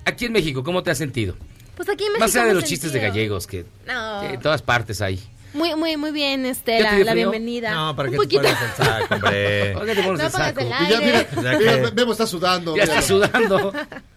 aquí 0.06 0.26
en 0.26 0.34
México, 0.34 0.64
¿cómo 0.64 0.84
te 0.84 0.92
has 0.92 1.00
sentido? 1.00 1.36
Pues 1.76 1.90
aquí 1.90 2.04
en 2.04 2.12
México 2.12 2.20
Más 2.28 2.36
allá 2.36 2.46
de 2.46 2.54
los 2.54 2.64
chistes 2.66 2.94
de 2.94 3.00
gallegos, 3.00 3.48
que, 3.48 3.66
No. 3.88 4.22
que 4.22 4.36
en 4.36 4.40
todas 4.40 4.62
partes 4.62 5.02
hay. 5.02 5.20
Muy, 5.56 5.74
muy, 5.74 5.98
muy 5.98 6.12
bien, 6.12 6.46
este, 6.46 6.78
¿Ya 6.84 6.92
te 6.98 7.04
la, 7.04 7.16
bienvenida. 7.16 7.74
No, 7.74 7.96
¿para 7.96 8.10
Un 8.10 8.14
qué 8.14 8.18
te 8.20 8.24
poquito. 8.24 8.42
pones 8.44 8.62
el 8.62 8.86
saco, 8.86 9.16
hombre? 9.16 9.74
¿Por 9.74 9.86
qué 9.88 9.96
te 9.96 10.04
pones 10.04 10.20
No 10.20 10.26
el 10.28 10.32
saco? 10.32 10.60
el 10.60 10.68
Y 10.68 10.70
ya, 10.70 10.80
mira, 10.80 11.18
aire. 11.18 11.28
Ya 11.34 11.58
mira, 11.58 11.82
que- 11.90 11.92
Memo 11.96 12.12
está 12.12 12.28
sudando. 12.28 12.76
Ya 12.78 12.84
está 12.84 13.02
sudando. 13.02 13.74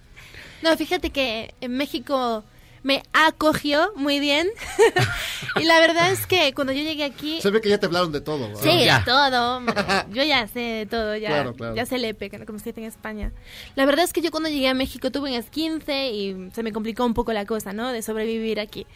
No, 0.62 0.76
fíjate 0.76 1.10
que 1.10 1.54
en 1.60 1.76
México 1.76 2.44
me 2.82 3.02
acogió 3.12 3.92
muy 3.96 4.20
bien. 4.20 4.48
y 5.60 5.64
la 5.64 5.80
verdad 5.80 6.10
es 6.12 6.26
que 6.26 6.52
cuando 6.54 6.72
yo 6.72 6.82
llegué 6.82 7.04
aquí... 7.04 7.40
Se 7.40 7.50
ve 7.50 7.60
que 7.60 7.68
ya 7.68 7.78
te 7.78 7.86
hablaron 7.86 8.12
de 8.12 8.20
todo. 8.20 8.48
¿verdad? 8.48 8.62
Sí, 8.62 8.84
de 8.84 8.92
todo. 9.04 9.60
Yo 10.14 10.22
ya 10.22 10.46
sé 10.48 10.60
de 10.60 10.86
todo, 10.86 11.16
ya, 11.16 11.28
Claro, 11.28 11.54
claro. 11.54 11.74
ya 11.74 11.86
sé 11.86 11.98
lepe, 11.98 12.30
como 12.46 12.58
se 12.58 12.70
dice 12.70 12.80
en 12.80 12.86
España. 12.86 13.32
La 13.74 13.84
verdad 13.84 14.04
es 14.04 14.12
que 14.12 14.22
yo 14.22 14.30
cuando 14.30 14.48
llegué 14.48 14.68
a 14.68 14.74
México 14.74 15.10
tuve 15.10 15.30
un 15.30 15.36
esquince 15.36 16.10
y 16.10 16.50
se 16.52 16.62
me 16.62 16.72
complicó 16.72 17.04
un 17.04 17.14
poco 17.14 17.32
la 17.32 17.44
cosa, 17.44 17.72
¿no? 17.72 17.92
De 17.92 18.02
sobrevivir 18.02 18.60
aquí. 18.60 18.86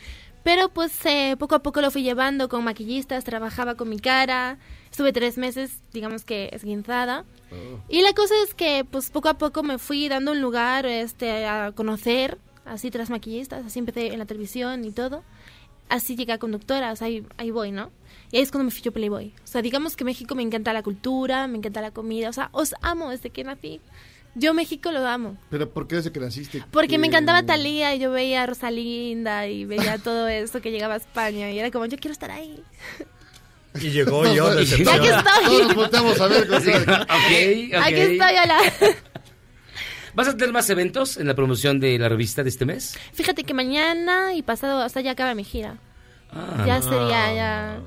Pero 0.43 0.69
pues 0.69 0.93
eh, 1.07 1.37
poco 1.39 1.55
a 1.55 1.63
poco 1.63 1.81
lo 1.81 1.91
fui 1.91 2.03
llevando 2.03 2.49
con 2.49 2.65
maquillistas, 2.65 3.25
trabajaba 3.25 3.77
con 3.77 3.89
mi 3.89 3.99
cara. 3.99 4.59
Estuve 4.95 5.13
tres 5.13 5.39
meses, 5.39 5.81
digamos 5.93 6.25
que 6.25 6.51
esguinzada. 6.53 7.25
Y 7.89 8.03
la 8.03 8.13
cosa 8.13 8.33
es 8.47 8.55
que 8.55 8.87
pues 8.89 9.11
poco 9.11 9.29
a 9.29 9.35
poco 9.35 9.65
me 9.65 9.79
fui 9.79 10.09
dando 10.09 10.31
un 10.31 10.41
lugar 10.41 10.87
este, 10.87 11.47
a 11.47 11.73
conocer, 11.73 12.39
así 12.65 12.93
tras 12.93 13.11
maquillistas, 13.11 13.67
así 13.67 13.81
empecé 13.81 14.13
en 14.13 14.21
la 14.21 14.25
televisión 14.27 14.85
y 14.85 14.93
todo. 14.93 15.25
Así 15.89 16.15
llegué 16.15 16.33
a 16.35 16.39
conductora, 16.39 16.93
o 16.93 16.97
sea, 16.97 17.09
ahí, 17.09 17.27
ahí 17.39 17.51
voy, 17.51 17.73
¿no? 17.73 17.91
Y 18.31 18.37
ahí 18.37 18.45
es 18.45 18.53
cuando 18.53 18.67
me 18.67 18.71
fichó 18.71 18.93
Playboy. 18.93 19.35
O 19.43 19.47
sea, 19.49 19.63
digamos 19.63 19.97
que 19.97 20.05
México 20.05 20.37
me 20.37 20.45
encanta 20.45 20.73
la 20.73 20.85
cultura, 20.85 21.49
me 21.49 21.59
encanta 21.59 21.81
la 21.81 21.91
comida, 21.91 22.29
o 22.29 22.33
sea, 22.33 22.51
os 22.53 22.73
amo 22.81 23.11
desde 23.11 23.31
que 23.31 23.43
nací. 23.43 23.81
Yo 24.37 24.55
México 24.55 24.93
lo 24.93 25.05
amo. 25.07 25.37
Pero 25.51 25.71
¿por 25.73 25.89
qué 25.89 25.97
desde 25.97 26.13
que 26.13 26.21
naciste? 26.21 26.65
Porque 26.71 26.99
me 26.99 27.07
Eh, 27.07 27.11
encantaba 27.11 27.43
Talía 27.45 27.97
y 27.97 27.99
yo 27.99 28.13
veía 28.13 28.45
a 28.45 28.47
Rosalinda 28.47 29.49
y 29.49 29.65
veía 29.65 29.99
todo 29.99 30.29
eso 30.29 30.61
que 30.61 30.71
llegaba 30.71 30.95
a 30.95 30.99
España 30.99 31.51
y 31.51 31.59
era 31.59 31.73
como, 31.73 31.87
yo 31.87 31.99
quiero 31.99 32.13
estar 32.13 32.31
ahí. 32.31 32.63
Y 33.81 33.91
llegó 33.91 34.33
yo, 34.33 34.47
Aquí 34.51 34.63
estoy. 34.63 34.85
Todos 35.45 35.63
nos 35.63 35.75
volteamos 35.75 36.21
a 36.21 36.27
ver. 36.29 36.47
con- 36.47 36.57
Ok, 36.59 36.65
ok. 36.69 37.83
Aquí 37.83 38.01
estoy, 38.01 38.37
hola. 38.43 38.59
¿Vas 40.15 40.29
a 40.29 40.37
tener 40.37 40.53
más 40.53 40.71
eventos 40.71 41.17
en 41.17 41.27
la 41.27 41.35
promoción 41.35 41.81
de 41.81 41.99
la 41.99 42.09
revista 42.09 42.45
de 42.45 42.49
este 42.49 42.65
mes? 42.65 42.97
Fíjate 43.13 43.43
que 43.43 43.53
mañana 43.53 44.33
y 44.35 44.43
pasado 44.43 44.81
hasta 44.81 45.01
ya 45.01 45.11
acaba 45.11 45.35
mi 45.35 45.43
gira. 45.43 45.77
Ah. 46.31 46.65
ya 46.67 46.83
sería, 46.83 47.35
ya... 47.35 47.81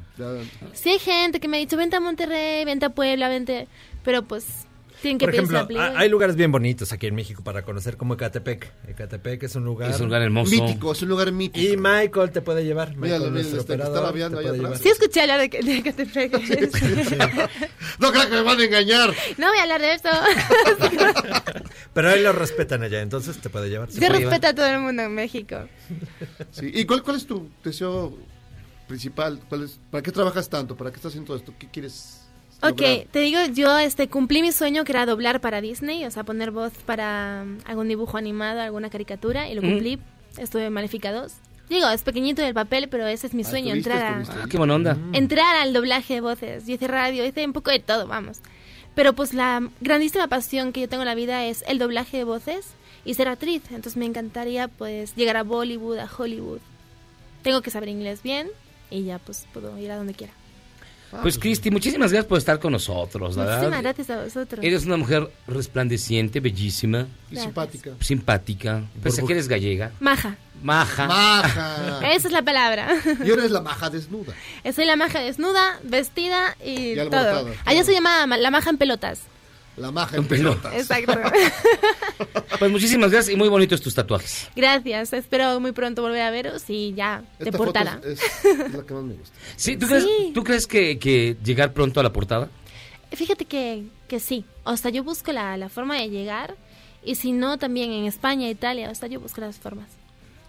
Sí 0.73 0.89
hay 0.89 0.99
gente 0.99 1.39
que 1.39 1.47
me 1.47 1.57
ha 1.57 1.59
dicho, 1.59 1.75
vente 1.75 1.95
a 1.97 1.99
Monterrey, 1.99 2.63
vente 2.65 2.85
a 2.85 2.89
Puebla, 2.89 3.27
vente... 3.29 3.67
Pero 4.03 4.23
pues, 4.23 4.66
tienen 5.01 5.17
que 5.17 5.25
Por 5.25 5.35
ejemplo, 5.35 5.67
hay 5.77 6.09
lugares 6.09 6.35
bien 6.35 6.51
bonitos 6.51 6.91
aquí 6.91 7.07
en 7.07 7.15
México 7.15 7.43
para 7.43 7.63
conocer, 7.63 7.97
como 7.97 8.15
Ecatepec. 8.15 8.71
Ecatepec 8.87 9.43
es 9.43 9.55
un 9.55 9.65
lugar... 9.65 9.91
Es 9.91 9.99
un 9.99 10.07
lugar 10.07 10.21
hermoso. 10.21 10.51
Mítico, 10.51 10.91
es 10.91 11.01
un 11.01 11.09
lugar 11.09 11.31
mítico. 11.31 11.65
Y 11.65 11.77
Michael 11.77 12.31
te 12.31 12.41
puede 12.41 12.65
llevar. 12.65 12.95
Míralo, 12.95 13.01
Michael, 13.01 13.19
mira, 13.19 13.31
nuestro 13.31 13.59
este 13.59 13.73
operador, 13.73 14.13
te 14.13 14.29
puede 14.29 14.59
atrás. 14.59 14.81
Sí 14.81 14.89
escuché 14.89 15.21
hablar 15.21 15.39
de, 15.41 15.49
de 15.49 15.77
Ecatepec. 15.77 16.31
No 17.99 18.11
creo 18.11 18.25
que 18.25 18.35
me 18.35 18.41
van 18.43 18.59
a 18.59 18.63
engañar. 18.63 19.13
No 19.37 19.47
voy 19.47 19.57
a 19.57 19.63
hablar 19.63 19.81
de 19.81 19.93
eso. 19.93 20.09
Pero 21.93 22.09
ahí 22.09 22.21
lo 22.21 22.31
respetan 22.31 22.83
allá, 22.83 23.01
entonces 23.01 23.37
te 23.39 23.49
puede 23.49 23.69
llevar. 23.69 23.89
Yo 23.89 24.09
respeto 24.09 24.47
a 24.47 24.53
todo 24.53 24.67
el 24.67 24.79
mundo 24.79 25.01
en 25.03 25.13
México. 25.13 25.67
Sí. 26.51 26.71
¿Y 26.73 26.85
cuál, 26.85 27.01
cuál 27.03 27.17
es 27.17 27.25
tu 27.25 27.49
deseo 27.63 28.15
principal? 28.87 29.39
¿Cuál 29.49 29.63
es, 29.63 29.79
¿Para 29.89 30.03
qué 30.03 30.11
trabajas 30.11 30.49
tanto? 30.49 30.75
¿Para 30.75 30.91
qué 30.91 30.97
estás 30.97 31.09
haciendo 31.09 31.27
todo 31.27 31.37
esto? 31.37 31.53
¿Qué 31.57 31.67
quieres 31.69 32.26
Ok, 32.61 32.81
lograr? 32.81 33.05
te 33.11 33.19
digo, 33.19 33.39
yo 33.53 33.77
este 33.77 34.07
cumplí 34.07 34.41
mi 34.41 34.51
sueño 34.51 34.83
que 34.83 34.91
era 34.91 35.05
doblar 35.05 35.39
para 35.41 35.61
Disney, 35.61 36.05
o 36.05 36.11
sea, 36.11 36.23
poner 36.23 36.51
voz 36.51 36.73
para 36.85 37.43
um, 37.45 37.57
algún 37.65 37.87
dibujo 37.87 38.17
animado, 38.17 38.61
alguna 38.61 38.89
caricatura, 38.89 39.49
y 39.49 39.55
lo 39.55 39.61
cumplí. 39.61 39.99
Estuve 40.37 40.65
en 40.65 40.73
Maléfica 40.73 41.11
2. 41.11 41.33
Digo, 41.69 41.89
es 41.89 42.01
pequeñito 42.01 42.41
el 42.43 42.53
papel, 42.53 42.87
pero 42.89 43.05
ese 43.07 43.27
es 43.27 43.33
mi 43.33 43.43
Ah, 43.43 43.49
sueño, 43.49 43.73
entrar 43.73 44.01
a. 44.03 44.19
Ah, 44.21 44.45
qué 44.49 44.57
buena 44.57 44.75
onda. 44.75 44.97
entrar 45.13 45.55
al 45.57 45.73
doblaje 45.73 46.15
de 46.15 46.21
voces. 46.21 46.65
Yo 46.65 46.75
hice 46.75 46.87
radio, 46.87 47.25
hice 47.25 47.45
un 47.45 47.53
poco 47.53 47.71
de 47.71 47.79
todo, 47.79 48.07
vamos. 48.07 48.39
Pero 48.95 49.13
pues 49.13 49.33
la 49.33 49.61
grandísima 49.81 50.27
pasión 50.27 50.71
que 50.73 50.79
yo 50.81 50.89
tengo 50.89 51.03
en 51.03 51.07
la 51.09 51.15
vida 51.15 51.45
es 51.45 51.63
el 51.67 51.77
doblaje 51.77 52.17
de 52.17 52.23
voces 52.23 52.65
y 53.05 53.13
ser 53.13 53.27
actriz. 53.27 53.61
Entonces 53.69 53.97
me 53.97 54.05
encantaría 54.05 54.67
pues 54.69 55.15
llegar 55.15 55.37
a 55.37 55.43
Bollywood, 55.43 55.99
a 55.99 56.09
Hollywood. 56.17 56.59
Tengo 57.43 57.61
que 57.61 57.69
saber 57.69 57.89
inglés 57.89 58.23
bien 58.23 58.47
y 58.89 59.03
ya 59.03 59.19
pues 59.19 59.45
puedo 59.53 59.77
ir 59.77 59.91
a 59.91 59.97
donde 59.97 60.13
quiera. 60.15 60.33
Pues 61.21 61.37
Cristi, 61.39 61.71
muchísimas 61.71 62.11
gracias 62.11 62.27
por 62.27 62.37
estar 62.37 62.59
con 62.59 62.73
nosotros, 62.73 63.37
Muchísimas 63.37 63.81
gracias 63.81 64.09
a 64.09 64.23
vosotros. 64.23 64.63
Eres 64.63 64.85
una 64.85 64.97
mujer 64.97 65.29
resplandeciente, 65.47 66.39
bellísima. 66.39 67.07
Y 67.29 67.35
Gracias. 67.35 67.43
simpática. 67.45 67.91
Simpática. 68.01 68.83
Pese 69.01 69.21
a 69.21 69.25
que 69.25 69.33
eres 69.33 69.47
gallega. 69.47 69.91
Maja. 69.99 70.35
Maja. 70.61 71.07
Maja. 71.07 72.11
Esa 72.13 72.27
es 72.27 72.33
la 72.33 72.41
palabra. 72.41 72.89
Y 73.23 73.29
ahora 73.29 73.45
es 73.45 73.51
la 73.51 73.61
maja 73.61 73.89
desnuda. 73.89 74.33
Soy 74.75 74.85
la 74.85 74.95
maja 74.95 75.19
desnuda, 75.19 75.79
vestida 75.83 76.55
y, 76.65 76.99
Y 76.99 77.09
todo. 77.09 77.51
Allá 77.65 77.83
se 77.83 77.93
llama 77.93 78.25
ma- 78.27 78.37
la 78.37 78.51
maja 78.51 78.69
en 78.71 78.77
pelotas. 78.77 79.19
La 79.77 79.91
maja 79.91 80.17
en 80.17 80.25
pelotas. 80.25 80.73
Exacto. 80.73 81.13
Pues 82.59 82.71
muchísimas 82.71 83.11
gracias 83.11 83.31
y 83.35 83.37
muy 83.37 83.49
bonitos 83.49 83.79
tus 83.81 83.93
tatuajes. 83.93 84.49
Gracias. 84.55 85.13
Espero 85.13 85.59
muy 85.59 85.73
pronto 85.73 86.01
volver 86.01 86.21
a 86.21 86.31
veros 86.31 86.63
y 86.69 86.93
ya 86.95 87.21
de 87.37 87.45
Esta 87.45 87.57
portada. 87.57 87.93
foto 87.97 88.07
es, 88.09 88.19
es 88.43 88.73
la 88.73 88.83
que 88.83 88.93
más 88.95 89.03
me 89.03 89.13
gusta. 89.13 89.37
Sí, 89.55 89.77
¿tú 89.77 89.85
crees, 89.87 90.05
¿tú 90.33 90.43
crees 90.43 90.65
que, 90.65 90.97
que 90.97 91.37
llegar 91.43 91.73
pronto 91.73 91.99
a 91.99 92.03
la 92.03 92.11
portada? 92.11 92.49
Fíjate 93.11 93.45
que, 93.45 93.83
que 94.07 94.19
sí. 94.19 94.43
O 94.63 94.75
sea, 94.75 94.89
yo 94.89 95.03
busco 95.03 95.31
la, 95.31 95.55
la 95.57 95.69
forma 95.69 95.97
de 95.97 96.09
llegar. 96.09 96.55
Y 97.03 97.13
si 97.15 97.31
no, 97.31 97.59
también 97.59 97.91
en 97.91 98.05
España, 98.05 98.49
Italia. 98.49 98.89
O 98.89 98.95
sea, 98.95 99.07
yo 99.07 99.19
busco 99.19 99.39
las 99.41 99.57
formas. 99.59 99.87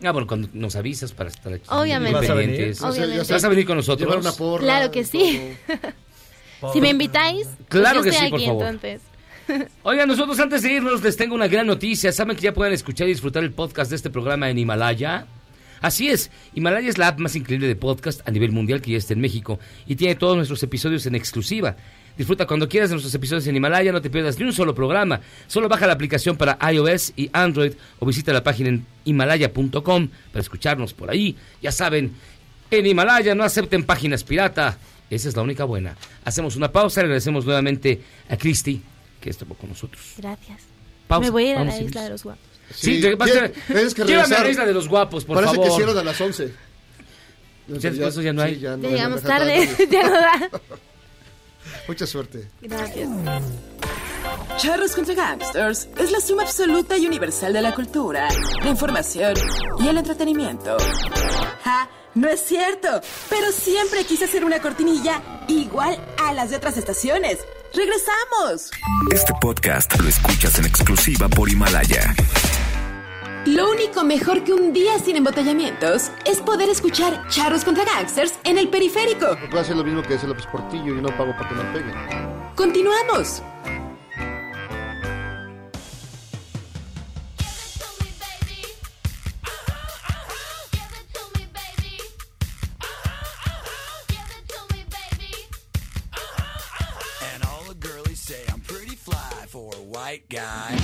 Ah, 0.02 0.12
bueno, 0.12 0.26
cuando 0.26 0.48
nos 0.54 0.74
avisas 0.76 1.12
para 1.12 1.28
estar 1.28 1.52
aquí. 1.52 1.64
Obviamente. 1.68 2.18
¿Vas 2.20 2.30
a 2.30 2.34
venir? 2.34 2.74
Obviamente. 2.80 3.32
¿Vas 3.34 3.44
a 3.44 3.48
venir 3.50 3.66
con 3.66 3.76
nosotros? 3.76 4.00
Llevar 4.08 4.20
una 4.20 4.32
porra. 4.32 4.64
claro 4.64 4.90
que 4.90 5.04
sí. 5.04 5.52
si 6.72 6.80
me 6.80 6.88
invitáis, 6.88 7.44
pues 7.46 7.68
Claro 7.68 7.96
yo 7.98 8.02
que 8.04 8.08
estoy 8.10 8.24
sí, 8.26 8.30
por 8.30 8.38
aquí 8.38 8.46
favor. 8.46 8.64
entonces. 8.66 9.02
Oigan, 9.82 10.08
nosotros 10.08 10.38
antes 10.40 10.62
de 10.62 10.72
irnos 10.72 11.02
les 11.02 11.16
tengo 11.16 11.34
una 11.34 11.48
gran 11.48 11.66
noticia. 11.66 12.12
¿Saben 12.12 12.36
que 12.36 12.42
ya 12.42 12.54
pueden 12.54 12.72
escuchar 12.72 13.06
y 13.06 13.12
disfrutar 13.12 13.42
el 13.44 13.52
podcast 13.52 13.90
de 13.90 13.96
este 13.96 14.10
programa 14.10 14.50
en 14.50 14.58
Himalaya? 14.58 15.26
Así 15.80 16.08
es, 16.08 16.30
Himalaya 16.54 16.88
es 16.88 16.98
la 16.98 17.08
app 17.08 17.20
más 17.20 17.36
increíble 17.36 17.68
de 17.68 17.76
podcast 17.76 18.26
a 18.26 18.32
nivel 18.32 18.50
mundial 18.50 18.82
que 18.82 18.90
ya 18.90 18.98
está 18.98 19.12
en 19.12 19.20
México 19.20 19.60
y 19.86 19.94
tiene 19.94 20.16
todos 20.16 20.36
nuestros 20.36 20.60
episodios 20.64 21.06
en 21.06 21.14
exclusiva. 21.14 21.76
Disfruta 22.16 22.48
cuando 22.48 22.68
quieras 22.68 22.90
de 22.90 22.96
nuestros 22.96 23.14
episodios 23.14 23.46
en 23.46 23.54
Himalaya, 23.54 23.92
no 23.92 24.02
te 24.02 24.10
pierdas 24.10 24.36
ni 24.40 24.44
un 24.44 24.52
solo 24.52 24.74
programa. 24.74 25.20
Solo 25.46 25.68
baja 25.68 25.86
la 25.86 25.92
aplicación 25.92 26.36
para 26.36 26.58
iOS 26.72 27.12
y 27.14 27.30
Android 27.32 27.74
o 28.00 28.06
visita 28.06 28.32
la 28.32 28.42
página 28.42 28.70
en 28.70 28.84
himalaya.com 29.04 30.08
para 30.32 30.40
escucharnos 30.40 30.92
por 30.94 31.10
ahí. 31.10 31.36
Ya 31.62 31.70
saben, 31.70 32.12
en 32.72 32.86
Himalaya 32.86 33.36
no 33.36 33.44
acepten 33.44 33.84
páginas 33.84 34.24
pirata. 34.24 34.78
Esa 35.08 35.28
es 35.28 35.36
la 35.36 35.42
única 35.42 35.62
buena. 35.62 35.94
Hacemos 36.24 36.56
una 36.56 36.72
pausa 36.72 37.00
y 37.00 37.04
agradecemos 37.04 37.44
nuevamente 37.46 38.00
a 38.28 38.36
Cristi 38.36 38.82
que 39.20 39.30
estuvo 39.30 39.54
con 39.54 39.68
nosotros. 39.70 40.02
Gracias. 40.16 40.62
Pausa. 41.06 41.24
Me 41.24 41.30
voy 41.30 41.46
a 41.46 41.50
ir 41.52 41.56
a 41.56 41.64
la 41.64 41.78
isla 41.78 42.02
de 42.04 42.10
los 42.10 42.22
guapos. 42.24 42.42
Sí, 42.74 43.00
te- 43.00 43.14
vas 43.14 43.30
a- 43.30 43.48
Tienes- 43.48 43.94
que 43.94 44.04
llévame 44.04 44.36
a 44.36 44.42
la 44.44 44.50
isla 44.50 44.66
de 44.66 44.74
los 44.74 44.88
guapos, 44.88 45.24
por 45.24 45.36
Parece 45.36 45.54
favor. 45.54 45.70
que 45.70 45.74
cierran 45.76 45.98
a 45.98 46.04
las 46.04 46.20
11. 46.20 46.52
Ya 47.68 47.90
después 47.90 48.08
eso 48.14 48.22
ya 48.22 48.32
no 48.32 48.42
hay. 48.42 48.54
sí, 48.56 48.60
ya 48.60 48.76
no- 48.76 48.82
Ya 48.82 48.88
ya 48.90 48.94
llegamos 48.96 49.22
no 49.22 49.28
tarde, 49.28 49.66
tarde. 49.66 49.88
ya 49.90 50.02
no 50.02 50.10
da. 50.12 50.50
Mucha 51.86 52.06
suerte. 52.06 52.48
Gracias. 52.60 53.08
Charros 54.58 54.94
contra 54.94 55.14
Gangsters 55.14 55.88
es 55.96 56.10
la 56.10 56.20
suma 56.20 56.42
absoluta 56.42 56.96
y 56.98 57.06
universal 57.06 57.52
de 57.52 57.62
la 57.62 57.74
cultura, 57.74 58.28
la 58.62 58.68
información 58.68 59.34
y 59.80 59.88
el 59.88 59.96
entretenimiento. 59.98 60.76
¡Ja! 61.64 61.88
No 62.14 62.28
es 62.28 62.42
cierto, 62.42 62.88
pero 63.30 63.52
siempre 63.52 64.04
quise 64.04 64.24
hacer 64.24 64.44
una 64.44 64.60
cortinilla 64.60 65.22
igual 65.46 65.98
a 66.18 66.32
las 66.32 66.50
de 66.50 66.56
otras 66.56 66.76
estaciones. 66.76 67.38
¡Regresamos! 67.74 68.70
Este 69.12 69.32
podcast 69.40 70.00
lo 70.00 70.08
escuchas 70.08 70.58
en 70.58 70.64
exclusiva 70.64 71.28
por 71.28 71.50
Himalaya. 71.50 72.14
Lo 73.44 73.70
único 73.70 74.04
mejor 74.04 74.42
que 74.42 74.52
un 74.52 74.72
día 74.72 74.98
sin 74.98 75.16
embotellamientos 75.16 76.10
es 76.24 76.40
poder 76.40 76.68
escuchar 76.70 77.26
Charros 77.28 77.64
contra 77.64 77.84
Gangsters 77.84 78.34
en 78.44 78.58
el 78.58 78.68
periférico. 78.68 79.36
Puedo 79.50 79.60
hacer 79.60 79.76
lo 79.76 79.84
mismo 79.84 80.02
que 80.02 80.14
hace 80.14 80.26
López 80.26 80.46
Portillo 80.46 80.96
y 80.96 81.00
no 81.00 81.08
pago 81.16 81.32
para 81.36 81.48
que 81.48 81.54
me 81.54 81.64
peguen. 81.72 81.94
Continuamos. 82.56 83.42
White 100.08 100.24
guy. 100.30 100.74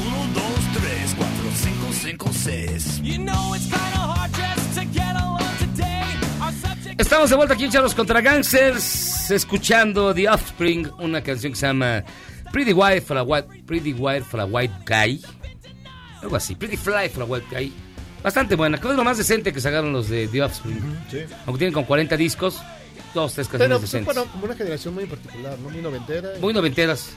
Uno, 0.00 0.26
dos, 0.32 0.60
tres, 0.72 1.14
cuatro, 1.16 1.50
cinco, 1.54 1.92
cinco, 1.92 2.32
seis. 2.32 3.00
You 3.02 3.18
know 3.18 3.54
it's 3.54 3.66
kind 3.66 3.94
of 3.94 4.16
hard 4.16 4.32
just 4.32 4.78
to 4.78 4.84
get 4.86 5.14
along 5.14 5.56
today. 5.58 6.96
Estamos 6.96 7.30
de 7.30 7.36
vuelta 7.36 7.54
aquí 7.54 7.64
en 7.64 7.70
Charlos 7.70 7.94
contra 7.94 8.20
Gangsters, 8.20 9.30
escuchando 9.30 10.14
The 10.14 10.28
Offspring, 10.28 10.90
una 10.98 11.22
canción 11.22 11.52
que 11.52 11.58
se 11.58 11.66
llama 11.66 12.04
Pretty 12.52 12.72
White 12.72 13.02
for 13.02 13.18
a 13.18 13.22
White, 13.22 13.64
Pretty 13.66 13.92
White 13.92 14.24
for 14.24 14.40
a 14.40 14.46
White 14.46 14.74
Guy. 14.86 15.20
Algo 16.22 16.36
así, 16.36 16.54
Pretty 16.54 16.76
Fly 16.76 17.08
for 17.08 17.22
a 17.22 17.26
White 17.26 17.46
Guy. 17.50 17.72
Bastante 18.22 18.54
buena, 18.54 18.76
creo 18.78 18.90
que 18.90 18.94
es 18.94 18.98
lo 18.98 19.04
más 19.04 19.18
decente 19.18 19.52
que 19.52 19.60
sacaron 19.60 19.92
los 19.92 20.08
de 20.08 20.28
The 20.28 20.42
Offspring. 20.42 20.80
Aunque 21.46 21.58
tienen 21.58 21.72
con 21.72 21.84
40 21.84 22.16
discos, 22.16 22.58
dos, 23.14 23.32
tres 23.34 23.48
Pero 23.48 23.60
canciones 23.60 23.78
pues, 23.78 23.90
decentes. 23.92 24.14
bueno, 24.14 24.30
como 24.32 24.44
una 24.44 24.54
generación 24.54 24.94
muy 24.94 25.06
particular, 25.06 25.58
¿no? 25.58 25.70
Muy 25.70 25.80
noventera. 25.80 26.28
y- 26.36 26.40
Muy 26.40 26.52
noventeras. 26.52 27.10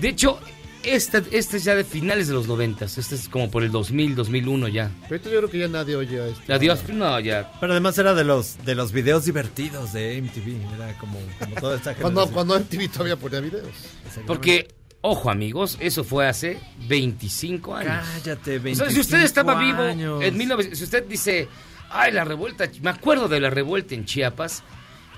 De 0.00 0.08
hecho, 0.08 0.40
esta, 0.82 1.22
este 1.30 1.58
es 1.58 1.64
ya 1.64 1.76
de 1.76 1.84
finales 1.84 2.26
de 2.26 2.34
los 2.34 2.48
noventas. 2.48 2.98
Este 2.98 3.14
es 3.14 3.28
como 3.28 3.48
por 3.52 3.62
el 3.62 3.70
2000, 3.70 4.16
2001 4.16 4.66
ya. 4.66 4.90
Pero 5.02 5.14
ahorita 5.14 5.30
yo 5.30 5.38
creo 5.38 5.50
que 5.50 5.58
ya 5.60 5.68
nadie 5.68 5.94
oye 5.94 6.20
a 6.20 6.26
este. 6.26 6.52
Adiós, 6.52 6.80
no, 6.88 7.20
ya. 7.20 7.52
Pero 7.60 7.72
además 7.72 7.96
era 7.98 8.14
de 8.14 8.24
los 8.24 8.64
de 8.64 8.74
los 8.74 8.90
videos 8.90 9.24
divertidos 9.24 9.92
de 9.92 10.20
MTV. 10.20 10.74
Era 10.74 10.98
como, 10.98 11.20
como 11.38 11.54
toda 11.54 11.76
esta 11.76 11.94
Cuando, 12.00 12.26
generación. 12.26 12.34
cuando 12.34 12.58
MTV 12.58 12.90
todavía 12.92 13.16
ponía 13.16 13.38
videos. 13.40 13.68
Porque, 14.26 14.66
ojo 15.02 15.30
amigos, 15.30 15.76
eso 15.80 16.04
fue 16.04 16.26
hace 16.26 16.58
25 16.88 17.74
años. 17.76 17.92
Cállate, 18.24 18.56
O 18.58 18.74
sea, 18.74 18.90
si 18.90 19.00
usted 19.00 19.18
25 19.18 19.24
estaba 19.24 19.60
vivo 19.60 19.82
años. 19.82 20.22
en 20.22 20.36
1900, 20.36 20.78
si 20.78 20.84
usted 20.84 21.04
dice, 21.06 21.48
ay, 21.90 22.12
la 22.12 22.24
revuelta, 22.24 22.68
me 22.80 22.90
acuerdo 22.90 23.28
de 23.28 23.40
la 23.40 23.50
revuelta 23.50 23.94
en 23.94 24.04
Chiapas, 24.04 24.62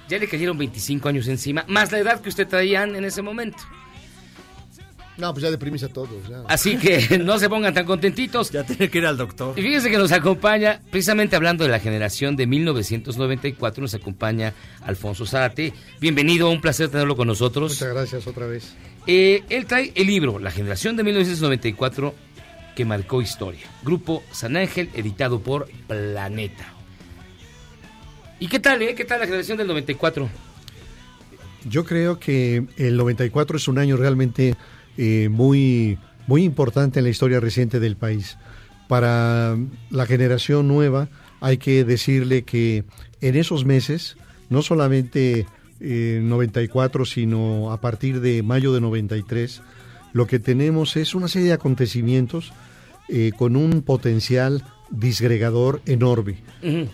ya 0.08 0.18
le 0.18 0.26
cayeron 0.28 0.58
25 0.58 1.08
años 1.08 1.28
encima, 1.28 1.64
más 1.68 1.92
la 1.92 1.98
edad 1.98 2.20
que 2.20 2.28
usted 2.28 2.48
traían 2.48 2.96
en 2.96 3.04
ese 3.04 3.22
momento. 3.22 3.58
No, 5.16 5.32
pues 5.32 5.44
ya 5.44 5.50
deprimís 5.50 5.82
a 5.84 5.88
todos. 5.88 6.28
Ya. 6.28 6.42
Así 6.48 6.76
que 6.76 7.18
no 7.22 7.38
se 7.38 7.48
pongan 7.48 7.72
tan 7.72 7.84
contentitos. 7.84 8.50
Ya 8.50 8.64
tiene 8.64 8.90
que 8.90 8.98
ir 8.98 9.06
al 9.06 9.16
doctor. 9.16 9.58
Y 9.58 9.62
fíjense 9.62 9.90
que 9.90 9.98
nos 9.98 10.12
acompaña, 10.12 10.80
precisamente 10.90 11.36
hablando 11.36 11.64
de 11.64 11.70
la 11.70 11.78
generación 11.78 12.36
de 12.36 12.46
1994, 12.46 13.82
nos 13.82 13.94
acompaña 13.94 14.54
Alfonso 14.82 15.24
Zárate. 15.24 15.72
Bienvenido, 16.00 16.50
un 16.50 16.60
placer 16.60 16.88
tenerlo 16.88 17.16
con 17.16 17.28
nosotros. 17.28 17.72
Muchas 17.72 17.94
gracias 17.94 18.26
otra 18.26 18.46
vez. 18.46 18.74
Eh, 19.06 19.44
él 19.50 19.66
trae 19.66 19.92
el 19.94 20.06
libro 20.06 20.38
La 20.38 20.50
generación 20.50 20.96
de 20.96 21.04
1994 21.04 22.14
que 22.74 22.84
marcó 22.84 23.22
historia. 23.22 23.66
Grupo 23.82 24.24
San 24.32 24.56
Ángel, 24.56 24.90
editado 24.94 25.40
por 25.40 25.68
Planeta. 25.86 26.72
¿Y 28.40 28.48
qué 28.48 28.58
tal, 28.58 28.82
eh? 28.82 28.94
¿Qué 28.94 29.04
tal 29.04 29.20
la 29.20 29.26
generación 29.26 29.58
del 29.58 29.68
94? 29.68 30.28
Yo 31.66 31.84
creo 31.84 32.18
que 32.18 32.64
el 32.76 32.96
94 32.96 33.56
es 33.56 33.68
un 33.68 33.78
año 33.78 33.96
realmente 33.96 34.56
eh, 34.96 35.28
muy, 35.30 35.98
muy 36.26 36.44
importante 36.44 37.00
en 37.00 37.04
la 37.04 37.10
historia 37.10 37.40
reciente 37.40 37.80
del 37.80 37.96
país. 37.96 38.38
Para 38.88 39.56
la 39.90 40.06
generación 40.06 40.68
nueva 40.68 41.08
hay 41.40 41.58
que 41.58 41.84
decirle 41.84 42.42
que 42.42 42.84
en 43.20 43.36
esos 43.36 43.64
meses, 43.64 44.16
no 44.50 44.62
solamente 44.62 45.46
eh, 45.80 46.20
94, 46.22 47.04
sino 47.04 47.72
a 47.72 47.80
partir 47.80 48.20
de 48.20 48.42
mayo 48.42 48.72
de 48.72 48.80
93, 48.80 49.62
lo 50.12 50.26
que 50.26 50.38
tenemos 50.38 50.96
es 50.96 51.14
una 51.14 51.28
serie 51.28 51.48
de 51.48 51.54
acontecimientos 51.54 52.52
eh, 53.08 53.32
con 53.36 53.56
un 53.56 53.82
potencial 53.82 54.64
disgregador 54.90 55.80
enorme. 55.86 56.42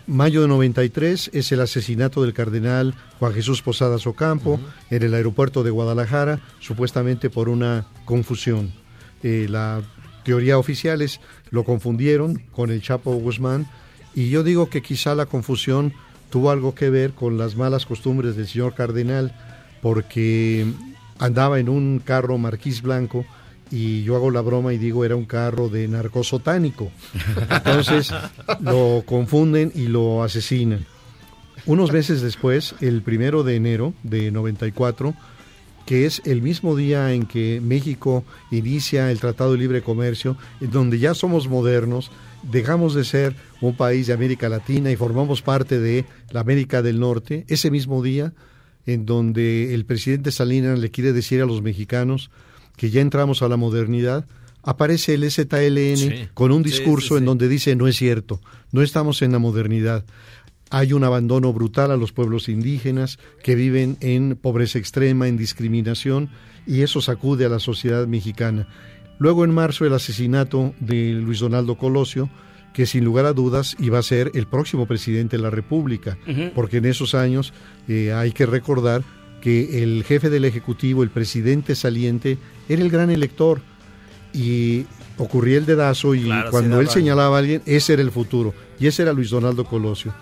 Mayo 0.07 0.43
de 0.43 0.49
93 0.49 1.31
es 1.33 1.53
el 1.53 1.61
asesinato 1.61 2.23
del 2.23 2.35
cardenal 2.35 2.95
Juan 3.19 3.35
Jesús 3.35 3.63
Posadas 3.63 4.07
Ocampo 4.07 4.59
en 4.91 5.03
el 5.03 5.15
aeropuerto 5.15 5.63
de 5.63 5.71
Guadalajara, 5.71 6.41
supuestamente 6.61 7.31
por 7.31 7.49
una 7.49 7.87
confusión. 8.05 8.73
Eh, 9.23 9.47
la 9.49 9.83
teoría 10.25 10.59
oficial 10.59 11.03
es 11.03 11.21
lo 11.51 11.65
confundieron 11.65 12.43
con 12.53 12.71
el 12.71 12.83
Chapo 12.83 13.13
Guzmán 13.15 13.67
y 14.15 14.31
yo 14.31 14.43
digo 14.43 14.71
que 14.71 14.83
quizá 14.83 15.15
la 15.15 15.27
confusión 15.27 15.93
tuvo 16.31 16.51
algo 16.51 16.75
que 16.75 16.91
ver 16.91 17.13
con 17.13 17.39
las 17.39 17.57
malas 17.57 17.87
costumbres 17.87 18.37
del 18.37 18.47
señor 18.47 18.75
cardenal 18.75 19.35
porque 19.83 20.67
andaba 21.19 21.59
en 21.59 21.69
un 21.69 22.01
carro 22.05 22.39
marquís 22.39 22.83
blanco 22.83 23.25
y 23.71 24.03
yo 24.03 24.17
hago 24.17 24.31
la 24.31 24.41
broma 24.41 24.73
y 24.73 24.79
digo 24.79 25.05
era 25.05 25.17
un 25.17 25.25
carro 25.25 25.69
de 25.69 25.87
narcosotánico. 25.89 26.91
Entonces 27.51 28.13
lo 28.61 29.03
confunden 29.07 29.73
y 29.75 29.87
lo 29.87 30.23
asesinan. 30.23 30.87
Unos 31.67 31.93
meses 31.93 32.23
después, 32.23 32.75
el 32.81 33.03
primero 33.03 33.43
de 33.43 33.57
enero 33.57 33.93
de 34.03 34.31
94, 34.31 35.15
que 35.87 36.07
es 36.07 36.23
el 36.25 36.43
mismo 36.43 36.75
día 36.75 37.13
en 37.13 37.27
que 37.27 37.61
México 37.63 38.25
inicia 38.51 39.11
el 39.11 39.21
Tratado 39.21 39.53
de 39.53 39.59
Libre 39.59 39.83
Comercio, 39.83 40.37
en 40.61 40.71
donde 40.71 40.99
ya 40.99 41.15
somos 41.15 41.49
modernos, 41.49 42.11
dejamos 42.43 42.95
de 42.95 43.05
ser 43.05 43.37
un 43.61 43.77
país 43.77 44.07
de 44.07 44.15
América 44.15 44.49
Latina 44.49 44.91
y 44.91 44.97
formamos 44.97 45.43
parte 45.43 45.79
de 45.79 46.07
la 46.31 46.41
América 46.41 46.81
del 46.81 46.99
Norte, 46.99 47.45
ese 47.49 47.71
mismo 47.71 48.03
día 48.03 48.33
en 48.87 49.07
donde 49.07 49.75
el 49.75 49.85
presidente 49.85 50.33
Salinas 50.33 50.79
le 50.79 50.91
quiere 50.91 51.13
decir 51.13 51.43
a 51.43 51.47
los 51.47 51.63
mexicanos 51.63 52.31
que 52.81 52.89
ya 52.89 53.03
entramos 53.03 53.43
a 53.43 53.49
la 53.49 53.59
modernidad, 53.59 54.25
aparece 54.63 55.13
el 55.13 55.31
ZLN 55.31 55.97
Sí. 55.99 56.29
con 56.33 56.51
un 56.51 56.63
discurso 56.63 57.09
sí, 57.09 57.15
sí. 57.17 57.19
en 57.19 57.25
donde 57.27 57.47
dice 57.47 57.77
no 57.77 57.87
es 57.87 57.97
cierto, 57.97 58.41
no 58.73 58.81
estamos 58.81 59.21
en 59.21 59.33
la 59.33 59.39
modernidad. 59.39 60.07
Hay 60.71 60.95
un 60.95 61.05
abandono 61.05 61.53
brutal 61.53 61.91
a 61.91 61.99
los 61.99 62.13
pueblos 62.13 62.49
indígenas 62.49 63.19
que 63.45 63.55
viven 63.55 63.99
en 64.01 64.35
pobreza 64.35 64.79
extrema, 64.79 65.29
en 65.29 65.37
discriminación, 65.37 66.31
y 66.67 66.81
eso 66.81 67.03
sacude 67.03 67.45
a 67.45 67.51
la 67.51 67.59
sociedad 67.59 68.07
mexicana. 68.07 68.67
Luego 69.19 69.45
en 69.45 69.51
marzo 69.53 69.85
el 69.85 69.93
asesinato 69.93 70.73
de 70.81 71.13
Luis 71.13 71.41
Donaldo 71.41 71.77
Colosio, 71.77 72.31
que 72.73 72.87
sin 72.87 73.05
lugar 73.05 73.27
a 73.27 73.35
dudas 73.35 73.77
iba 73.79 73.99
a 73.99 74.03
ser 74.03 74.31
el 74.33 74.47
próximo 74.47 74.87
presidente 74.87 75.37
de 75.37 75.43
la 75.43 75.51
República, 75.51 76.17
porque 76.55 76.79
en 76.79 76.87
esos 76.87 77.15
años 77.15 77.53
eh, 77.89 78.15
hay 78.15 78.33
que 78.33 78.47
recordar 78.47 79.03
que 79.43 79.83
el 79.83 80.03
jefe 80.05 80.31
del 80.31 80.47
Ejecutivo, 80.47 81.03
el 81.03 81.11
presidente 81.11 81.75
saliente, 81.75 82.39
era 82.71 82.83
el 82.83 82.91
gran 82.91 83.11
elector 83.11 83.61
y 84.33 84.87
ocurría 85.19 85.59
el 85.59 85.67
dedazo 85.67 86.15
y 86.15 86.23
Claro, 86.23 86.51
cuando 86.51 86.81
él 86.81 86.89
señalaba 86.89 87.37
a 87.37 87.41
alguien, 87.41 87.63
ese 87.67 87.95
era 87.95 88.03
el 88.03 88.11
futuro 88.11 88.55
y 88.79 88.87
ese 88.87 89.03
era 89.03 89.13
Luis 89.13 89.31
Donaldo 89.31 89.65
Colosio. 89.65 90.15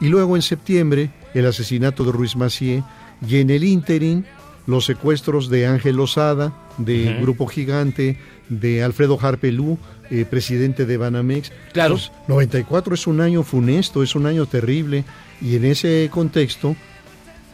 Y 0.00 0.08
luego 0.08 0.36
en 0.36 0.42
septiembre 0.42 1.10
el 1.34 1.46
asesinato 1.46 2.04
de 2.04 2.12
Ruiz 2.12 2.36
Macié 2.36 2.84
y 3.26 3.38
en 3.38 3.50
el 3.50 3.64
ínterin 3.64 4.26
los 4.66 4.84
secuestros 4.84 5.48
de 5.48 5.66
Ángel 5.66 5.96
Lozada, 5.96 6.52
de. 6.76 7.18
Grupo 7.20 7.46
Gigante, 7.46 8.18
de 8.48 8.82
Alfredo 8.82 9.18
Harpelú, 9.20 9.78
eh, 10.10 10.24
presidente 10.28 10.86
de 10.86 10.96
Banamex. 10.96 11.50
Claro. 11.72 11.94
Entonces, 11.94 12.12
94 12.28 12.94
es 12.94 13.06
un 13.06 13.20
año 13.20 13.42
funesto, 13.42 14.02
es 14.02 14.14
un 14.14 14.26
año 14.26 14.46
terrible 14.46 15.04
y 15.40 15.56
en 15.56 15.64
ese 15.64 16.08
contexto 16.12 16.76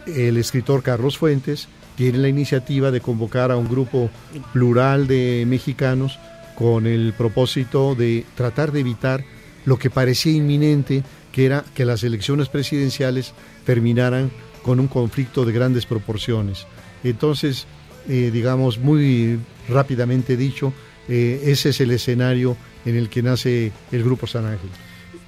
el 0.05 0.37
escritor 0.37 0.83
Carlos 0.83 1.17
Fuentes 1.17 1.67
tiene 1.95 2.17
la 2.17 2.27
iniciativa 2.27 2.91
de 2.91 3.01
convocar 3.01 3.51
a 3.51 3.57
un 3.57 3.67
grupo 3.67 4.09
plural 4.51 5.07
de 5.07 5.45
mexicanos 5.47 6.19
con 6.55 6.87
el 6.87 7.13
propósito 7.13 7.95
de 7.95 8.25
tratar 8.35 8.71
de 8.71 8.81
evitar 8.81 9.23
lo 9.65 9.77
que 9.77 9.89
parecía 9.89 10.33
inminente, 10.33 11.03
que 11.31 11.45
era 11.45 11.63
que 11.73 11.85
las 11.85 12.03
elecciones 12.03 12.49
presidenciales 12.49 13.33
terminaran 13.65 14.31
con 14.61 14.79
un 14.79 14.87
conflicto 14.87 15.45
de 15.45 15.53
grandes 15.53 15.85
proporciones. 15.85 16.67
Entonces, 17.03 17.65
eh, 18.07 18.31
digamos, 18.31 18.79
muy 18.79 19.39
rápidamente 19.69 20.37
dicho, 20.37 20.73
eh, 21.07 21.41
ese 21.45 21.69
es 21.69 21.81
el 21.81 21.91
escenario 21.91 22.55
en 22.85 22.95
el 22.95 23.09
que 23.09 23.21
nace 23.23 23.71
el 23.91 24.03
Grupo 24.03 24.27
San 24.27 24.45
Ángel. 24.45 24.69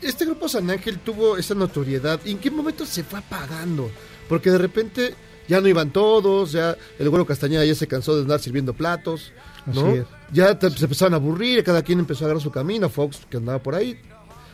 Este 0.02 0.26
grupo 0.26 0.48
San 0.48 0.70
Ángel 0.70 1.00
tuvo 1.00 1.38
esa 1.38 1.56
notoriedad. 1.56 2.20
¿Y 2.26 2.32
en 2.32 2.38
qué 2.38 2.52
momento 2.52 2.86
se 2.86 3.04
fue 3.04 3.20
apagando? 3.20 3.90
Porque 4.30 4.52
de 4.52 4.58
repente 4.58 5.16
ya 5.48 5.62
no 5.62 5.68
iban 5.68 5.92
todos, 5.92 6.52
ya 6.52 6.76
el 7.00 7.10
güero 7.10 7.26
Castañeda 7.26 7.64
ya 7.66 7.76
se 7.76 7.88
cansó 7.88 8.16
de 8.16 8.22
andar 8.24 8.40
sirviendo 8.40 8.74
platos, 8.74 9.32
¿no? 9.66 9.88
Así 9.88 9.98
es. 10.00 10.06
Ya 10.32 10.58
te- 10.58 10.70
se 10.72 10.86
empezaron 10.86 11.14
a 11.14 11.18
aburrir, 11.18 11.64
cada 11.64 11.82
quien 11.84 12.00
empezó 12.00 12.24
a 12.24 12.28
agarrar 12.28 12.42
su 12.44 12.52
camino. 12.52 12.90
Fox, 12.90 13.22
que 13.30 13.38
andaba 13.38 13.60
por 13.60 13.76
ahí, 13.76 13.98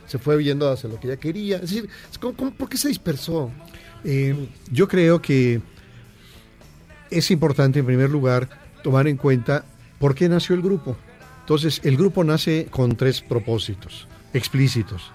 se 0.07 0.18
fue 0.18 0.43
yendo 0.43 0.69
hacia 0.69 0.89
lo 0.89 0.99
que 0.99 1.07
ya 1.09 1.18
quería. 1.18 1.55
Es 1.57 1.61
decir, 1.61 1.89
¿cómo- 2.19 2.35
cómo- 2.35 2.51
por 2.53 2.68
qué 2.69 2.77
se 2.77 2.88
dispersó? 2.89 3.51
Eh, 4.03 4.47
yo 4.72 4.88
creo 4.88 5.22
que 5.22 5.61
es 7.09 7.31
importante, 7.31 7.80
en 7.80 7.85
primer 7.85 8.09
lugar, 8.09 8.49
tomar 8.84 9.07
en 9.07 9.18
cuenta 9.18 9.65
por 9.99 10.15
qué 10.15 10.27
nació 10.30 10.55
el 10.55 10.61
grupo. 10.61 10.97
Entonces, 11.41 11.81
el 11.84 11.97
grupo 11.97 12.23
nace 12.23 12.68
con 12.69 12.95
tres 12.95 13.22
propósitos 13.22 14.07
explícitos. 14.34 15.11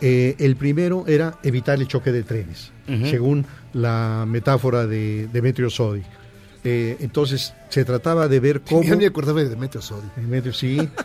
Eh, 0.00 0.36
el 0.38 0.56
primero 0.56 1.04
era 1.08 1.38
evitar 1.42 1.78
el 1.80 1.88
choque 1.88 2.12
de 2.12 2.22
trenes, 2.22 2.70
según 3.10 3.46
la 3.76 4.24
metáfora 4.26 4.86
de 4.86 5.28
Demetrio 5.32 5.68
Sodi. 5.70 6.02
Eh, 6.64 6.96
entonces, 7.00 7.52
se 7.68 7.84
trataba 7.84 8.26
de 8.26 8.40
ver 8.40 8.60
cómo... 8.62 8.82
Ya 8.82 8.96
ni 8.96 9.04
acordaba 9.04 9.40
de 9.42 9.48
Demetrio 9.50 9.82
Sodi. 9.82 10.08
Demetrio, 10.16 10.52
sí. 10.52 10.78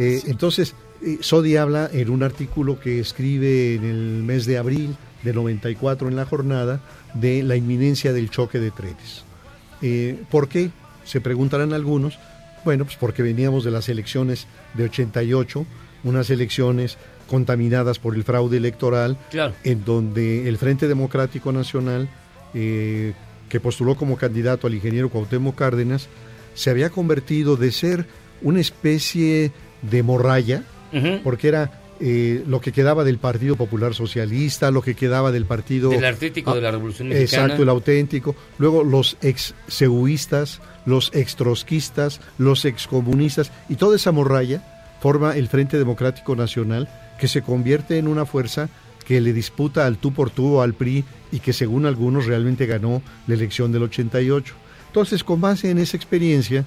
Eh, 0.00 0.22
Entonces, 0.26 0.76
eh, 1.02 1.18
Sodi 1.22 1.56
habla 1.56 1.90
en 1.92 2.10
un 2.10 2.22
artículo 2.22 2.78
que 2.78 3.00
escribe 3.00 3.74
en 3.74 3.82
el 3.84 4.22
mes 4.22 4.46
de 4.46 4.56
abril 4.56 4.94
de 5.24 5.32
94 5.32 6.06
en 6.06 6.14
la 6.14 6.24
jornada 6.24 6.80
de 7.14 7.42
la 7.42 7.56
inminencia 7.56 8.12
del 8.12 8.30
choque 8.30 8.60
de 8.60 8.70
trenes. 8.70 9.24
Eh, 9.82 10.22
¿Por 10.30 10.48
qué? 10.48 10.70
Se 11.04 11.20
preguntarán 11.20 11.72
algunos. 11.72 12.16
Bueno, 12.64 12.84
pues 12.84 12.96
porque 12.96 13.24
veníamos 13.24 13.64
de 13.64 13.72
las 13.72 13.88
elecciones 13.88 14.46
de 14.74 14.84
88, 14.84 15.66
unas 16.04 16.30
elecciones 16.30 16.96
contaminadas 17.28 17.98
por 17.98 18.14
el 18.14 18.22
fraude 18.22 18.56
electoral, 18.58 19.16
Claro. 19.32 19.54
en 19.64 19.84
donde 19.84 20.48
el 20.48 20.58
Frente 20.58 20.86
Democrático 20.86 21.50
Nacional, 21.50 22.08
eh, 22.54 23.14
que 23.48 23.60
postuló 23.60 23.96
como 23.96 24.16
candidato 24.16 24.66
al 24.66 24.74
ingeniero 24.74 25.10
Cuauhtémoc 25.10 25.56
Cárdenas, 25.56 26.08
se 26.54 26.70
había 26.70 26.90
convertido 26.90 27.56
de 27.56 27.72
ser 27.72 28.06
una 28.42 28.60
especie 28.60 29.52
de 29.82 30.02
morralla, 30.02 30.64
porque 31.22 31.48
era 31.48 31.82
eh, 32.00 32.44
lo 32.46 32.60
que 32.60 32.72
quedaba 32.72 33.04
del 33.04 33.18
Partido 33.18 33.56
Popular 33.56 33.94
Socialista, 33.94 34.70
lo 34.70 34.82
que 34.82 34.94
quedaba 34.94 35.32
del 35.32 35.46
Partido... 35.46 35.90
Del 35.90 36.04
artístico 36.04 36.54
de 36.54 36.60
la 36.60 36.70
Revolución 36.70 37.08
Mexicana. 37.08 37.44
Exacto, 37.44 37.62
el 37.62 37.68
auténtico. 37.68 38.36
Luego 38.58 38.84
los 38.84 39.16
ex 39.20 39.54
seuistas, 39.66 40.60
los 40.86 41.10
ex 41.14 41.36
trotskistas, 41.36 42.20
los 42.38 42.64
ex 42.64 42.86
comunistas 42.86 43.50
y 43.68 43.74
toda 43.74 43.96
esa 43.96 44.12
morralla 44.12 44.62
forma 45.00 45.36
el 45.36 45.48
Frente 45.48 45.76
Democrático 45.76 46.36
Nacional 46.36 46.88
que 47.18 47.28
se 47.28 47.42
convierte 47.42 47.98
en 47.98 48.06
una 48.06 48.26
fuerza 48.26 48.68
que 49.08 49.22
le 49.22 49.32
disputa 49.32 49.86
al 49.86 49.96
tú 49.96 50.12
por 50.12 50.28
tú 50.28 50.60
al 50.60 50.74
PRI 50.74 51.02
y 51.32 51.40
que 51.40 51.54
según 51.54 51.86
algunos 51.86 52.26
realmente 52.26 52.66
ganó 52.66 53.00
la 53.26 53.34
elección 53.34 53.72
del 53.72 53.84
88. 53.84 54.54
Entonces, 54.88 55.24
con 55.24 55.40
base 55.40 55.70
en 55.70 55.78
esa 55.78 55.96
experiencia, 55.96 56.66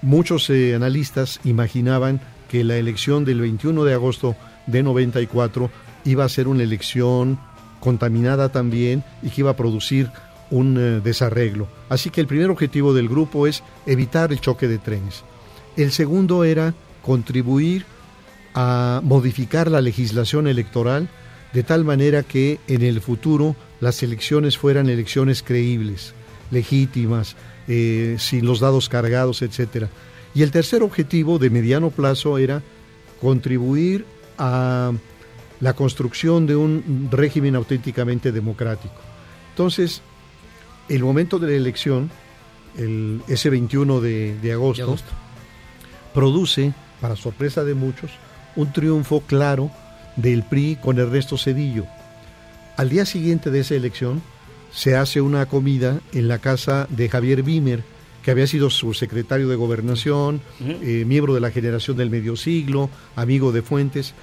muchos 0.00 0.48
eh, 0.48 0.74
analistas 0.74 1.38
imaginaban 1.44 2.22
que 2.48 2.64
la 2.64 2.78
elección 2.78 3.26
del 3.26 3.42
21 3.42 3.84
de 3.84 3.92
agosto 3.92 4.34
de 4.66 4.82
94 4.82 5.70
iba 6.06 6.24
a 6.24 6.28
ser 6.30 6.48
una 6.48 6.62
elección 6.62 7.38
contaminada 7.80 8.48
también 8.48 9.04
y 9.22 9.28
que 9.28 9.42
iba 9.42 9.50
a 9.50 9.56
producir 9.56 10.10
un 10.50 10.78
eh, 10.78 11.00
desarreglo. 11.04 11.68
Así 11.90 12.08
que 12.08 12.22
el 12.22 12.28
primer 12.28 12.48
objetivo 12.48 12.94
del 12.94 13.10
grupo 13.10 13.46
es 13.46 13.62
evitar 13.84 14.32
el 14.32 14.40
choque 14.40 14.68
de 14.68 14.78
trenes. 14.78 15.22
El 15.76 15.92
segundo 15.92 16.44
era 16.44 16.72
contribuir 17.02 17.84
a 18.54 19.00
modificar 19.02 19.70
la 19.70 19.80
legislación 19.80 20.46
electoral 20.46 21.08
de 21.52 21.62
tal 21.62 21.84
manera 21.84 22.22
que 22.22 22.60
en 22.68 22.82
el 22.82 23.00
futuro 23.00 23.56
las 23.80 24.02
elecciones 24.02 24.56
fueran 24.58 24.88
elecciones 24.88 25.42
creíbles, 25.42 26.14
legítimas, 26.50 27.36
eh, 27.66 28.16
sin 28.18 28.46
los 28.46 28.60
dados 28.60 28.88
cargados, 28.88 29.42
etcétera. 29.42 29.88
Y 30.34 30.42
el 30.42 30.50
tercer 30.50 30.82
objetivo 30.82 31.38
de 31.38 31.50
mediano 31.50 31.90
plazo 31.90 32.38
era 32.38 32.62
contribuir 33.20 34.04
a 34.38 34.92
la 35.60 35.72
construcción 35.74 36.46
de 36.46 36.56
un 36.56 37.08
régimen 37.10 37.56
auténticamente 37.56 38.32
democrático. 38.32 38.94
Entonces, 39.50 40.02
el 40.88 41.02
momento 41.02 41.38
de 41.38 41.48
la 41.48 41.56
elección, 41.56 42.10
el, 42.78 43.20
ese 43.28 43.50
21 43.50 44.00
de, 44.00 44.38
de 44.40 44.52
agosto, 44.52 44.82
De 44.82 44.88
agosto. 44.88 45.10
produce, 46.14 46.72
para 47.00 47.16
sorpresa 47.16 47.64
de 47.64 47.74
muchos, 47.74 48.10
un 48.56 48.72
triunfo 48.72 49.20
claro 49.20 49.70
del 50.16 50.42
PRI 50.42 50.76
con 50.80 50.98
Ernesto 50.98 51.38
Cedillo. 51.38 51.86
Al 52.76 52.88
día 52.88 53.04
siguiente 53.04 53.50
de 53.50 53.60
esa 53.60 53.74
elección 53.74 54.22
se 54.72 54.96
hace 54.96 55.20
una 55.20 55.46
comida 55.46 56.00
en 56.12 56.28
la 56.28 56.38
casa 56.38 56.86
de 56.90 57.08
Javier 57.08 57.42
Bimer, 57.42 57.82
que 58.22 58.30
había 58.30 58.46
sido 58.46 58.70
su 58.70 58.94
secretario 58.94 59.48
de 59.48 59.56
gobernación, 59.56 60.40
eh, 60.60 61.04
miembro 61.06 61.34
de 61.34 61.40
la 61.40 61.50
generación 61.50 61.96
del 61.96 62.10
medio 62.10 62.36
siglo, 62.36 62.90
amigo 63.16 63.52
de 63.52 63.62
Fuentes, 63.62 64.14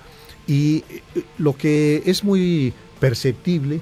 y 0.47 0.83
eh, 0.89 1.01
lo 1.37 1.57
que 1.57 2.03
es 2.05 2.23
muy 2.23 2.73
perceptible 2.99 3.81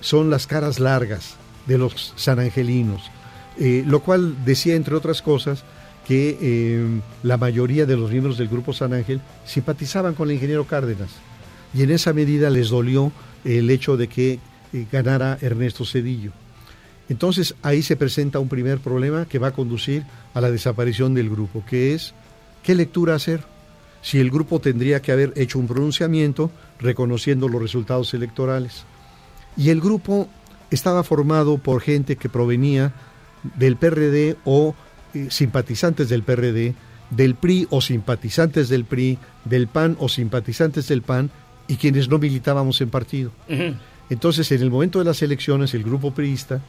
son 0.00 0.30
las 0.30 0.46
caras 0.46 0.80
largas 0.80 1.36
de 1.66 1.78
los 1.78 2.14
sanangelinos, 2.16 3.10
eh, 3.58 3.84
lo 3.86 4.00
cual 4.00 4.44
decía, 4.44 4.74
entre 4.74 4.96
otras 4.96 5.22
cosas, 5.22 5.64
que 6.10 6.36
eh, 6.40 7.00
la 7.22 7.36
mayoría 7.36 7.86
de 7.86 7.96
los 7.96 8.10
miembros 8.10 8.36
del 8.36 8.48
grupo 8.48 8.72
San 8.72 8.92
Ángel 8.92 9.20
simpatizaban 9.46 10.14
con 10.14 10.28
el 10.28 10.34
ingeniero 10.34 10.66
Cárdenas, 10.66 11.10
y 11.72 11.84
en 11.84 11.92
esa 11.92 12.12
medida 12.12 12.50
les 12.50 12.70
dolió 12.70 13.12
el 13.44 13.70
hecho 13.70 13.96
de 13.96 14.08
que 14.08 14.40
eh, 14.72 14.86
ganara 14.90 15.38
Ernesto 15.40 15.84
Cedillo. 15.84 16.32
Entonces 17.08 17.54
ahí 17.62 17.82
se 17.82 17.94
presenta 17.94 18.40
un 18.40 18.48
primer 18.48 18.80
problema 18.80 19.26
que 19.26 19.38
va 19.38 19.48
a 19.48 19.52
conducir 19.52 20.02
a 20.34 20.40
la 20.40 20.50
desaparición 20.50 21.14
del 21.14 21.30
grupo, 21.30 21.62
que 21.64 21.94
es 21.94 22.12
qué 22.64 22.74
lectura 22.74 23.14
hacer. 23.14 23.44
Si 24.02 24.18
el 24.18 24.32
grupo 24.32 24.58
tendría 24.58 25.00
que 25.00 25.12
haber 25.12 25.32
hecho 25.36 25.60
un 25.60 25.68
pronunciamiento 25.68 26.50
reconociendo 26.80 27.48
los 27.48 27.62
resultados 27.62 28.12
electorales. 28.14 28.82
Y 29.56 29.68
el 29.68 29.80
grupo 29.80 30.28
estaba 30.72 31.04
formado 31.04 31.58
por 31.58 31.80
gente 31.80 32.16
que 32.16 32.28
provenía 32.28 32.94
del 33.56 33.76
PRD 33.76 34.36
o 34.44 34.74
eh, 35.14 35.28
simpatizantes 35.30 36.08
del 36.08 36.22
PRD, 36.22 36.74
del 37.10 37.34
PRI 37.34 37.66
o 37.70 37.80
simpatizantes 37.80 38.68
del 38.68 38.84
PRI, 38.84 39.18
del 39.44 39.66
PAN 39.66 39.96
o 39.98 40.08
simpatizantes 40.08 40.88
del 40.88 41.02
PAN 41.02 41.30
y 41.66 41.76
quienes 41.76 42.08
no 42.08 42.18
militábamos 42.18 42.80
en 42.80 42.90
partido. 42.90 43.32
Entonces, 44.08 44.50
en 44.52 44.62
el 44.62 44.70
momento 44.70 44.98
de 44.98 45.04
las 45.04 45.22
elecciones, 45.22 45.72
el 45.74 45.84
grupo 45.84 46.12
priista, 46.12 46.60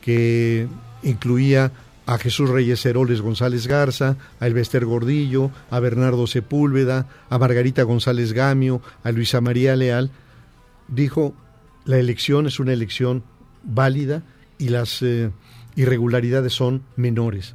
que 0.00 0.66
incluía 1.02 1.72
a 2.06 2.18
Jesús 2.18 2.50
Reyes 2.50 2.84
Heroles 2.84 3.20
González 3.20 3.68
Garza, 3.68 4.16
a 4.40 4.46
Elvester 4.46 4.84
Gordillo, 4.84 5.52
a 5.70 5.78
Bernardo 5.78 6.26
Sepúlveda, 6.26 7.06
a 7.28 7.38
Margarita 7.38 7.84
González 7.84 8.32
Gamio, 8.32 8.82
a 9.04 9.12
Luisa 9.12 9.40
María 9.40 9.76
Leal, 9.76 10.10
dijo, 10.88 11.34
la 11.84 11.98
elección 11.98 12.46
es 12.48 12.58
una 12.58 12.72
elección 12.72 13.22
válida 13.62 14.24
y 14.58 14.70
las 14.70 15.02
eh, 15.02 15.30
irregularidades 15.76 16.52
son 16.52 16.82
menores. 16.96 17.54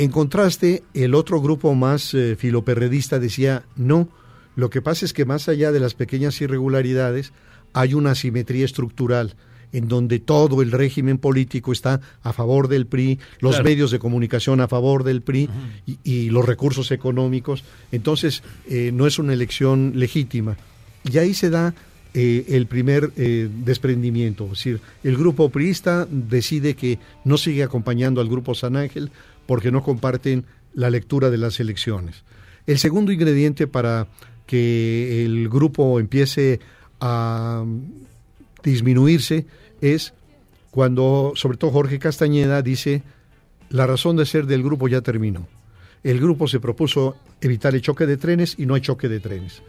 En 0.00 0.10
contraste, 0.10 0.82
el 0.94 1.14
otro 1.14 1.42
grupo 1.42 1.74
más 1.74 2.14
eh, 2.14 2.34
filoperredista 2.34 3.18
decía, 3.18 3.64
no, 3.76 4.08
lo 4.56 4.70
que 4.70 4.80
pasa 4.80 5.04
es 5.04 5.12
que 5.12 5.26
más 5.26 5.46
allá 5.46 5.72
de 5.72 5.80
las 5.80 5.92
pequeñas 5.92 6.40
irregularidades, 6.40 7.34
hay 7.74 7.92
una 7.92 8.12
asimetría 8.12 8.64
estructural 8.64 9.36
en 9.72 9.88
donde 9.88 10.18
todo 10.18 10.62
el 10.62 10.72
régimen 10.72 11.18
político 11.18 11.70
está 11.70 12.00
a 12.22 12.32
favor 12.32 12.68
del 12.68 12.86
PRI, 12.86 13.18
los 13.40 13.56
Claro. 13.56 13.64
medios 13.68 13.90
de 13.90 13.98
comunicación 13.98 14.62
a 14.62 14.68
favor 14.68 15.04
del 15.04 15.20
PRI 15.20 15.50
y, 15.86 15.98
y 16.02 16.30
los 16.30 16.46
recursos 16.46 16.90
económicos. 16.92 17.62
Entonces, 17.92 18.42
eh, 18.70 18.92
no 18.94 19.06
es 19.06 19.18
una 19.18 19.34
elección 19.34 19.92
legítima. 19.96 20.56
Y 21.04 21.18
ahí 21.18 21.34
se 21.34 21.50
da 21.50 21.74
eh, 22.14 22.46
el 22.48 22.66
primer 22.66 23.12
eh, 23.18 23.48
desprendimiento. 23.64 24.44
Es 24.46 24.50
decir, 24.52 24.80
el 25.04 25.16
grupo 25.18 25.50
priista 25.50 26.08
decide 26.10 26.74
que 26.74 26.98
no 27.24 27.36
sigue 27.36 27.62
acompañando 27.62 28.22
al 28.22 28.28
grupo 28.30 28.54
San 28.54 28.76
Ángel 28.76 29.12
porque 29.50 29.72
no 29.72 29.82
comparten 29.82 30.44
la 30.74 30.90
lectura 30.90 31.28
de 31.28 31.36
las 31.36 31.58
elecciones. 31.58 32.22
El 32.68 32.78
segundo 32.78 33.10
ingrediente 33.10 33.66
para 33.66 34.06
que 34.46 35.24
el 35.24 35.48
grupo 35.48 35.98
empiece 35.98 36.60
a 37.00 37.64
disminuirse 38.62 39.46
es 39.80 40.14
cuando, 40.70 41.32
sobre 41.34 41.58
todo 41.58 41.72
Jorge 41.72 41.98
Castañeda, 41.98 42.62
dice, 42.62 43.02
la 43.70 43.88
razón 43.88 44.14
de 44.14 44.24
ser 44.24 44.46
del 44.46 44.62
grupo 44.62 44.86
ya 44.86 45.00
terminó. 45.00 45.48
El 46.04 46.20
grupo 46.20 46.46
se 46.46 46.60
propuso 46.60 47.16
evitar 47.40 47.74
el 47.74 47.82
choque 47.82 48.06
de 48.06 48.18
trenes 48.18 48.54
y 48.56 48.66
no 48.66 48.74
hay 48.74 48.82
choque 48.82 49.08
de 49.08 49.18
trenes. 49.18 49.64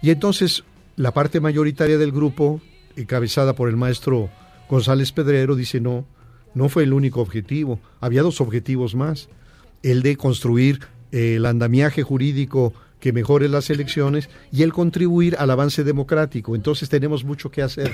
Y 0.00 0.10
entonces 0.10 0.62
la 0.94 1.12
parte 1.12 1.40
mayoritaria 1.40 1.98
del 1.98 2.12
grupo, 2.12 2.60
encabezada 2.94 3.56
por 3.56 3.68
el 3.68 3.76
maestro 3.76 4.30
González 4.68 5.10
Pedrero, 5.10 5.56
dice 5.56 5.80
no, 5.80 6.04
no 6.54 6.68
fue 6.68 6.84
el 6.84 6.92
único 6.92 7.20
objetivo, 7.20 7.80
había 8.00 8.22
dos 8.22 8.40
objetivos 8.40 8.94
más, 8.94 9.28
el 9.82 10.02
de 10.02 10.16
construir 10.16 10.80
eh, 11.12 11.36
el 11.36 11.46
andamiaje 11.46 12.02
jurídico 12.02 12.72
que 13.00 13.12
mejore 13.12 13.48
las 13.48 13.68
elecciones 13.68 14.30
y 14.50 14.62
el 14.62 14.72
contribuir 14.72 15.36
al 15.38 15.50
avance 15.50 15.84
democrático. 15.84 16.56
Entonces 16.56 16.88
tenemos 16.88 17.22
mucho 17.22 17.50
que 17.50 17.62
hacer, 17.62 17.92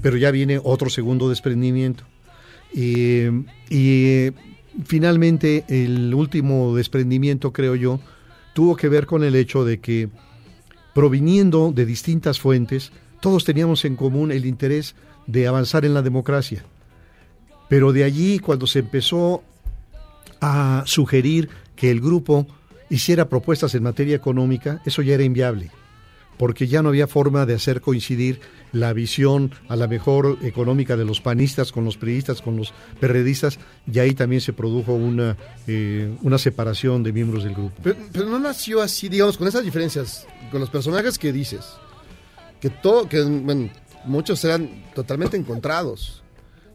pero 0.00 0.16
ya 0.16 0.30
viene 0.30 0.60
otro 0.62 0.88
segundo 0.88 1.28
desprendimiento. 1.28 2.04
Y, 2.72 3.24
y 3.68 4.30
finalmente 4.84 5.64
el 5.68 6.14
último 6.14 6.76
desprendimiento, 6.76 7.52
creo 7.52 7.74
yo, 7.74 8.00
tuvo 8.54 8.76
que 8.76 8.88
ver 8.88 9.06
con 9.06 9.24
el 9.24 9.34
hecho 9.34 9.64
de 9.64 9.80
que 9.80 10.08
proviniendo 10.94 11.72
de 11.72 11.84
distintas 11.84 12.38
fuentes, 12.38 12.92
todos 13.20 13.44
teníamos 13.44 13.84
en 13.84 13.96
común 13.96 14.30
el 14.30 14.46
interés 14.46 14.94
de 15.26 15.46
avanzar 15.46 15.84
en 15.84 15.94
la 15.94 16.02
democracia. 16.02 16.64
Pero 17.72 17.94
de 17.94 18.04
allí, 18.04 18.38
cuando 18.38 18.66
se 18.66 18.80
empezó 18.80 19.42
a 20.42 20.82
sugerir 20.84 21.48
que 21.74 21.90
el 21.90 22.02
grupo 22.02 22.46
hiciera 22.90 23.30
propuestas 23.30 23.74
en 23.74 23.82
materia 23.82 24.14
económica, 24.14 24.82
eso 24.84 25.00
ya 25.00 25.14
era 25.14 25.22
inviable, 25.22 25.70
porque 26.36 26.66
ya 26.66 26.82
no 26.82 26.90
había 26.90 27.06
forma 27.06 27.46
de 27.46 27.54
hacer 27.54 27.80
coincidir 27.80 28.40
la 28.72 28.92
visión 28.92 29.52
a 29.70 29.76
la 29.76 29.88
mejor 29.88 30.36
económica 30.42 30.98
de 30.98 31.06
los 31.06 31.22
panistas 31.22 31.72
con 31.72 31.86
los 31.86 31.96
priistas, 31.96 32.42
con 32.42 32.58
los 32.58 32.74
perredistas, 33.00 33.58
y 33.90 34.00
ahí 34.00 34.12
también 34.12 34.42
se 34.42 34.52
produjo 34.52 34.92
una, 34.92 35.38
eh, 35.66 36.14
una 36.20 36.36
separación 36.36 37.02
de 37.02 37.14
miembros 37.14 37.42
del 37.42 37.54
grupo. 37.54 37.72
Pero, 37.82 37.96
pero 38.12 38.26
no 38.26 38.38
nació 38.38 38.82
así, 38.82 39.08
digamos, 39.08 39.38
con 39.38 39.48
esas 39.48 39.64
diferencias, 39.64 40.26
con 40.50 40.60
los 40.60 40.68
personajes 40.68 41.18
que 41.18 41.32
dices, 41.32 41.64
que 42.60 42.68
todo, 42.68 43.08
que 43.08 43.22
bueno, 43.22 43.70
muchos 44.04 44.44
eran 44.44 44.68
totalmente 44.94 45.38
encontrados. 45.38 46.21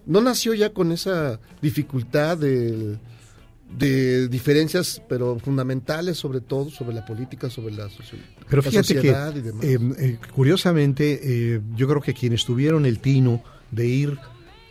No 0.07 0.21
nació 0.21 0.53
ya 0.55 0.71
con 0.73 0.91
esa 0.91 1.39
dificultad 1.61 2.37
de, 2.37 2.97
de 3.77 4.27
diferencias, 4.29 5.01
pero 5.09 5.37
fundamentales 5.39 6.17
sobre 6.17 6.41
todo, 6.41 6.69
sobre 6.69 6.95
la 6.95 7.05
política, 7.05 7.49
sobre 7.49 7.75
la, 7.75 7.87
Pero 8.49 8.61
la 8.63 8.69
fíjate 8.69 8.87
que, 8.87 8.93
sociedad 8.95 9.35
y 9.35 9.41
demás. 9.41 9.63
eh, 9.63 9.77
eh, 9.99 10.17
curiosamente, 10.33 11.19
eh, 11.55 11.61
yo 11.75 11.87
creo 11.87 12.01
que 12.01 12.13
quienes 12.13 12.45
tuvieron 12.45 12.85
el 12.85 12.99
tino 12.99 13.43
de 13.71 13.85
ir 13.87 14.17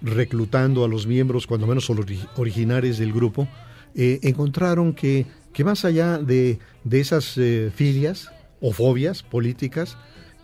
reclutando 0.02 0.84
a 0.84 0.88
los 0.88 1.06
miembros, 1.06 1.46
cuando 1.46 1.66
menos 1.66 1.88
ori- 1.90 2.26
originarios 2.36 2.98
del 2.98 3.12
grupo, 3.12 3.46
eh, 3.94 4.18
encontraron 4.22 4.94
que, 4.94 5.26
que 5.52 5.64
más 5.64 5.84
allá 5.84 6.18
de, 6.18 6.58
de 6.84 7.00
esas 7.00 7.36
eh, 7.38 7.70
filias, 7.74 8.30
o 8.60 8.72
fobias 8.72 9.22
políticas, 9.22 9.98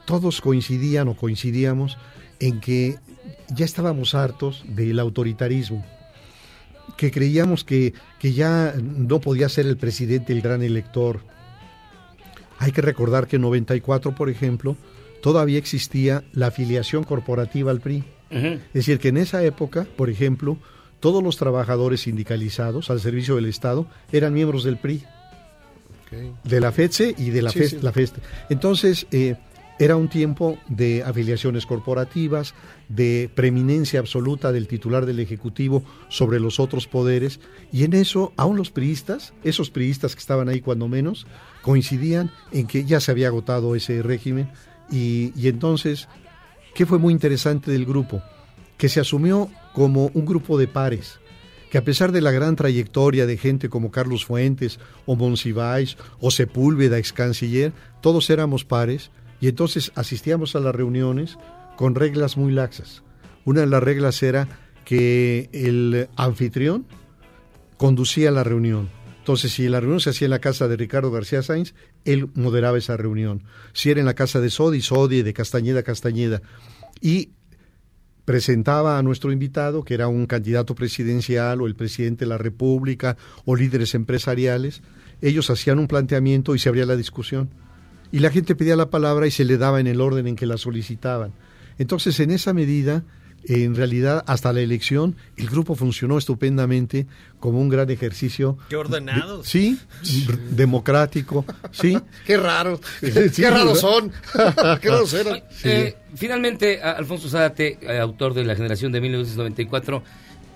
todos 0.04 0.40
coincidían 0.42 1.08
o 1.08 1.16
coincidíamos 1.16 1.96
en 2.40 2.60
que 2.60 2.96
ya 3.54 3.64
estábamos 3.64 4.14
hartos 4.14 4.64
del 4.66 4.98
autoritarismo, 4.98 5.84
que 6.96 7.10
creíamos 7.10 7.64
que, 7.64 7.94
que 8.18 8.32
ya 8.32 8.74
no 8.82 9.20
podía 9.20 9.48
ser 9.48 9.66
el 9.66 9.76
presidente 9.76 10.32
el 10.32 10.42
gran 10.42 10.62
elector. 10.62 11.20
Hay 12.58 12.72
que 12.72 12.82
recordar 12.82 13.26
que 13.26 13.36
en 13.36 13.42
94, 13.42 14.14
por 14.14 14.28
ejemplo, 14.30 14.76
todavía 15.22 15.58
existía 15.58 16.24
la 16.32 16.48
afiliación 16.48 17.04
corporativa 17.04 17.70
al 17.70 17.80
PRI. 17.80 18.04
Es 18.30 18.72
decir, 18.72 18.98
que 18.98 19.08
en 19.08 19.18
esa 19.18 19.42
época, 19.44 19.86
por 19.96 20.08
ejemplo, 20.08 20.56
todos 21.00 21.22
los 21.22 21.36
trabajadores 21.36 22.02
sindicalizados 22.02 22.88
al 22.88 23.00
servicio 23.00 23.36
del 23.36 23.46
Estado 23.46 23.86
eran 24.10 24.32
miembros 24.32 24.64
del 24.64 24.78
PRI, 24.78 25.02
de 26.44 26.60
la 26.60 26.72
FEDSE 26.72 27.14
y 27.18 27.30
de 27.30 27.42
la, 27.42 27.50
Sí, 27.50 27.58
FES- 27.60 27.68
sí. 27.70 27.78
la 27.82 27.92
FESTE. 27.92 28.20
Entonces, 28.50 29.06
eh, 29.10 29.36
era 29.78 29.96
un 29.96 30.08
tiempo 30.08 30.58
de 30.68 31.02
afiliaciones 31.02 31.66
corporativas, 31.66 32.54
de 32.94 33.30
preeminencia 33.34 34.00
absoluta 34.00 34.52
del 34.52 34.68
titular 34.68 35.06
del 35.06 35.20
Ejecutivo 35.20 35.82
sobre 36.08 36.40
los 36.40 36.60
otros 36.60 36.86
poderes, 36.86 37.40
y 37.72 37.84
en 37.84 37.94
eso, 37.94 38.32
aún 38.36 38.56
los 38.56 38.70
priistas, 38.70 39.32
esos 39.44 39.70
priistas 39.70 40.14
que 40.14 40.20
estaban 40.20 40.48
ahí 40.48 40.60
cuando 40.60 40.88
menos, 40.88 41.26
coincidían 41.62 42.30
en 42.50 42.66
que 42.66 42.84
ya 42.84 43.00
se 43.00 43.10
había 43.10 43.28
agotado 43.28 43.74
ese 43.74 44.02
régimen, 44.02 44.50
y, 44.90 45.32
y 45.36 45.48
entonces, 45.48 46.08
¿qué 46.74 46.84
fue 46.84 46.98
muy 46.98 47.12
interesante 47.12 47.70
del 47.70 47.86
grupo? 47.86 48.22
Que 48.76 48.88
se 48.88 49.00
asumió 49.00 49.50
como 49.72 50.10
un 50.12 50.26
grupo 50.26 50.58
de 50.58 50.68
pares, 50.68 51.18
que 51.70 51.78
a 51.78 51.84
pesar 51.84 52.12
de 52.12 52.20
la 52.20 52.32
gran 52.32 52.54
trayectoria 52.54 53.24
de 53.24 53.38
gente 53.38 53.70
como 53.70 53.90
Carlos 53.90 54.26
Fuentes 54.26 54.78
o 55.06 55.16
Monsiváis 55.16 55.96
o 56.20 56.30
Sepúlveda, 56.30 56.98
ex 56.98 57.14
canciller, 57.14 57.72
todos 58.02 58.28
éramos 58.28 58.66
pares. 58.66 59.10
Y 59.40 59.48
entonces 59.48 59.90
asistíamos 59.94 60.54
a 60.54 60.60
las 60.60 60.74
reuniones 60.74 61.38
con 61.76 61.94
reglas 61.94 62.36
muy 62.36 62.52
laxas. 62.52 63.02
Una 63.44 63.60
de 63.60 63.66
las 63.66 63.82
reglas 63.82 64.22
era 64.22 64.48
que 64.84 65.48
el 65.52 66.08
anfitrión 66.16 66.86
conducía 67.76 68.30
la 68.30 68.44
reunión. 68.44 68.88
Entonces, 69.18 69.52
si 69.52 69.68
la 69.68 69.80
reunión 69.80 70.00
se 70.00 70.10
hacía 70.10 70.26
en 70.26 70.30
la 70.30 70.40
casa 70.40 70.66
de 70.66 70.76
Ricardo 70.76 71.10
García 71.10 71.42
Sainz, 71.42 71.74
él 72.04 72.28
moderaba 72.34 72.78
esa 72.78 72.96
reunión. 72.96 73.44
Si 73.72 73.90
era 73.90 74.00
en 74.00 74.06
la 74.06 74.14
casa 74.14 74.40
de 74.40 74.50
Sodi, 74.50 74.80
Sodi, 74.80 75.22
de 75.22 75.32
Castañeda, 75.32 75.84
Castañeda. 75.84 76.42
Y 77.00 77.30
presentaba 78.24 78.98
a 78.98 79.02
nuestro 79.02 79.32
invitado, 79.32 79.84
que 79.84 79.94
era 79.94 80.08
un 80.08 80.26
candidato 80.26 80.74
presidencial 80.74 81.60
o 81.60 81.66
el 81.66 81.74
presidente 81.74 82.24
de 82.24 82.30
la 82.30 82.38
República 82.38 83.16
o 83.44 83.56
líderes 83.56 83.94
empresariales, 83.94 84.82
ellos 85.20 85.50
hacían 85.50 85.78
un 85.78 85.86
planteamiento 85.86 86.54
y 86.54 86.58
se 86.58 86.68
abría 86.68 86.86
la 86.86 86.96
discusión. 86.96 87.50
Y 88.10 88.18
la 88.18 88.30
gente 88.30 88.54
pedía 88.54 88.76
la 88.76 88.90
palabra 88.90 89.26
y 89.26 89.30
se 89.30 89.44
le 89.44 89.56
daba 89.56 89.80
en 89.80 89.86
el 89.86 90.00
orden 90.00 90.26
en 90.26 90.36
que 90.36 90.46
la 90.46 90.58
solicitaban. 90.58 91.32
Entonces, 91.78 92.18
en 92.20 92.30
esa 92.30 92.52
medida, 92.52 93.02
en 93.44 93.74
realidad, 93.74 94.22
hasta 94.28 94.52
la 94.52 94.60
elección, 94.60 95.16
el 95.36 95.48
grupo 95.48 95.74
funcionó 95.74 96.16
estupendamente 96.18 97.06
como 97.40 97.60
un 97.60 97.68
gran 97.68 97.90
ejercicio. 97.90 98.56
Qué 98.68 98.76
ordenados. 98.76 99.42
de- 99.44 99.48
sí, 99.48 99.78
democrático, 100.50 101.44
sí. 101.70 101.98
Qué 102.26 102.36
raro. 102.36 102.80
Sí, 103.00 103.10
Qué 103.42 103.50
raros 103.50 103.80
son. 103.80 104.12
Qué 104.80 104.88
raros 104.88 105.12
eran. 105.14 105.42
Eh, 105.64 105.96
finalmente, 106.14 106.82
a- 106.82 106.92
Alfonso 106.92 107.28
Zárate, 107.28 107.78
eh, 107.82 107.98
autor 107.98 108.34
de 108.34 108.44
La 108.44 108.54
Generación 108.54 108.92
de 108.92 109.00
1994, 109.00 110.02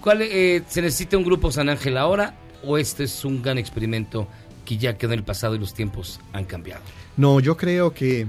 ¿cuál 0.00 0.22
eh, 0.22 0.62
se 0.68 0.82
necesita 0.82 1.16
un 1.16 1.24
grupo 1.24 1.50
San 1.50 1.68
Ángel 1.68 1.96
ahora 1.96 2.34
o 2.64 2.78
este 2.78 3.04
es 3.04 3.24
un 3.24 3.42
gran 3.42 3.58
experimento 3.58 4.28
que 4.64 4.76
ya 4.78 4.96
quedó 4.96 5.12
en 5.12 5.20
el 5.20 5.24
pasado 5.24 5.54
y 5.54 5.58
los 5.58 5.74
tiempos 5.74 6.20
han 6.32 6.44
cambiado? 6.44 6.82
No, 7.16 7.40
yo 7.40 7.56
creo 7.56 7.92
que 7.94 8.26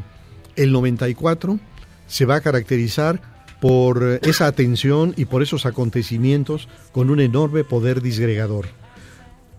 el 0.55 0.71
94 0.71 1.59
se 2.07 2.25
va 2.25 2.35
a 2.35 2.41
caracterizar 2.41 3.21
por 3.59 4.03
eh, 4.03 4.19
esa 4.23 4.47
atención 4.47 5.13
y 5.17 5.25
por 5.25 5.43
esos 5.43 5.65
acontecimientos 5.65 6.67
con 6.91 7.09
un 7.09 7.19
enorme 7.19 7.63
poder 7.63 8.01
disgregador. 8.01 8.67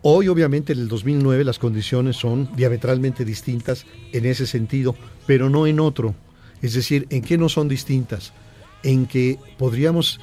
Hoy, 0.02 0.28
obviamente, 0.28 0.72
en 0.72 0.78
el 0.80 0.88
2009 0.88 1.44
las 1.44 1.58
condiciones 1.58 2.16
son 2.16 2.54
diametralmente 2.54 3.24
distintas 3.24 3.84
en 4.12 4.26
ese 4.26 4.46
sentido, 4.46 4.94
pero 5.26 5.50
no 5.50 5.66
en 5.66 5.80
otro. 5.80 6.14
Es 6.62 6.74
decir, 6.74 7.06
¿en 7.10 7.22
qué 7.22 7.36
no 7.36 7.48
son 7.48 7.68
distintas? 7.68 8.32
En 8.82 9.06
que 9.06 9.38
podríamos 9.58 10.20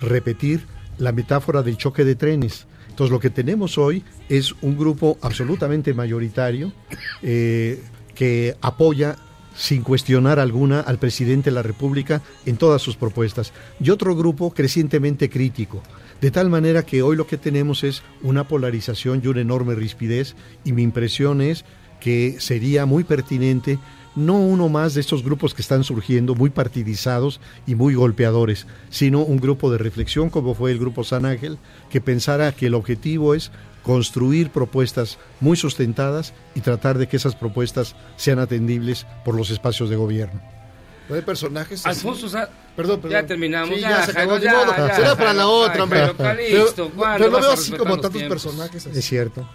repetir 0.00 0.66
la 0.98 1.12
metáfora 1.12 1.62
del 1.62 1.76
choque 1.76 2.04
de 2.04 2.14
trenes. 2.14 2.66
Entonces, 2.88 3.12
lo 3.12 3.20
que 3.20 3.30
tenemos 3.30 3.78
hoy 3.78 4.02
es 4.28 4.54
un 4.62 4.78
grupo 4.78 5.18
absolutamente 5.20 5.94
mayoritario 5.94 6.72
eh, 7.22 7.82
que 8.14 8.56
apoya 8.60 9.16
sin 9.54 9.82
cuestionar 9.82 10.38
alguna 10.38 10.80
al 10.80 10.98
presidente 10.98 11.50
de 11.50 11.54
la 11.54 11.62
República 11.62 12.22
en 12.46 12.56
todas 12.56 12.82
sus 12.82 12.96
propuestas. 12.96 13.52
Y 13.80 13.90
otro 13.90 14.16
grupo 14.16 14.52
crecientemente 14.52 15.28
crítico. 15.30 15.82
De 16.20 16.30
tal 16.30 16.48
manera 16.50 16.84
que 16.84 17.02
hoy 17.02 17.16
lo 17.16 17.26
que 17.26 17.36
tenemos 17.36 17.84
es 17.84 18.02
una 18.22 18.46
polarización 18.46 19.20
y 19.24 19.28
una 19.28 19.40
enorme 19.40 19.74
rispidez 19.74 20.36
y 20.64 20.72
mi 20.72 20.82
impresión 20.82 21.40
es 21.40 21.64
que 22.00 22.36
sería 22.38 22.86
muy 22.86 23.04
pertinente 23.04 23.78
no 24.14 24.38
uno 24.38 24.68
más 24.68 24.94
de 24.94 25.00
estos 25.00 25.24
grupos 25.24 25.54
que 25.54 25.62
están 25.62 25.84
surgiendo, 25.84 26.34
muy 26.34 26.50
partidizados 26.50 27.40
y 27.66 27.74
muy 27.74 27.94
golpeadores, 27.94 28.66
sino 28.90 29.20
un 29.20 29.38
grupo 29.38 29.70
de 29.70 29.78
reflexión 29.78 30.28
como 30.28 30.54
fue 30.54 30.70
el 30.70 30.78
Grupo 30.78 31.04
San 31.04 31.24
Ángel, 31.24 31.58
que 31.90 32.00
pensara 32.00 32.52
que 32.52 32.66
el 32.66 32.74
objetivo 32.74 33.34
es 33.34 33.50
construir 33.82 34.50
propuestas 34.50 35.18
muy 35.40 35.56
sustentadas 35.56 36.32
y 36.54 36.60
tratar 36.60 36.98
de 36.98 37.08
que 37.08 37.16
esas 37.16 37.34
propuestas 37.34 37.94
sean 38.16 38.38
atendibles 38.38 39.06
por 39.24 39.34
los 39.34 39.50
espacios 39.50 39.90
de 39.90 39.96
gobierno. 39.96 40.40
No 41.08 41.16
hay 41.16 41.22
personajes. 41.22 41.84
así. 41.84 41.88
Alfonso. 41.88 42.28
Perdón, 42.76 43.00
perdón. 43.00 43.10
Ya 43.10 43.26
terminamos. 43.26 43.74
Sí, 43.74 43.80
ya, 43.80 43.90
ya, 43.90 44.04
se 44.06 44.10
acabó. 44.12 44.30
Modo. 44.32 44.40
ya, 44.42 44.88
ya, 44.88 44.94
Será 44.94 45.16
para 45.16 45.32
la 45.34 45.46
otra, 45.46 45.82
hombre. 45.82 46.12
Calixto, 46.16 46.86
Pero, 46.86 46.90
¿cuándo 46.96 47.18
pero 47.18 47.30
no 47.30 47.36
vas 47.36 47.44
a 47.44 47.48
veo 47.48 47.52
así 47.54 47.72
como 47.72 47.94
tantos 47.94 48.12
tiempos? 48.12 48.42
personajes. 48.42 48.86
así. 48.86 48.98
Es 48.98 49.04
cierto. 49.04 49.48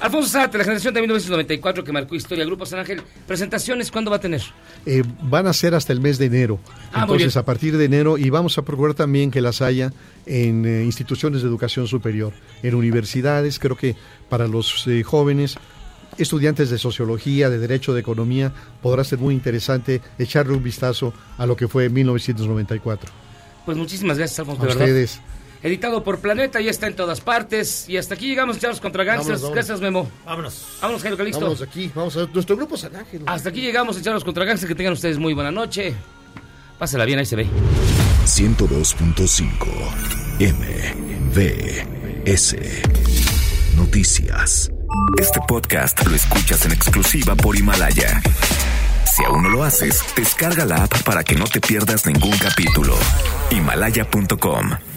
Alfonso 0.00 0.30
Zárate, 0.30 0.56
La 0.56 0.64
Generación 0.64 0.94
de 0.94 1.00
1994 1.00 1.84
que 1.84 1.92
marcó 1.92 2.14
historia, 2.14 2.44
Grupo 2.44 2.64
San 2.64 2.78
Ángel. 2.78 3.02
Presentaciones, 3.26 3.90
¿cuándo 3.90 4.10
va 4.10 4.16
a 4.16 4.20
tener? 4.20 4.40
Eh, 4.86 5.02
van 5.22 5.46
a 5.46 5.52
ser 5.52 5.74
hasta 5.74 5.92
el 5.92 6.00
mes 6.00 6.18
de 6.18 6.26
enero. 6.26 6.58
Ah, 6.92 7.02
Entonces, 7.02 7.36
a 7.36 7.44
partir 7.44 7.76
de 7.76 7.84
enero, 7.84 8.16
y 8.16 8.30
vamos 8.30 8.56
a 8.56 8.62
procurar 8.62 8.94
también 8.94 9.30
que 9.30 9.42
las 9.42 9.60
haya 9.60 9.92
en 10.24 10.64
eh, 10.64 10.84
instituciones 10.84 11.42
de 11.42 11.48
educación 11.48 11.86
superior, 11.86 12.32
en 12.62 12.74
universidades, 12.74 13.58
creo 13.58 13.76
que 13.76 13.94
para 14.30 14.48
los 14.48 14.86
eh, 14.86 15.02
jóvenes, 15.02 15.56
estudiantes 16.16 16.70
de 16.70 16.78
sociología, 16.78 17.50
de 17.50 17.58
derecho, 17.58 17.92
de 17.92 18.00
economía, 18.00 18.52
podrá 18.80 19.04
ser 19.04 19.18
muy 19.18 19.34
interesante 19.34 20.00
echarle 20.18 20.54
un 20.54 20.62
vistazo 20.62 21.12
a 21.36 21.44
lo 21.44 21.56
que 21.56 21.68
fue 21.68 21.90
1994. 21.90 23.10
Pues 23.66 23.76
muchísimas 23.76 24.16
gracias, 24.16 24.38
Alfonso, 24.38 24.62
A 24.62 24.66
de 24.66 24.74
verdad. 24.74 25.08
Editado 25.62 26.02
por 26.02 26.20
Planeta, 26.20 26.60
ya 26.60 26.70
está 26.70 26.86
en 26.86 26.94
todas 26.94 27.20
partes. 27.20 27.86
Y 27.88 27.98
hasta 27.98 28.14
aquí 28.14 28.28
llegamos, 28.28 28.58
Charlos 28.58 28.80
contra 28.80 29.04
Gangsters. 29.04 29.42
Vámonos, 29.42 29.42
vámonos. 29.42 29.54
Gracias, 29.54 29.80
Memo. 29.80 30.10
Vámonos. 30.24 30.66
Vámonos, 30.80 31.02
Jairo 31.02 31.16
Calixto. 31.16 31.44
Vamos 31.44 31.62
aquí, 31.62 31.90
vamos 31.94 32.16
a. 32.16 32.26
Nuestro 32.26 32.56
grupo 32.56 32.76
San 32.76 32.96
Ángel. 32.96 33.22
Hasta 33.26 33.50
aquí 33.50 33.60
llegamos 33.60 33.96
en 33.96 34.02
Charlos 34.02 34.24
contra 34.24 34.44
Gangsters. 34.44 34.68
Que 34.68 34.74
tengan 34.74 34.94
ustedes 34.94 35.18
muy 35.18 35.34
buena 35.34 35.50
noche. 35.50 35.94
Pásela 36.78 37.04
bien, 37.04 37.18
ahí 37.18 37.26
se 37.26 37.36
ve. 37.36 37.46
102.5 38.24 39.66
MBS 40.40 42.56
Noticias. 43.76 44.70
Este 45.18 45.40
podcast 45.46 46.06
lo 46.06 46.14
escuchas 46.14 46.64
en 46.64 46.72
exclusiva 46.72 47.34
por 47.34 47.56
Himalaya. 47.56 48.22
Si 49.04 49.24
aún 49.24 49.42
no 49.42 49.50
lo 49.50 49.64
haces, 49.64 50.02
descarga 50.16 50.64
la 50.64 50.84
app 50.84 51.02
para 51.02 51.22
que 51.22 51.34
no 51.34 51.44
te 51.44 51.60
pierdas 51.60 52.06
ningún 52.06 52.36
capítulo. 52.38 52.96
Himalaya.com 53.50 54.89